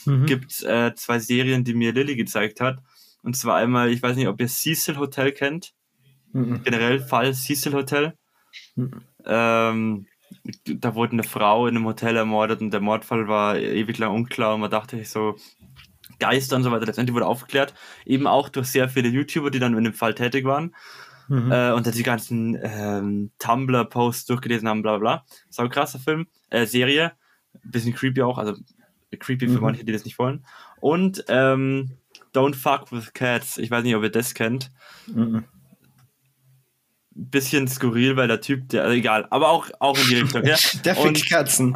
Mhm. 0.07 0.25
gibt 0.25 0.63
äh, 0.63 0.93
zwei 0.95 1.19
Serien, 1.19 1.63
die 1.63 1.73
mir 1.73 1.93
Lilly 1.93 2.15
gezeigt 2.15 2.61
hat. 2.61 2.79
Und 3.23 3.35
zwar 3.35 3.57
einmal, 3.57 3.89
ich 3.91 4.01
weiß 4.01 4.15
nicht, 4.15 4.27
ob 4.27 4.39
ihr 4.39 4.47
Cecil 4.47 4.97
Hotel 4.97 5.31
kennt, 5.31 5.73
Mhm. 6.33 6.63
generell 6.63 6.99
Fall 6.99 7.33
Cecil 7.33 7.73
Hotel. 7.73 8.13
Mhm. 8.75 9.01
Ähm, 9.25 10.05
da 10.65 10.95
wurde 10.95 11.13
eine 11.13 11.23
Frau 11.23 11.67
in 11.67 11.75
einem 11.75 11.85
Hotel 11.85 12.15
ermordet 12.15 12.61
und 12.61 12.71
der 12.71 12.79
Mordfall 12.81 13.27
war 13.27 13.57
ewig 13.57 13.97
lang 13.97 14.13
unklar 14.13 14.55
und 14.55 14.61
man 14.61 14.71
dachte 14.71 14.97
sich 14.97 15.09
so, 15.09 15.35
Geister 16.19 16.55
und 16.55 16.63
so 16.63 16.71
weiter, 16.71 16.85
letztendlich 16.85 17.13
wurde 17.13 17.27
aufgeklärt, 17.27 17.73
eben 18.05 18.27
auch 18.27 18.49
durch 18.49 18.67
sehr 18.67 18.89
viele 18.89 19.09
YouTuber, 19.09 19.51
die 19.51 19.59
dann 19.59 19.77
in 19.77 19.83
dem 19.83 19.93
Fall 19.93 20.15
tätig 20.15 20.45
waren 20.45 20.73
Mhm. 21.29 21.51
äh, 21.51 21.71
und 21.73 21.85
dann 21.85 21.93
die 21.93 22.03
ganzen 22.03 22.57
ähm, 22.61 23.31
Tumblr-Posts 23.39 24.27
durchgelesen 24.27 24.67
haben, 24.69 24.81
bla 24.81 24.97
bla. 24.97 25.17
bla. 25.17 25.25
Sau 25.49 25.63
ein 25.63 25.69
krasser 25.69 25.99
Film, 25.99 26.27
äh, 26.49 26.65
Serie, 26.65 27.11
bisschen 27.63 27.93
creepy 27.93 28.21
auch, 28.21 28.37
also 28.37 28.55
creepy 29.15 29.47
für 29.47 29.55
Mhm. 29.55 29.61
manche, 29.61 29.85
die 29.85 29.93
das 29.93 30.03
nicht 30.05 30.19
wollen. 30.19 30.45
Und 30.81 31.23
ähm, 31.29 31.91
Don't 32.33 32.55
Fuck 32.55 32.91
with 32.91 33.13
Cats, 33.13 33.57
ich 33.57 33.71
weiß 33.71 33.83
nicht, 33.83 33.95
ob 33.95 34.03
ihr 34.03 34.09
das 34.09 34.33
kennt. 34.33 34.71
Mhm. 35.07 35.45
Bisschen 37.11 37.67
skurril, 37.67 38.15
weil 38.15 38.27
der 38.27 38.41
Typ, 38.41 38.69
der, 38.69 38.83
also 38.83 38.93
egal, 38.95 39.25
aber 39.31 39.49
auch, 39.49 39.69
auch 39.79 39.97
in 39.97 40.07
die 40.07 40.15
Richtung, 40.17 40.45
ja. 40.45 40.55
Der 40.85 40.97
Und- 40.99 41.17
fickt 41.17 41.29
Katzen. 41.29 41.75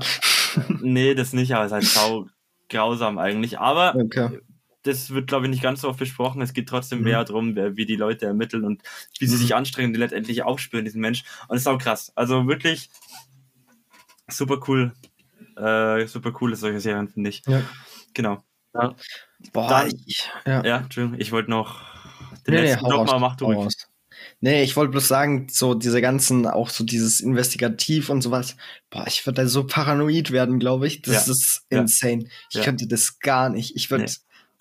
Nee, 0.81 1.15
das 1.15 1.33
nicht, 1.33 1.53
aber 1.55 1.65
es 1.65 1.71
ist 1.71 1.73
halt 1.73 1.85
sau 1.85 2.27
grausam 2.69 3.17
eigentlich. 3.17 3.57
Aber 3.57 3.95
Okay. 3.95 4.39
das 4.83 5.09
wird, 5.11 5.27
glaube 5.27 5.45
ich, 5.45 5.49
nicht 5.49 5.63
ganz 5.63 5.81
so 5.81 5.89
oft 5.89 5.97
besprochen. 5.97 6.41
Es 6.41 6.53
geht 6.53 6.69
trotzdem 6.69 6.99
Mhm. 6.99 7.05
mehr 7.05 7.23
darum, 7.23 7.55
wie 7.55 7.85
die 7.87 7.95
Leute 7.95 8.27
ermitteln 8.27 8.65
und 8.65 8.83
wie 9.19 9.25
sie 9.25 9.35
Mhm. 9.35 9.39
sich 9.39 9.55
anstrengen, 9.55 9.93
die 9.93 9.99
letztendlich 9.99 10.43
aufspüren, 10.43 10.85
diesen 10.85 11.01
Mensch. 11.01 11.23
Und 11.47 11.55
es 11.55 11.63
ist 11.63 11.67
auch 11.67 11.79
krass. 11.79 12.11
Also 12.15 12.47
wirklich 12.47 12.89
super 14.29 14.59
cool. 14.67 14.93
Äh, 15.57 16.05
super 16.07 16.31
cool 16.41 16.53
ist 16.53 16.61
solche 16.61 16.79
Serien, 16.79 17.07
finde 17.09 17.29
ich. 17.29 17.41
Ja. 17.47 17.61
Genau. 18.13 18.43
Boah, 19.53 19.69
Dann- 19.69 19.93
ich, 20.05 20.29
ja. 20.45 20.63
Ja, 20.63 20.77
Entschuldigung, 20.77 21.19
ich 21.19 21.31
wollte 21.31 21.49
noch 21.49 21.81
den 22.47 22.53
Nee, 22.55 22.61
nee, 22.61 22.67
letzten 22.71 22.85
raus, 22.85 23.07
mal 23.11 23.19
mach 23.19 23.35
du 23.35 23.45
ruhig. 23.45 23.57
raus. 23.57 23.73
Nee, 24.39 24.63
ich 24.63 24.75
wollte 24.75 24.91
bloß 24.91 25.07
sagen, 25.07 25.47
so 25.51 25.73
diese 25.73 26.01
ganzen, 26.01 26.47
auch 26.47 26.69
so 26.69 26.83
dieses 26.83 27.21
Investigativ 27.21 28.09
und 28.09 28.21
sowas, 28.21 28.55
boah, 28.89 29.05
ich 29.07 29.25
würde 29.25 29.41
da 29.43 29.47
so 29.47 29.65
paranoid 29.65 30.31
werden, 30.31 30.59
glaube 30.59 30.87
ich. 30.87 31.01
Das 31.01 31.27
Ja. 31.27 31.31
ist 31.33 31.63
Ja. 31.71 31.79
insane. 31.81 32.25
Ich 32.49 32.57
Ja. 32.57 32.63
könnte 32.63 32.87
das 32.87 33.19
gar 33.19 33.49
nicht. 33.49 33.75
Ich 33.75 33.89
würde, 33.91 34.05
Nee. 34.05 34.11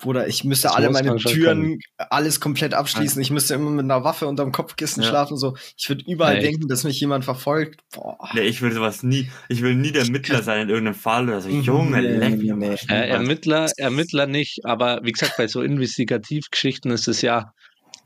Bruder, 0.01 0.27
ich 0.27 0.43
müsste 0.43 0.67
Das 0.67 0.75
alle 0.75 0.89
meine 0.89 1.15
Türen, 1.17 1.79
alles 1.97 2.39
komplett 2.39 2.73
abschließen. 2.73 3.21
Ich 3.21 3.31
müsste 3.31 3.53
immer 3.53 3.69
mit 3.69 3.85
einer 3.85 4.03
Waffe 4.03 4.27
unterm 4.27 4.51
Kopfkissen 4.51 5.03
Ja. 5.03 5.09
schlafen, 5.09 5.37
so. 5.37 5.55
Ich 5.77 5.87
würde 5.89 6.03
überall 6.07 6.37
Echt? 6.37 6.47
denken, 6.47 6.67
dass 6.67 6.83
mich 6.83 6.99
jemand 6.99 7.23
verfolgt. 7.23 7.81
Boah. 7.93 8.17
Nee, 8.33 8.41
ich 8.41 8.61
will 8.61 8.71
sowas 8.71 9.03
nie. 9.03 9.29
Ich 9.49 9.61
will 9.61 9.75
nie 9.75 9.91
der 9.91 10.09
Mittler 10.09 10.43
sein 10.43 10.63
in 10.63 10.69
irgendeinem 10.69 10.95
Fall 10.95 11.29
oder 11.29 11.41
so. 11.41 11.49
Mhm, 11.49 11.61
Junge, 11.61 12.01
nee, 12.01 12.17
leck 12.17 12.37
nee, 12.37 12.53
mich 12.53 12.87
nee. 12.87 12.95
Äh, 12.95 13.09
Ermittler, 13.09 13.71
Ermittler 13.77 14.25
nicht, 14.27 14.65
aber 14.65 14.99
wie 15.03 15.11
gesagt, 15.11 15.37
bei 15.37 15.47
so 15.47 15.61
Investigativgeschichten 15.61 16.91
ist 16.91 17.07
es 17.07 17.21
ja, 17.21 17.53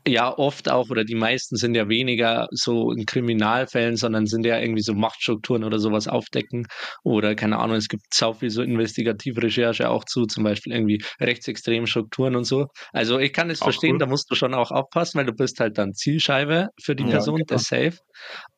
ja 0.06 0.36
oft 0.36 0.70
auch, 0.70 0.90
oder 0.90 1.04
die 1.04 1.14
meisten 1.14 1.56
sind 1.56 1.74
ja 1.74 1.88
weniger 1.88 2.48
so 2.50 2.92
in 2.92 3.06
Kriminalfällen, 3.06 3.96
sondern 3.96 4.26
sind 4.26 4.46
ja 4.46 4.58
irgendwie 4.58 4.82
so 4.82 4.94
Machtstrukturen 4.94 5.64
oder 5.64 5.78
sowas 5.78 6.08
aufdecken. 6.08 6.66
Oder 7.02 7.34
keine 7.34 7.58
Ahnung, 7.58 7.76
es 7.76 7.88
gibt 7.88 8.04
sau 8.14 8.32
viel 8.32 8.50
so 8.50 8.62
Investigativrecherche 8.62 9.88
auch 9.90 10.04
zu, 10.04 10.26
zum 10.26 10.44
Beispiel 10.44 10.72
irgendwie 10.72 11.02
rechtsextremen 11.20 11.86
Strukturen 11.86 12.36
und 12.36 12.44
so. 12.44 12.68
Also 12.92 13.18
ich 13.18 13.32
kann 13.32 13.50
es 13.50 13.60
verstehen, 13.60 13.94
cool. 13.94 13.98
da 13.98 14.06
musst 14.06 14.30
du 14.30 14.34
schon 14.34 14.54
auch 14.54 14.70
aufpassen, 14.70 15.18
weil 15.18 15.26
du 15.26 15.32
bist 15.32 15.60
halt 15.60 15.78
dann 15.78 15.94
Zielscheibe 15.94 16.68
für 16.82 16.94
die 16.96 17.04
Ja, 17.04 17.10
Person, 17.10 17.36
genau. 17.36 17.46
der 17.46 17.58
safe. 17.58 17.98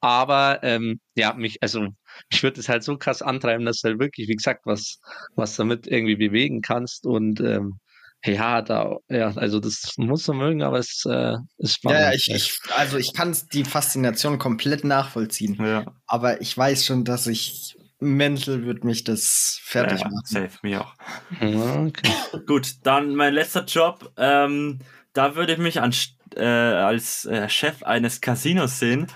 Aber 0.01 0.61
ähm, 0.63 1.01
ja, 1.17 1.35
mich, 1.35 1.63
also 1.63 1.89
ich 2.31 2.43
würde 2.43 2.61
es 2.61 2.69
halt 2.69 2.83
so 2.85 2.97
krass 2.97 3.23
antreiben, 3.23 3.65
dass 3.65 3.81
du 3.81 3.89
halt 3.89 4.01
wirklich, 4.01 4.29
wie 4.29 4.37
gesagt, 4.37 4.63
was, 4.65 4.99
was 5.35 5.57
damit 5.57 5.87
irgendwie 5.87 6.17
bewegen 6.17 6.61
kannst 6.61 7.07
und 7.07 7.41
ähm, 7.41 7.79
ja, 8.25 8.63
da, 8.63 8.97
ja, 9.09 9.33
also 9.37 9.61
das 9.61 9.95
muss 9.97 10.27
man 10.27 10.39
mögen, 10.39 10.63
aber 10.63 10.79
es 10.79 11.05
äh, 11.09 11.37
ist 11.59 11.77
spannend. 11.77 12.01
Ja, 12.01 12.13
ich, 12.13 12.29
ich, 12.31 12.59
also 12.77 12.99
ich 12.99 13.15
kann 13.15 13.37
die 13.53 13.65
Faszination 13.65 14.39
komplett 14.39 14.85
nachvollziehen. 14.85 15.57
Ja, 15.61 15.85
Aber 16.07 16.41
ich 16.41 16.57
weiß 16.57 16.85
schon, 16.85 17.05
dass 17.05 17.27
ich 17.27 17.77
mental 18.01 18.65
wird 18.65 18.85
mich 18.85 19.05
das 19.05 19.61
fertig 19.63 20.01
ja, 20.01 20.09
machen. 20.09 20.25
safe, 20.25 20.59
mir 20.63 20.83
auch. 20.83 20.95
Okay. 21.41 22.13
Gut, 22.47 22.77
dann 22.83 23.15
mein 23.15 23.35
letzter 23.35 23.65
Job. 23.65 24.13
Ähm, 24.17 24.81
da 25.13 25.37
würde 25.37 25.53
ich 25.53 25.59
mich 25.59 25.81
an, 25.81 25.95
äh, 26.37 26.45
als 26.45 27.25
äh, 27.25 27.49
Chef 27.49 27.83
eines 27.83 28.21
Casinos 28.21 28.79
sehen. 28.79 29.07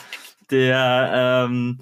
der 0.50 1.46
ähm, 1.48 1.80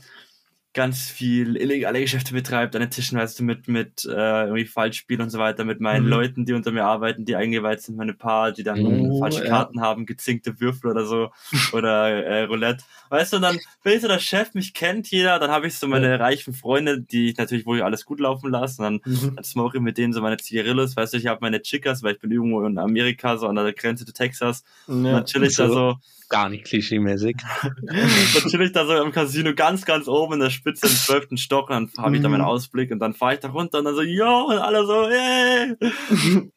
ganz 0.72 1.10
viel 1.10 1.56
illegale 1.56 2.00
Geschäfte 2.00 2.32
betreibt 2.32 2.76
an 2.76 2.80
den 2.82 2.90
Tischen, 2.92 3.18
weißt 3.18 3.40
du, 3.40 3.42
mit, 3.42 3.66
mit 3.66 4.04
äh, 4.04 4.10
irgendwie 4.44 4.66
Falschspiel 4.66 5.20
und 5.20 5.30
so 5.30 5.38
weiter, 5.40 5.64
mit 5.64 5.80
meinen 5.80 6.04
Mhm. 6.04 6.10
Leuten, 6.10 6.44
die 6.46 6.52
unter 6.52 6.70
mir 6.70 6.84
arbeiten, 6.84 7.24
die 7.24 7.34
eingeweiht 7.34 7.82
sind, 7.82 7.96
meine 7.96 8.14
Paar, 8.14 8.52
die 8.52 8.62
dann 8.62 8.78
Mhm. 8.80 9.16
falsche 9.18 9.42
Ja. 9.42 9.48
Karten 9.50 9.80
haben, 9.80 10.06
gezinkte 10.06 10.60
Würfel 10.60 10.90
oder 10.92 11.04
so, 11.06 11.30
oder 11.72 12.08
äh, 12.24 12.42
Roulette. 12.44 12.84
Weißt 13.08 13.32
du, 13.32 13.36
und 13.38 13.42
dann 13.42 13.58
bin 13.82 13.94
ich 13.94 14.00
so 14.02 14.06
der 14.08 14.20
Chef, 14.20 14.54
mich 14.54 14.72
kennt 14.72 15.10
jeder, 15.10 15.40
dann 15.40 15.50
habe 15.50 15.66
ich 15.66 15.74
so 15.76 15.88
meine 15.88 16.20
reichen 16.20 16.54
Freunde, 16.54 17.00
die 17.00 17.30
ich 17.30 17.36
natürlich 17.36 17.66
wohl 17.66 17.82
alles 17.82 18.04
gut 18.04 18.20
laufen 18.20 18.48
lasse, 18.50 18.80
und 18.82 18.84
dann 18.84 19.00
Mhm. 19.12 19.34
dann 19.34 19.44
smoke 19.44 19.76
ich 19.78 19.82
mit 19.82 19.98
denen 19.98 20.12
so 20.12 20.20
meine 20.20 20.36
Zigarillos, 20.36 20.94
weißt 20.96 21.14
du, 21.14 21.16
ich 21.18 21.26
habe 21.26 21.40
meine 21.40 21.62
Chicas, 21.62 22.04
weil 22.04 22.14
ich 22.14 22.20
bin 22.20 22.30
irgendwo 22.30 22.64
in 22.64 22.78
Amerika, 22.78 23.36
so 23.38 23.48
an 23.48 23.56
der 23.56 23.72
Grenze 23.72 24.06
zu 24.06 24.12
Texas, 24.12 24.62
und 24.86 25.04
Ja. 25.04 25.12
dann 25.14 25.24
chill 25.24 25.42
ich 25.42 25.56
da 25.56 25.68
So. 25.68 25.96
Gar 26.28 26.48
nicht 26.48 26.64
klischee-mäßig. 26.66 27.34
dann 27.86 28.48
chill 28.48 28.62
ich 28.62 28.70
da 28.70 28.86
so 28.86 29.02
im 29.02 29.10
Casino 29.10 29.52
ganz, 29.52 29.84
ganz 29.84 30.06
oben 30.06 30.34
in 30.34 30.38
der 30.40 30.50
Spitze 30.60 30.86
im 30.86 30.92
zwölften 30.92 31.36
Stock 31.38 31.70
und 31.70 31.96
dann 31.96 32.04
habe 32.04 32.16
ich 32.16 32.22
da 32.22 32.28
meinen 32.28 32.42
Mhm. 32.42 32.46
Ausblick 32.46 32.90
und 32.90 32.98
dann 33.00 33.14
fahre 33.14 33.34
ich 33.34 33.40
da 33.40 33.48
runter 33.48 33.78
und 33.78 33.86
dann 33.86 33.94
so, 33.94 34.02
yo, 34.02 34.46
und 34.48 34.58
alle 34.58 34.86
so, 34.86 35.08
hey. 35.08 35.76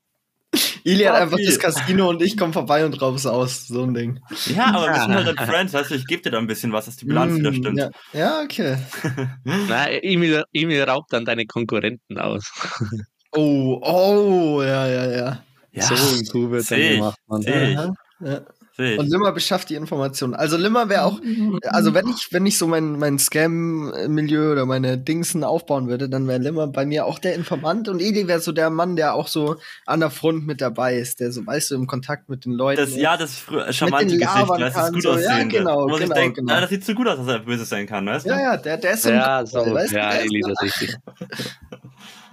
Ili 0.83 1.05
hat 1.05 1.15
einfach 1.15 1.37
das 1.43 1.57
Casino 1.57 2.09
und 2.09 2.21
ich 2.21 2.37
komme 2.37 2.53
vorbei 2.53 2.85
und 2.85 3.01
raus 3.01 3.25
aus. 3.25 3.67
So 3.67 3.83
ein 3.83 3.93
Ding. 3.93 4.19
Ja, 4.55 4.65
aber 4.67 4.87
wir 4.87 5.01
sind 5.01 5.13
halt 5.13 5.27
dann 5.27 5.47
Friends, 5.47 5.73
weißt 5.73 5.91
du, 5.91 5.95
ich 5.95 6.05
gebe 6.05 6.21
dir 6.21 6.31
da 6.31 6.37
ein 6.37 6.45
bisschen 6.45 6.71
was, 6.71 6.85
dass 6.85 6.97
die 6.97 7.05
Bilanz 7.05 7.39
wieder 7.39 7.51
Mm, 7.51 7.55
stimmt. 7.55 7.79
Ja, 7.79 7.89
ja 8.13 8.41
okay. 8.43 8.77
Na, 9.43 9.89
Emil, 9.89 10.43
Emil 10.53 10.83
raubt 10.83 11.11
dann 11.11 11.25
deine 11.25 11.45
Konkurrenten 11.45 12.17
aus. 12.19 12.51
Oh, 13.35 13.79
oh, 13.81 14.61
ja, 14.61 14.87
ja, 14.87 15.11
ja. 15.11 15.43
Ja, 15.71 15.83
so 15.85 15.95
ein 15.95 16.23
Coup 16.27 16.51
wird 16.51 16.69
dann 16.69 16.79
gemacht. 16.79 17.17
Aha, 17.27 17.93
ja. 18.19 18.41
Seh 18.75 18.97
Und 18.97 19.05
ich. 19.05 19.11
Limmer 19.11 19.31
beschafft 19.31 19.69
die 19.69 19.75
Informationen. 19.75 20.33
Also 20.33 20.57
Limmer 20.57 20.89
wäre 20.89 21.03
auch, 21.03 21.19
also 21.63 21.93
wenn 21.93 22.07
ich, 22.07 22.29
wenn 22.31 22.45
ich 22.45 22.57
so 22.57 22.67
mein, 22.67 22.97
mein 22.99 23.19
Scam-Milieu 23.19 24.51
oder 24.51 24.65
meine 24.65 24.97
Dingsen 24.97 25.43
aufbauen 25.43 25.87
würde, 25.87 26.09
dann 26.09 26.27
wäre 26.27 26.39
Limmer 26.39 26.67
bei 26.67 26.85
mir 26.85 27.05
auch 27.05 27.19
der 27.19 27.35
Informant 27.35 27.87
und 27.89 28.01
Eli 28.01 28.27
wäre 28.27 28.39
so 28.39 28.51
der 28.51 28.69
Mann, 28.69 28.95
der 28.95 29.13
auch 29.13 29.27
so 29.27 29.57
an 29.85 29.99
der 29.99 30.09
Front 30.09 30.45
mit 30.45 30.61
dabei 30.61 30.97
ist, 30.97 31.19
der 31.19 31.31
so, 31.31 31.45
weißt 31.45 31.71
du, 31.71 31.75
im 31.75 31.87
Kontakt 31.87 32.29
mit 32.29 32.45
den 32.45 32.53
Leuten. 32.53 32.81
Das, 32.81 32.89
ist. 32.89 32.97
ja, 32.97 33.17
das 33.17 33.43
charmante 33.71 34.07
den 34.07 34.19
Gesicht, 34.19 34.35
labern 34.35 34.61
weißt 34.61 34.75
du, 34.75 34.79
das 34.79 34.85
kann, 34.85 34.93
gut 34.93 35.03
so, 35.03 35.09
ja, 35.09 35.15
aussehende. 35.15 35.57
genau, 35.57 35.83
Wo 35.83 35.87
man 35.87 35.99
sich 35.99 36.09
genau, 36.09 36.31
genau. 36.31 36.53
ah, 36.53 36.61
das 36.61 36.69
sieht 36.69 36.85
so 36.85 36.93
gut 36.93 37.07
aus, 37.07 37.17
dass 37.17 37.27
er 37.27 37.39
böse 37.39 37.65
sein 37.65 37.85
kann, 37.87 38.05
weißt 38.05 38.25
du? 38.25 38.29
ja, 38.29 38.39
ja, 38.39 38.57
der, 38.57 38.77
der 38.77 38.93
ist 38.93 39.03
so 39.03 39.09
ein 39.09 39.15
Ja, 39.15 39.45
so, 39.45 39.59
weißt 39.59 39.93
du, 39.93 39.97
ja, 39.97 40.09
ist 40.11 40.25
Eli, 40.25 40.41
das 40.41 40.51
ist 40.51 40.61
richtig. 40.61 40.97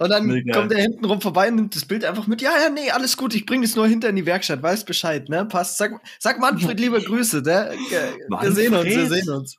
Und 0.01 0.09
dann 0.09 0.25
Mega. 0.25 0.57
kommt 0.57 0.71
er 0.71 0.81
hinten 0.81 1.05
rum 1.05 1.21
vorbei 1.21 1.49
und 1.49 1.55
nimmt 1.57 1.75
das 1.75 1.85
Bild 1.85 2.03
einfach 2.03 2.25
mit. 2.25 2.41
Ja, 2.41 2.49
ja, 2.59 2.71
nee, 2.71 2.89
alles 2.89 3.17
gut, 3.17 3.35
ich 3.35 3.45
bring 3.45 3.61
das 3.61 3.75
nur 3.75 3.87
hinter 3.87 4.09
in 4.09 4.15
die 4.15 4.25
Werkstatt, 4.25 4.63
weißt 4.63 4.87
Bescheid, 4.87 5.29
ne? 5.29 5.45
Passt. 5.45 5.77
Sag, 5.77 6.01
sag 6.17 6.30
Manfred 6.39 6.79
liebe 6.79 7.01
Grüße, 7.01 7.41
ne? 7.41 7.75
Wir 8.41 8.51
sehen 8.51 8.73
uns, 8.73 8.85
wir 8.85 9.07
sehen 9.07 9.29
uns. 9.29 9.57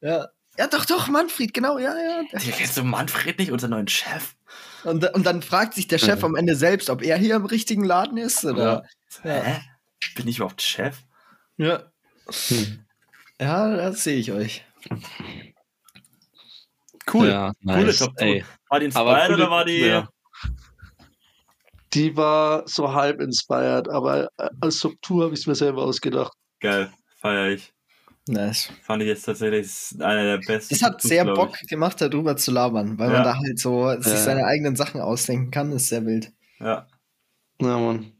Ja. 0.00 0.28
Ja, 0.58 0.66
doch, 0.66 0.84
doch, 0.84 1.08
Manfred, 1.08 1.54
genau, 1.54 1.78
ja, 1.78 1.94
ja. 1.96 2.38
Hier 2.38 2.52
kennst 2.52 2.76
du 2.76 2.84
Manfred 2.84 3.38
nicht, 3.38 3.50
unseren 3.50 3.70
neuen 3.70 3.88
Chef? 3.88 4.34
Und, 4.84 5.04
und 5.14 5.24
dann 5.24 5.42
fragt 5.42 5.74
sich 5.74 5.86
der 5.88 5.98
Chef 5.98 6.22
am 6.24 6.34
Ende 6.36 6.54
selbst, 6.54 6.90
ob 6.90 7.02
er 7.02 7.16
hier 7.16 7.36
im 7.36 7.46
richtigen 7.46 7.84
Laden 7.84 8.18
ist, 8.18 8.44
oder? 8.44 8.84
Ja. 9.24 9.30
Hä? 9.30 9.60
Bin 10.16 10.28
ich 10.28 10.36
überhaupt 10.38 10.60
Chef? 10.60 10.98
Ja, 11.56 11.84
Hm. 12.48 12.84
ja 13.40 13.76
das 13.76 14.02
sehe 14.04 14.18
ich 14.18 14.32
euch. 14.32 14.64
Cool. 17.12 17.28
Ja, 17.28 17.52
Coole 17.64 17.84
nice. 17.86 17.98
Top 17.98 18.12
Ey. 18.18 18.44
War 18.68 18.80
die 18.80 18.90
Aber 18.94 19.10
Inspired 19.12 19.26
coole- 19.28 19.42
oder 19.42 19.50
war 19.50 19.64
die. 19.64 19.78
ja. 19.80 20.08
Die 21.94 22.16
war 22.16 22.62
so 22.68 22.92
halb 22.92 23.20
inspired, 23.20 23.88
aber 23.88 24.28
äh, 24.38 24.48
als 24.60 24.76
Struktur 24.78 25.24
habe 25.24 25.34
ich 25.34 25.40
es 25.40 25.46
mir 25.46 25.54
selber 25.56 25.82
ausgedacht. 25.82 26.32
Geil, 26.60 26.90
feier 27.16 27.48
ich. 27.48 27.72
Nice. 28.28 28.70
Fand 28.82 29.02
ich 29.02 29.08
jetzt 29.08 29.24
tatsächlich 29.24 29.68
einer 29.98 30.22
der 30.22 30.38
besten. 30.38 30.74
Das 30.74 30.82
hat 30.82 31.02
sehr 31.02 31.24
Bock 31.24 31.58
gemacht, 31.68 32.00
darüber 32.00 32.36
zu 32.36 32.52
labern, 32.52 32.96
weil 32.98 33.08
Ja. 33.08 33.14
man 33.14 33.24
da 33.24 33.36
halt 33.36 33.58
so 33.58 33.88
sich 34.00 34.12
Ja. 34.12 34.18
seine 34.18 34.44
eigenen 34.44 34.76
Sachen 34.76 35.00
ausdenken 35.00 35.50
kann, 35.50 35.72
ist 35.72 35.88
sehr 35.88 36.04
wild. 36.06 36.32
Ja. 36.60 36.86
Ja, 37.60 37.78
Mann. 37.78 38.12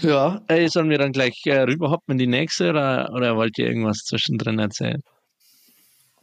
Ja, 0.00 0.42
ey, 0.48 0.68
sollen 0.68 0.88
wir 0.90 0.98
dann 0.98 1.12
gleich 1.12 1.40
äh, 1.44 1.60
rüberhoppen 1.60 2.12
in 2.12 2.18
die 2.18 2.26
nächste 2.26 2.70
oder, 2.70 3.10
oder 3.12 3.36
wollt 3.36 3.58
ihr 3.58 3.66
irgendwas 3.66 3.98
zwischendrin 3.98 4.58
erzählen? 4.58 5.00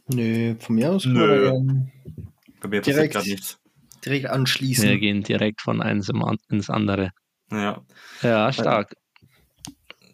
Nö, 0.08 0.56
von 0.58 0.74
mir 0.74 0.90
aus 0.92 1.04
Nö. 1.06 1.52
Bei 2.60 2.68
mir 2.68 2.82
passiert 2.82 3.12
gerade 3.12 3.28
nichts. 3.28 3.58
Direkt 4.04 4.26
anschließen. 4.26 4.88
Wir 4.88 4.98
gehen 4.98 5.22
direkt 5.22 5.60
von 5.60 5.80
eins 5.80 6.10
ins 6.48 6.70
andere. 6.70 7.10
Ja. 7.50 7.82
Ja, 8.22 8.52
stark. 8.52 8.96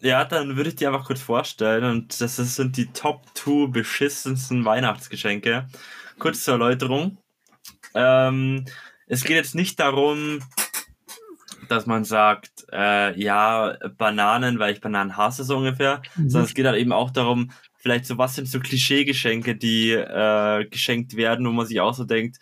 Ja, 0.01 0.23
dann 0.23 0.55
würde 0.55 0.69
ich 0.69 0.75
dir 0.75 0.91
einfach 0.91 1.05
kurz 1.05 1.21
vorstellen 1.21 1.83
und 1.83 2.21
das 2.21 2.37
sind 2.37 2.77
die 2.77 2.87
Top 2.87 3.25
2 3.33 3.67
beschissensten 3.67 4.63
Weihnachtsgeschenke. 4.63 5.67
Kurz 6.19 6.43
zur 6.43 6.53
Erläuterung. 6.53 7.17
Ähm, 7.93 8.65
es 9.07 9.23
geht 9.23 9.35
jetzt 9.35 9.55
nicht 9.55 9.79
darum, 9.79 10.39
dass 11.67 11.85
man 11.85 12.03
sagt, 12.03 12.65
äh, 12.71 13.19
ja, 13.19 13.77
Bananen, 13.97 14.59
weil 14.59 14.73
ich 14.73 14.81
Bananen 14.81 15.17
hasse 15.17 15.43
so 15.43 15.57
ungefähr, 15.57 16.01
sondern 16.15 16.43
es 16.43 16.53
geht 16.53 16.65
halt 16.65 16.77
eben 16.77 16.91
auch 16.91 17.11
darum, 17.11 17.51
vielleicht 17.77 18.05
so, 18.05 18.17
was 18.17 18.35
sind 18.35 18.47
so 18.47 18.59
Klischeegeschenke, 18.59 19.55
die 19.55 19.91
äh, 19.91 20.65
geschenkt 20.65 21.15
werden, 21.15 21.45
wo 21.45 21.51
man 21.51 21.65
sich 21.65 21.79
auch 21.79 21.93
so 21.93 22.05
denkt, 22.05 22.37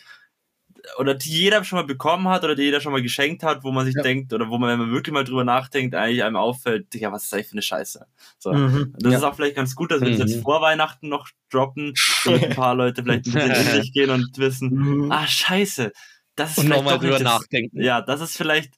oder 0.99 1.13
die 1.15 1.29
jeder 1.29 1.63
schon 1.63 1.77
mal 1.79 1.85
bekommen 1.85 2.27
hat 2.27 2.43
oder 2.43 2.55
die 2.55 2.63
jeder 2.63 2.81
schon 2.81 2.91
mal 2.91 3.01
geschenkt 3.01 3.43
hat, 3.43 3.63
wo 3.63 3.71
man 3.71 3.85
sich 3.85 3.95
Ja. 3.95 4.01
denkt, 4.03 4.33
oder 4.33 4.49
wo 4.49 4.57
man, 4.57 4.69
wenn 4.69 4.79
man 4.79 4.91
wirklich 4.91 5.13
mal 5.13 5.23
drüber 5.23 5.43
nachdenkt, 5.43 5.95
eigentlich 5.95 6.23
einem 6.23 6.35
auffällt, 6.35 6.93
Digga, 6.93 7.11
was 7.11 7.23
ist 7.23 7.31
das 7.31 7.37
eigentlich 7.37 7.47
für 7.49 7.53
eine 7.53 7.61
Scheiße? 7.61 8.05
So. 8.39 8.53
Mhm. 8.53 8.93
Das 8.99 9.11
ja. 9.11 9.17
ist 9.19 9.23
auch 9.23 9.35
vielleicht 9.35 9.55
ganz 9.55 9.75
gut, 9.75 9.91
dass 9.91 10.01
wir 10.01 10.09
das 10.09 10.19
Mhm. 10.19 10.27
jetzt 10.27 10.43
vor 10.43 10.61
Weihnachten 10.61 11.09
noch 11.09 11.27
droppen, 11.51 11.93
damit 12.25 12.43
ein 12.45 12.55
paar 12.55 12.75
Leute 12.75 13.03
vielleicht 13.03 13.27
ein 13.27 13.33
bisschen 13.33 13.51
in 13.75 13.81
sich 13.81 13.91
gehen 13.93 14.09
und 14.09 14.37
wissen, 14.37 14.69
Mhm. 14.73 15.11
ah, 15.11 15.27
scheiße, 15.27 15.91
das 16.35 16.51
ist 16.51 16.57
Und 16.59 16.65
vielleicht 16.65 16.83
nochmal 16.83 16.99
drüber 16.99 17.13
das, 17.19 17.23
nachdenken. 17.23 17.81
ja, 17.81 18.01
das 18.01 18.21
ist 18.21 18.37
vielleicht, 18.37 18.73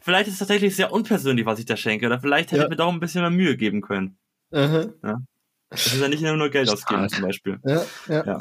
vielleicht 0.00 0.26
ist 0.28 0.34
es 0.34 0.38
tatsächlich 0.40 0.74
sehr 0.74 0.92
unpersönlich, 0.92 1.46
was 1.46 1.58
ich 1.58 1.66
da 1.66 1.76
schenke, 1.76 2.06
oder 2.06 2.18
vielleicht 2.20 2.50
hätte 2.52 2.58
Ja. 2.60 2.64
ich 2.64 2.70
mir 2.70 2.76
doch 2.76 2.92
ein 2.92 3.00
bisschen 3.00 3.20
mehr 3.22 3.30
Mühe 3.30 3.56
geben 3.56 3.80
können. 3.82 4.16
Aha. 4.52 4.86
Das 5.70 5.86
ist 5.86 6.00
ja 6.00 6.08
nicht 6.08 6.22
nur 6.22 6.48
Geld 6.50 6.68
ausgeben, 6.68 7.08
zum 7.08 7.22
Beispiel. 7.22 7.58
Ja, 7.64 7.82
ja. 8.08 8.26
Ja. 8.26 8.38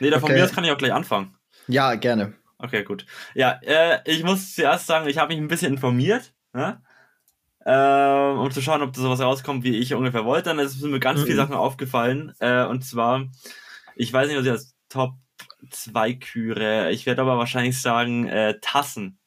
Nee, 0.00 0.10
da 0.10 0.18
von 0.20 0.30
Okay. 0.30 0.38
mir 0.38 0.44
aus 0.44 0.52
kann 0.52 0.64
ich 0.64 0.70
auch 0.70 0.78
gleich 0.78 0.92
anfangen. 0.92 1.34
ja, 1.68 1.94
gerne. 1.94 2.34
Okay, 2.58 2.84
gut. 2.84 3.04
Ja, 3.34 3.60
äh, 3.62 3.98
ich 4.06 4.22
muss 4.24 4.54
zuerst 4.54 4.86
sagen, 4.86 5.06
ich 5.08 5.18
habe 5.18 5.28
mich 5.34 5.42
ein 5.42 5.48
bisschen 5.48 5.74
informiert, 5.74 6.32
ne? 6.54 6.80
ähm, 7.66 8.38
um 8.38 8.50
zu 8.50 8.62
schauen, 8.62 8.80
ob 8.80 8.94
da 8.94 9.00
sowas 9.02 9.20
rauskommt, 9.20 9.62
wie 9.64 9.76
ich 9.76 9.92
ungefähr 9.92 10.24
wollte. 10.24 10.54
Dann 10.54 10.66
sind 10.68 10.90
mir 10.90 11.00
ganz 11.00 11.20
Mhm. 11.20 11.24
viele 11.24 11.36
Sachen 11.36 11.54
aufgefallen. 11.54 12.32
Äh, 12.38 12.64
und 12.64 12.82
zwar, 12.82 13.26
ich 13.94 14.10
weiß 14.12 14.28
nicht, 14.28 14.38
was 14.38 14.44
ich 14.46 14.50
als 14.52 14.74
Top 14.88 15.14
2 15.70 16.14
küre. 16.14 16.90
Ich 16.92 17.04
werde 17.04 17.20
aber 17.22 17.36
wahrscheinlich 17.36 17.80
sagen, 17.82 18.26
äh, 18.28 18.54
Tassen. 18.62 19.18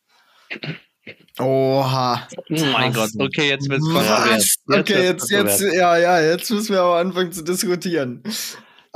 Oha. 1.38 2.28
Oh 2.50 2.66
mein 2.74 2.94
Gott, 2.94 3.12
okay, 3.20 3.50
jetzt 3.50 3.70
wird's 3.70 3.86
kontrovers. 3.86 4.56
Okay, 4.68 5.04
jetzt, 5.04 5.30
jetzt, 5.30 5.60
kontrovers. 5.60 5.76
ja, 5.76 5.98
ja, 5.98 6.22
jetzt 6.22 6.50
müssen 6.50 6.74
wir 6.74 6.82
aber 6.82 6.98
anfangen 6.98 7.32
zu 7.32 7.44
diskutieren. 7.44 8.24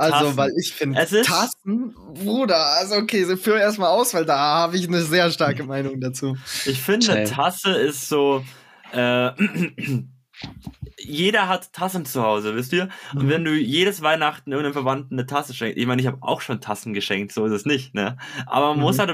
Also, 0.04 0.26
Tassen. 0.26 0.38
weil 0.38 0.52
ich 0.60 0.74
finde, 0.74 1.06
Tassen, 1.24 1.96
Bruder, 2.14 2.58
also 2.78 2.96
okay, 2.96 3.24
so 3.24 3.36
führ 3.38 3.58
erstmal 3.58 3.90
aus, 3.90 4.14
weil 4.14 4.26
da 4.26 4.38
habe 4.38 4.76
ich 4.78 4.88
eine 4.88 5.02
sehr 5.02 5.32
starke 5.32 5.64
Meinung 5.64 6.00
dazu. 6.00 6.38
Ich 6.66 6.82
finde, 6.82 7.06
Same. 7.06 7.24
Tasse 7.26 7.72
ist 7.72 8.08
so. 8.10 8.44
Äh, 8.92 9.32
jeder 11.00 11.48
hat 11.48 11.74
Tassen 11.74 12.06
zu 12.06 12.22
Hause, 12.24 12.56
wisst 12.56 12.74
ihr? 12.74 12.90
Und 13.16 13.28
wenn 13.30 13.44
du 13.44 13.52
jedes 13.54 14.02
Weihnachten 14.02 14.52
irgendeinem 14.52 14.74
Verwandten 14.74 15.16
eine 15.16 15.26
Tasse 15.26 15.54
schenkst, 15.54 15.78
ich 15.78 15.86
meine, 15.86 16.02
ich 16.02 16.08
habe 16.08 16.20
auch 16.22 16.42
schon 16.42 16.62
Tassen 16.62 16.94
geschenkt, 16.94 17.32
so 17.34 17.46
ist 17.46 17.52
es 17.52 17.66
nicht, 17.66 17.94
ne? 17.94 18.18
Aber 18.46 18.68
man 18.70 18.78
Mhm. 18.78 18.82
muss 18.84 19.00
halt, 19.00 19.12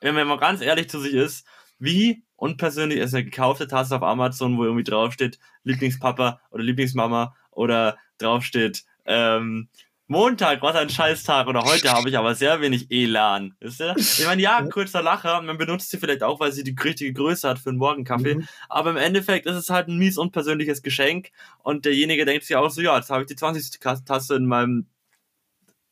wenn 0.00 0.14
man 0.14 0.26
mal 0.28 0.38
ganz 0.38 0.60
ehrlich 0.60 0.88
zu 0.88 1.00
sich 1.00 1.14
ist, 1.14 1.46
wie 1.78 2.24
unpersönlich 2.36 2.98
ist 2.98 3.14
eine 3.14 3.24
gekaufte 3.24 3.66
Tasse 3.66 3.96
auf 3.96 4.02
Amazon, 4.02 4.56
wo 4.56 4.64
irgendwie 4.64 4.84
draufsteht 4.84 5.38
Lieblingspapa 5.64 6.40
oder 6.50 6.62
Lieblingsmama 6.62 7.34
oder 7.50 7.98
draufsteht 8.18 8.84
ähm, 9.06 9.68
Montag, 10.08 10.62
was 10.62 10.76
ein 10.76 10.88
Scheißtag 10.88 11.48
oder 11.48 11.62
heute 11.64 11.90
habe 11.90 12.08
ich 12.08 12.16
aber 12.16 12.36
sehr 12.36 12.60
wenig 12.60 12.86
Elan, 12.92 13.54
wisst 13.58 13.80
ihr? 13.80 13.94
Ich 13.96 14.24
meine, 14.24 14.40
ja, 14.40 14.62
kurzer 14.68 15.02
Lacher, 15.02 15.42
man 15.42 15.58
benutzt 15.58 15.90
sie 15.90 15.98
vielleicht 15.98 16.22
auch, 16.22 16.38
weil 16.38 16.52
sie 16.52 16.62
die 16.62 16.76
richtige 16.80 17.12
Größe 17.12 17.48
hat 17.48 17.58
für 17.58 17.70
einen 17.70 17.78
Morgenkaffee, 17.78 18.36
Mhm. 18.36 18.48
aber 18.68 18.90
im 18.90 18.96
Endeffekt 18.98 19.46
ist 19.46 19.56
es 19.56 19.68
halt 19.68 19.88
ein 19.88 19.98
mies 19.98 20.16
unpersönliches 20.16 20.82
Geschenk 20.82 21.30
und 21.64 21.84
derjenige 21.84 22.24
denkt 22.24 22.44
sich 22.44 22.54
auch 22.54 22.70
so, 22.70 22.80
ja, 22.82 22.96
jetzt 22.96 23.10
habe 23.10 23.22
ich 23.22 23.26
die 23.26 23.34
20. 23.36 23.80
Kas- 23.80 24.04
Tasse 24.04 24.36
in 24.36 24.46
meinem 24.46 24.86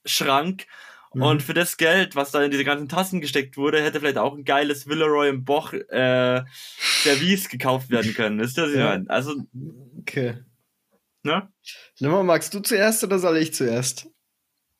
Schrank 0.04 0.66
Mhm. 1.12 1.22
und 1.22 1.42
für 1.42 1.54
das 1.54 1.76
Geld, 1.76 2.14
was 2.14 2.30
da 2.30 2.40
in 2.44 2.52
diese 2.52 2.64
ganzen 2.64 2.88
Tassen 2.88 3.20
gesteckt 3.20 3.56
wurde, 3.56 3.82
hätte 3.82 3.98
vielleicht 3.98 4.18
auch 4.18 4.36
ein 4.36 4.44
geiles 4.44 4.86
Villeroy 4.88 5.28
im 5.28 5.44
Boch 5.44 5.72
äh, 5.72 6.42
Service 7.02 7.48
gekauft 7.48 7.90
werden 7.90 8.14
können, 8.14 8.38
wisst 8.38 8.58
ihr, 8.58 8.62
was 8.64 8.70
ich 8.70 8.76
Ja. 8.78 8.90
meine? 8.90 9.10
Also, 9.10 9.34
Okay. 9.98 10.36
Ne? 11.25 11.49
Limmer, 11.99 12.22
magst 12.22 12.55
du 12.55 12.61
zuerst 12.61 13.03
oder 13.05 13.18
soll 13.18 13.37
ich 13.39 13.55
zuerst? 13.55 14.09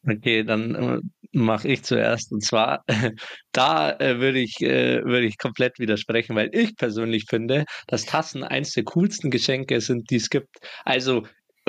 Okay, 0.07 0.45
dann 0.45 0.75
äh, 0.75 1.01
mache 1.33 1.69
ich 1.69 1.83
zuerst. 1.83 2.33
Und 2.33 2.45
zwar, 2.45 2.85
da 3.53 3.91
äh, 3.99 4.21
würde 4.21 4.39
ich, 4.39 4.61
äh, 4.61 5.03
würde 5.05 5.27
ich 5.27 5.39
komplett 5.39 5.79
widersprechen, 5.79 6.37
weil 6.37 6.51
ich 6.53 6.77
persönlich 6.77 7.25
finde, 7.29 7.65
dass 7.87 8.05
Tassen 8.05 8.45
eins 8.45 8.73
der 8.73 8.85
coolsten 8.85 9.31
Geschenke 9.31 9.81
sind, 9.81 10.11
die 10.11 10.17
es 10.17 10.29
gibt. 10.29 10.59
Also 10.85 11.25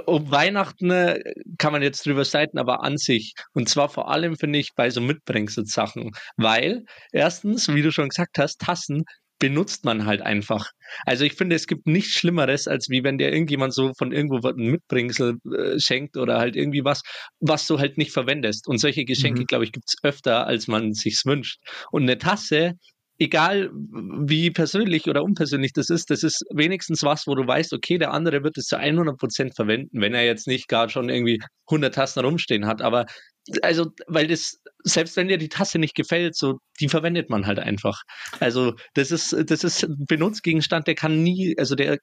um 0.06 0.30
Weihnachten 0.30 0.92
äh, 0.92 1.20
kann 1.58 1.72
man 1.72 1.82
jetzt 1.82 2.06
drüber 2.06 2.26
streiten, 2.26 2.58
aber 2.58 2.84
an 2.84 2.98
sich. 2.98 3.34
Und 3.54 3.70
zwar 3.70 3.88
vor 3.90 4.10
allem, 4.12 4.36
finde 4.36 4.60
ich, 4.60 4.74
bei 4.76 4.90
so 4.90 5.00
Mitbringsel-Sachen. 5.00 6.12
Weil, 6.36 6.84
erstens, 7.12 7.74
wie 7.74 7.82
du 7.82 7.92
schon 7.92 8.10
gesagt 8.10 8.38
hast, 8.38 8.60
Tassen 8.60 9.06
benutzt 9.40 9.84
man 9.84 10.06
halt 10.06 10.22
einfach. 10.22 10.70
Also 11.06 11.26
ich 11.26 11.34
finde, 11.34 11.56
es 11.56 11.68
gibt 11.68 11.88
nichts 11.88 12.14
Schlimmeres, 12.14 12.68
als 12.68 12.90
wie 12.90 13.04
wenn 13.04 13.18
dir 13.18 13.32
irgendjemand 13.34 13.74
so 13.74 13.92
von 13.98 14.12
irgendwo 14.12 14.48
ein 14.48 14.56
Mitbringsel 14.72 15.36
äh, 15.58 15.80
schenkt 15.80 16.18
oder 16.18 16.38
halt 16.38 16.56
irgendwie 16.56 16.84
was, 16.86 17.02
was 17.40 17.68
du 17.68 17.80
halt 17.80 17.98
nicht 17.98 18.12
verwendest. 18.12 18.68
Und 18.68 18.78
solche 18.80 19.04
Geschenke, 19.06 19.42
Mhm. 19.42 19.46
glaube 19.48 19.66
ich, 19.66 19.72
gibt's 19.72 19.96
öfter, 20.04 20.48
als 20.48 20.68
man 20.68 20.94
sich's 20.94 21.26
wünscht. 21.26 21.60
Und 21.92 22.04
eine 22.04 22.18
Tasse, 22.18 22.74
egal 23.18 23.72
wie 23.74 24.52
persönlich 24.52 25.08
oder 25.08 25.24
unpersönlich 25.24 25.72
das 25.74 25.90
ist, 25.90 26.10
das 26.10 26.24
ist 26.24 26.44
wenigstens 26.54 27.04
was, 27.04 27.28
wo 27.28 27.36
du 27.36 27.48
weißt, 27.48 27.74
okay, 27.74 27.98
der 27.98 28.12
andere 28.12 28.44
wird 28.44 28.58
es 28.58 28.66
zu 28.66 28.78
100 28.78 29.18
Prozent 29.18 29.56
verwenden, 29.56 30.02
wenn 30.02 30.14
er 30.14 30.26
jetzt 30.26 30.48
nicht 30.48 30.68
gerade 30.68 30.92
schon 30.92 31.10
irgendwie 31.10 31.40
100 31.70 31.94
Tassen 31.96 32.24
rumstehen 32.26 32.66
hat. 32.68 32.82
Aber 32.82 33.06
also, 33.62 33.92
weil 34.08 34.28
das, 34.28 34.58
selbst 34.86 35.18
wenn 35.18 35.28
dir 35.28 35.38
die 35.38 35.50
Tasse 35.50 35.80
nicht 35.80 35.96
gefällt, 35.96 36.36
so, 36.36 36.60
die 36.80 36.90
verwendet 36.90 37.30
man 37.30 37.46
halt 37.48 37.60
einfach. 37.60 38.02
Also, 38.40 38.76
das 38.94 39.12
ist, 39.12 39.36
das 39.50 39.64
ist 39.64 39.84
ein 39.84 40.06
Benutzgegenstand, 40.08 40.88
der 40.88 40.96
kann 40.96 41.24
nie, 41.24 41.56
also 41.58 41.76
der, 41.76 41.98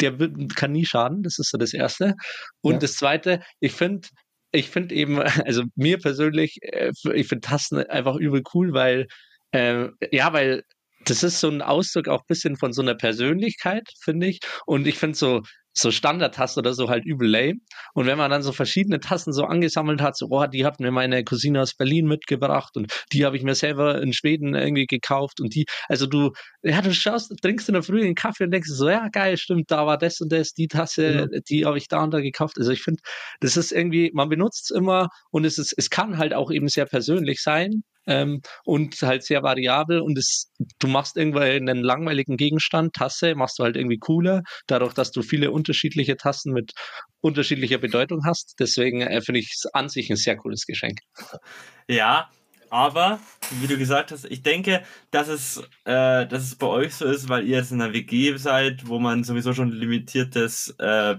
der 0.00 0.16
kann 0.54 0.72
nie 0.72 0.86
schaden. 0.86 1.22
Das 1.22 1.38
ist 1.38 1.50
so 1.50 1.58
das 1.58 1.74
Erste. 1.74 2.14
Und 2.60 2.74
Ja. 2.74 2.78
das 2.80 2.94
Zweite, 2.94 3.42
ich 3.60 3.72
finde, 3.72 4.08
ich 4.52 4.70
finde 4.70 4.94
eben, 4.94 5.18
also 5.46 5.64
mir 5.76 5.98
persönlich, 5.98 6.58
äh, 6.62 6.92
ich 7.14 7.28
finde 7.28 7.40
Tassen 7.48 7.78
einfach 7.86 8.16
übel 8.16 8.42
cool, 8.54 8.72
weil, 8.72 9.06
äh, 9.52 9.88
ja, 10.12 10.32
weil 10.32 10.62
das 11.04 11.22
ist 11.22 11.40
so 11.40 11.48
ein 11.48 11.62
Ausdruck 11.62 12.08
auch 12.08 12.20
ein 12.20 12.26
bisschen 12.28 12.56
von 12.56 12.72
so 12.72 12.82
einer 12.82 12.94
Persönlichkeit, 12.94 13.88
finde 14.02 14.26
ich. 14.26 14.40
Und 14.66 14.86
ich 14.86 14.98
finde 14.98 15.16
so, 15.16 15.42
so 15.72 15.90
Standardtassen 15.90 16.60
oder 16.60 16.74
so 16.74 16.88
halt 16.88 17.04
übel 17.04 17.28
lame. 17.28 17.60
Und 17.94 18.06
wenn 18.06 18.18
man 18.18 18.30
dann 18.30 18.42
so 18.42 18.52
verschiedene 18.52 19.00
Tassen 19.00 19.32
so 19.32 19.44
angesammelt 19.44 20.00
hat, 20.00 20.16
so, 20.16 20.26
oh, 20.30 20.46
die 20.46 20.64
hat 20.64 20.80
mir 20.80 20.90
meine 20.90 21.24
Cousine 21.24 21.60
aus 21.62 21.74
Berlin 21.74 22.06
mitgebracht 22.06 22.76
und 22.76 22.92
die 23.12 23.24
habe 23.24 23.36
ich 23.36 23.42
mir 23.42 23.54
selber 23.54 24.00
in 24.02 24.12
Schweden 24.12 24.54
irgendwie 24.54 24.86
gekauft 24.86 25.40
und 25.40 25.54
die, 25.54 25.66
also 25.88 26.06
du, 26.06 26.32
ja, 26.62 26.82
du 26.82 26.92
schaust, 26.92 27.32
trinkst 27.42 27.68
in 27.68 27.74
der 27.74 27.82
Früh 27.82 28.02
einen 28.02 28.14
Kaffee 28.14 28.44
und 28.44 28.50
denkst 28.50 28.68
so, 28.70 28.88
ja, 28.88 29.08
geil, 29.08 29.36
stimmt, 29.36 29.70
da 29.70 29.86
war 29.86 29.98
das 29.98 30.20
und 30.20 30.32
das, 30.32 30.52
die 30.52 30.68
Tasse, 30.68 31.28
die 31.48 31.64
habe 31.64 31.78
ich 31.78 31.88
da 31.88 32.02
und 32.02 32.12
da 32.12 32.20
gekauft. 32.20 32.58
Also 32.58 32.72
ich 32.72 32.82
finde, 32.82 33.00
das 33.40 33.56
ist 33.56 33.72
irgendwie, 33.72 34.10
man 34.14 34.28
benutzt 34.28 34.70
es 34.70 34.76
immer 34.76 35.08
und 35.30 35.44
es 35.44 35.58
ist, 35.58 35.74
es 35.76 35.90
kann 35.90 36.18
halt 36.18 36.34
auch 36.34 36.50
eben 36.50 36.68
sehr 36.68 36.86
persönlich 36.86 37.42
sein. 37.42 37.82
Ähm, 38.08 38.40
und 38.64 39.00
halt 39.02 39.22
sehr 39.22 39.42
variabel 39.42 40.00
und 40.00 40.18
es, 40.18 40.50
du 40.78 40.88
machst 40.88 41.16
irgendwann 41.16 41.42
einen 41.42 41.82
langweiligen 41.82 42.36
Gegenstand, 42.36 42.94
Tasse, 42.94 43.34
machst 43.34 43.58
du 43.58 43.64
halt 43.64 43.76
irgendwie 43.76 43.98
cooler, 43.98 44.42
dadurch, 44.66 44.94
dass 44.94 45.12
du 45.12 45.22
viele 45.22 45.50
unterschiedliche 45.52 46.16
Tassen 46.16 46.52
mit 46.52 46.72
unterschiedlicher 47.20 47.78
Bedeutung 47.78 48.24
hast. 48.24 48.54
Deswegen 48.58 49.02
äh, 49.02 49.20
finde 49.20 49.40
ich 49.40 49.52
es 49.54 49.66
an 49.72 49.88
sich 49.88 50.10
ein 50.10 50.16
sehr 50.16 50.36
cooles 50.36 50.64
Geschenk. 50.66 51.00
Ja, 51.88 52.30
aber 52.70 53.20
wie 53.60 53.66
du 53.66 53.78
gesagt 53.78 54.12
hast, 54.12 54.24
ich 54.26 54.42
denke, 54.42 54.82
dass 55.10 55.28
es, 55.28 55.58
äh, 55.84 56.26
dass 56.26 56.42
es 56.42 56.56
bei 56.56 56.66
euch 56.66 56.94
so 56.94 57.06
ist, 57.06 57.28
weil 57.28 57.46
ihr 57.46 57.58
jetzt 57.58 57.72
in 57.72 57.80
einer 57.80 57.94
WG 57.94 58.36
seid, 58.36 58.86
wo 58.86 58.98
man 58.98 59.24
sowieso 59.24 59.54
schon 59.54 59.72
limitiertes 59.72 60.74
äh, 60.78 61.16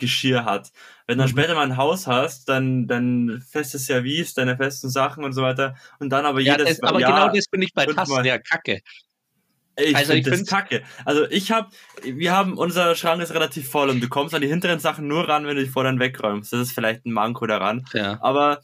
Geschirr 0.00 0.44
hat. 0.44 0.72
Wenn 1.06 1.18
du 1.18 1.24
dann 1.24 1.30
Mhm. 1.32 1.38
später 1.38 1.54
mal 1.54 1.62
ein 1.62 1.76
Haus 1.76 2.06
hast, 2.08 2.48
dann 2.48 2.86
dann 2.88 3.42
festes 3.48 3.86
Service, 3.86 4.34
deine 4.34 4.56
festen 4.56 4.90
Sachen 4.90 5.22
und 5.24 5.32
so 5.32 5.42
weiter 5.42 5.76
und 6.00 6.10
dann 6.10 6.26
aber 6.26 6.40
Ja, 6.40 6.54
jedes 6.58 6.78
das, 6.80 6.82
aber 6.82 6.98
Jahr, 7.00 7.12
genau 7.12 7.34
das 7.34 7.44
finde 7.50 7.66
ich 7.66 7.74
bei. 7.74 7.86
Tassen 7.86 8.24
ja 8.24 8.38
kacke. 8.38 8.80
Ich 9.76 9.96
Also 9.96 10.12
also 10.12 10.12
ich 10.14 10.28
finde 10.28 10.44
kacke. 10.44 10.82
Also 11.04 11.30
ich 11.30 11.52
habe, 11.52 11.68
wir 12.02 12.32
haben, 12.32 12.58
unser 12.58 12.94
Schrank 12.96 13.22
ist 13.22 13.32
relativ 13.32 13.68
voll 13.68 13.88
und 13.88 14.00
du 14.02 14.08
kommst 14.08 14.34
an 14.34 14.42
die 14.42 14.48
hinteren 14.48 14.78
Sachen 14.78 15.06
nur 15.08 15.28
ran, 15.28 15.46
wenn 15.46 15.56
du 15.56 15.64
die 15.64 15.70
vorderen 15.70 15.98
wegräumst. 16.00 16.52
Das 16.52 16.60
ist 16.60 16.72
vielleicht 16.72 17.06
ein 17.06 17.12
Manko 17.12 17.46
daran. 17.46 17.86
Ja. 17.94 18.18
Aber 18.20 18.60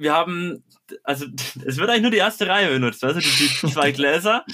wir 0.00 0.12
haben, 0.14 0.64
also 1.04 1.26
es 1.64 1.76
wird 1.76 1.88
eigentlich 1.90 2.02
nur 2.02 2.10
die 2.10 2.16
erste 2.16 2.46
Reihe 2.46 2.70
benutzt, 2.70 3.02
weißt 3.02 3.16
du, 3.16 3.20
die, 3.20 3.28
die 3.28 3.48
zwei 3.72 3.92
Gläser 3.92 4.44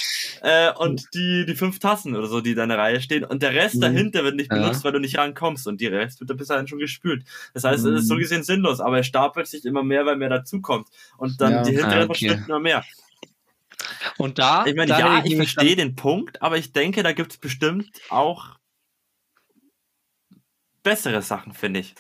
äh, 0.42 0.72
und 0.74 1.06
die, 1.14 1.46
die 1.46 1.54
fünf 1.54 1.78
Tassen 1.78 2.14
oder 2.16 2.26
so, 2.26 2.40
die 2.40 2.54
da 2.54 2.64
in 2.64 2.68
der 2.68 2.78
Reihe 2.78 3.00
stehen. 3.00 3.24
Und 3.24 3.42
der 3.42 3.54
Rest 3.54 3.76
Mhm. 3.76 3.80
dahinter 3.80 4.24
wird 4.24 4.36
nicht 4.36 4.50
Ja. 4.50 4.58
benutzt, 4.58 4.84
weil 4.84 4.92
du 4.92 4.98
nicht 5.00 5.16
rankommst 5.16 5.66
und 5.66 5.80
die 5.80 5.86
Rest 5.86 6.20
wird 6.20 6.30
da 6.30 6.34
bis 6.34 6.48
dahin 6.48 6.66
schon 6.68 6.78
gespült. 6.78 7.24
Das 7.54 7.64
heißt, 7.64 7.84
es 7.86 8.02
ist 8.02 8.08
so 8.08 8.14
Mhm. 8.14 8.18
gesehen 8.18 8.42
sinnlos, 8.42 8.80
aber 8.80 8.98
es 8.98 9.06
stapelt 9.06 9.46
sich 9.46 9.64
immer 9.64 9.82
mehr, 9.82 10.04
weil 10.04 10.16
mehr 10.16 10.28
dazukommt. 10.28 10.88
Und 11.16 11.40
dann 11.40 11.52
Ja. 11.54 11.62
die 11.62 11.72
hinteren 11.72 12.00
Ah, 12.00 12.04
okay. 12.04 12.26
verschwinden 12.26 12.50
immer 12.50 12.60
mehr. 12.60 12.84
Und 14.18 14.38
da, 14.38 14.66
Ich 14.66 14.74
meine, 14.74 14.90
da 14.90 14.98
ja, 14.98 15.24
ich 15.24 15.36
verstehe 15.36 15.76
den 15.76 15.94
Punkt, 15.94 16.42
aber 16.42 16.58
ich 16.58 16.72
denke, 16.72 17.02
da 17.02 17.12
gibt 17.12 17.32
es 17.32 17.38
bestimmt 17.38 17.90
auch 18.10 18.56
bessere 20.82 21.22
Sachen, 21.22 21.52
finde 21.52 21.80
ich. 21.80 21.94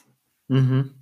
Mhm. 0.48 1.00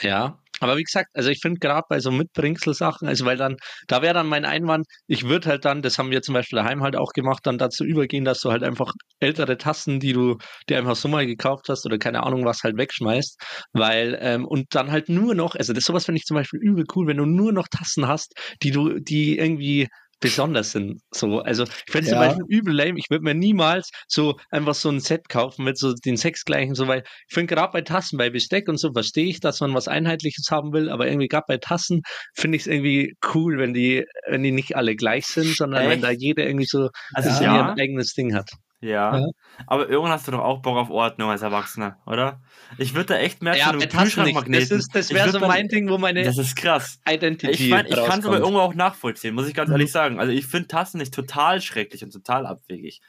Ja, 0.00 0.42
aber 0.60 0.76
wie 0.76 0.82
gesagt, 0.82 1.08
also 1.14 1.28
ich 1.30 1.40
finde 1.40 1.58
gerade 1.60 1.84
bei 1.88 2.00
so 2.00 2.10
Mitbringsel-Sachen, 2.10 3.08
also 3.08 3.24
weil 3.26 3.36
dann, 3.36 3.56
da 3.88 4.02
wäre 4.02 4.14
dann 4.14 4.26
mein 4.26 4.44
Einwand, 4.44 4.86
ich 5.06 5.24
würde 5.28 5.48
halt 5.50 5.64
dann, 5.64 5.82
das 5.82 5.98
haben 5.98 6.10
wir 6.10 6.22
zum 6.22 6.34
Beispiel 6.34 6.58
daheim 6.58 6.82
halt 6.82 6.96
auch 6.96 7.12
gemacht, 7.12 7.40
dann 7.44 7.58
dazu 7.58 7.84
übergehen, 7.84 8.24
dass 8.24 8.40
du 8.40 8.50
halt 8.50 8.62
einfach 8.62 8.92
ältere 9.20 9.58
Tassen, 9.58 10.00
die 10.00 10.12
du 10.12 10.36
dir 10.68 10.78
einfach 10.78 10.96
so 10.96 11.08
mal 11.08 11.26
gekauft 11.26 11.66
hast 11.68 11.84
oder 11.86 11.98
keine 11.98 12.22
Ahnung 12.22 12.44
was, 12.44 12.62
halt 12.62 12.76
wegschmeißt, 12.78 13.40
weil, 13.72 14.18
ähm, 14.20 14.44
und 14.46 14.74
dann 14.74 14.90
halt 14.90 15.08
nur 15.08 15.34
noch, 15.34 15.54
also 15.54 15.72
das 15.72 15.84
sowas 15.84 16.06
finde 16.06 16.18
ich 16.18 16.24
zum 16.24 16.36
Beispiel 16.36 16.60
übel 16.60 16.84
cool, 16.94 17.06
wenn 17.06 17.18
du 17.18 17.26
nur 17.26 17.52
noch 17.52 17.68
Tassen 17.68 18.08
hast, 18.08 18.34
die 18.62 18.70
du, 18.70 18.98
die 18.98 19.38
irgendwie 19.38 19.88
besonders 20.20 20.72
sind. 20.72 21.00
So, 21.12 21.40
also 21.40 21.64
ich 21.64 21.92
finde 21.92 22.08
zum 22.10 22.18
Ja. 22.20 22.26
Beispiel 22.28 22.44
übel 22.48 22.74
lame. 22.74 22.98
Ich 22.98 23.10
würde 23.10 23.24
mir 23.24 23.34
niemals 23.34 23.90
so 24.08 24.36
einfach 24.50 24.74
so 24.74 24.88
ein 24.88 25.00
Set 25.00 25.28
kaufen 25.28 25.64
mit 25.64 25.78
so 25.78 25.92
den 25.94 26.16
sechs 26.16 26.44
gleichen, 26.44 26.74
so 26.74 26.88
weil 26.88 27.00
ich 27.28 27.34
finde 27.34 27.54
gerade 27.54 27.72
bei 27.72 27.82
Tassen, 27.82 28.16
bei 28.18 28.30
Besteck 28.30 28.68
und 28.68 28.78
so 28.78 28.92
verstehe 28.92 29.26
ich, 29.26 29.40
dass 29.40 29.60
man 29.60 29.74
was 29.74 29.88
Einheitliches 29.88 30.50
haben 30.50 30.72
will, 30.72 30.88
aber 30.88 31.06
irgendwie 31.06 31.28
gerade 31.28 31.44
bei 31.48 31.58
Tassen 31.58 32.02
finde 32.34 32.56
ich 32.56 32.62
es 32.62 32.66
irgendwie 32.66 33.14
cool, 33.34 33.58
wenn 33.58 33.74
die, 33.74 34.04
wenn 34.28 34.42
die 34.42 34.52
nicht 34.52 34.76
alle 34.76 34.96
gleich 34.96 35.26
sind, 35.26 35.54
sondern 35.56 35.84
wenn 35.84 35.92
Echt? 35.92 36.04
da 36.04 36.10
jeder 36.10 36.46
irgendwie 36.46 36.66
so 36.66 36.88
Also 37.14 37.30
so 37.30 37.44
ja, 37.44 37.74
ihr 37.76 37.82
eigenes 37.82 38.12
Ding 38.14 38.34
hat. 38.34 38.50
Ja, 38.86 39.16
Ja. 39.18 39.26
Aber 39.66 39.88
irgendwann 39.88 40.12
hast 40.12 40.26
du 40.26 40.32
doch 40.32 40.40
auch 40.40 40.62
Bock 40.62 40.76
auf 40.76 40.90
Ordnung 40.90 41.30
als 41.30 41.42
Erwachsener, 41.42 41.98
oder? 42.06 42.40
Ich 42.78 42.94
würde 42.94 43.06
da 43.14 43.16
echt 43.18 43.42
mehr 43.42 43.56
Ja, 43.56 43.64
zu 43.64 43.70
einem. 43.70 43.80
Das, 43.80 43.90
Kühlschrankmagneten. 43.90 44.78
ist, 44.78 44.94
das 44.94 45.10
Ich 45.10 45.16
wäre 45.16 45.30
so 45.30 45.40
mein 45.40 45.68
Ding, 45.68 45.88
wo 45.88 45.98
meine 45.98 46.22
Das 46.24 46.38
ist 46.38 46.56
krass. 46.56 47.00
Identity 47.08 47.50
Ich 47.52 47.70
meine, 47.70 47.88
ich 47.88 47.96
kann 47.96 48.20
es 48.20 48.26
aber 48.26 48.38
irgendwo 48.38 48.60
auch 48.60 48.74
nachvollziehen, 48.74 49.34
muss 49.34 49.48
ich 49.48 49.54
ganz 49.54 49.70
ehrlich 49.70 49.90
sagen. 49.92 50.18
Also 50.20 50.32
ich 50.32 50.46
finde 50.46 50.68
Tassen 50.68 50.98
nicht 50.98 51.12
total 51.14 51.60
schrecklich 51.60 52.02
und 52.04 52.10
total 52.12 52.46
abwegig. 52.46 53.00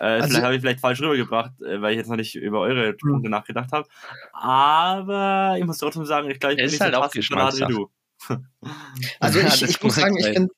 Äh, 0.00 0.04
Also- 0.04 0.28
vielleicht 0.28 0.44
habe 0.44 0.54
ich 0.54 0.60
vielleicht 0.60 0.80
falsch 0.80 1.00
rübergebracht, 1.00 1.52
äh, 1.62 1.80
weil 1.82 1.92
ich 1.92 1.98
jetzt 1.98 2.08
noch 2.08 2.16
nicht 2.16 2.34
über 2.36 2.60
eure 2.60 2.92
Punkte 2.94 3.28
nachgedacht 3.28 3.70
habe. 3.72 3.86
Aber 4.32 5.56
ich 5.58 5.64
muss 5.64 5.78
trotzdem 5.78 6.04
sagen, 6.04 6.30
ich 6.30 6.38
glaube, 6.40 6.54
ich 6.54 6.58
bin 6.58 6.66
nicht 6.66 6.80
halt 6.80 6.94
so 6.94 7.00
auch 7.00 7.68
wie 7.68 7.72
du. 7.72 7.90
Also 9.20 9.38
Ja, 9.40 9.46
ich, 9.54 9.82
muss 9.82 9.94
sagen, 9.96 10.16
ich 10.18 10.26
finde 10.26 10.48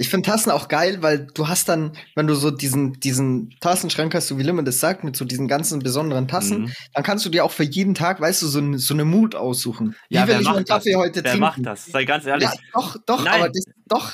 ich 0.00 0.08
find 0.08 0.24
Tassen 0.24 0.50
auch 0.52 0.68
geil, 0.68 0.98
weil 1.02 1.26
du 1.34 1.48
hast 1.48 1.68
dann, 1.68 1.96
wenn 2.14 2.26
du 2.28 2.34
so 2.34 2.50
diesen, 2.52 2.92
diesen 3.00 3.50
Tassenschrank 3.60 4.14
hast, 4.14 4.28
so 4.28 4.38
wie 4.38 4.44
Limit 4.44 4.66
das 4.68 4.78
sagt, 4.78 5.02
mit 5.02 5.16
so 5.16 5.24
diesen 5.24 5.48
ganzen 5.48 5.80
besonderen 5.80 6.28
Tassen, 6.28 6.62
Mhm. 6.62 6.72
dann 6.94 7.02
kannst 7.02 7.24
du 7.26 7.30
dir 7.30 7.44
auch 7.44 7.50
für 7.50 7.64
jeden 7.64 7.94
Tag, 7.94 8.20
weißt 8.20 8.42
du, 8.42 8.46
so, 8.46 8.76
so 8.78 8.94
eine 8.94 9.04
Mut 9.04 9.34
aussuchen. 9.34 9.96
Wie 10.08 10.14
Ja, 10.16 10.22
will 10.28 10.34
wer 10.34 10.40
ich 10.40 10.46
meinen 10.46 10.64
das? 10.64 10.68
Kaffee 10.84 10.94
heute 10.94 11.24
Wer 11.24 11.32
trinken? 11.32 11.40
macht 11.40 11.66
das? 11.66 11.86
Sei 11.86 12.04
ganz 12.04 12.26
ehrlich. 12.26 12.48
Ja, 12.48 12.54
doch, 12.74 12.96
doch, 13.06 13.24
Nein. 13.24 13.34
aber 13.40 13.48
das, 13.48 13.64
doch, 13.86 14.12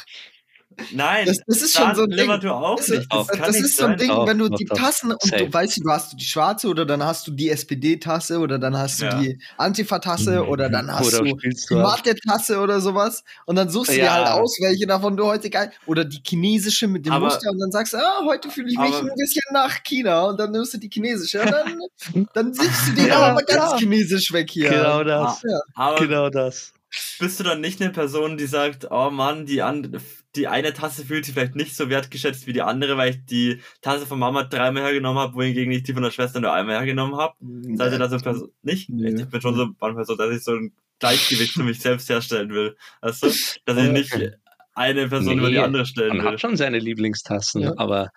Nein, 0.92 1.26
das, 1.26 1.38
das 1.46 1.62
ist 1.62 1.76
schon 1.76 1.94
so 1.94 2.02
ein 2.02 2.10
Ding. 2.10 2.28
Auch 2.30 2.76
Das, 2.76 2.88
nicht. 2.88 3.00
ist- 3.02 3.12
Das, 3.12 3.26
das, 3.26 3.36
kann 3.36 3.46
das 3.46 3.54
nicht 3.56 3.64
ist 3.64 3.76
so 3.76 3.84
ein. 3.86 3.96
Ding, 3.96 4.08
Doch, 4.08 4.26
wenn 4.26 4.38
du 4.38 4.48
die. 4.48 4.64
Tassen 4.64 5.12
und 5.12 5.22
Safe. 5.22 5.46
du 5.46 5.52
weißt, 5.52 5.80
du 5.84 5.90
hast 5.90 6.12
die 6.20 6.24
schwarze 6.24 6.68
oder 6.68 6.84
dann 6.84 7.02
hast 7.02 7.26
du 7.26 7.30
die 7.32 7.50
SPD-Tasse 7.50 8.38
oder 8.38 8.58
dann 8.58 8.76
hast 8.76 9.00
du 9.00 9.04
Ja. 9.06 9.18
die 9.20 9.38
Antifa-Tasse 9.56 10.42
Mhm. 10.42 10.48
oder 10.48 10.68
dann 10.70 10.92
hast 10.92 11.06
Oder 11.08 11.18
du 11.18 11.24
die 11.36 11.48
halt- 11.48 11.70
Mate-Tasse 11.70 12.58
oder 12.60 12.80
sowas 12.80 13.24
und 13.46 13.56
dann 13.56 13.68
suchst 13.70 13.90
du 13.92 13.94
dir 13.96 14.12
halt 14.12 14.28
aus, 14.28 14.56
welche 14.60 14.86
davon 14.86 15.16
du 15.16 15.26
heute 15.26 15.50
geil 15.50 15.72
oder 15.86 16.04
die 16.04 16.20
chinesische 16.26 16.86
mit 16.88 17.06
dem 17.06 17.12
Aber- 17.12 17.26
Muster 17.26 17.50
und 17.50 17.58
dann 17.58 17.70
sagst 17.72 17.92
du, 17.92 17.98
ah, 17.98 18.24
heute 18.26 18.50
fühle 18.50 18.68
ich 18.70 18.78
mich 18.78 18.88
Aber- 18.92 19.00
ein 19.10 19.14
bisschen 19.16 19.42
nach 19.52 19.82
China 19.82 20.22
und 20.26 20.38
dann 20.40 20.50
nimmst 20.52 20.74
du 20.74 20.78
die 20.78 20.90
chinesische 20.92 21.40
und 21.42 21.50
dann, 21.50 21.78
dann 22.34 22.54
siehst 22.54 22.88
du 22.88 22.92
die 22.92 23.08
Ja, 23.08 23.18
aber 23.18 23.42
ganz 23.42 23.72
ja. 23.72 23.78
chinesisch 23.78 24.32
weg 24.32 24.50
hier. 24.50 24.70
Genau 24.70 25.04
das. 25.04 25.42
Ja. 25.42 25.60
Aber 25.74 25.98
Genau 25.98 26.30
das. 26.30 26.72
bist 27.18 27.40
du 27.40 27.44
dann 27.44 27.60
nicht 27.60 27.80
eine 27.80 27.90
Person, 27.90 28.36
die 28.36 28.46
sagt, 28.46 28.88
oh 28.90 29.10
Mann, 29.10 29.46
die, 29.46 29.62
an, 29.62 30.00
die 30.36 30.48
eine 30.48 30.72
Tasse 30.72 31.04
fühlt 31.04 31.24
sich 31.24 31.34
vielleicht 31.34 31.54
nicht 31.54 31.76
so 31.76 31.88
wertgeschätzt 31.88 32.46
wie 32.46 32.52
die 32.52 32.62
andere, 32.62 32.96
weil 32.96 33.10
ich 33.10 33.24
die 33.24 33.60
Tasse 33.82 34.06
von 34.06 34.18
Mama 34.18 34.44
dreimal 34.44 34.82
hergenommen 34.82 35.18
habe, 35.22 35.34
wohingegen 35.34 35.72
ich 35.72 35.82
die 35.84 35.92
von 35.92 36.02
der 36.02 36.10
Schwester 36.10 36.40
nur 36.40 36.52
einmal 36.52 36.76
hergenommen 36.76 37.16
habe? 37.16 37.34
Seid 37.76 37.92
ihr 37.92 37.98
da 37.98 38.08
so 38.08 38.18
Person 38.18 38.50
nicht? 38.62 38.88
Nö. 38.90 39.08
Ich 39.20 39.28
bin 39.28 39.40
schon 39.40 39.54
so 39.54 39.68
manchmal 39.78 40.04
so, 40.04 40.16
dass 40.16 40.34
ich 40.34 40.42
so 40.42 40.52
ein 40.54 40.72
Gleichgewicht 40.98 41.52
für 41.54 41.62
mich 41.64 41.80
selbst 41.80 42.08
herstellen 42.08 42.50
will. 42.50 42.76
Du? 43.02 43.08
Dass 43.08 43.22
ich 43.22 43.62
nicht 43.92 44.12
eine 44.74 45.08
Person 45.08 45.34
Nee, 45.34 45.40
über 45.40 45.50
die 45.50 45.58
andere 45.58 45.86
stellen 45.86 46.16
Man 46.16 46.26
will. 46.26 46.32
hat 46.32 46.40
schon 46.40 46.56
seine 46.56 46.78
Lieblingstassen, 46.78 47.62
Ja. 47.62 47.72
aber 47.76 48.10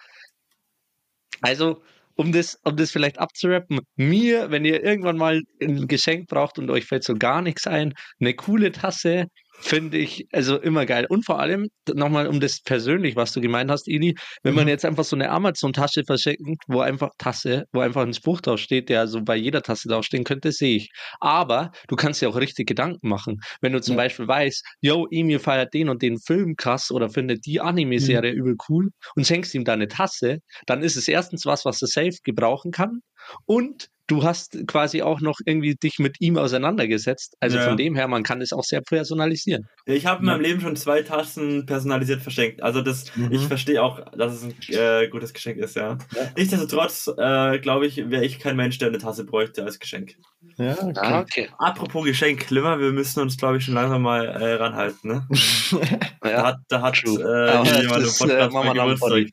also, 1.41 1.83
um 2.15 2.31
das, 2.31 2.59
um 2.63 2.75
das 2.75 2.89
vielleicht 2.91 3.19
abzurappen, 3.19 3.79
mir, 3.95 4.49
wenn 4.49 4.65
ihr 4.65 4.83
irgendwann 4.83 5.17
mal 5.17 5.43
ein 5.61 5.87
Geschenk 5.87 6.27
braucht 6.27 6.57
und 6.57 6.69
euch 6.71 6.85
fällt 6.85 7.03
so 7.03 7.13
gar 7.13 7.43
nichts 7.43 7.67
ein, 7.67 7.93
eine 8.19 8.33
coole 8.33 8.71
Tasse 8.71 9.27
finde 9.59 9.97
ich 9.97 10.27
also 10.31 10.57
immer 10.59 10.85
geil. 10.85 11.07
Und 11.09 11.25
vor 11.25 11.39
allem, 11.39 11.67
nochmal 11.93 12.27
um 12.27 12.39
das 12.39 12.61
persönlich, 12.61 13.15
was 13.15 13.33
du 13.33 13.41
gemeint 13.41 13.71
hast, 13.71 13.87
Ili, 13.87 14.15
wenn 14.43 14.53
man 14.55 14.65
Mhm. 14.65 14.69
jetzt 14.69 14.85
einfach 14.85 15.03
so 15.03 15.15
eine 15.15 15.29
Amazon-Tasche 15.29 16.03
verschenkt, 16.05 16.63
wo 16.67 16.79
einfach 16.81 17.09
Tasse, 17.17 17.65
wo 17.73 17.79
einfach 17.81 18.03
ein 18.03 18.13
Spruch 18.13 18.41
draufsteht, 18.41 18.89
der 18.89 19.07
so 19.07 19.21
bei 19.23 19.35
jeder 19.35 19.61
Tasse 19.63 19.87
draufstehen 19.87 20.23
könnte, 20.23 20.51
sehe 20.51 20.77
ich. 20.77 20.89
Aber 21.19 21.71
du 21.87 21.95
kannst 21.95 22.21
dir 22.21 22.29
auch 22.29 22.35
richtig 22.35 22.67
Gedanken 22.67 23.07
machen. 23.09 23.39
Wenn 23.61 23.73
du 23.73 23.81
zum 23.81 23.95
Ja. 23.95 24.03
Beispiel 24.03 24.27
weißt, 24.27 24.63
yo, 24.81 25.07
Emil 25.11 25.39
feiert 25.39 25.73
den 25.73 25.89
und 25.89 26.01
den 26.01 26.19
Film 26.19 26.55
krass 26.55 26.91
oder 26.91 27.09
findet 27.09 27.45
die 27.45 27.59
Anime-Serie 27.59 28.33
Mhm. 28.33 28.37
übel 28.39 28.55
cool 28.69 28.89
und 29.15 29.25
schenkst 29.25 29.53
ihm 29.55 29.63
da 29.65 29.73
eine 29.73 29.87
Tasse, 29.87 30.39
dann 30.67 30.83
ist 30.83 30.95
es 30.97 31.07
erstens 31.07 31.45
was, 31.45 31.65
was 31.65 31.81
er 31.81 31.87
safe 31.87 32.17
gebrauchen 32.23 32.71
kann 32.71 33.01
und 33.45 33.89
du 34.07 34.23
hast 34.23 34.57
quasi 34.67 35.01
auch 35.01 35.19
noch 35.21 35.35
irgendwie 35.45 35.75
dich 35.75 35.99
mit 35.99 36.19
ihm 36.21 36.37
auseinandergesetzt. 36.37 37.35
Also 37.39 37.57
Ja. 37.57 37.63
von 37.65 37.77
dem 37.77 37.95
her, 37.95 38.07
man 38.07 38.23
kann 38.23 38.41
es 38.41 38.53
auch 38.53 38.63
sehr 38.63 38.81
personalisieren. 38.81 39.67
Ich 39.85 40.05
habe 40.05 40.19
in 40.21 40.25
meinem 40.27 40.41
Leben 40.41 40.61
schon 40.61 40.75
zwei 40.75 41.01
Tassen 41.01 41.65
personalisiert 41.65 42.21
verschenkt. 42.21 42.63
Also 42.63 42.81
das, 42.81 43.15
Mhm. 43.15 43.31
ich 43.31 43.47
verstehe 43.47 43.81
auch, 43.83 43.99
dass 44.17 44.33
es 44.33 44.43
ein 44.43 44.53
äh, 44.69 45.07
gutes 45.09 45.33
Geschenk 45.33 45.57
ist, 45.57 45.75
ja. 45.75 45.97
Nichtsdestotrotz, 46.35 47.07
äh, 47.17 47.59
glaube 47.59 47.85
ich, 47.87 47.97
wäre 48.09 48.23
ich 48.25 48.39
kein 48.39 48.55
Mensch, 48.55 48.77
der 48.77 48.87
eine 48.89 48.97
Tasse 48.97 49.25
bräuchte 49.25 49.63
als 49.63 49.79
Geschenk. 49.79 50.15
Ja, 50.57 50.71
okay. 50.81 50.93
Ah, 50.95 51.19
okay. 51.19 51.49
Apropos 51.59 52.05
Geschenk, 52.05 52.49
Limmer, 52.49 52.79
wir 52.79 52.91
müssen 52.91 53.19
uns, 53.21 53.37
glaube 53.37 53.57
ich, 53.57 53.65
schon 53.65 53.73
langsam 53.75 54.01
mal 54.01 54.25
äh, 54.25 54.53
ranhalten, 54.53 55.09
ne? 55.09 55.27
Da 56.21 56.29
Ja, 56.29 56.43
hat, 56.47 56.57
da 56.69 56.81
hat 56.81 56.97
äh, 57.03 57.07
jemand 57.09 57.75
im 57.75 57.89
das, 57.89 58.21
äh, 58.21 58.47
Podcast 58.49 58.73
Geburtstag. 58.73 59.25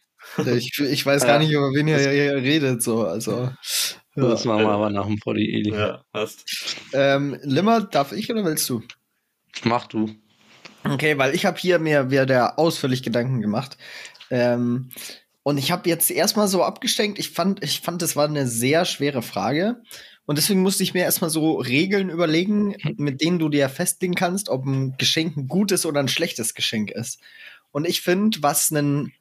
Ich, 0.57 0.79
ich 0.81 1.05
weiß 1.07 1.22
Ja. 1.22 1.29
gar 1.29 1.39
nicht, 1.39 1.51
über 1.53 1.70
wen 1.75 1.87
ihr, 1.87 2.12
ihr 2.12 2.35
redet, 2.37 2.83
so, 2.83 3.05
also. 3.07 3.51
Ja. 4.16 4.28
das 4.28 4.44
machen 4.44 4.62
wir 4.62 4.70
aber 4.70 4.90
nach 4.90 5.06
dem 5.06 5.18
Poddy, 5.18 5.52
Eli. 5.52 5.70
Ja, 5.72 6.04
passt. 6.12 6.44
Ähm, 6.92 7.38
Limmer, 7.42 7.80
darf 7.82 8.12
ich 8.12 8.30
oder 8.30 8.44
willst 8.44 8.68
du? 8.68 8.82
Mach 9.64 9.86
du. 9.86 10.10
Okay, 10.84 11.18
weil 11.18 11.34
ich 11.34 11.46
habe 11.46 11.58
hier 11.58 11.78
mir 11.78 12.10
wieder 12.10 12.58
ausführlich 12.58 13.02
Gedanken 13.02 13.40
gemacht. 13.40 13.76
Ähm, 14.30 14.90
und 15.42 15.58
ich 15.58 15.70
habe 15.70 15.88
jetzt 15.88 16.10
erstmal 16.10 16.48
so 16.48 16.62
abgestenkt. 16.62 17.18
Ich 17.18 17.30
fand, 17.30 17.62
ich 17.62 17.80
fand, 17.80 18.02
das 18.02 18.16
war 18.16 18.26
eine 18.26 18.46
sehr 18.46 18.84
schwere 18.84 19.22
Frage. 19.22 19.82
Und 20.26 20.38
deswegen 20.38 20.62
musste 20.62 20.82
ich 20.82 20.94
mir 20.94 21.02
erstmal 21.02 21.30
so 21.30 21.56
Regeln 21.56 22.08
überlegen, 22.08 22.76
mit 22.96 23.20
denen 23.20 23.38
du 23.38 23.48
dir 23.48 23.68
festlegen 23.68 24.14
kannst, 24.14 24.48
ob 24.48 24.64
ein 24.64 24.96
Geschenk 24.96 25.36
ein 25.36 25.48
gutes 25.48 25.84
oder 25.84 26.00
ein 26.00 26.08
schlechtes 26.08 26.54
Geschenk 26.54 26.90
ist. 26.90 27.20
Und 27.72 27.86
ich 27.86 28.00
finde, 28.00 28.38
was 28.42 28.70
ein 28.70 29.12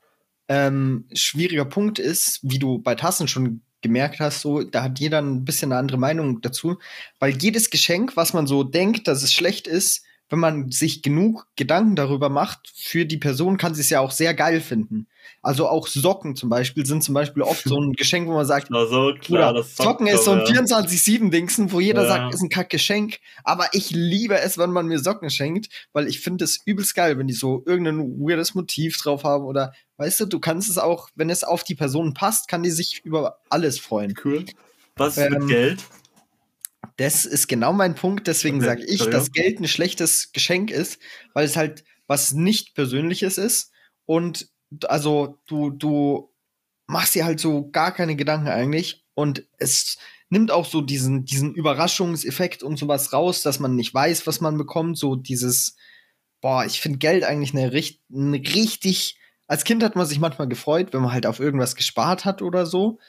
ähm, 0.47 1.05
schwieriger 1.13 1.65
Punkt 1.65 1.99
ist, 1.99 2.39
wie 2.43 2.59
du 2.59 2.79
bei 2.79 2.95
Tassen 2.95 3.27
schon 3.27 3.61
gemerkt 3.83 4.19
hast, 4.19 4.41
so, 4.41 4.63
da 4.63 4.83
hat 4.83 4.99
jeder 4.99 5.21
ein 5.21 5.45
bisschen 5.45 5.71
eine 5.71 5.79
andere 5.79 5.97
Meinung 5.97 6.41
dazu, 6.41 6.79
weil 7.19 7.37
jedes 7.37 7.69
Geschenk, 7.69 8.17
was 8.17 8.33
man 8.33 8.47
so 8.47 8.63
denkt, 8.63 9.07
dass 9.07 9.21
es 9.21 9.33
schlecht 9.33 9.67
ist, 9.67 10.03
wenn 10.33 10.39
man 10.39 10.71
sich 10.71 11.03
genug 11.03 11.45
Gedanken 11.55 11.95
darüber 11.95 12.27
macht, 12.27 12.71
für 12.73 13.05
die 13.05 13.17
Person 13.17 13.57
kann 13.57 13.75
sie 13.75 13.81
es 13.81 13.91
ja 13.91 13.99
auch 13.99 14.09
sehr 14.09 14.33
geil 14.33 14.61
finden. 14.61 15.05
Also 15.43 15.67
auch 15.69 15.85
Socken 15.85 16.35
zum 16.35 16.49
Beispiel 16.49 16.87
sind 16.87 17.03
zum 17.03 17.13
Beispiel 17.13 17.43
oft 17.43 17.63
so 17.63 17.79
ein 17.79 17.93
Geschenk, 17.97 18.27
wo 18.27 18.33
man 18.33 18.47
sagt, 18.47 18.69
Na 18.71 18.87
so, 18.87 19.13
klar, 19.21 19.53
das 19.53 19.75
Socken 19.75 20.07
ist 20.07 20.25
so 20.25 20.31
ein 20.31 20.39
ja. 20.39 20.45
24-7-Dingsen, 20.45 21.71
wo 21.71 21.79
jeder 21.79 22.01
Ja. 22.01 22.07
sagt, 22.07 22.33
ist 22.33 22.41
ein 22.41 22.49
Kack-Geschenk. 22.49 23.19
Aber 23.43 23.67
ich 23.73 23.91
liebe 23.91 24.39
es, 24.39 24.57
wenn 24.57 24.71
man 24.71 24.87
mir 24.87 24.97
Socken 24.97 25.29
schenkt, 25.29 25.69
weil 25.93 26.07
ich 26.07 26.19
finde 26.19 26.45
es 26.45 26.59
übelst 26.65 26.95
geil, 26.95 27.19
wenn 27.19 27.27
die 27.27 27.33
so 27.35 27.61
irgendein 27.67 27.99
weirdes 28.19 28.55
Motiv 28.55 28.97
drauf 28.97 29.23
haben 29.23 29.43
oder, 29.45 29.71
weißt 29.97 30.21
du, 30.21 30.25
du 30.25 30.39
kannst 30.39 30.67
es 30.67 30.79
auch, 30.79 31.09
wenn 31.13 31.29
es 31.29 31.43
auf 31.43 31.63
die 31.63 31.75
Person 31.75 32.15
passt, 32.15 32.47
kann 32.47 32.63
die 32.63 32.71
sich 32.71 33.01
über 33.05 33.37
alles 33.51 33.77
freuen. 33.79 34.15
Cool. 34.23 34.45
Was 34.95 35.15
ist 35.17 35.25
Ähm, 35.27 35.33
mit 35.33 35.47
Geld? 35.49 35.83
Das 36.97 37.25
ist 37.25 37.47
genau 37.47 37.73
mein 37.73 37.95
Punkt, 37.95 38.27
deswegen 38.27 38.57
Okay, 38.57 38.65
sage 38.65 38.85
ich, 38.85 39.09
dass 39.09 39.31
Geld 39.31 39.59
ein 39.59 39.67
schlechtes 39.67 40.31
Geschenk 40.31 40.71
ist, 40.71 40.99
weil 41.33 41.45
es 41.45 41.55
halt 41.55 41.83
was 42.07 42.33
nicht 42.33 42.75
Persönliches 42.75 43.37
ist. 43.37 43.71
Und 44.05 44.49
also 44.85 45.39
du, 45.47 45.69
du 45.69 46.33
machst 46.87 47.15
dir 47.15 47.25
halt 47.25 47.39
so 47.39 47.69
gar 47.69 47.93
keine 47.93 48.15
Gedanken 48.15 48.47
eigentlich. 48.47 49.05
Und 49.15 49.47
es 49.57 49.97
nimmt 50.29 50.51
auch 50.51 50.65
so 50.65 50.81
diesen, 50.81 51.25
diesen 51.25 51.53
Überraschungseffekt 51.53 52.63
und 52.63 52.77
sowas 52.77 53.13
raus, 53.13 53.41
dass 53.43 53.59
man 53.59 53.75
nicht 53.75 53.93
weiß, 53.93 54.27
was 54.27 54.41
man 54.41 54.57
bekommt, 54.57 54.97
so 54.97 55.15
dieses, 55.15 55.75
boah, 56.41 56.65
ich 56.65 56.81
finde 56.81 56.97
Geld 56.97 57.23
eigentlich 57.23 57.53
eine, 57.53 57.67
eine 57.67 58.37
richtig, 58.37 59.17
als 59.47 59.63
Kind 59.63 59.83
hat 59.83 59.95
man 59.95 60.07
sich 60.07 60.19
manchmal 60.19 60.47
gefreut, 60.47 60.91
wenn 60.91 61.01
man 61.01 61.13
halt 61.13 61.25
auf 61.25 61.39
irgendwas 61.39 61.75
gespart 61.75 62.25
hat 62.25 62.41
oder 62.41 62.65
so, 62.65 62.99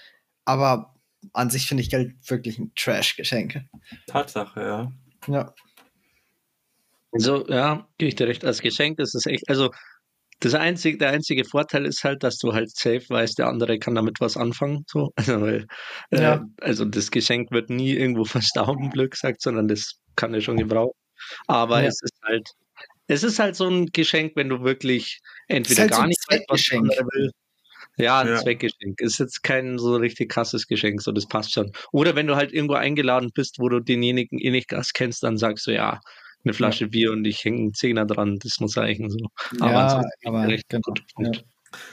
aber 0.44 0.93
an 1.32 1.50
sich 1.50 1.66
finde 1.66 1.82
ich 1.82 1.90
Geld 1.90 2.12
wirklich 2.28 2.58
ein 2.58 2.72
Trash-Geschenk. 2.76 3.62
Tatsache, 4.06 4.60
ja. 4.60 4.92
Ja. 5.28 5.54
Also, 7.12 7.46
ja, 7.48 7.86
gebe 7.98 8.08
ich 8.08 8.14
dir 8.16 8.26
recht. 8.26 8.44
Als 8.44 8.60
Geschenk 8.60 8.98
ist 8.98 9.14
es 9.14 9.26
echt, 9.26 9.48
also 9.48 9.70
das 10.40 10.54
einzige, 10.54 10.98
der 10.98 11.10
einzige 11.10 11.44
Vorteil 11.44 11.86
ist 11.86 12.02
halt, 12.02 12.22
dass 12.24 12.38
du 12.38 12.52
halt 12.52 12.70
safe 12.76 13.04
weißt, 13.08 13.38
der 13.38 13.46
andere 13.46 13.78
kann 13.78 13.94
damit 13.94 14.16
was 14.20 14.36
anfangen. 14.36 14.84
So. 14.88 15.10
Also, 15.16 15.40
weil, 15.40 15.66
äh, 16.10 16.20
Ja. 16.22 16.44
also 16.60 16.84
das 16.84 17.10
Geschenk 17.10 17.50
wird 17.52 17.70
nie 17.70 17.92
irgendwo 17.94 18.24
verstauben, 18.24 18.90
blöd 18.90 19.12
gesagt, 19.12 19.40
sondern 19.42 19.68
das 19.68 20.00
kann 20.16 20.34
er 20.34 20.40
schon 20.40 20.56
gebrauchen. 20.56 20.98
Aber 21.46 21.82
Ja. 21.82 21.88
es 21.88 22.00
ist 22.02 22.18
halt, 22.24 22.48
es 23.06 23.22
ist 23.22 23.38
halt 23.38 23.54
so 23.56 23.68
ein 23.68 23.86
Geschenk, 23.86 24.32
wenn 24.34 24.48
du 24.48 24.62
wirklich 24.62 25.20
entweder 25.48 25.82
halt 25.82 25.92
so 25.92 25.96
gar 25.98 26.02
ein 26.04 26.08
nicht 26.08 26.20
weißt, 26.28 26.44
was 26.48 26.62
der 26.62 26.78
Zweckgeschenk. 26.80 26.82
andere 27.00 27.06
will. 27.14 27.30
Ja, 27.96 28.20
ein 28.20 28.28
Ja. 28.28 28.36
Zweckgeschenk. 28.36 29.00
Ist 29.00 29.18
jetzt 29.18 29.42
kein 29.42 29.78
so 29.78 29.96
richtig 29.96 30.30
krasses 30.30 30.66
Geschenk, 30.66 31.00
so 31.02 31.12
das 31.12 31.26
passt 31.26 31.52
schon. 31.52 31.72
Oder 31.92 32.16
wenn 32.16 32.26
du 32.26 32.36
halt 32.36 32.52
irgendwo 32.52 32.74
eingeladen 32.74 33.30
bist, 33.34 33.58
wo 33.58 33.68
du 33.68 33.80
denjenigen 33.80 34.38
eh 34.38 34.50
nicht 34.50 34.68
Gast 34.68 34.94
kennst, 34.94 35.22
dann 35.22 35.36
sagst 35.36 35.66
du 35.66 35.72
ja, 35.72 36.00
eine 36.44 36.54
Flasche 36.54 36.88
Bier 36.88 37.12
und 37.12 37.24
ich 37.24 37.44
hänge 37.44 37.58
einen 37.58 37.74
Zehner 37.74 38.04
dran, 38.06 38.38
das 38.42 38.60
muss 38.60 38.76
reichen. 38.76 39.10
So. 39.10 39.18
Aber 39.60 39.72
ja, 39.72 40.02
aber 40.24 40.48
recht 40.48 40.68
genau, 40.68 40.82
gut. 40.82 41.02
ja. 41.18 41.30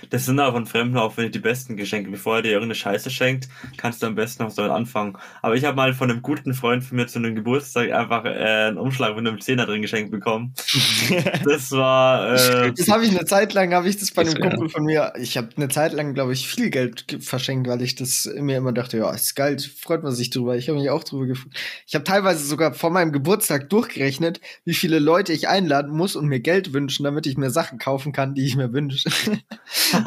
Das 0.09 0.25
sind 0.25 0.39
aber 0.39 0.53
von 0.53 0.65
Fremden 0.65 0.97
auch 0.97 1.15
die 1.15 1.39
besten 1.39 1.77
Geschenke. 1.77 2.09
Bevor 2.11 2.37
er 2.37 2.41
dir 2.41 2.51
irgendeine 2.51 2.75
Scheiße 2.75 3.09
schenkt, 3.09 3.47
kannst 3.77 4.01
du 4.01 4.07
am 4.07 4.15
besten 4.15 4.43
noch 4.43 4.53
damit 4.53 4.71
anfangen. 4.71 5.17
Aber 5.41 5.55
ich 5.55 5.65
habe 5.65 5.75
mal 5.75 5.93
von 5.93 6.09
einem 6.11 6.21
guten 6.21 6.53
Freund 6.53 6.83
von 6.83 6.97
mir 6.97 7.07
zu 7.07 7.19
einem 7.19 7.35
Geburtstag 7.35 7.91
einfach 7.91 8.25
äh, 8.25 8.29
einen 8.67 8.77
Umschlag 8.77 9.15
mit 9.15 9.27
einem 9.27 9.39
Zehner 9.41 9.65
drin 9.65 9.81
geschenkt 9.81 10.11
bekommen. 10.11 10.53
Das 11.43 11.71
war 11.71 12.33
äh, 12.33 12.71
Das 12.75 12.87
habe 12.89 13.05
ich 13.05 13.11
eine 13.11 13.25
Zeit 13.25 13.53
lang, 13.53 13.73
habe 13.73 13.89
ich 13.89 13.97
das 13.97 14.11
bei 14.11 14.21
einem 14.21 14.39
Kumpel 14.39 14.69
von 14.69 14.83
mir, 14.83 15.13
ich 15.19 15.37
habe 15.37 15.49
eine 15.57 15.67
Zeit 15.69 15.93
lang, 15.93 16.13
glaube 16.13 16.33
ich, 16.33 16.47
viel 16.47 16.69
Geld 16.69 17.07
ge- 17.07 17.19
verschenkt, 17.19 17.67
weil 17.67 17.81
ich 17.81 17.95
das 17.95 18.29
mir 18.37 18.57
immer 18.57 18.71
dachte, 18.71 18.97
ja, 18.97 19.11
ist 19.11 19.35
geil, 19.35 19.57
freut 19.79 20.03
man 20.03 20.13
sich 20.13 20.29
drüber. 20.29 20.55
Ich 20.55 20.69
habe 20.69 20.79
mich 20.79 20.89
auch 20.89 21.03
drüber 21.03 21.25
gefreut. 21.25 21.51
Ich 21.87 21.95
habe 21.95 22.03
teilweise 22.03 22.45
sogar 22.45 22.73
vor 22.73 22.89
meinem 22.89 23.11
Geburtstag 23.11 23.69
durchgerechnet, 23.69 24.39
wie 24.65 24.73
viele 24.73 24.99
Leute 24.99 25.33
ich 25.33 25.47
einladen 25.47 25.91
muss 25.91 26.15
und 26.15 26.27
mir 26.27 26.39
Geld 26.39 26.73
wünschen, 26.73 27.03
damit 27.03 27.25
ich 27.25 27.37
mir 27.37 27.49
Sachen 27.49 27.79
kaufen 27.79 28.11
kann, 28.13 28.33
die 28.35 28.45
ich 28.45 28.55
mir 28.55 28.71
wünsche. 28.73 29.09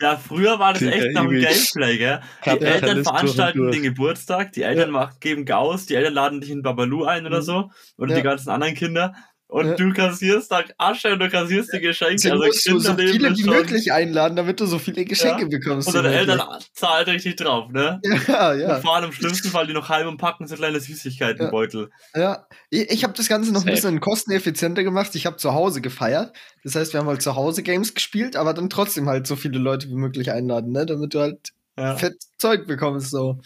ja, 0.00 0.16
früher 0.16 0.58
war 0.58 0.72
das 0.72 0.82
echt 0.82 1.12
noch 1.14 1.22
ein. 1.24 1.40
Gameplay, 1.40 1.98
gell? 1.98 2.20
Die 2.44 2.50
Eltern 2.64 3.04
veranstalten 3.04 3.70
den 3.70 3.82
Geburtstag, 3.82 4.52
die 4.52 4.62
Eltern 4.62 4.90
mach- 4.90 5.20
geben 5.20 5.44
Gaus, 5.44 5.86
die 5.86 5.94
Eltern 5.94 6.14
laden 6.14 6.40
dich 6.40 6.50
in 6.50 6.62
Babalu 6.62 7.04
ein 7.04 7.26
oder 7.26 7.38
Mhm. 7.38 7.42
so 7.44 7.70
oder 7.98 8.10
Ja. 8.12 8.16
die 8.16 8.22
ganzen 8.22 8.50
anderen 8.50 8.74
Kinder 8.74 9.14
und 9.48 9.66
Ja. 9.66 9.74
du 9.74 9.92
kassierst 9.92 10.50
da 10.50 10.62
Asche 10.78 11.12
und 11.12 11.20
du 11.20 11.28
kassierst 11.30 11.72
die 11.72 11.80
Geschenke. 11.80 12.32
Also 12.32 12.44
musst 12.44 12.68
du 12.68 12.78
so 12.78 12.94
viele 12.96 13.36
wie 13.36 13.44
möglich 13.44 13.92
einladen, 13.92 14.36
damit 14.36 14.58
du 14.60 14.66
so 14.66 14.78
viele 14.78 15.04
Geschenke 15.04 15.46
bekommst. 15.46 15.88
Und 15.88 15.94
deine 15.94 16.12
Eltern 16.12 16.40
zahlen 16.72 17.04
richtig 17.08 17.36
drauf, 17.36 17.70
ne? 17.70 18.00
Ja, 18.28 18.54
ja. 18.54 18.76
Und 18.76 18.82
vor 18.82 18.96
allem 18.96 19.04
im 19.06 19.12
schlimmsten 19.12 19.48
Fall 19.48 19.66
die 19.66 19.72
noch 19.72 19.88
halb 19.88 20.06
umpacken, 20.08 20.46
so 20.48 20.56
kleine 20.56 20.80
Süßigkeitenbeutel. 20.80 21.90
Ja, 22.14 22.46
ich, 22.70 22.90
ich 22.90 23.04
habe 23.04 23.12
das 23.14 23.28
Ganze 23.28 23.52
noch 23.52 23.60
ein 23.60 23.66
Safe. 23.66 23.72
bisschen 23.72 24.00
kosteneffizienter 24.00 24.82
gemacht. 24.84 25.14
Ich 25.14 25.26
habe 25.26 25.36
zu 25.36 25.54
Hause 25.54 25.80
gefeiert. 25.80 26.32
Das 26.64 26.74
heißt, 26.74 26.92
wir 26.92 27.00
haben 27.00 27.06
halt 27.06 27.22
zu 27.22 27.36
Hause 27.36 27.62
Games 27.62 27.94
gespielt, 27.94 28.36
aber 28.36 28.52
dann 28.54 28.68
trotzdem 28.70 29.08
halt 29.08 29.26
so 29.26 29.36
viele 29.36 29.58
Leute 29.58 29.88
wie 29.88 29.94
möglich 29.94 30.32
einladen, 30.32 30.72
ne? 30.72 30.86
Damit 30.86 31.14
du 31.14 31.20
halt 31.20 31.50
Ja. 31.78 31.96
fett 31.96 32.14
Zeug 32.38 32.66
bekommst. 32.66 33.10
So. 33.10 33.38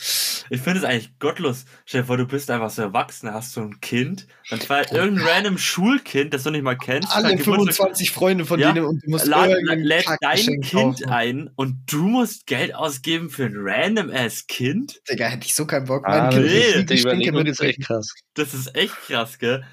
Ich 0.51 0.61
finde 0.61 0.79
es 0.81 0.85
eigentlich 0.85 1.17
gottlos. 1.21 1.65
Stell 1.85 2.03
dir 2.03 2.07
vor, 2.07 2.17
du 2.17 2.27
bist 2.27 2.51
einfach 2.51 2.71
so 2.71 2.83
erwachsen, 2.83 3.33
hast 3.33 3.53
so 3.53 3.61
ein 3.61 3.81
Kind, 3.81 4.27
dann 4.51 4.61
feiert 4.61 4.91
irgendein 4.93 5.27
random 5.27 5.59
Schulkind, 5.59 6.35
das 6.35 6.43
du 6.45 6.51
nicht 6.51 6.63
mal 6.63 6.77
kennst, 6.77 7.11
Alle 7.15 7.29
feiert 7.29 7.39
Geburtstag, 7.45 7.75
25 7.77 8.11
Freunde 8.11 8.45
von 8.45 8.59
Ja, 8.59 8.73
denen 8.73 8.87
und 8.87 9.03
du 9.05 9.11
musst 9.11 9.27
lad, 9.27 9.49
irgendein 9.51 9.81
lädt 9.81 10.07
dein 10.09 10.19
Kackgeschenk 10.21 10.65
Kind 10.65 11.01
kaufen. 11.01 11.09
ein 11.09 11.51
und 11.55 11.77
du 11.93 12.03
musst 12.03 12.47
Geld 12.47 12.75
ausgeben 12.75 13.31
für 13.31 13.45
ein 13.47 13.55
random 13.57 14.11
ass 14.11 14.47
Kind? 14.49 15.01
Digga, 15.11 15.27
hätte 15.27 15.47
ich 15.47 15.55
so 15.55 15.67
keinen 15.67 15.87
Bock. 15.87 16.05
Ah, 16.07 16.23
Mein 16.23 16.31
Kind 16.31 16.47
nee, 16.47 16.83
die 16.85 17.01
Überlegung 17.01 17.47
ist 17.47 17.61
echt 17.61 17.81
krass. 17.83 18.13
Das 18.35 18.55
ist 18.55 18.75
echt 18.77 18.95
krass, 19.07 19.39
gell? 19.39 19.65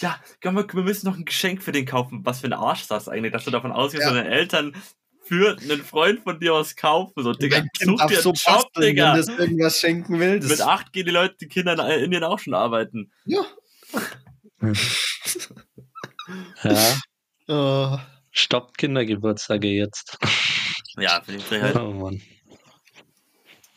Ja, 0.00 0.16
komm 0.42 0.54
mal, 0.54 0.66
wir 0.72 0.82
müssen 0.82 1.06
noch 1.06 1.16
ein 1.16 1.24
Geschenk 1.24 1.62
für 1.62 1.72
den 1.72 1.84
kaufen. 1.86 2.20
Was 2.24 2.40
für 2.40 2.46
ein 2.48 2.52
Arsch 2.54 2.82
ist 2.82 2.90
das 2.90 3.08
eigentlich, 3.08 3.32
dass 3.32 3.44
du 3.44 3.50
davon 3.50 3.72
ausgehst, 3.72 4.02
Ja. 4.04 4.10
dass 4.12 4.18
deine 4.22 4.30
Eltern 4.34 4.74
für 5.26 5.56
einen 5.58 5.82
Freund 5.82 6.20
von 6.20 6.38
dir 6.40 6.52
was 6.52 6.76
kaufen. 6.76 7.22
So, 7.22 7.32
Digga, 7.32 7.62
such 7.80 8.06
dir 8.06 8.20
so 8.20 8.30
einen 8.30 8.34
Job, 8.36 8.44
basteln, 8.46 8.86
Digga. 8.86 9.12
wenn 9.12 9.16
das 9.18 9.28
irgendwas 9.28 9.80
schenken 9.80 10.20
will. 10.20 10.40
Das 10.40 10.50
Mit 10.50 10.60
acht 10.60 10.92
gehen 10.92 11.06
die 11.06 11.12
Leute, 11.12 11.36
die 11.40 11.48
Kinder 11.48 11.72
in 11.96 12.04
Indien 12.04 12.24
auch 12.24 12.38
schon 12.38 12.54
arbeiten. 12.54 13.10
ja. 13.24 13.44
Ja, 16.62 16.96
Oh. 17.46 17.98
stoppt 18.30 18.78
Kindergeburtstage 18.78 19.68
jetzt. 19.68 20.16
Ja, 20.98 21.20
finde 21.22 21.42
ich 21.44 21.50
halt. 21.62 21.76
Oh 21.76 21.92
Mann. 21.92 22.22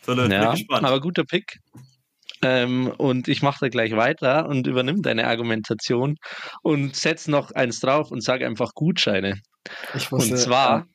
So, 0.06 0.14
Leute, 0.14 0.28
bin 0.30 0.42
Ja, 0.42 0.52
gespannt. 0.52 0.86
aber 0.86 1.00
guter 1.00 1.24
Pick. 1.24 1.58
Ähm, 2.40 2.86
und 2.96 3.28
ich 3.28 3.42
mache 3.42 3.58
da 3.60 3.68
gleich 3.68 3.94
weiter 3.96 4.48
und 4.48 4.66
übernimm 4.66 5.02
deine 5.02 5.26
Argumentation 5.26 6.16
und 6.62 6.96
setz 6.96 7.26
noch 7.28 7.50
eins 7.50 7.80
drauf 7.80 8.10
und 8.10 8.22
sage 8.22 8.46
einfach 8.46 8.70
Gutscheine. 8.74 9.40
Ich 9.94 10.10
Und 10.10 10.38
zwar, 10.38 10.86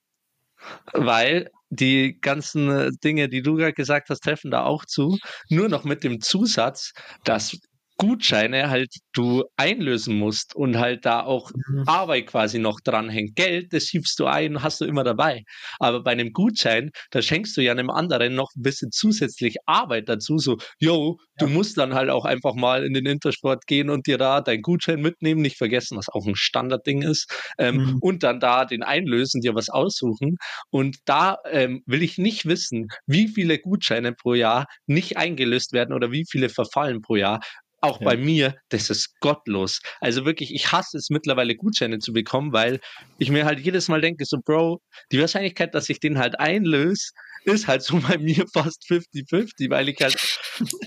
weil 0.93 1.49
die 1.69 2.19
ganzen 2.19 2.69
äh, 2.69 2.91
Dinge, 3.03 3.29
die 3.29 3.41
du 3.41 3.55
gerade 3.55 3.73
gesagt 3.73 4.09
hast, 4.09 4.21
treffen 4.21 4.51
da 4.51 4.63
auch 4.63 4.85
zu. 4.85 5.17
Nur 5.49 5.69
noch 5.69 5.83
mit 5.83 6.03
dem 6.03 6.21
Zusatz, 6.21 6.93
dass 7.23 7.57
Gutscheine 7.97 8.69
halt 8.69 8.93
du 9.13 9.43
einlösen 9.57 10.17
musst 10.17 10.55
und 10.55 10.77
halt 10.77 11.05
da 11.05 11.21
auch 11.23 11.51
Mhm. 11.55 11.83
Arbeit 11.85 12.27
quasi 12.27 12.59
noch 12.59 12.79
dranhängt. 12.83 13.35
Geld, 13.35 13.73
das 13.73 13.83
schiebst 13.85 14.17
du 14.19 14.25
ein, 14.25 14.63
hast 14.63 14.79
du 14.81 14.85
immer 14.85 15.03
dabei. 15.03 15.43
Aber 15.79 16.01
bei 16.03 16.11
einem 16.11 16.31
Gutschein, 16.31 16.91
da 17.11 17.21
schenkst 17.21 17.55
du 17.57 17.61
ja 17.61 17.71
einem 17.73 17.89
anderen 17.89 18.35
noch 18.35 18.49
ein 18.55 18.61
bisschen 18.61 18.91
zusätzlich 18.91 19.57
Arbeit 19.65 20.07
dazu. 20.09 20.37
So, 20.37 20.57
yo, 20.79 21.17
du 21.39 21.47
musst 21.47 21.77
dann 21.77 21.93
halt 21.93 22.09
auch 22.09 22.25
einfach 22.25 22.55
mal 22.55 22.85
in 22.85 22.93
den 22.93 23.05
Intersport 23.05 23.67
gehen 23.67 23.89
und 23.89 24.07
dir 24.07 24.17
da 24.17 24.41
deinen 24.41 24.61
Gutschein 24.61 25.01
mitnehmen, 25.01 25.41
nicht 25.41 25.57
vergessen, 25.57 25.97
was 25.97 26.09
auch 26.09 26.25
ein 26.25 26.35
Standardding 26.35 27.01
ist. 27.01 27.29
Ähm, 27.57 27.81
Mhm. 27.83 27.97
Und 27.99 28.23
dann 28.23 28.39
da 28.39 28.65
den 28.65 28.83
einlösen, 28.83 29.41
dir 29.41 29.55
was 29.55 29.69
aussuchen. 29.69 30.37
Und 30.69 30.97
da 31.05 31.37
ähm, 31.49 31.81
will 31.85 32.01
ich 32.03 32.17
nicht 32.17 32.45
wissen, 32.45 32.87
wie 33.05 33.27
viele 33.27 33.59
Gutscheine 33.59 34.13
pro 34.13 34.33
Jahr 34.33 34.65
nicht 34.87 35.17
eingelöst 35.17 35.73
werden 35.73 35.93
oder 35.93 36.11
wie 36.11 36.25
viele 36.29 36.49
verfallen 36.49 37.01
pro 37.01 37.15
Jahr. 37.15 37.39
Auch 37.83 37.99
Ja. 37.99 38.05
bei 38.05 38.17
mir, 38.17 38.55
das 38.69 38.89
ist 38.89 39.19
gottlos. 39.19 39.81
Also 39.99 40.23
wirklich, 40.25 40.53
ich 40.53 40.71
hasse 40.71 40.97
es 40.97 41.09
mittlerweile, 41.09 41.53
Gutscheine 41.55 41.99
zu 41.99 42.13
bekommen, 42.13 42.53
weil 42.53 42.79
ich 43.17 43.29
mir 43.29 43.43
halt 43.45 43.59
jedes 43.59 43.89
Mal 43.89 43.99
denke, 43.99 44.23
so, 44.25 44.37
Bro, 44.45 44.79
die 45.11 45.19
Wahrscheinlichkeit, 45.19 45.75
dass 45.75 45.89
ich 45.89 45.99
den 45.99 46.17
halt 46.17 46.39
einlöse, 46.39 47.11
ist 47.45 47.67
halt 47.67 47.81
so 47.83 47.99
bei 47.99 48.17
mir 48.17 48.45
fast 48.53 48.83
50-50, 48.87 49.69
weil 49.69 49.89
ich 49.89 49.99
halt 50.01 50.15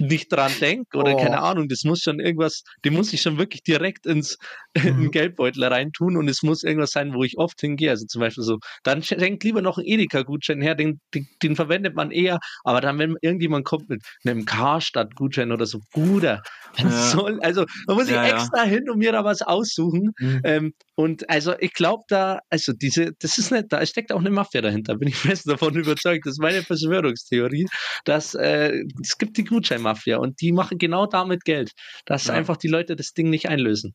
nicht 0.00 0.32
dran 0.32 0.52
denke 0.60 0.96
oder 0.98 1.12
Oh. 1.12 1.16
keine 1.16 1.42
Ahnung, 1.42 1.68
das 1.68 1.82
muss 1.84 2.00
schon 2.00 2.20
irgendwas, 2.20 2.62
den 2.84 2.94
muss 2.94 3.12
ich 3.12 3.20
schon 3.22 3.38
wirklich 3.38 3.62
direkt 3.62 4.06
ins 4.06 4.36
in 4.74 4.96
Mhm. 4.96 5.00
den 5.02 5.10
Geldbeutel 5.10 5.64
reintun 5.64 6.16
und 6.16 6.28
es 6.28 6.42
muss 6.42 6.62
irgendwas 6.62 6.90
sein, 6.90 7.14
wo 7.14 7.24
ich 7.24 7.38
oft 7.38 7.60
hingehe. 7.60 7.90
Also 7.90 8.04
zum 8.06 8.20
Beispiel 8.20 8.44
so, 8.44 8.58
dann 8.84 9.02
schenkt 9.02 9.42
lieber 9.44 9.62
noch 9.62 9.78
einen 9.78 9.86
Edeka-Gutschein 9.86 10.60
her, 10.60 10.74
den, 10.74 11.00
den, 11.14 11.26
den 11.42 11.56
verwendet 11.56 11.94
man 11.94 12.10
eher, 12.10 12.38
aber 12.64 12.80
dann, 12.80 12.98
wenn 12.98 13.14
irgendjemand 13.22 13.64
kommt 13.64 13.88
mit 13.88 14.02
einem 14.24 14.44
Karstadt-Gutschein 14.44 15.52
oder 15.52 15.66
so, 15.66 15.80
Bruder, 15.92 16.42
was 16.76 16.82
Ja. 16.84 17.18
soll, 17.18 17.40
also 17.40 17.64
da 17.86 17.94
muss 17.94 18.08
ich 18.08 18.14
Ja, 18.14 18.26
ja. 18.26 18.34
extra 18.34 18.62
hin 18.64 18.88
und 18.90 18.98
mir 18.98 19.12
da 19.12 19.24
was 19.24 19.42
aussuchen. 19.42 20.12
Mhm. 20.18 20.40
Ähm, 20.44 20.72
und 20.94 21.28
also 21.30 21.54
ich 21.58 21.72
glaube 21.72 22.02
da, 22.08 22.40
also 22.50 22.72
diese, 22.72 23.12
das 23.20 23.38
ist 23.38 23.50
nicht, 23.50 23.66
da 23.70 23.84
steckt 23.86 24.12
auch 24.12 24.20
eine 24.20 24.30
Mafia 24.30 24.60
dahinter, 24.62 24.96
bin 24.96 25.08
ich 25.08 25.16
fest 25.16 25.48
davon 25.48 25.74
überzeugt. 25.76 26.26
Das 26.26 26.38
meine 26.46 26.62
Verschwörungstheorie, 26.62 27.66
dass 28.04 28.34
äh, 28.34 28.82
es 29.02 29.18
gibt 29.18 29.36
die 29.36 29.44
Gutscheinmafia 29.44 30.16
und 30.18 30.40
die 30.40 30.52
machen 30.52 30.78
genau 30.78 31.06
damit 31.06 31.44
Geld, 31.44 31.72
dass 32.04 32.26
Ja. 32.26 32.34
einfach 32.34 32.56
die 32.56 32.68
Leute 32.68 32.96
das 32.96 33.12
Ding 33.12 33.30
nicht 33.30 33.48
einlösen. 33.48 33.94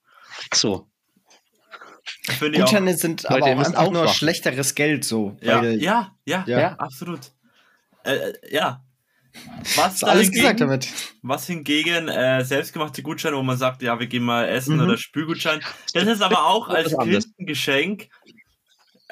So. 0.53 0.87
Finde 2.39 2.57
ich 2.57 2.63
auch. 2.63 2.67
Gutscheine 2.67 2.95
sind 2.97 3.23
Leute, 3.23 3.35
aber 3.35 3.45
auch 3.45 3.49
einfach 3.65 3.91
nur 3.91 4.01
aufwachen. 4.01 4.17
schlechteres 4.17 4.75
Geld 4.75 5.03
so. 5.05 5.37
Ja, 5.41 5.61
weil- 5.61 5.81
ja, 5.81 6.15
ja, 6.25 6.43
Ja. 6.47 6.59
ja, 6.59 6.69
absolut. 6.77 7.19
Äh, 8.03 8.15
äh, 8.15 8.33
ja. 8.55 8.83
Was, 9.77 10.03
alles 10.03 10.29
gesagt 10.29 10.59
damit. 10.59 10.89
was 11.21 11.47
hingegen 11.47 12.09
äh, 12.09 12.43
selbstgemachte 12.43 13.01
Gutscheine, 13.01 13.37
wo 13.37 13.43
man 13.43 13.57
sagt, 13.57 13.81
ja, 13.81 13.97
wir 13.97 14.07
gehen 14.07 14.23
mal 14.23 14.45
essen 14.49 14.75
Mhm. 14.75 14.83
oder 14.83 14.97
Spülgutschein, 14.97 15.61
das 15.93 16.03
ist 16.05 16.21
aber 16.21 16.47
auch 16.47 16.67
als 16.67 16.93
anders. 16.93 17.27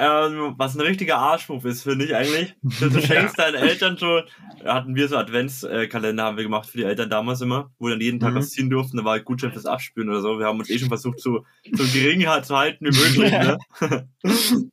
Ähm, 0.02 0.54
was 0.58 0.76
ein 0.76 0.82
richtiger 0.82 1.18
Arschmove 1.18 1.66
ist, 1.66 1.84
finde 1.84 2.06
ich 2.06 2.16
eigentlich. 2.16 2.56
Du, 2.80 2.90
du 2.90 3.02
schenkst 3.02 3.38
deinen 3.38 3.56
Eltern 3.56 3.98
schon, 3.98 4.24
hatten 4.64 4.96
wir 4.96 5.08
so 5.10 5.18
Adventskalender, 5.18 6.24
haben 6.24 6.38
wir 6.38 6.44
gemacht 6.46 6.70
für 6.70 6.78
die 6.78 6.86
Eltern 6.86 7.10
damals 7.10 7.42
immer, 7.42 7.70
wo 7.80 7.90
dann 7.90 8.00
jeden 8.00 8.20
Tag 8.22 8.32
Mhm. 8.32 8.38
was 8.38 8.52
ziehen 8.52 8.70
durften, 8.70 8.96
da 8.98 9.04
war 9.04 9.12
halt 9.14 9.26
Gutschein 9.26 9.52
fürs 9.52 9.66
Abspülen 9.66 10.10
oder 10.10 10.22
so. 10.22 10.40
Wir 10.40 10.46
haben 10.46 10.58
uns 10.60 10.70
eh 10.70 10.80
schon 10.80 10.88
versucht, 10.88 11.20
so, 11.20 11.46
so 11.74 11.84
gering 11.94 12.26
halt 12.28 12.46
zu 12.46 12.58
halten 12.58 12.86
wie 12.86 12.98
möglich, 12.98 13.32
ne? 13.32 13.58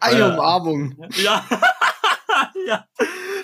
Eine 0.00 0.18
Ja. 0.18 0.28
Umarmung. 0.34 0.96
Ja. 1.16 1.44
ja. 2.66 2.84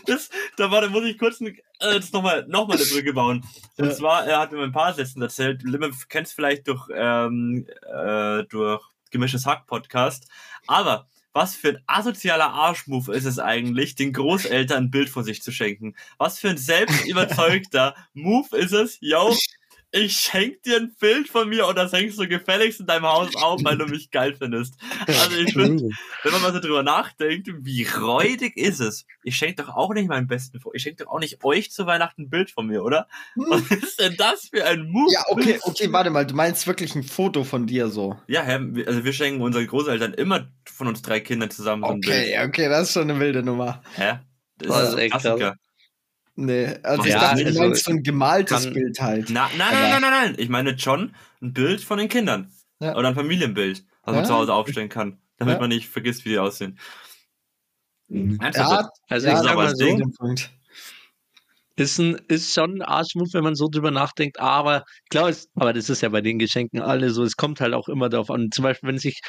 Das, 0.06 0.28
da 0.56 0.70
war, 0.70 0.80
da 0.82 0.88
muss 0.88 1.04
ich 1.04 1.18
kurz 1.18 1.40
ein, 1.40 1.56
äh, 1.80 2.00
nochmal 2.12 2.44
noch 2.48 2.68
mal 2.68 2.76
eine 2.76 2.84
Brücke 2.86 3.12
bauen. 3.12 3.44
Und 3.78 3.86
Ja. 3.86 3.94
zwar, 3.94 4.26
er 4.26 4.40
hat 4.40 4.52
mir 4.52 4.62
ein 4.62 4.72
paar 4.72 4.92
Sätzen 4.94 5.20
erzählt. 5.22 5.62
Limme 5.62 5.90
kennst 6.08 6.34
vielleicht 6.34 6.68
durch, 6.68 6.86
ähm, 6.94 7.66
äh, 7.92 8.44
durch 8.44 8.82
Gemischtes 9.10 9.46
Hack 9.46 9.66
Podcast. 9.66 10.28
Aber 10.66 11.08
was 11.32 11.54
für 11.54 11.68
ein 11.68 11.82
asozialer 11.86 12.50
Arschmove 12.50 13.08
ist 13.08 13.24
es 13.24 13.38
eigentlich, 13.38 13.94
den 13.94 14.12
Großeltern 14.12 14.84
ein 14.84 14.90
Bild 14.90 15.08
von 15.08 15.24
sich 15.24 15.42
zu 15.42 15.52
schenken? 15.52 15.94
Was 16.16 16.38
für 16.38 16.48
ein 16.50 16.58
selbstüberzeugter 16.58 17.94
Move 18.14 18.56
ist 18.56 18.72
es? 18.72 18.98
Yo, 19.00 19.36
ich 19.90 20.16
schenk 20.16 20.62
dir 20.64 20.76
ein 20.76 20.94
Bild 21.00 21.28
von 21.28 21.48
mir 21.48 21.66
und 21.66 21.76
das 21.76 21.92
hängst 21.92 22.18
du 22.18 22.28
gefälligst 22.28 22.80
in 22.80 22.86
deinem 22.86 23.06
Haus 23.06 23.34
auf, 23.36 23.60
weil 23.64 23.78
du 23.78 23.86
mich 23.86 24.10
geil 24.10 24.34
findest. 24.36 24.74
Also 25.06 25.36
ich 25.36 25.52
finde, 25.54 25.88
wenn 26.22 26.32
man 26.32 26.42
mal 26.42 26.52
so 26.52 26.60
drüber 26.60 26.82
nachdenkt, 26.82 27.48
wie 27.62 27.84
räudig 27.84 28.56
ist 28.56 28.80
es? 28.80 29.06
Ich 29.22 29.36
schenke 29.36 29.62
doch 29.62 29.74
auch 29.74 29.94
nicht 29.94 30.08
meinen 30.08 30.26
besten 30.26 30.60
vor. 30.60 30.74
Ich 30.74 30.82
schenke 30.82 31.04
doch 31.04 31.12
auch 31.12 31.20
nicht 31.20 31.42
euch 31.42 31.70
zu 31.70 31.86
Weihnachten 31.86 32.22
ein 32.22 32.30
Bild 32.30 32.50
von 32.50 32.66
mir, 32.66 32.84
oder? 32.84 33.08
Was 33.36 33.70
ist 33.70 33.98
denn 33.98 34.14
das 34.18 34.48
für 34.52 34.64
ein 34.66 34.88
Move? 34.90 35.10
Ja, 35.12 35.24
okay, 35.28 35.58
okay, 35.62 35.90
warte 35.90 36.10
mal, 36.10 36.26
du 36.26 36.34
meinst 36.34 36.66
wirklich 36.66 36.94
ein 36.94 37.02
Foto 37.02 37.44
von 37.44 37.66
dir 37.66 37.88
so. 37.88 38.16
Ja, 38.26 38.42
also 38.42 39.04
wir 39.04 39.12
schenken 39.12 39.40
unseren 39.40 39.66
Großeltern 39.66 40.12
immer 40.14 40.48
von 40.66 40.88
uns 40.88 41.00
drei 41.02 41.20
Kindern 41.20 41.50
zusammen 41.50 41.82
so 41.82 41.88
ein 41.88 41.96
Okay, 41.98 42.34
Bild. 42.36 42.48
okay, 42.48 42.68
das 42.68 42.88
ist 42.88 42.92
schon 42.92 43.10
eine 43.10 43.18
wilde 43.20 43.42
Nummer. 43.42 43.82
Hä? 43.94 44.18
Das 44.58 44.68
Das 44.68 44.82
ist 44.82 44.88
ist 44.88 44.94
ein 44.94 44.98
echt 45.00 45.10
Klassiker. 45.12 45.54
Nee, 46.40 46.66
also 46.84 47.02
ich 47.04 47.10
Ja, 47.10 47.20
dachte, 47.20 47.40
du 47.42 47.46
also 47.48 47.58
meinst 47.62 47.84
so 47.84 47.90
ein 47.90 48.02
gemaltes 48.04 48.62
kann- 48.62 48.72
Bild 48.72 49.00
halt. 49.00 49.28
Na, 49.30 49.48
nein, 49.58 49.72
nein, 49.72 49.90
nein, 49.90 50.00
nein, 50.02 50.10
nein. 50.10 50.34
Ich 50.38 50.48
meine 50.48 50.78
schon 50.78 51.12
ein 51.42 51.52
Bild 51.52 51.80
von 51.80 51.98
den 51.98 52.08
Kindern. 52.08 52.52
Ja. 52.80 52.94
Oder 52.96 53.08
ein 53.08 53.16
Familienbild, 53.16 53.84
was 54.04 54.14
man 54.14 54.22
Ja. 54.22 54.28
zu 54.28 54.34
Hause 54.34 54.54
aufstellen 54.54 54.88
kann, 54.88 55.18
damit 55.38 55.54
Ja. 55.54 55.60
man 55.60 55.68
nicht 55.68 55.88
vergisst, 55.88 56.24
wie 56.24 56.28
die 56.28 56.38
aussehen. 56.38 56.78
Ernsthaft? 58.08 58.54
Ja, 58.54 58.90
Also 59.08 59.26
ja, 59.26 59.42
ich 59.42 59.54
mal 59.54 59.64
das 59.64 59.78
so, 59.78 59.84
Ding- 59.84 60.12
ist, 61.74 61.98
ein, 61.98 62.14
ist 62.28 62.54
schon 62.54 62.74
ein 62.76 62.82
Arschmove, 62.82 63.32
wenn 63.34 63.42
man 63.44 63.54
so 63.56 63.66
drüber 63.68 63.90
nachdenkt, 63.90 64.38
aber 64.38 64.84
klar 65.10 65.28
ist, 65.30 65.50
aber 65.56 65.72
das 65.72 65.90
ist 65.90 66.02
ja 66.02 66.08
bei 66.08 66.20
den 66.20 66.38
Geschenken 66.38 66.80
alle 66.80 67.10
so, 67.10 67.24
es 67.24 67.36
kommt 67.36 67.60
halt 67.60 67.74
auch 67.74 67.88
immer 67.88 68.08
darauf 68.08 68.30
an. 68.30 68.50
Zum 68.52 68.62
Beispiel, 68.62 68.88
wenn 68.90 68.98
sich, 68.98 69.20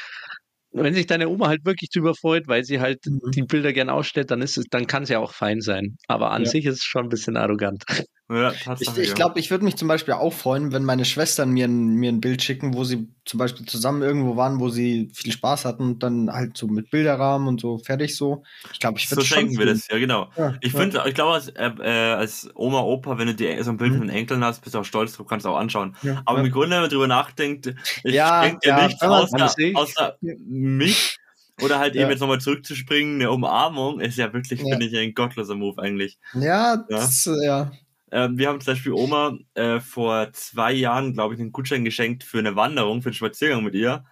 wenn 0.72 0.94
sich 0.94 1.06
deine 1.06 1.28
Oma 1.28 1.48
halt 1.48 1.64
wirklich 1.64 1.90
drüber 1.90 2.14
freut, 2.14 2.46
weil 2.48 2.64
sie 2.64 2.80
halt 2.80 3.04
Mhm. 3.06 3.30
die 3.34 3.42
Bilder 3.42 3.72
gern 3.72 3.90
ausstellt, 3.90 4.30
dann 4.30 4.42
ist 4.42 4.56
es, 4.58 4.66
dann 4.70 4.86
kann 4.86 5.02
es 5.04 5.08
ja 5.08 5.18
auch 5.18 5.32
fein 5.34 5.60
sein. 5.60 5.96
Aber 6.08 6.30
an 6.32 6.44
Ja. 6.44 6.50
sich 6.50 6.64
ist 6.66 6.78
es 6.78 6.84
schon 6.84 7.04
ein 7.06 7.08
bisschen 7.08 7.36
arrogant. 7.36 7.84
Ja, 8.30 8.52
Ich, 8.78 8.96
ich 8.96 9.08
ja. 9.08 9.14
glaube, 9.14 9.40
ich 9.40 9.50
würde 9.50 9.64
mich 9.64 9.76
zum 9.76 9.88
Beispiel 9.88 10.14
auch 10.14 10.32
freuen, 10.32 10.72
wenn 10.72 10.84
meine 10.84 11.04
Schwestern 11.04 11.50
mir 11.50 11.66
ein, 11.66 11.94
mir 11.96 12.10
ein 12.12 12.20
Bild 12.20 12.42
schicken, 12.42 12.74
wo 12.74 12.84
sie 12.84 13.08
zum 13.24 13.38
Beispiel 13.38 13.66
zusammen 13.66 14.02
irgendwo 14.02 14.36
waren, 14.36 14.60
wo 14.60 14.68
sie 14.68 15.10
viel 15.12 15.32
Spaß 15.32 15.64
hatten 15.64 15.82
und 15.82 16.02
dann 16.02 16.30
halt 16.32 16.56
so 16.56 16.68
mit 16.68 16.90
Bilderrahmen 16.90 17.48
und 17.48 17.60
so 17.60 17.78
fertig 17.78 18.16
so. 18.16 18.44
Ich 18.72 18.78
glaube, 18.78 18.98
ich 18.98 19.08
So 19.08 19.16
würde 19.16 19.26
schenken 19.26 19.58
wir 19.58 19.66
das, 19.66 19.88
ja 19.88 19.98
genau. 19.98 20.30
Ja, 20.36 20.54
Ich 20.60 20.72
ja. 20.72 20.78
finde, 20.80 21.02
ich 21.06 21.14
glaube, 21.14 21.34
als, 21.34 21.48
äh, 21.48 21.70
äh, 21.80 22.12
als 22.12 22.48
Oma, 22.54 22.80
Opa, 22.82 23.18
wenn 23.18 23.26
du 23.26 23.34
dir 23.34 23.62
so 23.64 23.70
ein 23.70 23.76
Bild 23.76 23.92
Mhm. 23.94 23.98
von 23.98 24.06
den 24.06 24.16
Enkeln 24.16 24.44
hast, 24.44 24.60
bist 24.62 24.74
du 24.74 24.78
auch 24.78 24.84
stolz 24.84 25.12
drauf, 25.14 25.26
kannst 25.26 25.44
du 25.44 25.50
auch 25.50 25.58
anschauen. 25.58 25.96
Ja, 26.02 26.22
Aber 26.24 26.38
ja. 26.38 26.44
im 26.44 26.52
Grunde, 26.52 26.76
wenn 26.76 26.82
man 26.82 26.90
drüber 26.90 27.08
nachdenkt, 27.08 27.74
ich 28.04 28.14
Ja, 28.14 28.42
schenke 28.42 28.60
dir 28.62 28.68
ja, 28.70 28.86
nichts 28.86 29.02
außer, 29.02 29.54
außer 29.74 30.16
mich. 30.20 31.16
Oder 31.60 31.78
halt 31.78 31.94
Ja. 31.94 32.02
eben 32.02 32.10
jetzt 32.10 32.20
nochmal 32.20 32.40
zurückzuspringen, 32.40 33.16
eine 33.16 33.30
Umarmung 33.30 34.00
ist 34.00 34.16
ja 34.16 34.32
wirklich, 34.32 34.60
Ja. 34.60 34.66
finde 34.70 34.86
ich, 34.86 34.96
ein 34.96 35.14
gottloser 35.14 35.54
Move 35.56 35.80
eigentlich. 35.82 36.18
Ja, 36.34 36.84
das, 36.88 37.26
äh, 37.26 37.44
ja. 37.44 37.72
Ähm, 38.12 38.38
wir 38.38 38.48
haben 38.48 38.60
zum 38.60 38.72
Beispiel 38.74 38.92
Oma 38.92 39.36
äh, 39.54 39.80
vor 39.80 40.32
zwei 40.32 40.72
Jahren, 40.72 41.12
glaube 41.14 41.34
ich, 41.34 41.40
einen 41.40 41.52
Gutschein 41.52 41.84
geschenkt 41.84 42.24
für 42.24 42.38
eine 42.38 42.56
Wanderung, 42.56 43.02
für 43.02 43.08
einen 43.10 43.14
Spaziergang 43.14 43.62
mit 43.64 43.74
ihr, 43.74 44.04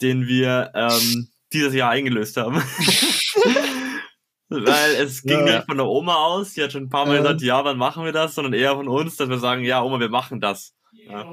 den 0.00 0.26
wir 0.26 0.70
ähm, 0.74 1.28
dieses 1.52 1.74
Jahr 1.74 1.90
eingelöst 1.90 2.36
haben. 2.36 2.62
Weil 4.48 4.94
es 4.96 5.22
ging 5.22 5.46
Ja. 5.46 5.56
nicht 5.56 5.66
von 5.66 5.78
der 5.78 5.86
Oma 5.86 6.14
aus, 6.14 6.52
die 6.54 6.62
hat 6.62 6.72
schon 6.72 6.84
ein 6.84 6.88
paar 6.90 7.06
Mal 7.06 7.16
Ja. 7.16 7.22
gesagt, 7.22 7.42
ja, 7.42 7.64
wann 7.64 7.78
machen 7.78 8.04
wir 8.04 8.12
das, 8.12 8.34
sondern 8.34 8.52
eher 8.52 8.74
von 8.74 8.86
uns, 8.88 9.16
dass 9.16 9.28
wir 9.28 9.38
sagen, 9.38 9.64
ja, 9.64 9.82
Oma, 9.82 9.98
wir 9.98 10.10
machen 10.10 10.40
das. 10.40 10.74
Ja, 11.08 11.24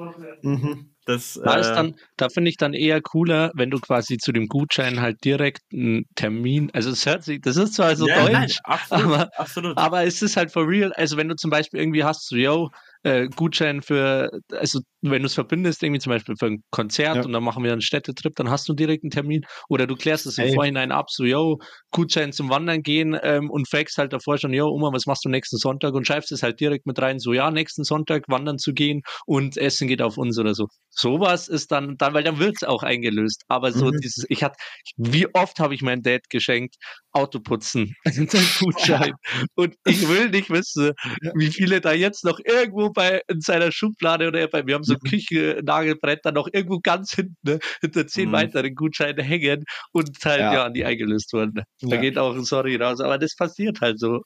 Mhm. 0.41 0.95
Das 1.09 1.39
Da, 1.43 1.55
ist 1.55 1.69
äh, 1.69 1.73
dann, 1.75 1.95
da 2.17 2.29
finde 2.29 2.49
ich 2.49 2.57
dann 2.57 2.73
eher 2.73 3.01
cooler, 3.01 3.51
wenn 3.55 3.69
du 3.69 3.79
quasi 3.79 4.17
zu 4.17 4.31
dem 4.31 4.47
Gutschein 4.47 5.01
halt 5.01 5.23
direkt 5.25 5.61
einen 5.73 6.05
Termin, 6.15 6.69
also 6.73 6.91
es 6.91 7.05
hört 7.05 7.23
sich, 7.23 7.41
das 7.41 7.57
ist 7.57 7.73
zwar 7.73 7.95
so 7.95 8.07
ja, 8.07 8.15
deutsch, 8.21 8.31
nein, 8.33 8.49
absolut, 8.63 9.05
aber- 9.05 9.29
absolut. 9.39 9.77
Aber 9.77 10.03
es 10.03 10.21
ist 10.21 10.37
halt 10.37 10.51
for 10.51 10.67
real. 10.67 10.93
Also 10.93 11.17
wenn 11.17 11.27
du 11.27 11.35
zum 11.35 11.49
Beispiel 11.51 11.79
irgendwie 11.79 12.03
hast, 12.03 12.27
so, 12.27 12.35
yo, 12.35 12.69
äh, 13.03 13.27
Gutschein 13.35 13.81
für, 13.81 14.29
also 14.51 14.79
wenn 15.01 15.21
du 15.21 15.25
es 15.27 15.33
verbindest, 15.33 15.83
irgendwie 15.83 15.99
zum 15.99 16.11
Beispiel 16.11 16.35
für 16.37 16.47
ein 16.47 16.63
Konzert 16.71 17.15
Ja. 17.17 17.21
und 17.23 17.31
dann 17.31 17.43
machen 17.43 17.63
wir 17.63 17.71
einen 17.71 17.81
Städtetrip, 17.81 18.35
dann 18.35 18.49
hast 18.49 18.67
du 18.69 18.73
direkt 18.73 19.03
einen 19.03 19.11
Termin. 19.11 19.41
Oder 19.69 19.87
du 19.87 19.95
klärst 19.95 20.25
es 20.25 20.37
im. 20.37 20.53
Vorhinein 20.53 20.91
ab, 20.91 21.09
so, 21.09 21.23
yo, 21.25 21.57
Gutschein 21.91 22.31
zum 22.33 22.49
Wandern 22.49 22.81
gehen 22.81 23.17
ähm, 23.21 23.49
und 23.49 23.69
fragst 23.69 23.97
halt 23.97 24.13
davor 24.13 24.37
schon, 24.37 24.53
yo, 24.53 24.67
Oma, 24.67 24.89
was 24.93 25.05
machst 25.05 25.25
du 25.25 25.29
nächsten 25.29 25.57
Sonntag? 25.57 25.93
Und 25.93 26.05
schreibst 26.07 26.31
es 26.31 26.43
halt 26.43 26.59
direkt 26.59 26.85
mit 26.85 26.99
rein, 27.01 27.19
so, 27.19 27.33
ja, 27.33 27.51
nächsten 27.51 27.83
Sonntag 27.83 28.23
wandern 28.27 28.57
zu 28.57 28.73
gehen 28.73 29.01
und 29.25 29.57
Essen 29.57 29.87
geht 29.87 30.01
auf 30.01 30.17
uns 30.17 30.37
oder 30.39 30.53
so. 30.53 30.67
Sowas 30.89 31.47
ist 31.47 31.71
dann, 31.71 31.95
dann 31.97 32.13
weil 32.13 32.23
dann 32.23 32.39
wird 32.39 32.55
es 32.61 32.63
auch 32.67 32.83
eingelöst. 32.83 33.43
Aber 33.47 33.71
so 33.71 33.85
Mhm. 33.87 33.97
dieses, 34.01 34.25
ich 34.29 34.43
hatte, 34.43 34.55
wie 34.97 35.27
oft 35.33 35.59
habe 35.59 35.73
ich 35.75 35.81
meinem 35.81 36.01
Dad 36.01 36.21
geschenkt, 36.29 36.75
Autoputzen, 37.11 37.93
ein 38.05 38.27
Gutschein. 38.59 39.13
Und 39.55 39.75
ich 39.85 40.07
will 40.07 40.29
nicht 40.29 40.49
wissen, 40.49 40.91
wie 41.35 41.47
viele 41.51 41.81
da 41.81 41.93
jetzt 41.93 42.23
noch 42.23 42.39
irgendwo 42.43 42.59
irgendwo 42.79 42.91
bei 42.91 43.21
in 43.27 43.41
seiner 43.41 43.71
Schublade 43.71 44.27
oder 44.27 44.47
bei 44.47 44.65
wir 44.65 44.75
haben 44.75 44.83
so 44.89 44.95
ein 44.95 44.99
Küchennagelbrett 45.09 46.19
dann 46.23 46.33
noch 46.35 46.47
irgendwo 46.51 46.79
ganz 46.79 47.13
hinten 47.13 47.35
ne, 47.43 47.59
hinter 47.81 48.07
zehn 48.07 48.29
Mhm. 48.29 48.33
weiteren 48.33 48.75
Gutscheinen 48.75 49.23
hängen 49.25 49.63
und 49.91 50.09
halt 50.25 50.39
Ja. 50.39 50.53
ja, 50.53 50.69
die 50.69 50.85
eingelöst 50.85 51.31
wurden. 51.33 51.53
Da 51.81 51.95
Ja. 51.95 51.97
geht 52.01 52.17
auch 52.17 52.35
ein 52.35 52.43
Sorry 52.43 52.75
raus, 52.75 52.99
aber 52.99 53.17
das 53.17 53.35
passiert 53.35 53.81
halt 53.81 53.99
so. 53.99 54.21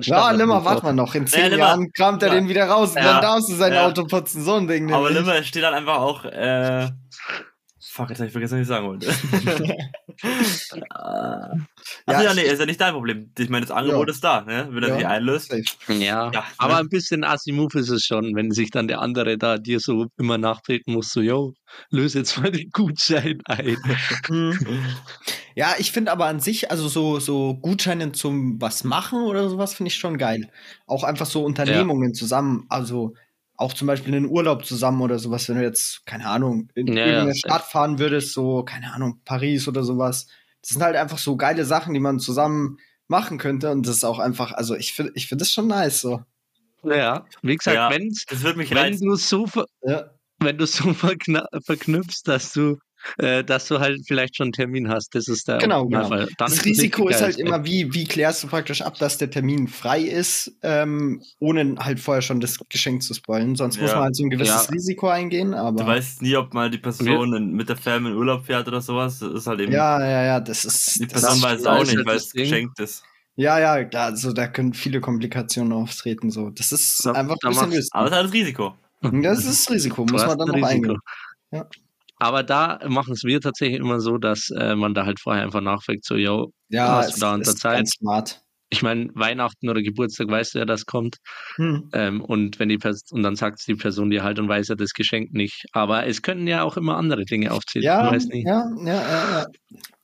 Ja, 0.00 0.30
Limmer, 0.30 0.64
warte 0.64 0.82
mal 0.82 0.94
noch. 0.94 1.14
In 1.14 1.26
zehn 1.26 1.50
Limmer. 1.50 1.56
Jahren 1.58 1.92
kramt 1.92 2.22
er 2.22 2.30
Ja. 2.30 2.34
den 2.36 2.48
wieder 2.48 2.64
raus 2.64 2.90
und 2.92 2.96
Ja. 3.02 3.12
dann 3.12 3.20
darfst 3.22 3.50
du 3.50 3.54
sein 3.54 3.74
Ja. 3.74 3.86
Auto 3.86 4.04
putzen. 4.06 4.42
So 4.42 4.54
ein 4.54 4.66
Ding. 4.66 4.90
Aber. 4.92 5.10
Limmer 5.10 5.42
steht 5.44 5.62
dann 5.62 5.74
einfach 5.74 5.98
auch, 5.98 6.24
äh, 6.24 6.88
fuck, 7.92 8.08
jetzt 8.10 8.20
hab 8.20 8.26
ich 8.26 8.32
vergessen, 8.32 8.54
was 8.54 8.62
ich 8.62 8.68
sagen 8.68 8.86
wollte. 8.86 9.08
Achso, 10.32 10.76
Ja, 12.06 12.22
ja, 12.22 12.34
nee, 12.34 12.42
ist 12.42 12.58
ja 12.60 12.66
nicht 12.66 12.80
dein 12.80 12.92
Problem. 12.94 13.30
Ich 13.38 13.48
meine, 13.48 13.66
das 13.66 13.74
Angebot 13.74 14.08
Ja. 14.08 14.12
ist 14.14 14.24
da, 14.24 14.40
ne? 14.42 14.68
Wenn 14.70 14.82
er 14.82 14.88
Ja. 14.90 14.96
sich 14.96 15.06
einlöst. 15.06 15.52
Ja, 15.88 16.30
Ja, 16.32 16.44
aber 16.58 16.74
ne? 16.74 16.80
ein 16.80 16.88
bisschen 16.88 17.24
Assi-Move 17.24 17.78
ist 17.78 17.90
es 17.90 18.04
schon, 18.04 18.34
wenn 18.34 18.50
sich 18.50 18.70
dann 18.70 18.88
der 18.88 19.00
andere 19.00 19.36
da 19.38 19.58
dir 19.58 19.80
so 19.80 20.06
immer 20.18 20.38
nachtreten 20.38 20.94
muss, 20.94 21.10
so, 21.10 21.20
yo, 21.20 21.52
löse 21.90 22.18
jetzt 22.20 22.38
mal 22.38 22.50
den 22.50 22.70
Gutschein 22.70 23.40
ein. 23.46 23.76
Ja, 25.54 25.74
ich 25.78 25.92
finde 25.92 26.12
aber 26.12 26.26
an 26.26 26.40
sich, 26.40 26.70
also 26.70 26.88
so, 26.88 27.20
so 27.20 27.54
Gutscheine 27.56 28.12
zum 28.12 28.58
was 28.58 28.84
machen 28.84 29.20
oder 29.24 29.50
sowas 29.50 29.74
finde 29.74 29.88
ich 29.88 29.96
schon 29.96 30.16
geil. 30.16 30.50
Auch 30.86 31.04
einfach 31.04 31.26
so 31.26 31.44
Unternehmungen 31.44 32.14
zusammen, 32.14 32.64
also 32.70 33.12
auch 33.56 33.72
zum 33.74 33.86
Beispiel 33.86 34.14
einen 34.14 34.26
Urlaub 34.26 34.64
zusammen 34.64 35.00
oder 35.02 35.18
sowas, 35.18 35.48
wenn 35.48 35.56
du 35.56 35.62
jetzt, 35.62 36.04
keine 36.06 36.26
Ahnung, 36.28 36.68
in 36.74 36.88
Ja, 36.88 37.06
irgendeine. 37.06 37.34
Stadt 37.36 37.62
fahren 37.64 37.98
würdest, 37.98 38.32
so, 38.32 38.64
keine 38.64 38.92
Ahnung, 38.94 39.20
Paris 39.24 39.68
oder 39.68 39.84
sowas. 39.84 40.26
Das 40.62 40.70
sind 40.70 40.82
halt 40.82 40.96
einfach 40.96 41.18
so 41.18 41.36
geile 41.36 41.64
Sachen, 41.64 41.94
die 41.94 42.00
man 42.00 42.18
zusammen 42.18 42.78
machen 43.08 43.38
könnte. 43.38 43.70
Und 43.70 43.86
das 43.86 43.96
ist 43.96 44.04
auch 44.04 44.18
einfach, 44.18 44.52
also 44.52 44.74
ich 44.74 44.94
finde, 44.94 45.12
ich 45.14 45.28
finde 45.28 45.42
das 45.42 45.52
schon 45.52 45.66
nice 45.68 46.00
so. 46.00 46.22
Ja, 46.84 47.26
wie 47.42 47.56
gesagt, 47.56 47.76
Ja, 47.76 47.90
wenn's, 47.90 48.24
Das 48.28 48.42
wird 48.42 48.56
mich 48.56 48.70
wenn 48.70 48.78
reizen. 48.78 49.06
du 49.08 49.14
so 49.16 49.46
ver 49.46 49.66
Ja. 49.82 50.10
wenn 50.38 50.58
du 50.58 50.66
so 50.66 50.92
verknüpfst, 50.94 52.22
dass 52.24 52.52
du, 52.52 52.78
äh, 53.18 53.42
dass 53.44 53.66
du 53.66 53.80
halt 53.80 54.00
vielleicht 54.06 54.36
schon 54.36 54.46
einen 54.46 54.52
Termin 54.52 54.88
hast, 54.88 55.14
das 55.14 55.28
ist 55.28 55.48
der 55.48 55.58
Genau, 55.58 55.86
genau. 55.86 56.08
Dann 56.08 56.28
das 56.38 56.52
ist 56.54 56.64
Risiko 56.64 57.08
ist 57.08 57.20
halt 57.22 57.38
immer, 57.38 57.64
wie, 57.64 57.92
wie 57.94 58.04
klärst 58.04 58.42
du 58.42 58.48
praktisch 58.48 58.82
ab, 58.82 58.96
dass 58.98 59.18
der 59.18 59.30
Termin 59.30 59.68
frei 59.68 60.00
ist, 60.00 60.52
ähm, 60.62 61.22
ohne 61.38 61.76
halt 61.78 62.00
vorher 62.00 62.22
schon 62.22 62.40
das 62.40 62.58
Geschenk 62.68 63.02
zu 63.02 63.14
spoilen. 63.14 63.56
Sonst 63.56 63.80
muss 63.80 63.90
Ja. 63.90 63.96
man 63.96 64.04
halt 64.04 64.16
so 64.16 64.24
ein 64.24 64.30
gewisses 64.30 64.66
Ja. 64.66 64.72
Risiko 64.72 65.08
eingehen, 65.08 65.54
aber. 65.54 65.82
Du 65.82 65.86
weißt 65.88 66.22
nie, 66.22 66.36
ob 66.36 66.54
mal 66.54 66.70
die 66.70 66.78
Person 66.78 67.34
in, 67.34 67.52
mit 67.52 67.68
der 67.68 67.76
Fam 67.76 68.06
in 68.06 68.14
Urlaub 68.14 68.46
fährt 68.46 68.68
oder 68.68 68.80
sowas. 68.80 69.18
Das 69.18 69.32
ist 69.32 69.46
halt 69.46 69.60
eben. 69.60 69.72
ja, 69.72 70.00
ja, 70.00 70.22
ja, 70.24 70.40
das 70.40 70.64
ist. 70.64 71.00
Die 71.00 71.06
das 71.06 71.22
Person 71.22 71.36
ist 71.38 71.42
weiß 71.42 71.62
das 71.62 71.66
auch 71.66 71.84
nicht, 71.94 72.06
weil 72.06 72.16
es 72.16 72.30
geschenkt 72.32 72.78
ist. 72.80 73.02
Ja, 73.34 73.58
ja, 73.58 73.82
klar, 73.84 74.06
also 74.06 74.32
da 74.34 74.46
können 74.46 74.74
viele 74.74 75.00
Komplikationen 75.00 75.72
auftreten. 75.72 76.30
So. 76.30 76.50
Das 76.50 76.70
ist 76.70 77.04
Da- 77.06 77.12
einfach 77.12 77.36
da 77.40 77.48
ein 77.48 77.70
bisschen. 77.70 77.88
Aber 77.92 78.06
es 78.06 78.10
ist 78.10 78.16
halt 78.16 78.26
das 78.26 78.32
Risiko. 78.34 78.74
Das 79.00 79.38
ist 79.44 79.66
das 79.66 79.70
Risiko, 79.74 80.04
muss 80.04 80.26
man 80.26 80.38
dann 80.38 80.48
noch 80.48 80.62
eingehen. 80.68 80.98
Ja. 81.50 81.66
Aber 82.22 82.42
da 82.44 82.78
machen 82.88 83.14
es 83.14 83.24
wir 83.24 83.40
tatsächlich 83.40 83.80
immer 83.80 83.98
so, 84.00 84.16
dass 84.18 84.48
äh, 84.50 84.74
man 84.76 84.94
da 84.94 85.04
halt 85.06 85.18
vorher 85.20 85.42
einfach 85.42 85.60
nachfragt, 85.60 86.04
so, 86.04 86.14
yo, 86.16 86.52
Ja, 86.68 86.98
Hast 86.98 87.16
du 87.16 87.20
da 87.20 87.34
unter 87.34 87.50
ist 87.50 87.58
Zeit? 87.58 87.76
ganz 87.78 87.90
smart. 87.92 88.42
ich 88.70 88.82
meine, 88.82 89.10
Weihnachten 89.14 89.68
oder 89.68 89.82
Geburtstag 89.82 90.28
weißt 90.28 90.54
du 90.54 90.60
ja, 90.60 90.64
das 90.64 90.86
kommt. 90.86 91.16
Hm. 91.56 91.90
Ähm, 91.92 92.20
und 92.20 92.58
wenn 92.58 92.68
die 92.68 92.78
Pers 92.78 93.02
und 93.10 93.22
dann 93.22 93.34
sagt 93.36 93.66
die 93.66 93.74
Person 93.74 94.08
dir 94.10 94.22
halt 94.22 94.38
und 94.38 94.48
weiß 94.48 94.68
ja 94.68 94.74
das 94.76 94.92
Geschenk 94.92 95.32
nicht. 95.32 95.64
Aber 95.72 96.06
es 96.06 96.22
können 96.22 96.46
ja 96.46 96.62
auch 96.62 96.76
immer 96.76 96.96
andere 96.96 97.24
Dinge 97.24 97.50
aufzählen. 97.52 97.84
Ja, 97.84 98.14
ja, 98.14 98.18
ja, 98.32 98.72
ja, 98.86 99.30
ja. 99.40 99.46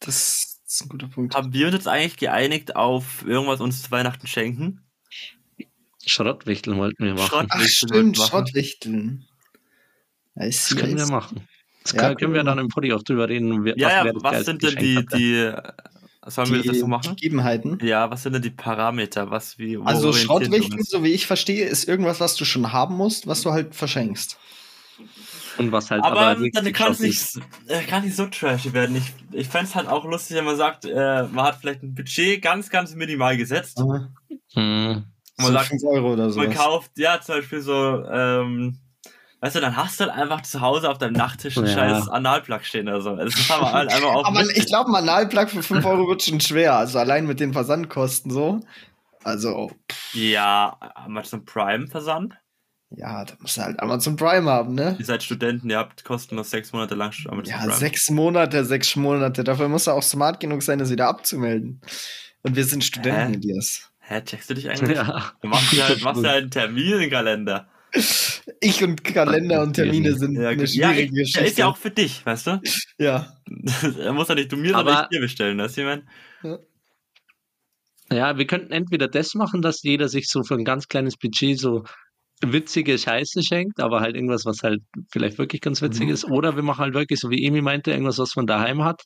Das 0.01 0.61
ist 0.67 0.83
ein 0.83 0.89
guter 0.89 1.09
Punkt. 1.09 1.35
Haben 1.35 1.53
wir 1.53 1.67
uns 1.67 1.75
jetzt 1.77 1.89
eigentlich 1.89 2.17
geeinigt 2.19 2.75
auf 2.77 3.25
irgendwas 3.27 3.61
uns 3.61 3.83
zu 3.85 3.91
Weihnachten 3.91 4.27
schenken? 4.27 4.81
Schrottwichteln 6.05 6.79
wollten 6.79 7.05
wir 7.05 7.15
machen. 7.15 7.27
Schrott- 7.29 7.47
Ach, 7.51 7.61
stimmt, 7.63 8.19
machen. 8.19 8.29
Schrottwichteln. 8.29 9.25
Das 10.35 10.75
können 10.77 10.97
wir 10.97 11.07
machen. 11.07 11.47
Das 11.85 11.93
Ja, 11.93 11.99
können 12.01 12.11
wir 12.11 12.17
können 12.17 12.35
wir 12.35 12.45
dann 12.45 12.59
im 12.59 12.69
Poddy 12.69 12.93
auch 12.93 13.03
drüber 13.03 13.29
reden. 13.29 13.65
wer- 13.65 13.79
Ja, 13.79 14.05
ja, 14.05 14.13
was 14.15 14.45
sind 14.45 14.63
denn 14.63 14.77
die, 14.77 15.07
die, 15.07 15.53
sollen 16.27 16.51
wir 16.51 16.59
das 16.59 16.67
jetzt 16.67 16.81
so 16.81 16.87
machen? 16.87 17.17
Gegebenheiten. 17.17 17.79
Ja, 17.83 18.11
was 18.11 18.23
sind 18.23 18.35
denn 18.35 18.43
die 18.43 18.51
Parameter? 18.51 19.31
Was, 19.31 19.59
wie, 19.59 19.79
wo 19.79 19.85
Also 19.85 20.13
Schrottwichteln, 20.13 20.83
so 20.83 21.03
wie 21.03 21.13
ich 21.13 21.27
verstehe, 21.27 21.67
ist 21.67 21.89
irgendwas, 21.89 22.21
was 22.21 22.35
du 22.37 22.45
schon 22.45 22.73
haben 22.73 22.97
musst, 22.97 23.27
was 23.27 23.43
du 23.43 23.51
halt 23.53 23.75
verschenkst. 23.75 24.39
Und 25.59 25.73
was 25.73 25.91
halt 25.91 26.05
Aber, 26.05 26.39
wirklich 26.39 26.53
dann 26.53 26.73
kann 26.73 26.93
es 26.93 27.01
nicht, 27.01 27.41
äh, 27.67 27.83
kann 27.83 28.05
nicht 28.05 28.15
so 28.15 28.27
trashy 28.27 28.73
werden. 28.73 28.95
Ich, 28.97 29.13
ich 29.33 29.49
fände 29.49 29.67
es 29.67 29.75
halt 29.75 29.89
auch 29.89 30.05
lustig, 30.05 30.37
wenn 30.37 30.45
man 30.45 30.57
sagt, 30.57 30.85
äh, 30.85 31.25
man 31.25 31.45
hat 31.45 31.57
vielleicht 31.61 31.83
ein 31.83 31.95
Budget 31.95 32.41
ganz, 32.43 32.71
ganz 32.71 32.95
minimal 32.95 33.37
gesetzt. 33.37 33.79
Aha. 33.79 34.09
Hm. 34.55 35.05
Man 35.37 35.47
so 35.47 35.53
sagt, 35.53 35.67
5 35.69 35.83
Euro 35.85 36.13
oder 36.13 36.31
so. 36.31 36.41
Man 36.41 36.53
kauft, 36.53 36.93
ja, 36.97 37.21
zum 37.21 37.37
Beispiel 37.37 37.61
so, 37.61 38.05
ähm, 38.11 38.79
weißt 39.41 39.57
du, 39.57 39.61
dann 39.61 39.77
hast 39.77 40.01
du 40.01 40.05
halt 40.05 40.15
einfach 40.15 40.43
zu 40.43 40.61
Hause 40.61 40.91
auf 40.91 40.99
deinem 40.99 41.13
Nachttisch 41.15 41.57
einen 41.57 41.67
Ja. 41.67 41.73
scheiß 41.75 42.09
Analplug 42.09 42.65
stehen 42.65 42.89
oder 42.89 43.01
so. 43.01 43.15
Das 43.17 43.35
ist 43.35 43.51
aber 43.51 43.73
halt 43.73 43.93
einfach 43.93 44.09
auch. 44.11 44.25
Aber 44.25 44.41
ich 44.43 44.67
glaube, 44.67 44.91
ein 44.91 44.97
Analplug 44.97 45.51
für 45.51 45.63
5 45.63 45.85
Euro 45.85 46.09
wird 46.09 46.23
schon 46.23 46.41
schwer. 46.41 46.75
Also 46.77 46.99
allein 46.99 47.27
mit 47.27 47.41
den 47.41 47.53
Versandkosten 47.53 48.31
so. 48.31 48.61
Also, 49.25 49.71
Ja, 50.13 50.77
Amazon 50.95 51.45
Prime 51.45 51.87
Versand. 51.89 52.35
ja, 52.91 53.25
da 53.25 53.35
musst 53.41 53.57
du 53.57 53.63
halt 53.63 53.79
Amazon 53.81 54.17
Prime 54.17 54.49
haben, 54.51 54.75
ne? 54.75 54.97
Ihr 54.99 55.05
seid 55.05 55.23
Studenten, 55.23 55.69
ihr 55.69 55.79
habt 55.79 56.05
kostenlos 56.05 56.51
sechs 56.51 56.73
Monate 56.73 56.95
lang 56.95 57.13
Amazon 57.29 57.45
Ja, 57.53 57.59
Prime. 57.59 57.73
sechs 57.75 58.09
Monate, 58.11 58.65
sechs 58.65 58.97
Monate. 58.97 59.45
Dafür 59.45 59.69
musst 59.69 59.87
du 59.87 59.91
auch 59.91 60.03
smart 60.03 60.41
genug 60.41 60.63
sein, 60.63 60.79
das 60.79 60.91
wieder 60.91 61.09
abzumelden. 61.09 61.81
Und 62.43 62.57
wir 62.57 62.65
sind 62.65 62.85
Studenten, 62.85 63.33
Hä? 63.33 63.39
Elias. 63.39 63.91
Hä, 64.01 64.23
checkst 64.23 64.49
du 64.49 64.55
dich 64.55 64.71
eigentlich? 64.71 64.97
Ja. 64.97 65.33
Du 65.43 65.49
machst 65.49 65.73
dir 65.73 65.85
halt, 65.87 66.03
machst 66.03 66.23
dir 66.23 66.29
halt 66.31 66.43
einen 66.43 66.51
Termin 66.51 67.01
im 67.01 67.11
Kalender. 67.11 67.69
Ich 68.61 68.83
und 68.85 69.03
Kalender 69.05 69.63
und 69.63 69.75
Termine 69.75 70.15
sind 70.15 70.37
Ja, 70.37 70.49
eine 70.51 70.63
ja, 70.63 70.67
schwierige 70.67 71.17
ja, 71.17 71.23
Geschichte. 71.23 71.41
ist 71.47 71.59
ja 71.59 71.67
auch 71.67 71.77
für 71.77 71.91
dich, 71.91 72.25
weißt 72.27 72.47
du? 72.49 72.61
ja. 72.99 73.33
er 73.99 74.13
muss 74.13 74.29
ja 74.29 74.35
nicht 74.35 74.53
du 74.53 74.57
mir, 74.57 74.75
Aber- 74.77 74.91
sondern 74.91 75.05
ich 75.05 75.09
dir 75.17 75.21
bestellen, 75.21 75.59
weißt 75.59 75.77
du, 75.77 75.81
ich 75.81 75.87
mein? 75.87 76.59
Ja, 78.11 78.39
wir 78.39 78.47
könnten 78.47 78.73
entweder 78.73 79.09
das 79.09 79.35
machen, 79.35 79.61
dass 79.63 79.83
jeder 79.83 80.09
sich 80.09 80.27
so 80.29 80.43
für 80.43 80.55
ein 80.55 80.65
ganz 80.65 80.89
kleines 80.89 81.17
Budget 81.17 81.59
so 81.59 81.85
witzige 82.43 82.97
Scheiße 82.97 83.43
schenkt, 83.43 83.81
aber 83.81 84.01
halt 84.01 84.15
irgendwas, 84.15 84.45
was 84.47 84.63
halt 84.63 84.81
vielleicht 85.13 85.39
wirklich 85.39 85.61
ganz 85.61 85.83
witzig 85.83 86.07
Mhm. 86.07 86.13
ist. 86.13 86.25
Oder 86.25 86.57
wir 86.57 86.63
machen 86.63 86.81
halt 86.85 86.95
wirklich, 86.95 87.21
so 87.21 87.31
wie 87.31 87.45
Emi 87.45 87.61
meinte, 87.61 87.91
irgendwas, 87.91 88.19
was 88.19 88.35
man 88.37 88.47
daheim 88.47 88.83
hat, 88.85 89.03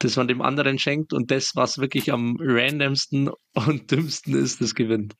das 0.00 0.16
man 0.16 0.28
dem 0.28 0.42
anderen 0.42 0.78
schenkt 0.78 1.12
und 1.12 1.30
das, 1.30 1.52
was 1.54 1.78
wirklich 1.78 2.12
am 2.12 2.36
randomsten 2.40 3.30
und 3.54 3.90
dümmsten 3.90 4.34
ist, 4.34 4.60
das 4.60 4.74
gewinnt. 4.74 5.14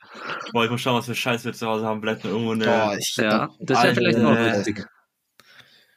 Boah, 0.53 0.65
ich 0.65 0.71
muss 0.71 0.81
schauen, 0.81 0.97
was 0.99 1.07
für 1.07 1.15
Scheiß 1.15 1.45
wir 1.45 1.53
zu 1.53 1.67
Hause 1.67 1.85
haben. 1.85 2.01
Vielleicht 2.01 2.25
noch 2.25 2.31
irgendwo 2.31 2.53
eine, 2.53 2.65
Boah, 2.65 2.97
ich, 2.99 3.17
Ja, 3.17 3.51
das 3.61 3.83
wäre 3.83 3.95
vielleicht 3.95 4.19
Alter. 4.19 4.57
lustig. 4.57 4.87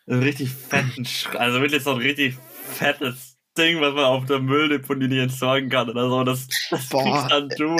einen 0.08 0.24
richtig 0.24 0.50
fetten, 0.50 1.06
Sch 1.06 1.28
also 1.36 1.62
wirklich 1.62 1.84
so 1.84 1.92
ein 1.92 1.98
richtig 1.98 2.36
fettes 2.64 3.38
Ding, 3.58 3.82
was 3.82 3.94
man 3.94 4.06
auf 4.06 4.26
der 4.26 4.40
Mülldeponie 4.40 5.08
nicht 5.08 5.20
entsorgen 5.20 5.70
kann 5.70 5.90
oder 5.90 6.10
so. 6.10 6.24
Das, 6.24 6.48
das 6.70 6.90
Boah, 6.90 7.04
kriegst 7.04 7.32
dann 7.32 7.50
du. 7.50 7.76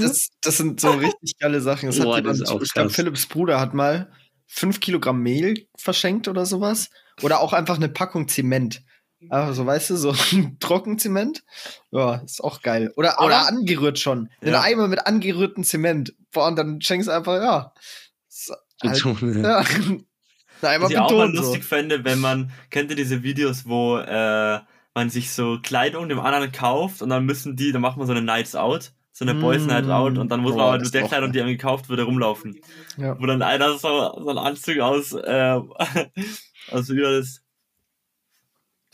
das, 0.00 0.28
das 0.42 0.56
sind 0.56 0.80
so 0.80 0.90
richtig 0.90 1.38
geile 1.38 1.60
Sachen. 1.60 1.86
Das 1.86 1.98
hat 1.98 2.04
Boah, 2.04 2.16
jemand, 2.16 2.40
das 2.40 2.40
ist 2.40 2.48
auch 2.54 2.60
ich 2.60 2.72
glaube. 2.72 2.90
Philipps 2.90 3.26
Bruder 3.26 3.60
hat 3.60 3.74
mal 3.74 4.10
fünf 4.46 4.80
Kilogramm 4.80 5.20
Mehl 5.22 5.66
verschenkt 5.76 6.28
oder 6.28 6.46
sowas. 6.46 6.90
Oder 7.22 7.40
auch 7.40 7.52
einfach 7.52 7.76
eine 7.76 7.88
Packung 7.88 8.26
Zement. 8.28 8.82
Also, 9.30 9.66
weißt 9.66 9.90
du, 9.90 9.96
so 9.96 10.10
ein 10.32 10.56
Trockenzement. 10.60 11.42
Ja, 11.90 12.16
ist 12.16 12.42
auch 12.42 12.62
geil. 12.62 12.92
Oder, 12.96 13.18
Aber- 13.18 13.26
oder 13.26 13.48
angerührt 13.48 13.98
schon. 13.98 14.28
Ein 14.40 14.48
Ja. 14.52 14.60
Eimer 14.62 14.88
mit 14.88 15.06
angerührtem 15.06 15.64
Zement. 15.64 16.14
Boah, 16.32 16.48
und 16.48 16.56
dann 16.56 16.80
schenkst 16.80 17.08
du 17.08 17.12
einfach, 17.12 17.34
ja. 17.42 17.72
Ist 18.28 18.52
Halt, 18.82 18.96
So, 18.96 19.10
ja. 19.10 19.58
Ein 19.60 20.04
Eimer 20.62 20.84
Was 20.86 20.90
ich 20.92 20.98
auch 20.98 21.10
mal. 21.12 21.34
So. 21.34 21.42
lustig 21.42 21.64
fände, 21.64 22.04
wenn 22.04 22.18
man, 22.20 22.50
kennt 22.70 22.90
ihr 22.90 22.96
diese 22.96 23.22
Videos, 23.22 23.66
wo 23.66 23.98
äh, 23.98 24.60
man 24.94 25.10
sich 25.10 25.32
so 25.32 25.58
Kleidung 25.62 26.08
dem 26.08 26.20
anderen 26.20 26.52
kauft 26.52 27.02
und 27.02 27.08
dann 27.10 27.24
müssen 27.26 27.56
die, 27.56 27.72
dann 27.72 27.82
macht 27.82 27.96
man 27.96 28.06
so 28.06 28.12
eine 28.12 28.22
Nights 28.22 28.54
Out, 28.54 28.92
so 29.12 29.24
eine 29.24 29.34
Boys 29.34 29.62
Mm. 29.62 29.66
Night 29.66 29.88
Out 29.90 30.18
und 30.18 30.28
dann 30.30 30.40
muss 30.40 30.52
Boah, 30.52 30.58
man 30.58 30.66
aber 30.68 30.78
das 30.78 30.86
mit 30.88 30.94
der 30.94 31.02
Kleidung, 31.08 31.32
die 31.32 31.40
einem 31.40 31.50
gekauft 31.50 31.88
wurde, 31.88 32.02
rumlaufen. 32.04 32.60
Ja. 32.96 33.18
Wo 33.20 33.26
dann 33.26 33.42
einer 33.42 33.72
so, 33.72 33.78
so 33.88 34.28
einen 34.28 34.38
Anzug 34.38 34.78
aus, 34.80 35.12
äh, 35.12 35.60
aus 36.70 36.88
wie 36.88 37.00
das? 37.00 37.40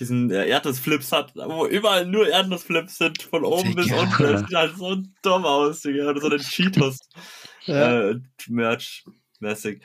Diesen 0.01 0.31
äh, 0.31 0.49
Erdnussflips 0.49 1.13
hat, 1.13 1.35
wo 1.37 1.67
überall 1.67 2.07
nur 2.07 2.27
Erdnussflips 2.27 2.97
sind, 2.99 3.23
von 3.23 3.45
oben 3.45 3.75
bis 3.75 3.87
Digga. 3.87 4.01
unten. 4.01 4.23
Das 4.23 4.41
sieht 4.41 4.57
halt 4.57 4.77
so 4.77 4.97
dumm 5.23 5.45
aus, 5.45 5.83
Digga. 5.83 6.09
Oder 6.09 6.21
so 6.21 6.27
eine 6.29 6.39
Cheetos 6.39 6.99
Ja. 7.67 8.09
äh, 8.11 8.21
Merch-mäßig. 8.49 9.83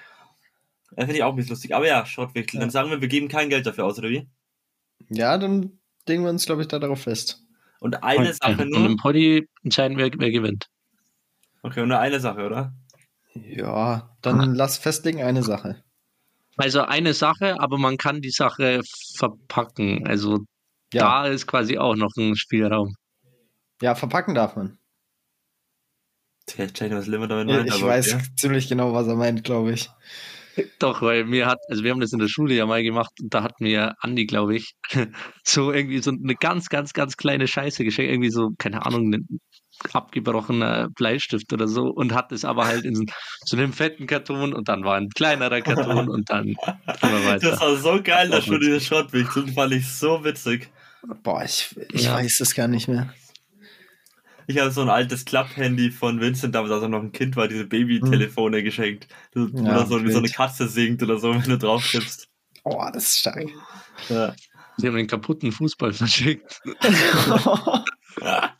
Äh, 0.95 1.01
Finde 1.01 1.15
ich 1.15 1.23
auch 1.23 1.31
ein 1.31 1.35
bisschen 1.35 1.51
lustig. 1.51 1.75
Aber 1.75 1.85
ja, 1.85 2.05
Schrottwichtel. 2.05 2.55
Ja. 2.55 2.61
Dann 2.61 2.69
sagen 2.69 2.89
wir, 2.89 3.01
wir 3.01 3.07
geben 3.09 3.27
kein 3.27 3.49
Geld 3.49 3.65
dafür 3.65 3.85
aus, 3.85 3.99
oder 3.99 4.09
wie? 4.09 4.27
ja, 5.09 5.37
dann 5.37 5.77
legen 6.07 6.23
wir 6.23 6.29
uns, 6.29 6.45
glaube 6.45 6.61
ich, 6.61 6.67
da 6.69 6.79
darauf 6.79 7.01
fest. 7.01 7.43
Und 7.81 8.01
eine 8.03 8.33
Sache 8.33 8.53
Und 8.63 8.73
im 8.73 8.83
nur. 8.83 8.97
Poddy 8.97 9.47
entscheiden 9.63 9.97
wir, 9.97 10.09
wer 10.17 10.31
gewinnt. 10.31 10.69
Okay, 11.61 11.81
und 11.81 11.89
nur 11.89 11.99
eine 11.99 12.19
Sache, 12.21 12.45
oder? 12.45 12.73
Ja, 13.33 14.15
dann 14.21 14.55
lass 14.55 14.77
festlegen 14.77 15.21
eine 15.21 15.43
Sache. 15.43 15.83
Also 16.57 16.81
eine 16.81 17.13
Sache, 17.13 17.59
aber 17.59 17.77
man 17.77 17.97
kann 17.97 18.21
die 18.21 18.31
Sache 18.31 18.81
verpacken. 19.15 20.07
Also 20.07 20.39
Ja, 20.93 21.23
da 21.23 21.27
ist 21.27 21.47
quasi 21.47 21.77
auch 21.77 21.95
noch 21.95 22.11
ein 22.17 22.35
Spielraum. 22.35 22.93
ja 23.81 23.95
verpacken 23.95 24.35
darf 24.35 24.55
man. 24.55 24.77
Check 26.47 26.91
was 26.91 27.07
Limmer 27.07 27.27
damit 27.27 27.49
Ja, 27.49 27.57
meint. 27.57 27.67
ich 27.69 27.75
aber 27.75 27.87
weiß 27.87 28.13
okay. 28.13 28.23
ziemlich 28.37 28.69
genau, 28.69 28.93
was 28.93 29.07
er 29.07 29.15
meint, 29.15 29.43
glaube 29.43 29.73
ich. 29.73 29.89
Doch, 30.79 31.01
weil 31.01 31.25
mir 31.25 31.47
hat, 31.47 31.59
also 31.69 31.83
wir 31.83 31.91
haben 31.91 31.99
das 31.99 32.13
in 32.13 32.19
der 32.19 32.29
Schule 32.29 32.53
ja 32.55 32.65
mal 32.65 32.81
gemacht 32.81 33.11
und 33.21 33.33
da 33.33 33.43
hat 33.43 33.59
mir 33.59 33.93
Andi, 33.99 34.25
glaube 34.25 34.55
ich, 34.55 34.75
so 35.43 35.73
irgendwie 35.73 35.99
so 35.99 36.11
eine 36.11 36.35
ganz, 36.35 36.69
ganz, 36.69 36.93
ganz 36.93 37.17
kleine 37.17 37.47
Scheiße 37.47 37.83
geschenkt, 37.83 38.11
irgendwie 38.11 38.29
so, 38.29 38.51
keine 38.57 38.85
Ahnung, 38.85 39.13
abgebrochener 39.93 40.89
Bleistift 40.89 41.51
oder 41.53 41.67
so 41.67 41.83
und 41.87 42.13
hat 42.13 42.31
es 42.31 42.45
aber 42.45 42.65
halt 42.65 42.85
in 42.85 42.95
so, 42.95 43.03
so 43.45 43.57
einem 43.57 43.73
fetten 43.73 44.07
Karton 44.07 44.53
und 44.53 44.67
dann 44.67 44.83
war 44.83 44.95
ein 44.95 45.09
kleinerer 45.09 45.61
Karton 45.61 46.09
und 46.09 46.29
dann 46.29 46.47
immer 47.01 47.25
weiter. 47.25 47.51
Das 47.51 47.59
war 47.61 47.75
so 47.77 48.01
geil, 48.03 48.29
dass 48.29 48.41
Auch 48.41 48.45
schon 48.47 48.55
witzig. 48.55 48.67
diese 48.67 48.81
Schrottwichteln 48.81 49.53
fand 49.53 49.73
ich 49.73 49.87
so 49.87 50.23
witzig. 50.23 50.69
Boah, 51.23 51.43
ich, 51.43 51.75
ich 51.91 52.03
Ja. 52.05 52.15
weiß 52.15 52.39
es 52.39 52.55
gar 52.55 52.67
nicht 52.67 52.87
mehr. 52.87 53.13
Ich 54.47 54.59
habe 54.59 54.69
so 54.71 54.81
ein 54.81 54.89
altes 54.89 55.25
Klapphandy 55.25 55.89
von 55.91 56.21
Vincent, 56.21 56.53
damals 56.53 56.71
als 56.71 56.83
er 56.83 56.89
noch 56.89 57.01
ein 57.01 57.11
Kind 57.11 57.35
war, 57.35 57.47
diese 57.47 57.65
Babytelefone 57.65 58.61
geschenkt. 58.63 59.07
Wo 59.33 59.41
Hm. 59.45 59.65
Ja, 59.65 59.73
das 59.79 59.89
so 59.89 60.03
wie 60.03 60.11
so 60.11 60.19
eine. 60.19 60.29
Katze 60.29 60.67
singt 60.67 61.01
oder 61.01 61.17
so, 61.17 61.33
wenn 61.33 61.41
du 61.43 61.57
drauf 61.57 61.83
tippst. 61.89 62.27
Oh, 62.63 62.83
das 62.93 63.03
ist 63.09 63.17
stark. 63.19 63.45
Ja. 64.09 64.35
Sie 64.77 64.87
haben 64.87 64.95
den 64.95 65.07
kaputten 65.07 65.51
Fußball 65.51 65.93
verschickt. 65.93 66.59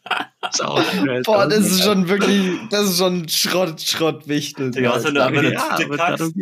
Das. 0.52 1.24
Boah, 1.26 1.48
das 1.48 1.60
ist 1.60 1.84
schon 1.84 2.08
wirklich, 2.08 2.60
das 2.70 2.90
ist 2.90 2.98
schon 2.98 3.28
Schrott, 3.30 3.82
Schrottwichtel. 3.82 4.72
Digga, 4.72 4.92
was, 4.92 5.04
wenn 5.04 5.16
du 5.16 5.24
einfach 5.24 5.40
eine 5.40 5.54
ja, 5.54 5.76
Tüte 5.76 5.98
kackst? 5.98 6.34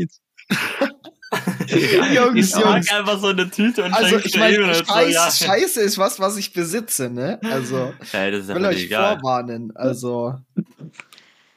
Jungs, 2.13 2.49
Ich 2.49 2.55
mag 2.55 2.75
Jungs. 2.75 2.91
einfach 2.91 3.19
so 3.19 3.27
eine 3.27 3.49
Tüte 3.49 3.83
und 3.83 3.93
Also 3.93 4.17
ich 4.17 4.37
meine, 4.37 4.63
und 4.63 4.75
so, 4.75 4.85
Scheiß, 4.85 5.13
ja. 5.13 5.31
Scheiße 5.31 5.81
ist 5.81 5.97
was, 5.97 6.19
was 6.19 6.37
ich 6.37 6.53
besitze, 6.53 7.09
ne? 7.09 7.39
Also, 7.43 7.93
ist 8.01 8.13
ich 8.13 8.55
will 8.55 8.65
euch 8.65 8.83
egal. 8.83 9.15
vorwarnen. 9.19 9.75
Also. 9.75 10.35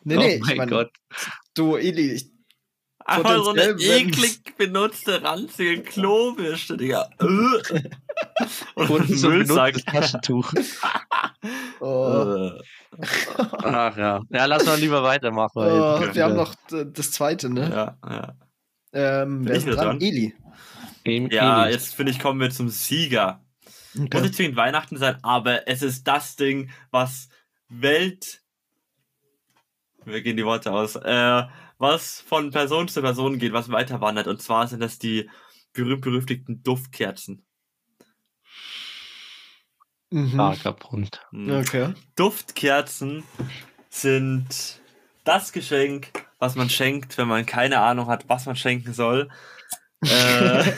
Nee, 0.04 0.16
oh 0.16 0.20
nee, 0.20 0.38
mein 0.38 0.50
ich 0.50 0.56
meine, 0.56 0.70
Gott. 0.70 0.90
du, 1.54 1.76
Eli, 1.76 2.12
ich, 2.12 2.30
Einfach 3.06 3.44
so 3.44 3.50
eine 3.50 3.70
eklig 3.78 4.56
benutzte, 4.56 5.22
ranzige 5.22 5.82
Klobürste, 5.82 6.76
Digga. 6.76 7.08
Und 8.74 9.08
so 9.08 9.28
ein 9.28 9.38
Müllsack. 9.38 9.74
benutztes 9.74 9.84
Taschentuch. 9.84 10.52
oh, 11.80 12.50
Äh. 12.58 12.62
Ach 13.62 13.96
ja. 13.96 14.22
Ja, 14.30 14.44
lass 14.46 14.64
mal 14.64 14.78
lieber 14.78 15.02
weitermachen. 15.02 15.52
oh, 15.56 16.00
wir 16.12 16.24
haben 16.24 16.34
noch 16.36 16.54
das 16.70 17.10
zweite, 17.12 17.50
ne? 17.50 17.70
Ja, 17.70 17.98
ja. 18.10 18.34
Ähm, 18.92 19.46
wer 19.46 19.56
ist 19.56 19.66
dran? 19.66 19.76
dran? 19.76 20.00
Eli. 20.00 20.34
Ja, 21.04 21.62
Emil. 21.64 21.72
jetzt 21.74 21.94
finde 21.94 22.12
ich, 22.12 22.18
kommen 22.18 22.40
wir 22.40 22.50
zum 22.50 22.68
Sieger. 22.68 23.40
Muss 23.94 24.06
Okay. 24.06 24.20
nicht 24.22 24.34
zwingend 24.34 24.56
Weihnachten 24.56 24.96
sein, 24.96 25.18
aber 25.22 25.68
es 25.68 25.82
ist 25.82 26.06
das 26.08 26.36
Ding, 26.36 26.70
was 26.90 27.28
Welt. 27.68 28.40
Wir 30.04 30.22
gehen 30.22 30.36
die 30.36 30.44
Worte 30.44 30.72
aus. 30.72 30.96
Äh, 30.96 31.42
was 31.78 32.20
von 32.20 32.50
Person 32.50 32.88
zu 32.88 33.02
Person 33.02 33.38
geht, 33.38 33.52
was 33.52 33.70
weiter 33.70 34.00
wandert. 34.00 34.26
Und 34.26 34.40
zwar 34.42 34.66
sind 34.66 34.80
das 34.80 34.98
die 34.98 35.28
berühmt-berüchtigten 35.72 36.62
Duftkerzen. 36.62 37.44
Mhm. 40.10 40.30
Starker 40.30 40.72
Punkt. 40.72 41.20
Hm. 41.30 41.50
Okay. 41.50 41.94
Duftkerzen 42.14 43.24
sind 43.90 44.80
das 45.24 45.52
Geschenk, 45.52 46.12
was 46.38 46.54
man 46.54 46.70
schenkt, 46.70 47.18
wenn 47.18 47.28
man 47.28 47.44
keine 47.44 47.80
Ahnung 47.80 48.06
hat, 48.06 48.28
was 48.28 48.46
man 48.46 48.56
schenken 48.56 48.92
soll. 48.92 49.28
äh, 50.02 50.64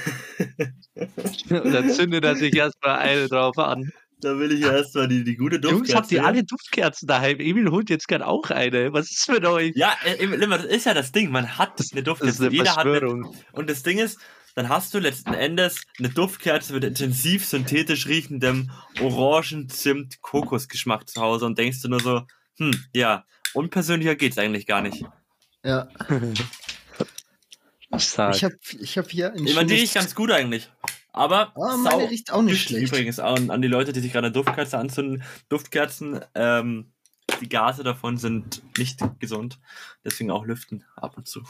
Und 1.51 1.73
dann 1.73 1.91
zündet 1.91 2.25
er 2.25 2.37
sich 2.37 2.55
erstmal 2.55 2.99
eine 2.99 3.29
drauf 3.29 3.59
an. 3.59 3.93
Da 4.21 4.39
will 4.39 4.53
ich 4.53 4.63
erstmal 4.63 5.09
die, 5.09 5.25
die 5.25 5.37
gute 5.37 5.61
Duftkerze. 5.61 5.93
Jungs, 5.93 5.95
habt 5.95 6.13
ihr 6.13 6.25
alle 6.25 6.45
Duftkerzen 6.45 7.07
daheim? 7.07 7.41
Emil 7.41 7.71
holt 7.71 7.91
jetzt 7.91 8.09
gern 8.09 8.23
auch 8.23 8.51
eine. 8.51 8.93
Was 8.93 9.11
ist 9.11 9.29
mit 9.29 9.45
euch? 9.45 9.73
Ja, 9.75 9.95
äh, 10.05 10.15
immer, 10.15 10.59
das 10.59 10.67
ist 10.67 10.87
ja 10.87 10.95
das 10.95 11.13
Ding. 11.13 11.31
Man 11.31 11.59
hat 11.59 11.81
eine 11.93 12.03
Das 12.03 12.21
ist 12.21 12.37
Duftkerze. 12.41 12.47
eine 12.47 12.55
Jeder 12.55 12.77
hat 12.77 12.87
eine, 12.87 13.23
und 13.53 13.71
das 13.71 13.83
Ding 13.83 13.99
ist, 13.99 14.19
dann 14.55 14.69
hast 14.69 14.93
du 14.93 14.99
letzten 14.99 15.35
Endes 15.35 15.83
eine 15.99 16.09
Duftkerze 16.09 16.73
mit 16.73 16.85
intensiv 16.85 17.47
synthetisch 17.47 18.07
riechendem 18.07 18.71
Orangen-Zimt-Kokosgeschmack 19.01 21.09
zu 21.09 21.21
Hause 21.21 21.47
und 21.47 21.59
denkst 21.59 21.81
du 21.83 21.89
nur 21.89 22.01
so, 22.01 22.23
hm, 22.59 22.73
ja, 22.93 23.25
unpersönlicher 23.55 24.17
geht's 24.17 24.39
eigentlich 24.39 24.67
gar 24.67 24.83
nicht. 24.83 25.05
Ja. 25.65 25.89
Ich 27.91 28.19
habe 28.45 28.55
ich 28.81 28.99
hab 28.99 29.11
hier 29.11 29.33
ein 29.33 29.47
Ich 29.47 29.55
meine, 29.55 29.67
die 29.67 29.77
riecht 29.77 29.95
ganz 29.95 30.15
gut 30.15 30.31
eigentlich. 30.31 30.71
Aber 31.13 31.53
sau- 31.57 31.77
meine 31.79 32.11
riecht 32.11 32.33
auch 32.33 32.43
nicht 32.43 32.63
schlecht. 32.63 32.89
Übrigens 32.93 33.19
auch 33.19 33.37
an, 33.37 33.51
an 33.51 33.63
die 33.63 33.69
Leute, 33.69 33.93
die 33.93 34.01
sich 34.01 34.13
gerade 34.13 34.27
eine 34.27 34.33
Duftkerze 34.33 34.79
anzünden. 34.79 35.23
Duftkerzen, 35.49 36.21
ähm, 36.35 36.93
die 37.41 37.49
Gase 37.49 37.83
davon 37.83 38.17
sind 38.19 38.63
nicht 38.79 39.01
gesund. 39.19 39.59
Deswegen 40.05 40.31
auch 40.31 40.45
lüften 40.45 40.85
ab 40.97 41.17
und 41.17 41.27
zu. 41.29 41.43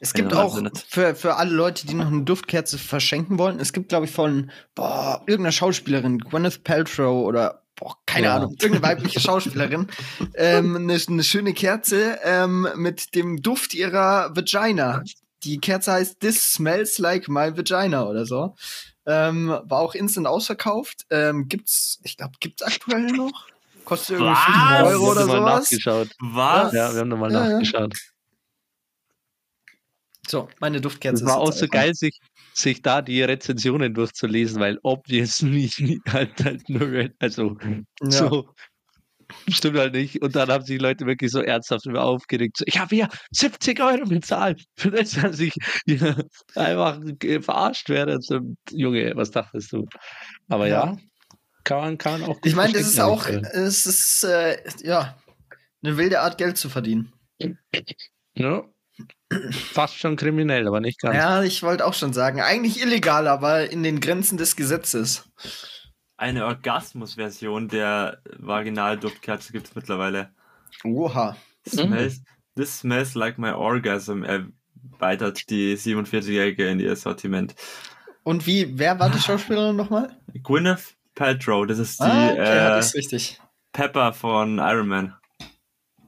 Es 0.00 0.14
gibt 0.14 0.32
Ja, 0.32 0.42
auch 0.42 0.58
für, 0.88 1.14
für 1.14 1.36
alle 1.36 1.50
Leute, 1.54 1.86
die 1.86 1.94
noch 1.94 2.06
eine 2.06 2.22
Duftkerze 2.22 2.78
verschenken 2.78 3.38
wollen, 3.38 3.60
es 3.60 3.72
gibt, 3.72 3.90
glaube 3.90 4.06
ich, 4.06 4.12
von 4.12 4.50
boah, 4.74 5.22
irgendeiner 5.26 5.52
Schauspielerin, 5.52 6.18
Gwyneth 6.18 6.64
Paltrow 6.64 7.26
oder 7.26 7.62
boah, 7.76 7.94
keine 8.06 8.26
Ja. 8.28 8.36
Ahnung, 8.36 8.52
irgendeine 8.60 8.82
weibliche 8.82 9.20
Schauspielerin, 9.20 9.88
ähm, 10.34 10.76
eine, 10.76 10.98
eine 11.08 11.24
schöne 11.24 11.52
Kerze 11.52 12.18
ähm, 12.24 12.66
mit 12.76 13.14
dem 13.14 13.42
Duft 13.42 13.74
ihrer 13.74 14.34
Vagina. 14.34 15.02
Die 15.46 15.60
Kerze 15.60 15.92
heißt 15.92 16.18
This 16.20 16.52
Smells 16.54 16.98
Like 16.98 17.28
My 17.28 17.56
Vagina 17.56 18.04
oder 18.06 18.26
so. 18.26 18.56
Ähm, 19.06 19.48
war 19.48 19.78
auch 19.78 19.94
instant 19.94 20.26
ausverkauft. 20.26 21.06
Ähm, 21.10 21.46
gibt's, 21.46 22.00
ich 22.02 22.16
glaube, 22.16 22.32
gibt's 22.40 22.62
aktuell 22.64 23.12
noch? 23.12 23.46
Kostet 23.84 24.16
irgendwie 24.18 24.32
Was? 24.32 24.44
5 24.44 24.56
Euro 24.82 25.02
wir 25.04 25.10
oder 25.12 25.24
sowas. 25.26 25.70
nachgeschaut. 25.70 26.08
Was? 26.18 26.72
Ja, 26.72 26.92
wir 26.92 27.00
haben 27.00 27.08
nochmal 27.08 27.32
Ja, 27.32 27.44
ja. 27.44 27.52
nachgeschaut. 27.52 27.94
So, 30.28 30.48
meine 30.58 30.80
Duftkerze. 30.80 31.22
Es 31.22 31.30
war 31.30 31.40
ist 31.40 31.48
auch 31.48 31.52
so 31.52 31.68
geil, 31.68 31.94
sich, 31.94 32.18
sich 32.52 32.82
da 32.82 33.00
die 33.00 33.22
Rezensionen 33.22 33.94
durchzulesen, 33.94 34.58
weil 34.60 34.80
obviously 34.82 35.70
halt, 36.08 36.44
halt 36.44 36.68
nur, 36.68 37.10
also 37.20 37.56
Ja. 38.02 38.10
so 38.10 38.48
stimmt 39.48 39.78
halt 39.78 39.94
nicht. 39.94 40.22
Und 40.22 40.36
dann 40.36 40.48
haben 40.50 40.64
sich 40.64 40.80
Leute 40.80 41.06
wirklich 41.06 41.30
so 41.30 41.40
ernsthaft 41.40 41.86
über 41.86 42.02
aufgeregt. 42.04 42.58
So, 42.58 42.64
ich 42.66 42.78
habe 42.78 42.94
hier 42.94 43.08
70 43.32 43.80
Euro 43.80 44.04
bezahlt, 44.06 44.64
für 44.76 44.90
das, 44.90 45.12
dass 45.12 45.38
ich 45.40 45.54
einfach 46.54 47.00
verarscht 47.42 47.88
werde. 47.88 48.18
So, 48.20 48.40
Junge, 48.70 49.12
was 49.16 49.30
dachtest 49.30 49.72
du? 49.72 49.86
Aber 50.48 50.66
ja, 50.66 50.86
Ja. 50.86 50.96
kann 51.64 51.78
man, 51.80 51.98
kann 51.98 52.20
man 52.20 52.30
auch 52.30 52.38
Ich 52.44 52.54
meine, 52.54 52.72
das 52.74 52.86
ist 52.88 53.00
auch, 53.00 53.26
es 53.26 53.86
ist, 53.86 54.24
äh, 54.24 54.56
ja, 54.82 55.16
eine 55.82 55.96
wilde 55.96 56.20
Art, 56.20 56.38
Geld 56.38 56.56
zu 56.58 56.68
verdienen. 56.68 57.12
Ja. 58.34 58.64
Fast 59.72 59.98
schon 59.98 60.16
kriminell, 60.16 60.66
aber 60.66 60.80
nicht 60.80 61.00
ganz. 61.00 61.16
Ja, 61.16 61.42
ich 61.42 61.62
wollte 61.62 61.84
auch 61.84 61.94
schon 61.94 62.12
sagen, 62.12 62.40
eigentlich 62.40 62.80
illegal, 62.80 63.26
aber 63.28 63.70
in 63.70 63.82
den 63.82 64.00
Grenzen 64.00 64.38
des 64.38 64.56
Gesetzes. 64.56 65.28
Eine 66.18 66.46
Orgasmus-Version 66.46 67.68
der 67.68 68.22
Vaginalduftkerze 68.38 69.52
gibt 69.52 69.68
es 69.68 69.74
mittlerweile. 69.74 70.30
Oha. 70.84 71.36
Smells, 71.68 72.22
This 72.56 72.78
smells 72.78 73.14
like 73.14 73.36
my 73.36 73.50
orgasm 73.50 74.22
erweitert 74.22 75.50
die 75.50 75.76
47-Jährige 75.76 76.66
in 76.68 76.80
ihr 76.80 76.96
Sortiment. 76.96 77.54
Und 78.22 78.46
wie, 78.46 78.78
wer 78.78 78.98
war 78.98 79.10
die 79.10 79.18
Schauspielerin 79.18 79.76
nochmal? 79.76 80.16
Gwyneth 80.42 80.96
Paltrow, 81.14 81.66
das 81.66 81.78
ist 81.78 82.00
die 82.00 82.04
Ah, 82.04 82.30
okay, 82.32 82.40
äh, 82.40 82.72
richtig. 82.72 83.40
Pepper 83.72 84.14
von 84.14 84.58
Iron 84.58 84.88
Man. 84.88 85.14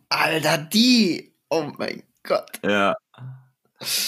Alter, 0.08 0.56
die! 0.56 1.34
Oh 1.50 1.70
mein 1.76 2.02
Gott. 2.22 2.60
Ja. 2.64 2.96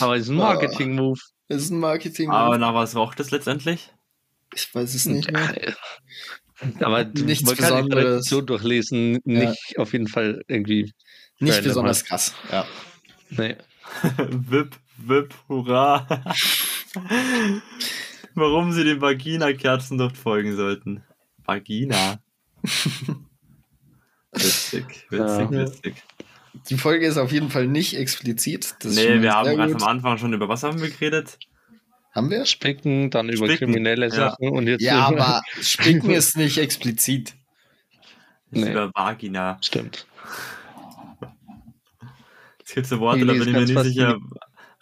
Aber 0.00 0.16
es 0.16 0.22
ist 0.22 0.28
ein 0.30 0.36
Marketing-Move. 0.36 1.20
Das 1.48 1.62
ist 1.62 1.70
ein 1.70 1.78
Marketing. 1.78 2.30
Aber 2.30 2.56
nach 2.56 2.74
was 2.74 2.96
roch 2.96 3.14
das 3.14 3.30
letztendlich? 3.30 3.92
ich 4.54 4.74
weiß 4.74 4.94
es 4.94 5.06
nicht 5.06 5.30
mehr. 5.30 5.54
Aber 6.80 7.04
du- 7.04 7.24
Nichts 7.24 7.44
man 7.44 7.56
kann 7.56 7.66
die 7.68 7.88
Besonderes. 7.88 8.04
Tradition 8.04 8.46
durchlesen, 8.46 9.18
nicht 9.24 9.78
auf 9.78 9.92
jeden 9.92 10.08
Fall 10.08 10.42
irgendwie. 10.48 10.92
Nicht 11.38 11.62
besonders 11.62 12.04
krass. 12.04 12.34
Ja. 12.52 12.66
Nee. 13.30 13.56
Wip, 14.28 14.76
wip, 14.98 15.34
hurra. 15.48 16.06
Warum 18.34 18.72
sie 18.72 18.84
dem 18.84 19.00
Vagina-Kerzenduft 19.00 20.16
folgen 20.16 20.54
sollten. 20.56 21.02
Vagina. 21.44 22.20
Witzig, 24.32 24.84
witzig, 25.10 25.10
Ja. 25.10 25.50
witzig. 25.50 25.94
Die 26.68 26.76
Folge 26.76 27.06
ist 27.06 27.16
auf 27.16 27.32
jeden 27.32 27.50
Fall 27.50 27.66
nicht 27.66 27.94
explizit. 27.96 28.74
Das 28.80 28.94
Nee, 28.94 29.20
wir 29.22 29.32
haben 29.34 29.56
ganz 29.56 29.72
gut. 29.72 29.82
am 29.82 29.88
Anfang 29.88 30.18
schon 30.18 30.32
über 30.32 30.48
was 30.48 30.62
haben 30.62 30.80
wir 30.80 30.90
geredet? 30.90 31.38
Haben 32.12 32.30
wir? 32.30 32.44
Spicken, 32.46 33.10
dann 33.10 33.28
über 33.28 33.46
Spicken, 33.46 33.70
kriminelle 33.72 34.06
ja. 34.08 34.10
Sachen 34.12 34.48
und 34.50 34.66
jetzt. 34.66 34.82
Ja, 34.82 35.06
aber 35.06 35.42
Spicken 35.60 36.10
ist 36.10 36.36
nicht 36.36 36.58
explizit. 36.58 37.34
Das 38.50 38.62
ist 38.62 38.64
Nee. 38.66 38.72
Über 38.72 38.90
Vagina. 38.94 39.58
Stimmt. 39.60 40.06
Es 42.64 42.74
gibt 42.74 42.86
so 42.86 43.00
Worte, 43.00 43.20
Nee, 43.20 43.26
da 43.26 43.32
bin 43.32 43.42
ich 43.42 43.52
mir 43.52 43.60
nicht 43.60 43.78
sicher, 43.94 44.16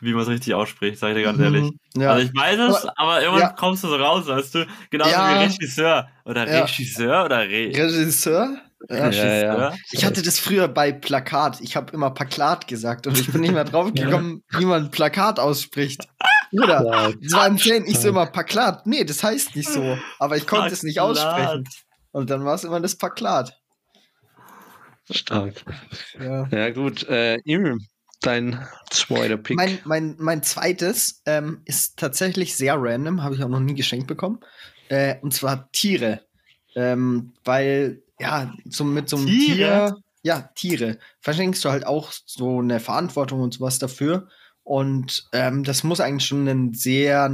wie 0.00 0.12
man 0.12 0.22
es 0.22 0.28
richtig 0.28 0.54
ausspricht, 0.54 0.98
sag 0.98 1.10
ich 1.10 1.16
dir 1.16 1.22
ganz 1.24 1.38
ehrlich. 1.40 1.62
Mhm. 1.62 2.00
Ja. 2.02 2.12
Also 2.12 2.26
ich 2.26 2.34
weiß 2.36 2.58
es, 2.60 2.84
Aber- 2.96 3.20
irgendwann 3.20 3.40
ja. 3.42 3.48
kommst 3.50 3.82
du 3.84 3.88
so 3.88 3.96
raus, 3.96 4.26
weißt 4.26 4.54
du? 4.56 4.66
Genauso 4.90 5.10
Ja. 5.10 5.40
wie 5.40 5.44
Regisseur. 5.44 6.08
Oder 6.24 6.46
Ja. 6.50 6.60
Regisseur 6.64 7.24
oder 7.24 7.38
Re 7.40 7.72
Regisseur? 7.74 8.58
Ja, 8.88 9.10
Ja, 9.10 9.34
ja. 9.34 9.54
oder? 9.56 9.76
Ich 9.90 10.04
hatte 10.04 10.22
das 10.22 10.38
früher 10.38 10.68
bei 10.68 10.92
Plakat. 10.92 11.60
Ich 11.62 11.74
habe 11.76 11.92
immer 11.92 12.10
Plakat 12.10 12.68
gesagt 12.68 13.06
und 13.08 13.18
ich 13.18 13.26
bin 13.32 13.40
nicht 13.40 13.52
mehr 13.52 13.64
drauf 13.64 13.92
gekommen, 13.94 14.42
wie 14.50 14.64
man 14.66 14.90
Plakat 14.90 15.40
ausspricht. 15.40 16.06
Bruder, 16.50 17.14
es 17.22 17.32
war 17.32 17.46
in 17.46 17.58
Zehn 17.58 17.86
ich 17.86 17.98
so 17.98 18.08
immer 18.08 18.26
Plakat. 18.26 18.86
Nee, 18.86 19.04
das 19.04 19.22
heißt 19.22 19.56
nicht 19.56 19.68
so. 19.68 19.98
Aber 20.18 20.36
ich 20.36 20.46
konnte 20.46 20.72
es 20.72 20.82
nicht 20.82 21.00
aussprechen. 21.00 21.68
Und 22.12 22.30
dann 22.30 22.44
war 22.44 22.54
es 22.54 22.64
immer 22.64 22.80
das 22.80 22.96
Plakat. 22.96 23.58
Stark. 25.10 25.64
Ja. 26.20 26.48
Ja, 26.50 26.70
gut. 26.70 27.04
Äh, 27.08 27.38
dein 28.20 28.66
zweiter 28.90 29.36
Pick. 29.36 29.56
Mein, 29.56 29.78
mein, 29.84 30.16
mein 30.18 30.42
zweites 30.42 31.22
ähm, 31.26 31.62
ist 31.64 31.98
tatsächlich 31.98 32.56
sehr 32.56 32.76
random, 32.78 33.22
habe 33.22 33.34
ich 33.34 33.42
auch 33.42 33.48
noch 33.48 33.60
nie 33.60 33.74
geschenkt 33.74 34.06
bekommen. 34.06 34.40
Äh, 34.88 35.16
und 35.20 35.32
zwar 35.34 35.70
Tiere. 35.72 36.22
Ähm, 36.74 37.32
weil, 37.44 38.02
ja, 38.18 38.52
so 38.68 38.84
mit 38.84 39.08
so 39.08 39.16
einem 39.16 39.26
Tiere? 39.26 39.56
Tier, 39.56 39.96
ja, 40.22 40.50
Tiere, 40.54 40.98
verschenkst 41.20 41.64
du 41.64 41.70
halt 41.70 41.86
auch 41.86 42.12
so 42.12 42.58
eine 42.58 42.80
Verantwortung 42.80 43.40
und 43.40 43.54
sowas 43.54 43.78
dafür. 43.78 44.28
Und 44.68 45.30
ähm, 45.32 45.64
das 45.64 45.82
muss 45.82 45.98
eigentlich 45.98 46.26
schon 46.26 46.46
eine 46.46 46.74
sehr 46.74 47.32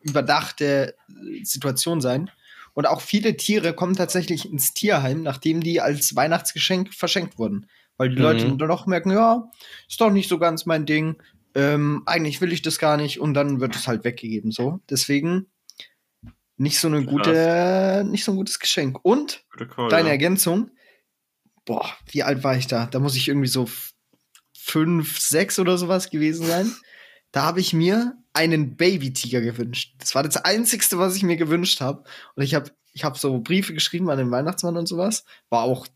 überdachte 0.00 0.96
Situation 1.44 2.00
sein. 2.00 2.28
Und 2.74 2.88
auch 2.88 3.02
viele 3.02 3.36
Tiere 3.36 3.72
kommen 3.72 3.94
tatsächlich 3.94 4.50
ins 4.50 4.74
Tierheim, 4.74 5.22
nachdem 5.22 5.62
die 5.62 5.80
als 5.80 6.16
Weihnachtsgeschenk 6.16 6.92
verschenkt 6.92 7.38
wurden. 7.38 7.66
Weil 7.98 8.08
die 8.08 8.16
Mhm. 8.16 8.22
Leute 8.22 8.48
dann 8.48 8.58
doch 8.68 8.86
merken, 8.86 9.12
ja, 9.12 9.48
ist 9.88 10.00
doch 10.00 10.10
nicht 10.10 10.28
so 10.28 10.38
ganz 10.38 10.66
mein 10.66 10.86
Ding. 10.86 11.14
Ähm, 11.54 12.02
eigentlich 12.04 12.40
will 12.40 12.52
ich 12.52 12.62
das 12.62 12.80
gar 12.80 12.96
nicht 12.96 13.20
und 13.20 13.34
dann 13.34 13.60
wird 13.60 13.76
es 13.76 13.86
halt 13.86 14.02
weggegeben. 14.02 14.50
So. 14.50 14.80
Deswegen 14.90 15.46
nicht 16.56 16.80
so 16.80 16.88
eine 16.88 17.04
gute, 17.04 18.04
nicht 18.10 18.24
so 18.24 18.32
ein 18.32 18.36
gutes 18.36 18.58
Geschenk. 18.58 18.98
Und 19.04 19.44
Call, 19.70 19.88
deine 19.88 20.08
ja. 20.08 20.12
Ergänzung, 20.14 20.72
boah, 21.64 21.88
wie 22.10 22.24
alt 22.24 22.42
war 22.42 22.56
ich 22.56 22.66
da? 22.66 22.86
Da 22.86 22.98
muss 22.98 23.14
ich 23.14 23.28
irgendwie 23.28 23.46
so 23.48 23.68
fünf, 24.66 25.20
sechs 25.20 25.60
oder 25.60 25.78
sowas 25.78 26.10
gewesen 26.10 26.44
sein. 26.44 26.74
Da 27.30 27.44
habe 27.44 27.60
ich 27.60 27.72
mir 27.72 28.16
einen 28.32 28.76
Baby-Tiger 28.76 29.40
gewünscht. 29.40 29.94
Das 29.98 30.14
war 30.16 30.24
das 30.24 30.36
Einzigste, 30.36 30.98
was 30.98 31.14
ich 31.14 31.22
mir 31.22 31.36
gewünscht 31.36 31.80
habe. 31.80 32.02
Und 32.34 32.42
ich 32.42 32.54
habe 32.54 32.72
ich 32.92 33.04
hab 33.04 33.16
so 33.16 33.38
Briefe 33.38 33.74
geschrieben 33.74 34.10
an 34.10 34.18
den 34.18 34.30
Weihnachtsmann 34.30 34.76
und 34.76 34.88
sowas. 34.88 35.24
War 35.50 35.62
auch 35.62 35.86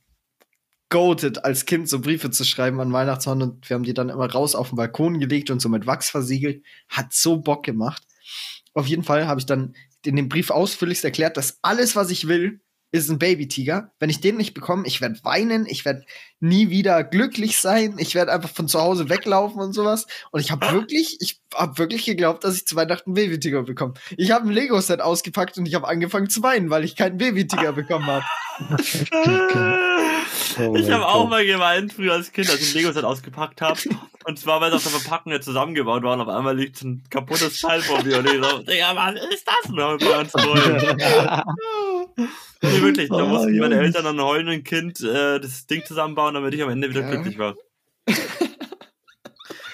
goated, 0.89 1.45
als 1.45 1.67
Kind 1.67 1.89
so 1.89 1.99
Briefe 1.99 2.31
zu 2.31 2.45
schreiben 2.45 2.81
an 2.81 2.93
Weihnachtsmann. 2.93 3.43
Und 3.43 3.69
wir 3.69 3.75
haben 3.75 3.83
die 3.83 3.95
dann 3.95 4.09
immer 4.09 4.31
raus 4.31 4.55
auf 4.55 4.69
den 4.69 4.77
Balkon 4.77 5.19
gelegt 5.19 5.51
und 5.51 5.61
so 5.61 5.69
mit 5.69 5.87
Wachs 5.87 6.09
versiegelt. 6.09 6.65
Hat 6.89 7.13
so 7.13 7.39
Bock 7.39 7.65
gemacht. 7.65 8.05
Auf 8.73 8.87
jeden 8.87 9.03
Fall 9.03 9.27
habe 9.27 9.41
ich 9.41 9.47
dann 9.47 9.75
in 10.07 10.15
dem 10.15 10.29
Brief 10.29 10.51
ausführlichst 10.51 11.05
erklärt, 11.05 11.37
dass 11.37 11.59
alles, 11.63 11.97
was 11.97 12.11
ich 12.11 12.29
will, 12.29 12.61
ist 12.93 13.09
ein 13.09 13.19
Baby-Tiger. 13.19 13.93
Wenn 14.01 14.11
ich 14.11 14.21
den 14.21 14.37
nicht 14.37 14.55
bekomme, 14.55 14.87
ich 14.87 15.01
werde 15.01 15.23
weinen, 15.23 15.67
ich 15.67 15.85
werde 15.85 16.05
nie 16.41 16.71
wieder 16.71 17.05
glücklich 17.05 17.59
sein, 17.59 17.97
ich 17.99 18.15
werde 18.15 18.33
einfach 18.33 18.51
von 18.51 18.67
zu 18.67 18.81
Hause 18.81 19.09
weglaufen 19.09 19.61
und 19.61 19.73
sowas. 19.73 20.07
Und 20.33 20.41
ich 20.41 20.51
habe 20.51 20.73
wirklich, 20.73 21.19
ich 21.21 21.41
habe 21.55 21.79
wirklich 21.79 22.05
geglaubt, 22.05 22.43
dass 22.45 22.57
ich 22.57 22.67
zu 22.67 22.77
Weihnachten 22.77 23.11
einen 23.11 23.15
Baby-Tiger 23.15 23.63
bekomme. 23.63 23.95
Ich 24.17 24.33
habe 24.33 24.49
ein 24.49 24.53
Lego-Set 24.53 25.01
ausgepackt 25.01 25.57
und 25.59 25.67
ich 25.67 25.75
habe 25.75 25.87
angefangen 25.87 26.29
zu 26.29 26.43
weinen, 26.43 26.71
weil 26.71 26.85
ich 26.85 26.97
keinen 26.97 27.19
Baby-Tiger 27.19 27.73
bekommen 27.73 28.07
habe. 28.07 28.25
Oh 30.59 30.75
ich 30.75 30.91
habe 30.91 31.07
auch 31.07 31.29
mal 31.29 31.47
geweint 31.47 31.93
früher 31.93 32.13
als 32.15 32.33
Kind, 32.33 32.51
als 32.51 32.61
ich 32.61 32.75
ein 32.75 32.79
Lego-Set 32.79 33.05
ausgepackt 33.05 33.63
habe. 33.63 33.81
Und 34.25 34.39
zwar, 34.39 34.61
weil 34.61 34.71
es 34.71 34.77
auf 34.77 34.83
der 34.83 35.01
Verpackung 35.01 35.33
nicht 35.33 35.45
zusammengebaut 35.45 36.03
war 36.03 36.13
und 36.13 36.21
auf 36.21 36.29
einmal 36.29 36.55
liegt 36.55 36.77
so 36.77 36.87
ein 36.87 37.03
kaputtes 37.09 37.59
Teil 37.59 37.81
vor 37.81 38.05
mir. 38.05 38.19
Und 38.19 38.27
ich 38.27 38.45
so, 38.45 38.59
Digga, 38.59 38.95
was 38.95 39.15
ist 39.33 39.47
das 39.47 39.63
denn? 39.65 39.81
Und 39.81 40.03
wir 40.03 40.19
uns 40.19 40.31
freuen. 40.31 42.29
Nee, 42.63 42.83
wirklich, 42.83 43.09
da 43.09 43.17
Oh, 43.25 43.27
mussten 43.27 43.57
meine. 43.59 43.77
Eltern 43.81 44.05
dann 44.05 44.21
heulenden 44.21 44.63
Kind 44.65 45.01
äh, 45.01 45.41
das 45.41 45.67
Ding 45.67 45.85
zusammenbauen, 45.85 46.35
damit 46.35 46.53
ich 46.55 46.63
am 46.63 46.69
Ende 46.71 46.91
wieder 46.91 47.01
Ja. 47.03 47.11
glücklich 47.11 47.39
war. 47.39 47.55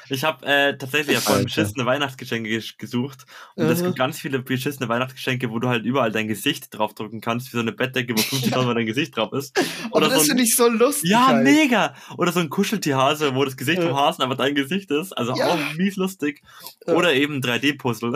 Ich 0.09 0.23
habe 0.23 0.47
äh, 0.47 0.79
tatsächlich 0.79 1.17
Alter. 1.17 1.43
beschissene 1.43 1.85
Weihnachtsgeschenke 1.85 2.49
ges- 2.49 2.79
gesucht. 2.79 3.27
Und 3.57 3.65
es 3.67 3.83
gibt 3.83 3.97
ganz 3.99 4.21
viele 4.21 4.39
beschissene 4.39 4.89
Weihnachtsgeschenke, 4.89 5.51
wo 5.51 5.59
du 5.59 5.69
halt 5.69 5.85
überall 5.85 6.13
dein 6.13 6.29
Gesicht 6.29 6.69
draufdrucken 6.71 7.21
kannst, 7.21 7.49
wie 7.49 7.57
so 7.57 7.61
eine 7.61 7.73
Bettdecke, 7.73 8.15
wo 8.15 8.21
50.000 8.21 8.65
Mal 8.67 8.75
dein 8.77 8.87
Gesicht 8.87 9.17
drauf 9.17 9.33
ist. 9.33 9.59
Und 9.87 9.93
Oder 9.95 10.09
das 10.09 10.21
so 10.21 10.27
finde 10.29 10.45
ich 10.45 10.55
so 10.55 10.69
lustig. 10.69 11.11
ja, 11.11 11.27
halt. 11.27 11.43
mega! 11.43 11.93
Oder 12.19 12.31
so 12.31 12.39
ein 12.39 12.51
Kuscheltierhase, 12.51 13.35
wo 13.35 13.45
das 13.45 13.57
Gesicht 13.57 13.81
Ja. 13.83 13.89
vom 13.89 13.97
Hasen 13.97 14.23
einfach 14.23 14.37
dein 14.37 14.55
Gesicht 14.55 14.93
ist. 14.93 15.13
Also 15.13 15.35
Ja. 15.35 15.49
auch 15.49 15.75
mies 15.75 15.97
lustig. 15.97 16.41
Oder 16.87 17.13
eben 17.15 17.41
3D-Puzzle. 17.41 18.13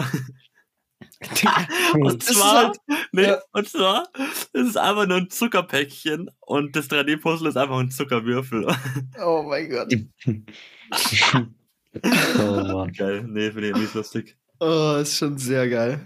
Und 1.94 2.22
zwar, 2.22 2.68
halt- 2.68 2.78
nee, 3.12 3.24
ja. 3.24 3.38
und 3.52 3.68
zwar, 3.68 4.08
es 4.54 4.68
ist 4.68 4.78
einfach 4.78 5.06
nur 5.06 5.18
ein 5.18 5.28
Zuckerpäckchen 5.28 6.30
und 6.40 6.74
das 6.74 6.88
3D-Puzzle 6.88 7.48
ist 7.48 7.56
einfach 7.58 7.78
ein 7.78 7.90
Zuckerwürfel. 7.90 8.66
Oh 9.22 9.42
mein 9.42 9.68
Gott. 9.68 9.92
oh 12.38 12.72
Mann. 12.72 12.92
Geil, 12.92 13.24
nee, 13.28 13.50
finde 13.50 13.68
ich 13.70 13.76
nicht 13.76 13.94
lustig. 13.94 14.38
Oh, 14.60 14.96
ist 15.00 15.16
schon 15.18 15.36
sehr 15.36 15.68
geil. 15.68 16.00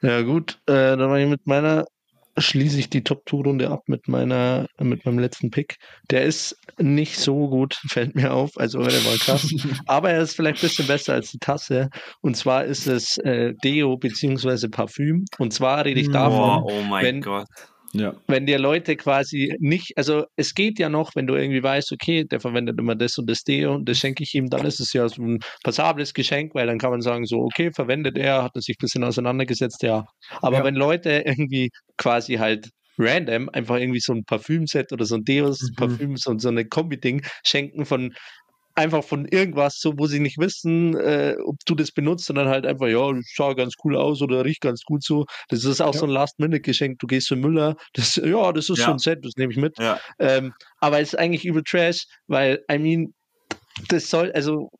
Ja, 0.00 0.22
gut, 0.22 0.58
äh, 0.66 0.96
dann 0.96 1.10
war 1.10 1.18
ich 1.18 1.28
mit 1.28 1.46
meiner, 1.46 1.86
schließe 2.36 2.78
ich 2.78 2.90
die 2.90 3.04
Top-2-Runde 3.04 3.70
ab 3.70 3.82
mit 3.86 4.08
meiner, 4.08 4.66
mit 4.80 5.04
meinem 5.04 5.18
letzten 5.18 5.50
Pick. 5.50 5.76
Der 6.10 6.24
ist 6.24 6.56
nicht 6.78 7.18
so 7.18 7.48
gut, 7.48 7.74
fällt 7.88 8.14
mir 8.14 8.32
auf, 8.32 8.50
also 8.56 8.82
der 8.82 9.04
war 9.04 9.16
krass. 9.18 9.52
Aber 9.86 10.10
er 10.10 10.20
ist 10.22 10.34
vielleicht 10.36 10.58
ein 10.58 10.68
bisschen 10.68 10.86
besser 10.86 11.14
als 11.14 11.30
die 11.30 11.38
Tasse. 11.38 11.90
Und 12.20 12.36
zwar 12.36 12.64
ist 12.64 12.86
es 12.86 13.18
äh, 13.18 13.54
Deo 13.62 13.96
beziehungsweise 13.96 14.68
Parfüm. 14.68 15.24
Und 15.38 15.52
zwar 15.52 15.84
rede 15.84 16.00
ich 16.00 16.10
davon, 16.10 16.62
Boah, 16.62 16.64
oh 16.64 16.82
mein 16.82 17.04
wenn- 17.04 17.20
Gott. 17.20 17.46
Ja. 17.94 18.14
wenn 18.26 18.46
dir 18.46 18.58
Leute 18.58 18.96
quasi 18.96 19.54
nicht, 19.60 19.92
also 19.96 20.24
es 20.36 20.54
geht 20.54 20.78
ja 20.80 20.88
noch, 20.88 21.12
wenn 21.14 21.26
du 21.26 21.34
irgendwie 21.36 21.62
weißt, 21.62 21.92
okay, 21.92 22.24
der 22.24 22.40
verwendet 22.40 22.78
immer 22.80 22.96
das 22.96 23.16
und 23.18 23.30
das 23.30 23.42
Deo 23.44 23.74
und 23.76 23.88
das 23.88 23.98
schenke 23.98 24.22
ich 24.24 24.34
ihm, 24.34 24.50
dann 24.50 24.66
ist 24.66 24.80
es 24.80 24.92
ja 24.92 25.08
so 25.08 25.22
ein 25.22 25.38
passables 25.62 26.12
Geschenk, 26.12 26.54
weil 26.54 26.66
dann 26.66 26.78
kann 26.78 26.90
man 26.90 27.00
sagen, 27.02 27.24
so, 27.24 27.38
okay, 27.38 27.70
verwendet 27.72 28.18
er, 28.18 28.42
hat 28.42 28.52
er 28.56 28.62
sich 28.62 28.76
ein 28.76 28.82
bisschen 28.82 29.04
auseinandergesetzt, 29.04 29.82
ja. 29.82 30.04
Aber 30.42 30.58
Ja. 30.58 30.64
wenn 30.64 30.74
Leute 30.74 31.22
irgendwie 31.24 31.70
quasi 31.96 32.34
halt 32.34 32.68
random 32.98 33.48
einfach 33.50 33.76
irgendwie 33.76 34.00
so 34.00 34.12
ein 34.12 34.24
Parfümset 34.24 34.92
oder 34.92 35.04
so 35.04 35.16
ein 35.16 35.24
Deos, 35.24 35.60
Mhm. 35.60 35.74
Parfüm, 35.76 36.16
so, 36.16 36.36
so 36.38 36.48
eine 36.48 36.64
Kombi-Ding 36.64 37.22
schenken 37.44 37.84
von 37.86 38.12
einfach 38.74 39.04
von 39.04 39.26
irgendwas, 39.26 39.78
so 39.78 39.94
wo 39.96 40.06
sie 40.06 40.20
nicht 40.20 40.38
wissen, 40.38 40.96
äh, 40.96 41.36
ob 41.44 41.56
du 41.66 41.74
das 41.74 41.92
benutzt, 41.92 42.26
sondern 42.26 42.48
halt 42.48 42.66
einfach, 42.66 42.86
ja, 42.88 43.12
das 43.12 43.24
schaut 43.26 43.56
ganz 43.56 43.74
cool 43.84 43.96
aus 43.96 44.20
oder 44.22 44.44
riecht 44.44 44.60
ganz 44.60 44.82
gut 44.82 45.02
so. 45.04 45.26
Das 45.48 45.64
ist 45.64 45.80
auch 45.80 45.94
Ja. 45.94 46.00
so 46.00 46.06
ein 46.06 46.10
Last-Minute-Geschenk. 46.10 46.98
Du 46.98 47.06
gehst 47.06 47.28
zu 47.28 47.36
Müller, 47.36 47.76
das, 47.92 48.16
ja, 48.16 48.52
das 48.52 48.68
ist 48.70 48.78
Ja. 48.78 48.86
so 48.86 48.92
ein 48.92 48.98
Set, 48.98 49.24
das 49.24 49.32
nehme 49.36 49.52
ich 49.52 49.58
mit. 49.58 49.78
Ja, 49.78 50.00
Ähm, 50.18 50.52
aber 50.80 51.00
es 51.00 51.12
ist 51.12 51.18
eigentlich 51.18 51.44
übel 51.44 51.62
Trash, 51.62 52.04
weil, 52.26 52.62
I 52.70 52.78
mean, 52.78 53.14
das 53.88 54.08
soll, 54.08 54.30
also 54.32 54.70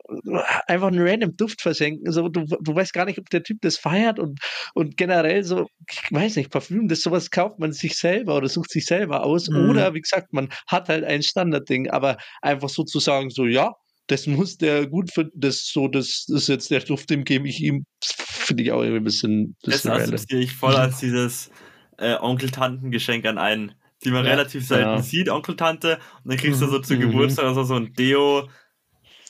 einfach 0.66 0.86
einen 0.86 1.06
random 1.06 1.36
Duft 1.36 1.60
verschenken. 1.62 2.10
So, 2.12 2.28
du, 2.28 2.44
du 2.44 2.74
weißt 2.74 2.92
gar 2.92 3.06
nicht, 3.06 3.18
ob 3.18 3.28
der 3.30 3.42
Typ 3.42 3.58
das 3.62 3.76
feiert 3.76 4.20
und, 4.20 4.38
und 4.74 4.96
generell 4.96 5.42
so, 5.42 5.66
ich 5.90 6.12
weiß 6.12 6.36
nicht, 6.36 6.50
Parfüm, 6.50 6.86
das 6.86 7.00
sowas 7.00 7.30
kauft 7.30 7.58
man 7.58 7.72
sich 7.72 7.96
selber 7.98 8.36
oder 8.36 8.48
sucht 8.48 8.70
sich 8.70 8.86
selber 8.86 9.24
aus. 9.24 9.48
Mhm. 9.48 9.68
Oder 9.68 9.94
wie 9.94 10.00
gesagt, 10.00 10.32
man 10.32 10.48
hat 10.68 10.88
halt 10.88 11.04
ein 11.04 11.22
Standardding, 11.22 11.90
aber 11.90 12.16
einfach 12.40 12.68
sozusagen 12.68 13.30
so, 13.30 13.46
ja, 13.46 13.72
das 14.06 14.26
muss 14.26 14.56
der 14.58 14.86
gut 14.86 15.12
finden, 15.12 15.40
das 15.40 15.66
so, 15.68 15.88
das 15.88 16.26
ist 16.28 16.48
jetzt 16.48 16.70
der 16.70 16.80
Duft, 16.80 17.08
dem 17.10 17.24
gebe 17.24 17.48
ich 17.48 17.60
ihm. 17.60 17.86
Das 18.00 18.12
finde 18.18 18.62
ich 18.62 18.72
auch 18.72 18.80
irgendwie 18.82 19.00
ein 19.00 19.04
bisschen, 19.04 19.56
das 19.62 19.74
bisschen 19.76 19.90
random. 19.92 20.14
assoziiere 20.14 20.42
ich 20.42 20.52
voll 20.54 20.76
als 20.76 20.98
dieses 21.00 21.50
äh, 21.98 22.16
Onkel-Tanten-Geschenk 22.16 23.24
an 23.24 23.38
einen, 23.38 23.72
die 24.04 24.10
man 24.10 24.24
Ja. 24.24 24.32
relativ 24.32 24.66
selten 24.66 24.96
Ja. 24.96 25.02
sieht, 25.02 25.28
Onkel-Tante. 25.30 25.98
Und 26.24 26.30
dann 26.30 26.36
kriegst 26.38 26.60
du 26.60 26.66
Mhm. 26.66 26.70
so 26.70 26.78
zu 26.80 26.94
Mhm. 26.96 27.00
Geburtstag 27.00 27.50
oder 27.52 27.64
so, 27.64 27.74
ein 27.76 27.92
Deo. 27.94 28.48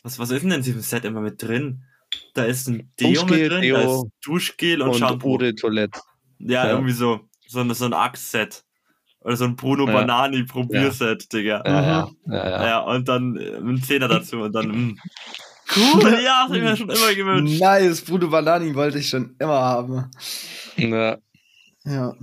Was, 0.02 0.18
was 0.18 0.30
ist 0.30 0.42
denn 0.42 0.50
in 0.50 0.62
diesem 0.62 0.80
Set 0.80 1.04
immer 1.04 1.20
mit 1.20 1.42
drin? 1.42 1.84
Da 2.34 2.44
ist 2.44 2.66
ein 2.68 2.92
Deo 2.98 3.20
Fußgel, 3.20 3.38
mit 3.42 3.50
drin, 3.50 3.72
da 3.74 3.80
Deo 3.82 4.02
ist 4.04 4.10
Duschgel 4.24 4.82
und, 4.82 4.90
Und 4.90 4.98
Shampoo. 4.98 5.34
Eau 5.34 5.38
de 5.38 5.52
Toilette. 5.54 6.00
Ja, 6.38 6.64
Ja. 6.66 6.70
irgendwie 6.72 6.92
so. 6.92 7.20
So 7.46 7.60
ein, 7.60 7.72
so 7.74 7.84
ein 7.84 7.92
Axe-Set. 7.92 8.64
Oder 9.24 9.36
so 9.36 9.44
ein 9.44 9.56
Bruno 9.56 9.86
Ja. 9.86 9.92
Banani 9.94 10.44
Probierset, 10.44 11.32
Digga. 11.32 11.62
Ja, 11.66 11.82
ja, 11.82 12.08
ja, 12.26 12.34
ja. 12.50 12.66
Ja, 12.66 12.78
und 12.80 13.08
dann 13.08 13.36
äh, 13.36 13.56
ein 13.56 13.82
Zehner 13.82 14.06
dazu 14.08 14.40
und 14.40 14.52
dann. 14.54 14.68
mm. 14.68 14.98
Cool, 15.74 16.02
ja, 16.24 16.46
das 16.46 16.48
hab 16.50 16.54
ich 16.56 16.62
mir 16.62 16.76
schon 16.76 16.90
immer 16.90 17.14
gewünscht. 17.14 17.58
Nice, 17.60 18.02
Bruno 18.02 18.28
Banani 18.28 18.74
wollte 18.74 18.98
ich 18.98 19.08
schon 19.08 19.34
immer 19.38 19.60
haben. 19.60 20.10
Ja. 20.76 21.16
Ja. 21.84 22.14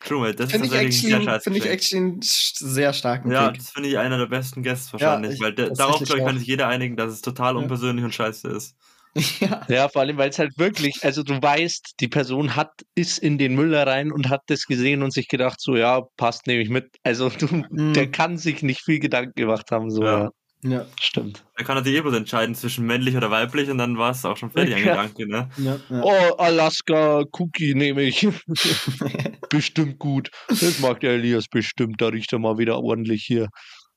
True, 0.00 0.32
das 0.34 0.52
Finde 0.52 0.66
ist 0.66 0.72
ich, 0.72 0.78
tatsächlich 0.78 1.04
ein 1.04 1.08
sehr 1.08 1.16
actually, 1.16 1.24
scheiß 1.24 1.42
find 1.44 1.56
ich 1.56 1.66
actually 1.66 2.04
einen 2.04 2.20
sehr 2.22 2.92
starken 2.92 3.30
Ja, 3.32 3.48
Pick. 3.50 3.58
das 3.58 3.70
finde 3.70 3.88
ich 3.88 3.98
einer 3.98 4.18
der 4.18 4.26
besten 4.26 4.62
Guests 4.62 4.92
wahrscheinlich, 4.92 5.34
ich 5.34 5.40
weil 5.40 5.52
darauf, 5.52 5.98
glaube 6.00 6.20
ich, 6.20 6.24
kann 6.24 6.38
sich 6.38 6.46
jeder 6.46 6.68
einigen, 6.68 6.96
dass 6.96 7.12
es 7.12 7.22
total 7.22 7.54
Ja. 7.54 7.60
unpersönlich 7.60 8.04
und 8.04 8.14
scheiße 8.14 8.46
ist. 8.48 8.76
ja. 9.40 9.62
Ja, 9.68 9.88
vor 9.88 10.02
allem, 10.02 10.16
weil 10.16 10.30
es 10.30 10.38
halt 10.38 10.56
wirklich, 10.58 11.04
also 11.04 11.22
du 11.22 11.34
weißt, 11.40 11.94
die 12.00 12.08
Person 12.08 12.54
hat, 12.56 12.70
ist 12.94 13.18
in 13.18 13.38
den 13.38 13.54
Müller 13.54 13.86
rein 13.86 14.12
und 14.12 14.28
hat 14.28 14.42
das 14.46 14.64
gesehen 14.66 15.02
und 15.02 15.12
sich 15.12 15.28
gedacht, 15.28 15.60
so, 15.60 15.76
ja, 15.76 16.02
passt, 16.16 16.46
nehme 16.46 16.62
ich 16.62 16.68
mit. 16.68 16.86
Also 17.02 17.28
du, 17.38 17.46
Mhm. 17.70 17.92
der 17.94 18.10
kann 18.10 18.38
sich 18.38 18.62
nicht 18.62 18.82
viel 18.84 18.98
Gedanken 19.00 19.34
gemacht 19.34 19.70
haben, 19.70 19.90
so, 19.90 20.02
Ja. 20.04 20.18
ja. 20.24 20.30
Ja, 20.62 20.84
Stimmt. 21.00 21.44
Da 21.56 21.62
kann 21.64 21.76
er 21.76 21.84
sich 21.84 21.94
eh 21.94 22.00
bloß 22.00 22.14
entscheiden 22.14 22.54
zwischen 22.56 22.86
männlich 22.86 23.14
oder 23.16 23.30
weiblich 23.30 23.70
und 23.70 23.78
dann 23.78 23.98
war 23.98 24.10
es 24.10 24.24
auch 24.24 24.36
schon 24.36 24.50
fertig, 24.50 24.74
ein 24.74 24.84
Ja. 24.84 24.94
Gedanke, 25.04 25.28
ne? 25.28 25.48
ja, 25.58 25.76
ja. 25.90 26.02
Oh, 26.02 26.34
Alaska 26.38 27.22
Cookie 27.38 27.74
nehme 27.74 28.02
ich. 28.02 28.26
bestimmt 29.50 29.98
gut. 29.98 30.30
Das 30.48 30.80
mag 30.80 31.00
der 31.00 31.12
Elias 31.12 31.46
bestimmt. 31.48 32.00
Da 32.00 32.08
riecht 32.08 32.32
er 32.32 32.38
mal 32.38 32.58
wieder 32.58 32.78
ordentlich 32.78 33.24
hier. 33.24 33.48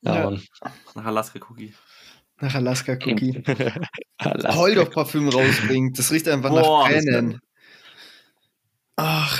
Ja. 0.01 0.31
Nach 0.95 1.05
Alaska 1.05 1.39
Cookie. 1.49 1.73
Nach 2.41 2.55
Alaska 2.55 2.93
Cookie. 2.93 3.43
Alaska. 4.17 4.55
Heul 4.55 4.75
doch 4.75 4.91
Parfüm 4.91 5.29
rausbringt. 5.29 5.97
Das 5.99 6.11
riecht 6.11 6.27
einfach 6.27 6.49
Boah, 6.49 6.87
nach 6.87 6.91
Tränen. 6.91 7.39
Ach. 8.95 9.39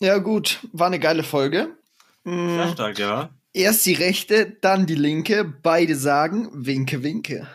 Ja, 0.00 0.18
gut. 0.18 0.60
War 0.72 0.86
eine 0.86 0.98
geile 0.98 1.22
Folge. 1.22 1.76
Sehr 2.24 2.66
Mm, 2.66 2.72
stark, 2.72 2.98
ja. 2.98 3.30
Erst 3.52 3.84
die 3.86 3.94
rechte, 3.94 4.56
dann 4.60 4.86
die 4.86 4.94
linke. 4.94 5.44
Beide 5.44 5.96
sagen 5.96 6.48
Winke, 6.52 7.02
Winke. 7.02 7.46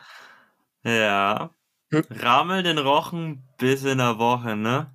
Ja. 0.84 1.52
Rammel 2.10 2.64
den 2.64 2.78
Rochen 2.80 3.44
bis 3.58 3.84
in 3.84 4.00
der 4.00 4.18
Woche, 4.18 4.56
ne? 4.56 4.92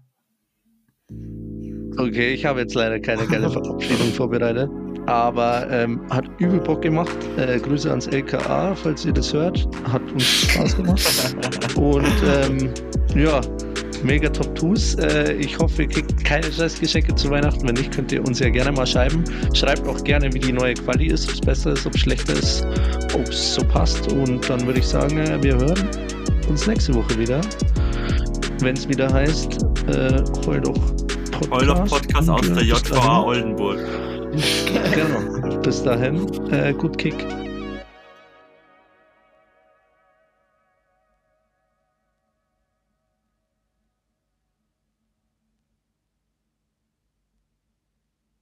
Okay, 1.97 2.35
ich 2.35 2.44
habe 2.44 2.60
jetzt 2.60 2.74
leider 2.74 3.01
keine 3.01 3.27
geile 3.27 3.51
Verabschiedung 3.51 4.12
vorbereitet. 4.12 4.70
Aber 5.10 5.68
ähm, 5.70 6.00
hat 6.10 6.24
übel 6.38 6.60
Bock 6.60 6.82
gemacht. 6.82 7.16
Äh, 7.36 7.58
Grüße 7.58 7.90
ans 7.90 8.06
LKA, 8.06 8.76
falls 8.76 9.04
ihr 9.04 9.12
das 9.12 9.32
hört. 9.32 9.68
Hat 9.92 10.02
uns 10.12 10.22
Spaß 10.22 10.76
gemacht. 10.76 11.76
Und 11.76 12.06
ähm, 12.24 12.70
ja, 13.16 13.40
mega 14.04 14.28
top 14.28 14.54
Tus. 14.54 14.94
Äh, 14.94 15.32
ich 15.32 15.58
hoffe, 15.58 15.82
ihr 15.82 15.88
kriegt 15.88 16.24
keine 16.24 16.52
Scheißgeschenke 16.52 17.12
zu 17.16 17.28
Weihnachten. 17.28 17.66
Wenn 17.66 17.74
nicht, 17.74 17.92
könnt 17.92 18.12
ihr 18.12 18.24
uns 18.24 18.38
ja 18.38 18.50
gerne 18.50 18.70
mal 18.70 18.86
schreiben. 18.86 19.24
Schreibt 19.52 19.88
auch 19.88 20.02
gerne, 20.04 20.32
wie 20.32 20.38
die 20.38 20.52
neue 20.52 20.74
Quali 20.74 21.08
ist, 21.08 21.28
ob 21.28 21.34
es 21.34 21.40
besser 21.40 21.72
ist, 21.72 21.84
ob 21.86 21.94
es 21.96 22.00
schlechter 22.02 22.34
ist, 22.34 22.64
ob 23.12 23.26
es 23.28 23.56
so 23.56 23.64
passt. 23.64 24.12
Und 24.12 24.48
dann 24.48 24.64
würde 24.64 24.78
ich 24.78 24.86
sagen, 24.86 25.18
äh, 25.18 25.42
wir 25.42 25.56
hören 25.56 25.88
uns 26.48 26.68
nächste 26.68 26.94
Woche 26.94 27.18
wieder. 27.18 27.40
Wenn 28.60 28.76
es 28.76 28.88
wieder 28.88 29.12
heißt, 29.12 29.60
äh, 29.88 30.22
heul 30.46 30.60
doch 30.60 30.74
Podcast. 31.32 31.50
Heul 31.50 31.66
doch 31.66 31.84
Podcast 31.88 32.30
aus 32.30 32.52
der 32.52 32.62
JVA. 32.62 33.22
Oldenburg. 33.24 33.80
Genau. 34.32 35.61
Bis 35.62 35.82
dahin, 35.82 36.27
äh, 36.52 36.73
gut 36.73 36.98
Kick. 36.98 37.27